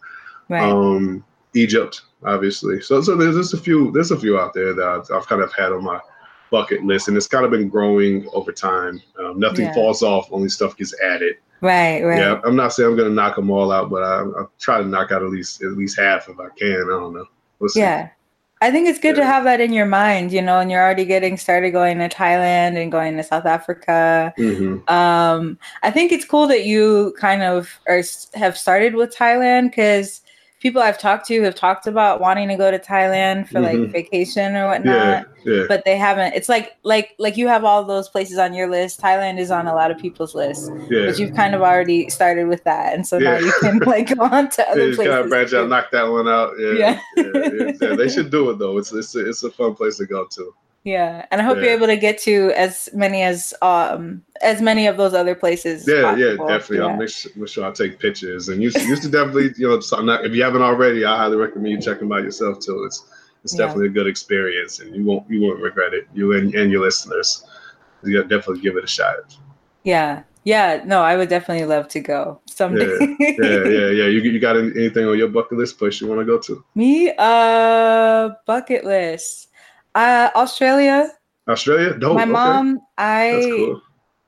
Right. 0.49 0.63
Um, 0.63 1.25
Egypt, 1.55 2.03
obviously. 2.25 2.81
So, 2.81 3.01
so 3.03 3.17
there's 3.17 3.37
just 3.37 3.55
a 3.55 3.59
few. 3.59 3.91
There's 3.93 4.11
a 4.11 4.19
few 4.19 4.39
out 4.39 4.55
there 4.55 4.73
that 4.75 4.87
I've, 4.87 5.11
I've, 5.11 5.27
kind 5.27 5.43
of 5.43 5.53
had 5.53 5.73
on 5.73 5.85
my 5.85 6.01
bucket 6.51 6.85
list, 6.85 7.09
and 7.09 7.17
it's 7.17 7.27
kind 7.27 7.45
of 7.45 7.51
been 7.51 7.69
growing 7.69 8.29
over 8.33 8.53
time. 8.53 9.03
Um, 9.19 9.39
nothing 9.39 9.67
yeah. 9.67 9.75
falls 9.75 10.03
off; 10.03 10.29
only 10.31 10.49
stuff 10.49 10.77
gets 10.77 10.95
added. 11.01 11.37
Right, 11.61 12.03
right. 12.03 12.19
Yeah, 12.19 12.41
I'm 12.45 12.57
not 12.57 12.73
saying 12.73 12.89
I'm 12.89 12.97
going 12.97 13.09
to 13.09 13.15
knock 13.15 13.37
them 13.37 13.51
all 13.51 13.71
out, 13.71 13.89
but 13.89 14.03
I, 14.03 14.23
I 14.23 14.45
try 14.59 14.79
to 14.79 14.85
knock 14.87 15.13
out 15.13 15.23
at 15.23 15.31
least 15.31 15.63
at 15.63 15.73
least 15.73 15.99
half 15.99 16.29
if 16.29 16.39
I 16.41 16.49
can. 16.59 16.85
I 16.87 16.91
don't 16.91 17.15
know. 17.15 17.27
We'll 17.59 17.71
yeah. 17.75 18.09
I 18.63 18.71
think 18.71 18.89
it's 18.89 19.01
good 19.01 19.17
yeah. 19.17 19.23
to 19.23 19.27
have 19.27 19.43
that 19.43 19.61
in 19.61 19.73
your 19.73 19.87
mind, 19.87 20.31
you 20.31 20.41
know, 20.41 20.61
and 20.61 20.71
you're 20.71 20.81
already 20.81 21.05
getting 21.05 21.37
started 21.37 21.73
going 21.73 21.99
to 21.99 22.09
Thailand 22.09 22.81
and 22.81 22.93
going 22.93 23.17
to 23.17 23.25
South 23.25 23.45
Africa. 23.45 24.33
Mm-hmm. 24.39 24.89
Um, 24.89 25.59
I 25.83 25.91
think 25.91 26.13
it's 26.13 26.25
cool 26.25 26.47
that 26.47 26.65
you 26.65 27.13
kind 27.19 27.43
of 27.43 27.81
are, 27.89 28.03
have 28.35 28.57
started 28.57 28.95
with 28.95 29.17
Thailand 29.17 29.71
because 29.71 30.22
people 30.63 30.81
I've 30.81 30.97
talked 30.97 31.27
to 31.27 31.43
have 31.43 31.57
talked 31.57 31.89
about 31.89 32.21
wanting 32.21 32.47
to 32.47 32.55
go 32.55 32.71
to 32.71 32.79
Thailand 32.79 33.49
for 33.49 33.55
mm-hmm. 33.55 33.83
like 33.83 33.91
vacation 33.91 34.55
or 34.55 34.69
whatnot. 34.69 35.27
Yeah, 35.45 35.53
yeah. 35.53 35.65
But 35.67 35.85
they 35.85 35.99
haven't. 35.99 36.35
It's 36.35 36.49
like 36.49 36.77
like 36.85 37.17
like 37.19 37.37
you 37.37 37.49
have 37.49 37.65
all 37.65 37.83
those 37.83 38.09
places 38.09 38.39
on 38.39 38.55
your 38.55 38.71
list. 38.71 39.01
Thailand 39.01 39.41
is 39.41 39.51
on 39.51 39.67
a 39.67 39.75
lot 39.75 39.91
of 39.91 39.99
people's 39.99 40.37
list. 40.37 40.71
Yeah. 40.89 41.07
But 41.07 41.19
you've 41.19 41.35
kind 41.35 41.57
of 41.57 41.63
already 41.63 42.09
started 42.11 42.47
with 42.47 42.63
that. 42.63 42.95
And 42.95 43.05
so 43.05 43.19
now 43.19 43.39
you 43.39 43.53
can 43.61 43.79
like 43.81 44.17
go 44.17 44.23
on 44.23 44.51
to 44.51 44.63
other 44.71 44.95
places. 44.95 45.13
Kind 45.13 45.25
of 45.25 45.29
branch 45.29 45.53
out, 45.53 45.69
knock 45.69 45.91
that 45.91 46.05
one 46.05 46.29
out. 46.29 46.53
Yeah. 46.59 47.01
Yeah. 47.17 47.73
yeah. 47.81 47.97
They 47.97 48.09
should 48.09 48.31
do 48.31 48.49
it 48.51 48.61
though. 48.61 48.79
It's 48.79 48.93
it's 48.93 49.17
a, 49.17 49.29
it's 49.29 49.43
a 49.43 49.51
fun 49.51 49.75
place 49.75 49.97
to 49.97 50.07
go 50.07 50.27
to. 50.27 50.55
Yeah, 50.85 51.27
and 51.31 51.41
I 51.41 51.45
hope 51.45 51.59
yeah. 51.59 51.65
you're 51.65 51.73
able 51.75 51.87
to 51.87 51.97
get 51.97 52.19
to 52.23 52.53
as 52.57 52.89
many 52.93 53.23
as 53.23 53.55
um 53.63 54.23
as 54.41 54.61
many 54.61 54.89
of 54.89 54.97
those 54.97 55.15
other 55.15 55.37
places. 55.37 55.87
Yeah, 55.87 56.03
possible. 56.03 56.21
yeah, 56.21 56.37
definitely. 56.37 56.79
Yeah. 56.79 56.85
I'll 56.85 56.97
make 56.97 57.09
sure, 57.09 57.33
make 57.37 57.49
sure 57.49 57.65
I 57.65 57.71
take 57.71 58.01
pictures, 58.01 58.49
and 58.49 58.61
you 58.61 58.71
used 58.71 59.03
to 59.03 59.09
definitely, 59.09 59.51
you 59.57 59.69
know, 59.69 59.81
not, 60.03 60.25
if 60.25 60.33
you 60.35 60.43
haven't 60.43 60.63
already, 60.63 61.05
I 61.05 61.17
highly 61.17 61.37
recommend 61.37 61.69
you 61.69 61.81
checking 61.81 62.09
by 62.09 62.19
yourself 62.19 62.59
too. 62.59 62.83
It's 62.85 63.05
it's 63.45 63.55
yeah. 63.55 63.67
definitely 63.67 63.89
a 63.89 63.91
good 63.91 64.09
experience, 64.09 64.81
and 64.81 64.95
you 64.95 65.05
won't 65.05 65.31
you 65.31 65.41
won't 65.43 65.61
regret 65.61 65.95
it. 65.95 66.09
You 66.15 66.33
and, 66.33 66.53
and 66.55 66.73
your 66.73 66.83
listeners, 66.83 67.45
you 68.03 68.21
definitely 68.23 68.61
give 68.61 68.77
it 68.77 68.83
a 68.83 68.89
shot. 68.89 69.37
Yeah, 69.85 70.25
yeah, 70.45 70.83
no, 70.85 71.03
I 71.03 71.17
would 71.17 71.29
definitely 71.29 71.67
love 71.67 71.87
to 71.89 72.01
go 72.01 72.41
someday. 72.47 72.99
yeah, 73.21 73.37
yeah, 73.39 73.65
yeah, 73.65 73.89
yeah. 73.89 74.07
You 74.07 74.21
you 74.21 74.41
got 74.41 74.57
anything 74.57 75.07
on 75.07 75.17
your 75.17 75.29
bucket 75.29 75.59
list 75.59 75.79
place 75.79 76.01
you 76.01 76.09
want 76.09 76.21
to 76.21 76.25
go 76.25 76.39
to? 76.39 76.65
Me, 76.75 77.13
uh, 77.17 78.31
bucket 78.47 78.85
list. 78.85 79.49
Uh, 79.95 80.31
Australia. 80.35 81.11
Australia? 81.49 81.97
No. 81.99 82.15
My 82.15 82.25
mom, 82.25 82.81
I 82.99 83.41
cool. 83.43 83.83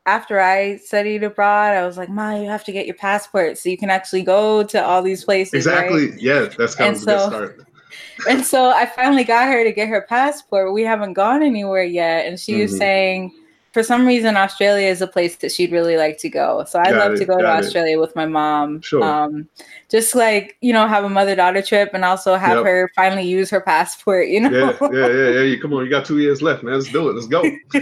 after 0.07 0.41
I 0.41 0.77
studied 0.77 1.23
abroad, 1.23 1.75
I 1.75 1.87
was 1.87 1.97
like, 1.97 2.09
"Ma, 2.09 2.35
you 2.35 2.49
have 2.49 2.65
to 2.65 2.73
get 2.73 2.87
your 2.87 2.97
passport 2.97 3.59
so 3.59 3.69
you 3.69 3.79
can 3.79 3.91
actually 3.91 4.23
go 4.23 4.63
to 4.65 4.85
all 4.85 5.03
these 5.03 5.25
places." 5.25 5.55
Exactly. 5.55 6.11
Right? 6.11 6.21
Yeah, 6.21 6.49
that's 6.59 6.75
kind 6.75 6.97
and 6.97 6.97
of 6.97 7.03
a 7.03 7.05
so, 7.05 7.17
good 7.19 7.29
start. 7.29 7.67
and 8.29 8.45
so 8.45 8.71
I 8.71 8.87
finally 8.87 9.25
got 9.25 9.49
her 9.49 9.65
to 9.65 9.73
get 9.73 9.89
her 9.89 10.03
passport. 10.09 10.73
We 10.73 10.83
haven't 10.83 11.15
gone 11.15 11.43
anywhere 11.43 11.85
yet, 11.85 12.27
and 12.27 12.39
she 12.39 12.53
mm-hmm. 12.53 12.63
was 12.63 12.77
saying 12.77 13.33
for 13.75 13.83
some 13.83 14.07
reason 14.07 14.37
Australia 14.37 14.87
is 14.87 15.03
a 15.03 15.07
place 15.09 15.35
that 15.39 15.51
she'd 15.51 15.73
really 15.73 15.97
like 15.97 16.17
to 16.19 16.29
go. 16.29 16.65
So 16.65 16.79
I'd 16.79 16.91
got 16.91 16.99
love 16.99 17.13
it, 17.15 17.19
to 17.19 17.25
go 17.25 17.39
to 17.39 17.45
Australia 17.45 17.97
it. 17.97 18.01
with 18.01 18.15
my 18.15 18.25
mom. 18.25 18.81
Sure. 18.83 19.03
Um, 19.03 19.49
just 19.91 20.15
like, 20.15 20.57
you 20.61 20.73
know, 20.73 20.87
have 20.87 21.03
a 21.03 21.09
mother 21.09 21.35
daughter 21.35 21.61
trip 21.61 21.91
and 21.93 22.05
also 22.05 22.37
have 22.37 22.59
yep. 22.59 22.67
her 22.67 22.91
finally 22.95 23.25
use 23.25 23.51
her 23.51 23.61
passport, 23.61 24.29
you 24.29 24.41
know? 24.41 24.51
Yeah, 24.81 24.89
yeah, 24.93 25.09
yeah, 25.09 25.41
yeah. 25.41 25.61
Come 25.61 25.73
on, 25.73 25.85
you 25.85 25.91
got 25.91 26.07
two 26.07 26.21
years 26.21 26.41
left, 26.41 26.63
man. 26.63 26.75
Let's 26.75 26.89
do 26.93 27.09
it. 27.09 27.15
Let's 27.15 27.27
go. 27.27 27.43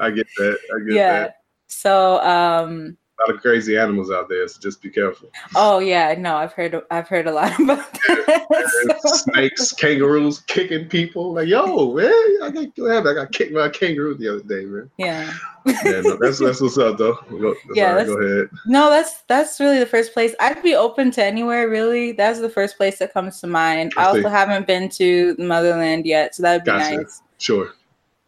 I 0.00 0.10
get 0.12 0.28
that. 0.38 0.58
I 0.72 0.84
get 0.86 0.94
yeah. 0.94 1.18
that. 1.18 1.36
So 1.66 2.22
um 2.22 2.96
a 3.18 3.22
lot 3.30 3.36
of 3.36 3.42
crazy 3.42 3.76
animals 3.76 4.10
out 4.10 4.28
there, 4.28 4.46
so 4.48 4.60
just 4.60 4.82
be 4.82 4.90
careful. 4.90 5.30
Oh 5.54 5.78
yeah, 5.78 6.14
no, 6.18 6.36
I've 6.36 6.52
heard 6.52 6.80
I've 6.90 7.08
heard 7.08 7.26
a 7.26 7.32
lot 7.32 7.58
about 7.60 7.92
that. 7.92 9.22
Snakes, 9.24 9.72
kangaroos 9.72 10.40
kicking 10.40 10.88
people. 10.88 11.34
Like, 11.34 11.48
yo, 11.48 11.94
man, 11.94 12.12
I 12.42 12.50
got 12.50 13.06
I 13.06 13.14
got 13.14 13.32
kicked 13.32 13.54
by 13.54 13.66
a 13.66 13.70
kangaroo 13.70 14.16
the 14.16 14.28
other 14.28 14.42
day, 14.42 14.64
man. 14.64 14.90
Yeah. 14.98 15.32
yeah, 15.66 16.00
no, 16.00 16.16
that's 16.16 16.40
that's 16.40 16.60
what's 16.60 16.76
up 16.76 16.98
though. 16.98 17.14
Go, 17.30 17.54
yeah, 17.74 18.04
go 18.04 18.18
ahead. 18.18 18.48
No, 18.66 18.90
that's 18.90 19.22
that's 19.22 19.60
really 19.60 19.78
the 19.78 19.86
first 19.86 20.12
place. 20.12 20.34
I'd 20.40 20.62
be 20.62 20.74
open 20.74 21.10
to 21.12 21.24
anywhere 21.24 21.68
really. 21.68 22.12
That's 22.12 22.40
the 22.40 22.50
first 22.50 22.76
place 22.76 22.98
that 22.98 23.12
comes 23.12 23.40
to 23.40 23.46
mind. 23.46 23.92
I, 23.96 24.02
I 24.02 24.06
also 24.06 24.28
haven't 24.28 24.66
been 24.66 24.88
to 24.90 25.34
the 25.34 25.44
motherland 25.44 26.04
yet, 26.04 26.34
so 26.34 26.42
that 26.42 26.54
would 26.54 26.64
be 26.64 26.70
gotcha. 26.72 26.96
nice. 26.96 27.22
Sure. 27.38 27.72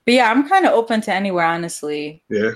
But 0.04 0.14
yeah, 0.14 0.30
I'm 0.30 0.48
kind 0.48 0.64
of 0.64 0.72
open 0.72 1.00
to 1.02 1.12
anywhere, 1.12 1.46
honestly. 1.46 2.22
Yeah 2.28 2.52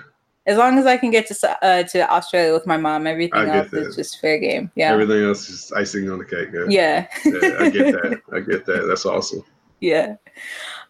as 0.47 0.57
long 0.57 0.78
as 0.78 0.86
I 0.86 0.97
can 0.97 1.11
get 1.11 1.26
to 1.28 1.64
uh, 1.64 1.82
to 1.84 2.11
Australia 2.12 2.53
with 2.53 2.66
my 2.66 2.76
mom, 2.76 3.07
everything 3.07 3.49
else 3.49 3.70
that. 3.70 3.88
is 3.88 3.97
just 3.97 4.20
fair 4.20 4.38
game. 4.38 4.70
Yeah. 4.74 4.93
Everything 4.93 5.22
else 5.24 5.49
is 5.49 5.70
icing 5.72 6.11
on 6.11 6.18
the 6.18 6.24
cake. 6.24 6.49
Yeah. 6.53 7.07
Yeah. 7.24 7.32
yeah 7.43 7.57
I 7.61 7.70
get 7.70 7.93
that. 7.93 8.20
I 8.32 8.41
get 8.41 8.66
that. 8.66 8.86
That's 8.86 9.07
awesome. 9.07 9.45
Yeah. 9.80 10.16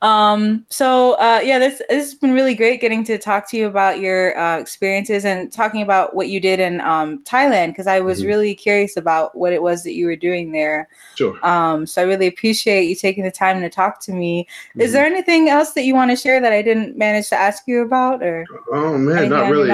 Um, 0.03 0.64
so 0.70 1.12
uh, 1.14 1.40
yeah, 1.44 1.59
this, 1.59 1.82
this 1.90 2.11
has 2.11 2.14
been 2.14 2.32
really 2.32 2.55
great 2.55 2.80
getting 2.80 3.05
to 3.05 3.18
talk 3.18 3.48
to 3.51 3.57
you 3.57 3.66
about 3.66 4.01
your 4.01 4.38
uh, 4.38 4.59
experiences 4.59 5.26
and 5.26 5.53
talking 5.53 5.82
about 5.82 6.14
what 6.14 6.28
you 6.28 6.40
did 6.40 6.59
in 6.59 6.80
um, 6.80 7.22
Thailand 7.24 7.68
because 7.68 7.86
I 7.86 8.01
was 8.01 8.20
mm-hmm. 8.20 8.28
really 8.28 8.55
curious 8.55 8.96
about 8.96 9.36
what 9.36 9.53
it 9.53 9.62
was 9.62 9.82
that 9.82 9.92
you 9.92 10.07
were 10.07 10.16
doing 10.16 10.53
there. 10.53 10.88
Sure. 11.16 11.38
Um, 11.46 11.86
so 11.86 12.01
I 12.01 12.07
really 12.07 12.26
appreciate 12.26 12.88
you 12.88 12.94
taking 12.94 13.24
the 13.24 13.30
time 13.30 13.61
to 13.61 13.68
talk 13.68 14.01
to 14.03 14.12
me. 14.12 14.44
Mm-hmm. 14.70 14.80
Is 14.80 14.92
there 14.92 15.05
anything 15.05 15.51
else 15.51 15.72
that 15.72 15.82
you 15.82 15.94
want 15.94 16.11
to 16.11 16.16
share 16.16 16.40
that 16.40 16.53
I 16.53 16.62
didn't 16.62 16.96
manage 16.96 17.28
to 17.28 17.36
ask 17.36 17.64
you 17.66 17.82
about, 17.82 18.22
or? 18.22 18.46
Oh 18.72 18.96
man, 18.96 19.28
not 19.28 19.51
really. 19.51 19.68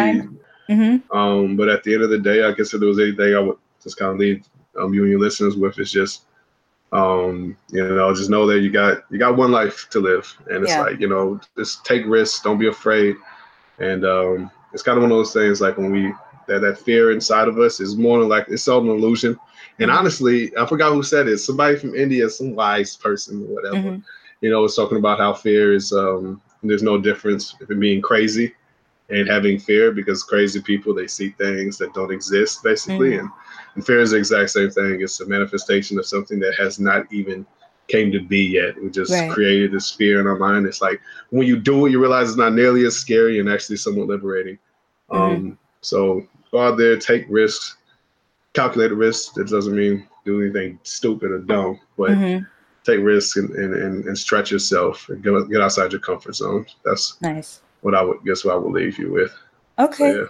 Mm-hmm. 0.68 1.16
Um, 1.16 1.56
but 1.56 1.68
at 1.68 1.84
the 1.84 1.94
end 1.94 2.02
of 2.02 2.10
the 2.10 2.18
day, 2.18 2.44
I 2.44 2.52
guess 2.52 2.74
if 2.74 2.80
there 2.80 2.88
was 2.88 2.98
anything 2.98 3.34
I 3.34 3.38
would 3.38 3.58
just 3.82 3.96
kind 3.96 4.10
of 4.10 4.18
leave 4.18 4.44
um, 4.76 4.92
you 4.92 5.02
and 5.02 5.10
your 5.10 5.20
listeners 5.20 5.56
with, 5.56 5.78
is 5.78 5.92
just 5.92 6.24
um, 6.92 7.56
you 7.70 7.86
know, 7.86 8.14
just 8.14 8.30
know 8.30 8.46
that 8.46 8.60
you 8.60 8.70
got 8.70 9.04
you 9.10 9.18
got 9.18 9.36
one 9.36 9.50
life 9.50 9.88
to 9.90 10.00
live, 10.00 10.32
and 10.48 10.62
it's 10.62 10.72
yeah. 10.72 10.82
like 10.82 11.00
you 11.00 11.08
know, 11.08 11.40
just 11.56 11.84
take 11.84 12.06
risks, 12.06 12.40
don't 12.40 12.58
be 12.58 12.68
afraid, 12.68 13.16
and 13.78 14.04
um, 14.04 14.50
it's 14.72 14.82
kind 14.82 14.96
of 14.96 15.02
one 15.02 15.10
of 15.10 15.16
those 15.16 15.32
things 15.32 15.60
like 15.60 15.76
when 15.78 15.90
we 15.90 16.12
that 16.46 16.60
that 16.60 16.78
fear 16.78 17.10
inside 17.10 17.48
of 17.48 17.58
us 17.58 17.80
is 17.80 17.96
more 17.96 18.22
like 18.22 18.46
it's 18.48 18.68
all 18.68 18.80
an 18.80 18.88
illusion. 18.88 19.38
And 19.78 19.90
mm-hmm. 19.90 19.98
honestly, 19.98 20.56
I 20.56 20.64
forgot 20.66 20.92
who 20.92 21.02
said 21.02 21.28
it. 21.28 21.38
Somebody 21.38 21.76
from 21.76 21.94
India, 21.94 22.30
some 22.30 22.54
wise 22.54 22.96
person 22.96 23.42
or 23.42 23.54
whatever, 23.54 23.76
mm-hmm. 23.76 24.00
you 24.40 24.50
know, 24.50 24.62
was 24.62 24.76
talking 24.76 24.98
about 24.98 25.18
how 25.18 25.34
fear 25.34 25.74
is 25.74 25.92
um, 25.92 26.40
there's 26.62 26.82
no 26.82 26.98
difference 26.98 27.54
in 27.68 27.80
being 27.80 28.00
crazy 28.00 28.54
and 29.08 29.28
having 29.28 29.58
fear 29.58 29.92
because 29.92 30.22
crazy 30.22 30.60
people 30.60 30.94
they 30.94 31.06
see 31.06 31.30
things 31.30 31.78
that 31.78 31.94
don't 31.94 32.10
exist 32.10 32.62
basically 32.62 33.10
mm-hmm. 33.10 33.20
and 33.20 33.30
and 33.76 33.84
fear 33.86 34.00
is 34.00 34.10
the 34.10 34.16
exact 34.16 34.50
same 34.50 34.70
thing. 34.70 35.00
It's 35.02 35.20
a 35.20 35.26
manifestation 35.26 35.98
of 35.98 36.06
something 36.06 36.40
that 36.40 36.54
has 36.54 36.80
not 36.80 37.12
even 37.12 37.46
came 37.88 38.10
to 38.10 38.20
be 38.20 38.40
yet. 38.40 38.82
We 38.82 38.90
just 38.90 39.12
right. 39.12 39.30
created 39.30 39.70
this 39.70 39.92
fear 39.92 40.18
in 40.18 40.26
our 40.26 40.36
mind. 40.36 40.66
It's 40.66 40.80
like 40.80 41.00
when 41.30 41.46
you 41.46 41.56
do 41.56 41.86
it, 41.86 41.90
you 41.90 42.00
realize 42.00 42.30
it's 42.30 42.38
not 42.38 42.54
nearly 42.54 42.84
as 42.86 42.96
scary 42.96 43.38
and 43.38 43.48
actually 43.48 43.76
somewhat 43.76 44.08
liberating. 44.08 44.58
Mm-hmm. 45.10 45.34
Um, 45.34 45.58
so 45.82 46.26
go 46.50 46.66
out 46.66 46.78
there, 46.78 46.96
take 46.96 47.26
risks, 47.28 47.76
calculated 48.54 48.94
risks. 48.94 49.36
It 49.36 49.48
doesn't 49.48 49.76
mean 49.76 50.08
do 50.24 50.42
anything 50.42 50.80
stupid 50.82 51.30
or 51.30 51.38
dumb, 51.38 51.78
but 51.96 52.10
mm-hmm. 52.10 52.44
take 52.84 53.04
risks 53.04 53.36
and, 53.36 53.50
and, 53.50 53.74
and, 53.74 54.04
and, 54.06 54.18
stretch 54.18 54.50
yourself 54.50 55.08
and 55.08 55.22
get, 55.22 55.32
get 55.50 55.60
outside 55.60 55.92
your 55.92 56.00
comfort 56.00 56.34
zone. 56.34 56.66
That's 56.84 57.20
nice. 57.20 57.60
What 57.82 57.94
I 57.94 58.02
would 58.02 58.24
guess 58.24 58.44
what 58.44 58.54
I 58.54 58.56
would 58.56 58.72
leave 58.72 58.98
you 58.98 59.12
with. 59.12 59.32
Okay. 59.78 60.12
So, 60.12 60.20
yeah. 60.22 60.26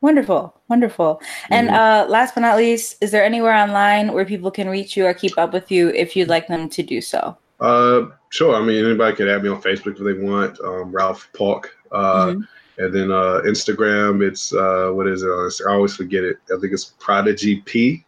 Wonderful, 0.00 0.54
wonderful. 0.68 1.20
And 1.50 1.68
mm-hmm. 1.68 1.76
uh, 1.76 2.10
last 2.10 2.34
but 2.34 2.42
not 2.42 2.56
least, 2.56 3.02
is 3.02 3.10
there 3.10 3.24
anywhere 3.24 3.54
online 3.54 4.12
where 4.12 4.24
people 4.24 4.50
can 4.50 4.68
reach 4.68 4.96
you 4.96 5.06
or 5.06 5.14
keep 5.14 5.36
up 5.36 5.52
with 5.52 5.72
you 5.72 5.88
if 5.88 6.14
you'd 6.14 6.28
like 6.28 6.46
them 6.46 6.68
to 6.68 6.82
do 6.82 7.00
so? 7.00 7.36
Uh, 7.60 8.06
sure. 8.30 8.54
I 8.54 8.60
mean, 8.64 8.84
anybody 8.84 9.16
can 9.16 9.28
add 9.28 9.42
me 9.42 9.48
on 9.48 9.60
Facebook 9.60 9.98
if 9.98 10.04
they 10.04 10.24
want. 10.24 10.60
Um, 10.60 10.92
Ralph 10.92 11.28
Park. 11.36 11.74
Uh, 11.90 12.26
mm-hmm. 12.26 12.40
And 12.80 12.94
then 12.94 13.10
uh, 13.10 13.40
Instagram, 13.44 14.22
it's 14.22 14.52
uh, 14.52 14.90
what 14.92 15.08
is 15.08 15.24
it? 15.24 15.66
I 15.66 15.72
always 15.72 15.96
forget 15.96 16.22
it. 16.22 16.36
I 16.54 16.60
think 16.60 16.72
it's 16.72 16.94
Prodigy 17.00 17.56
P, 17.62 18.04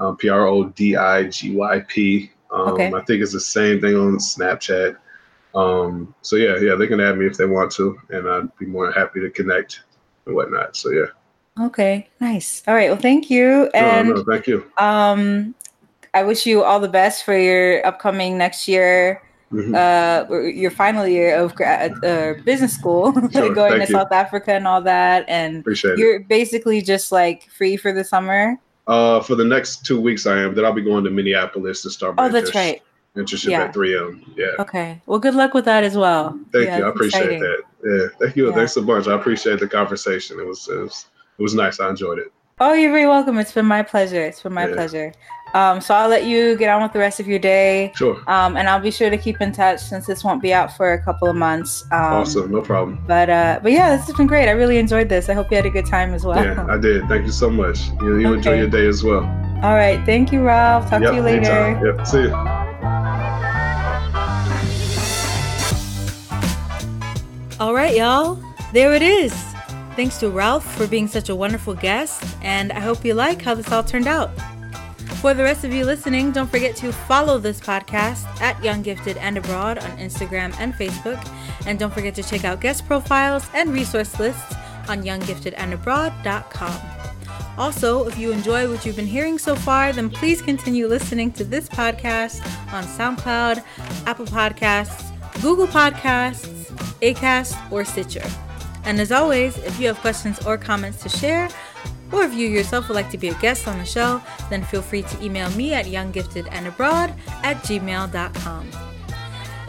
um, 0.00 0.16
P 0.16 0.28
R 0.28 0.48
O 0.48 0.64
D 0.64 0.96
I 0.96 1.28
G 1.28 1.54
Y 1.54 1.80
P. 1.86 2.32
Um, 2.50 2.72
okay. 2.72 2.92
I 2.92 3.00
think 3.02 3.22
it's 3.22 3.32
the 3.32 3.38
same 3.38 3.80
thing 3.80 3.94
on 3.94 4.16
Snapchat. 4.16 4.96
Um, 5.54 6.12
so 6.22 6.34
yeah, 6.34 6.56
yeah, 6.56 6.74
they 6.74 6.88
can 6.88 6.98
add 6.98 7.16
me 7.16 7.26
if 7.26 7.36
they 7.36 7.46
want 7.46 7.70
to, 7.72 7.96
and 8.10 8.28
I'd 8.28 8.56
be 8.58 8.66
more 8.66 8.90
happy 8.90 9.20
to 9.20 9.30
connect 9.30 9.82
and 10.26 10.34
whatnot. 10.34 10.76
So 10.76 10.90
yeah. 10.90 11.06
Okay, 11.66 12.08
nice. 12.20 12.62
All 12.66 12.74
right. 12.74 12.90
Well, 12.90 13.00
thank 13.00 13.30
you. 13.30 13.70
And 13.74 14.08
no, 14.08 14.14
no, 14.16 14.24
thank 14.24 14.46
you. 14.46 14.70
Um, 14.78 15.54
I 16.12 16.24
wish 16.24 16.46
you 16.46 16.64
all 16.64 16.80
the 16.80 16.88
best 16.88 17.24
for 17.24 17.36
your 17.36 17.86
upcoming 17.86 18.36
next 18.36 18.66
year 18.66 19.22
mm-hmm. 19.54 19.74
uh, 19.74 20.36
your 20.38 20.70
final 20.70 21.06
year 21.06 21.36
of 21.36 21.54
uh, 21.60 22.34
business 22.44 22.74
school, 22.74 23.12
sure, 23.32 23.54
going 23.54 23.80
to 23.80 23.80
you. 23.80 23.86
South 23.86 24.12
Africa 24.12 24.52
and 24.52 24.66
all 24.66 24.82
that, 24.82 25.24
and 25.28 25.60
Appreciate 25.60 25.98
you're 25.98 26.16
it. 26.16 26.28
basically 26.28 26.82
just 26.82 27.12
like 27.12 27.48
free 27.50 27.76
for 27.76 27.92
the 27.92 28.04
summer. 28.04 28.58
Uh, 28.86 29.20
for 29.20 29.34
the 29.34 29.44
next 29.44 29.86
two 29.86 30.00
weeks, 30.00 30.26
I 30.26 30.42
am. 30.42 30.54
Then 30.54 30.64
I'll 30.64 30.72
be 30.72 30.82
going 30.82 31.04
to 31.04 31.10
Minneapolis 31.10 31.82
to 31.82 31.90
start. 31.90 32.16
oh, 32.18 32.28
that's 32.28 32.54
right. 32.54 32.82
Internship 33.16 33.50
yeah. 33.50 33.64
at 33.64 33.74
3M. 33.74 34.24
Yeah. 34.36 34.46
Okay. 34.58 35.00
Well, 35.06 35.20
good 35.20 35.34
luck 35.34 35.54
with 35.54 35.64
that 35.66 35.84
as 35.84 35.96
well. 35.96 36.38
Thank 36.52 36.66
yeah, 36.66 36.78
you. 36.78 36.84
I 36.84 36.88
appreciate 36.88 37.22
exciting. 37.22 37.40
that. 37.40 37.62
Yeah. 37.84 38.06
Thank 38.18 38.36
you. 38.36 38.48
Yeah. 38.48 38.54
Thanks 38.54 38.76
a 38.76 38.82
bunch. 38.82 39.06
I 39.06 39.14
appreciate 39.14 39.60
the 39.60 39.68
conversation. 39.68 40.40
It 40.40 40.46
was, 40.46 40.68
it 40.68 40.78
was 40.78 41.06
it 41.38 41.42
was 41.42 41.54
nice. 41.54 41.80
I 41.80 41.88
enjoyed 41.90 42.18
it. 42.18 42.32
Oh, 42.60 42.72
you're 42.72 42.92
very 42.92 43.06
welcome. 43.06 43.38
It's 43.38 43.52
been 43.52 43.66
my 43.66 43.82
pleasure. 43.82 44.22
It's 44.22 44.42
been 44.42 44.52
my 44.52 44.68
pleasure. 44.68 45.12
Um, 45.54 45.80
so 45.80 45.94
I'll 45.94 46.08
let 46.08 46.24
you 46.24 46.56
get 46.56 46.68
on 46.68 46.82
with 46.82 46.92
the 46.92 46.98
rest 46.98 47.18
of 47.18 47.26
your 47.26 47.38
day. 47.38 47.92
Sure. 47.96 48.16
Um, 48.28 48.56
and 48.56 48.68
I'll 48.68 48.80
be 48.80 48.90
sure 48.90 49.10
to 49.10 49.18
keep 49.18 49.40
in 49.40 49.52
touch 49.52 49.80
since 49.80 50.06
this 50.06 50.22
won't 50.22 50.40
be 50.40 50.52
out 50.52 50.76
for 50.76 50.92
a 50.92 51.02
couple 51.02 51.28
of 51.28 51.36
months. 51.36 51.82
Um, 51.92 52.14
awesome, 52.14 52.50
no 52.50 52.60
problem. 52.60 53.02
But 53.06 53.30
uh, 53.30 53.60
but 53.62 53.72
yeah, 53.72 53.96
this 53.96 54.06
has 54.06 54.16
been 54.16 54.26
great. 54.28 54.48
I 54.48 54.52
really 54.52 54.78
enjoyed 54.78 55.08
this. 55.08 55.28
I 55.28 55.34
hope 55.34 55.50
you 55.50 55.56
had 55.56 55.66
a 55.66 55.70
good 55.70 55.86
time 55.86 56.14
as 56.14 56.24
well. 56.24 56.44
Yeah, 56.44 56.66
I 56.68 56.78
did. 56.78 57.06
Thank 57.08 57.26
you 57.26 57.32
so 57.32 57.50
much. 57.50 57.88
You, 58.00 58.18
you 58.18 58.28
okay. 58.28 58.36
enjoy 58.36 58.54
your 58.58 58.68
day 58.68 58.86
as 58.86 59.02
well. 59.02 59.24
All 59.62 59.74
right. 59.74 60.04
Thank 60.04 60.32
you, 60.32 60.42
Ralph. 60.42 60.90
Talk 60.90 61.02
yep, 61.02 61.10
to 61.10 61.16
you 61.16 61.22
later. 61.22 61.50
Anytime. 61.50 61.84
Yep. 61.84 62.06
See 62.06 62.22
you. 62.22 62.63
All 67.60 67.72
right, 67.72 67.94
y'all. 67.94 68.42
There 68.72 68.94
it 68.94 69.02
is. 69.02 69.32
Thanks 69.94 70.18
to 70.18 70.28
Ralph 70.28 70.64
for 70.74 70.88
being 70.88 71.06
such 71.06 71.28
a 71.28 71.36
wonderful 71.36 71.74
guest, 71.74 72.24
and 72.42 72.72
I 72.72 72.80
hope 72.80 73.04
you 73.04 73.14
like 73.14 73.40
how 73.42 73.54
this 73.54 73.70
all 73.70 73.84
turned 73.84 74.08
out. 74.08 74.30
For 75.20 75.34
the 75.34 75.44
rest 75.44 75.64
of 75.64 75.72
you 75.72 75.84
listening, 75.84 76.32
don't 76.32 76.50
forget 76.50 76.74
to 76.76 76.92
follow 76.92 77.38
this 77.38 77.60
podcast 77.60 78.24
at 78.40 78.62
Young 78.64 78.82
Gifted 78.82 79.16
and 79.18 79.38
Abroad 79.38 79.78
on 79.78 79.90
Instagram 79.98 80.52
and 80.58 80.74
Facebook. 80.74 81.24
And 81.64 81.78
don't 81.78 81.94
forget 81.94 82.16
to 82.16 82.24
check 82.24 82.44
out 82.44 82.60
guest 82.60 82.86
profiles 82.86 83.48
and 83.54 83.72
resource 83.72 84.18
lists 84.18 84.54
on 84.88 85.04
youngiftedandabroad.com. 85.04 86.80
Also, 87.56 88.08
if 88.08 88.18
you 88.18 88.32
enjoy 88.32 88.68
what 88.68 88.84
you've 88.84 88.96
been 88.96 89.06
hearing 89.06 89.38
so 89.38 89.54
far, 89.54 89.92
then 89.92 90.10
please 90.10 90.42
continue 90.42 90.88
listening 90.88 91.30
to 91.32 91.44
this 91.44 91.68
podcast 91.68 92.44
on 92.72 92.82
SoundCloud, 92.82 93.62
Apple 94.06 94.26
Podcasts, 94.26 95.12
Google 95.40 95.68
Podcasts, 95.68 96.63
Acast, 97.00 97.54
or 97.70 97.84
Stitcher. 97.84 98.28
And 98.84 99.00
as 99.00 99.10
always, 99.12 99.56
if 99.58 99.80
you 99.80 99.86
have 99.88 99.98
questions 99.98 100.44
or 100.46 100.58
comments 100.58 101.02
to 101.02 101.08
share, 101.08 101.48
or 102.12 102.22
if 102.22 102.34
you 102.34 102.48
yourself 102.48 102.88
would 102.88 102.94
like 102.94 103.10
to 103.10 103.18
be 103.18 103.28
a 103.28 103.34
guest 103.34 103.66
on 103.66 103.78
the 103.78 103.84
show, 103.84 104.22
then 104.50 104.62
feel 104.64 104.82
free 104.82 105.02
to 105.02 105.24
email 105.24 105.50
me 105.50 105.74
at 105.74 105.86
younggiftedandabroad 105.86 107.16
at 107.42 107.56
gmail.com. 107.64 108.70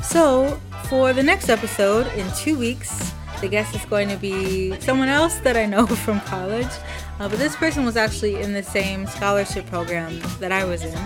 So, 0.04 0.60
for 0.90 1.14
the 1.14 1.24
next 1.24 1.50
episode 1.50 2.08
in 2.14 2.32
two 2.36 2.58
weeks, 2.58 3.14
the 3.42 3.48
guest 3.48 3.76
is 3.76 3.84
going 3.86 4.10
to 4.10 4.18
be 4.18 4.80
someone 4.82 5.10
else 5.10 5.40
that 5.40 5.58
I 5.58 5.66
know 5.66 5.86
from 6.06 6.20
college. 6.22 6.72
Uh, 7.20 7.30
but 7.30 7.40
this 7.40 7.56
person 7.56 7.86
was 7.86 7.96
actually 7.96 8.42
in 8.42 8.54
the 8.54 8.64
same 8.64 9.08
scholarship 9.08 9.66
program 9.68 10.20
that 10.40 10.52
I 10.52 10.66
was 10.66 10.84
in. 10.84 11.00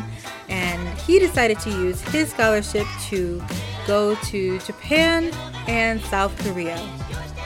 And 0.49 0.99
he 0.99 1.19
decided 1.19 1.59
to 1.59 1.69
use 1.69 2.01
his 2.01 2.31
scholarship 2.31 2.87
to 3.09 3.41
go 3.89 4.13
to 4.25 4.59
Japan 4.59 5.31
and 5.67 5.99
South 6.13 6.37
Korea. 6.43 6.79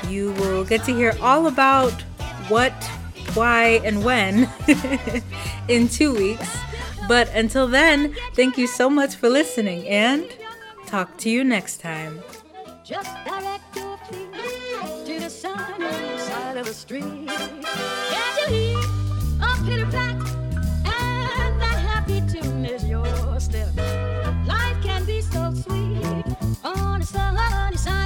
You 0.10 0.34
will 0.34 0.66
get 0.66 0.84
to 0.84 0.94
hear 0.94 1.16
all 1.22 1.48
about 1.48 1.94
what 2.50 2.74
why, 3.34 3.80
and 3.86 4.04
when 4.04 4.50
in 5.70 5.88
two 5.88 6.14
weeks. 6.14 6.50
But 7.08 7.30
until 7.34 7.68
then, 7.68 8.14
thank 8.34 8.58
you 8.58 8.68
so 8.68 8.90
much 8.90 9.16
for 9.16 9.30
listening 9.30 9.88
and 9.88 10.26
talk 10.86 11.18
to 11.20 11.30
you 11.30 11.46
next 11.46 11.78
time. 11.78 12.22
Just 12.84 13.12
direct 13.26 13.76
your 13.78 13.98
feet 14.10 14.34
to 15.06 15.20
the 15.22 15.30
side 15.30 16.58
of 16.58 16.66
the 16.66 16.74
street. 16.74 17.30
honest, 27.04 27.12
the 27.12 27.90
honest. 27.90 28.03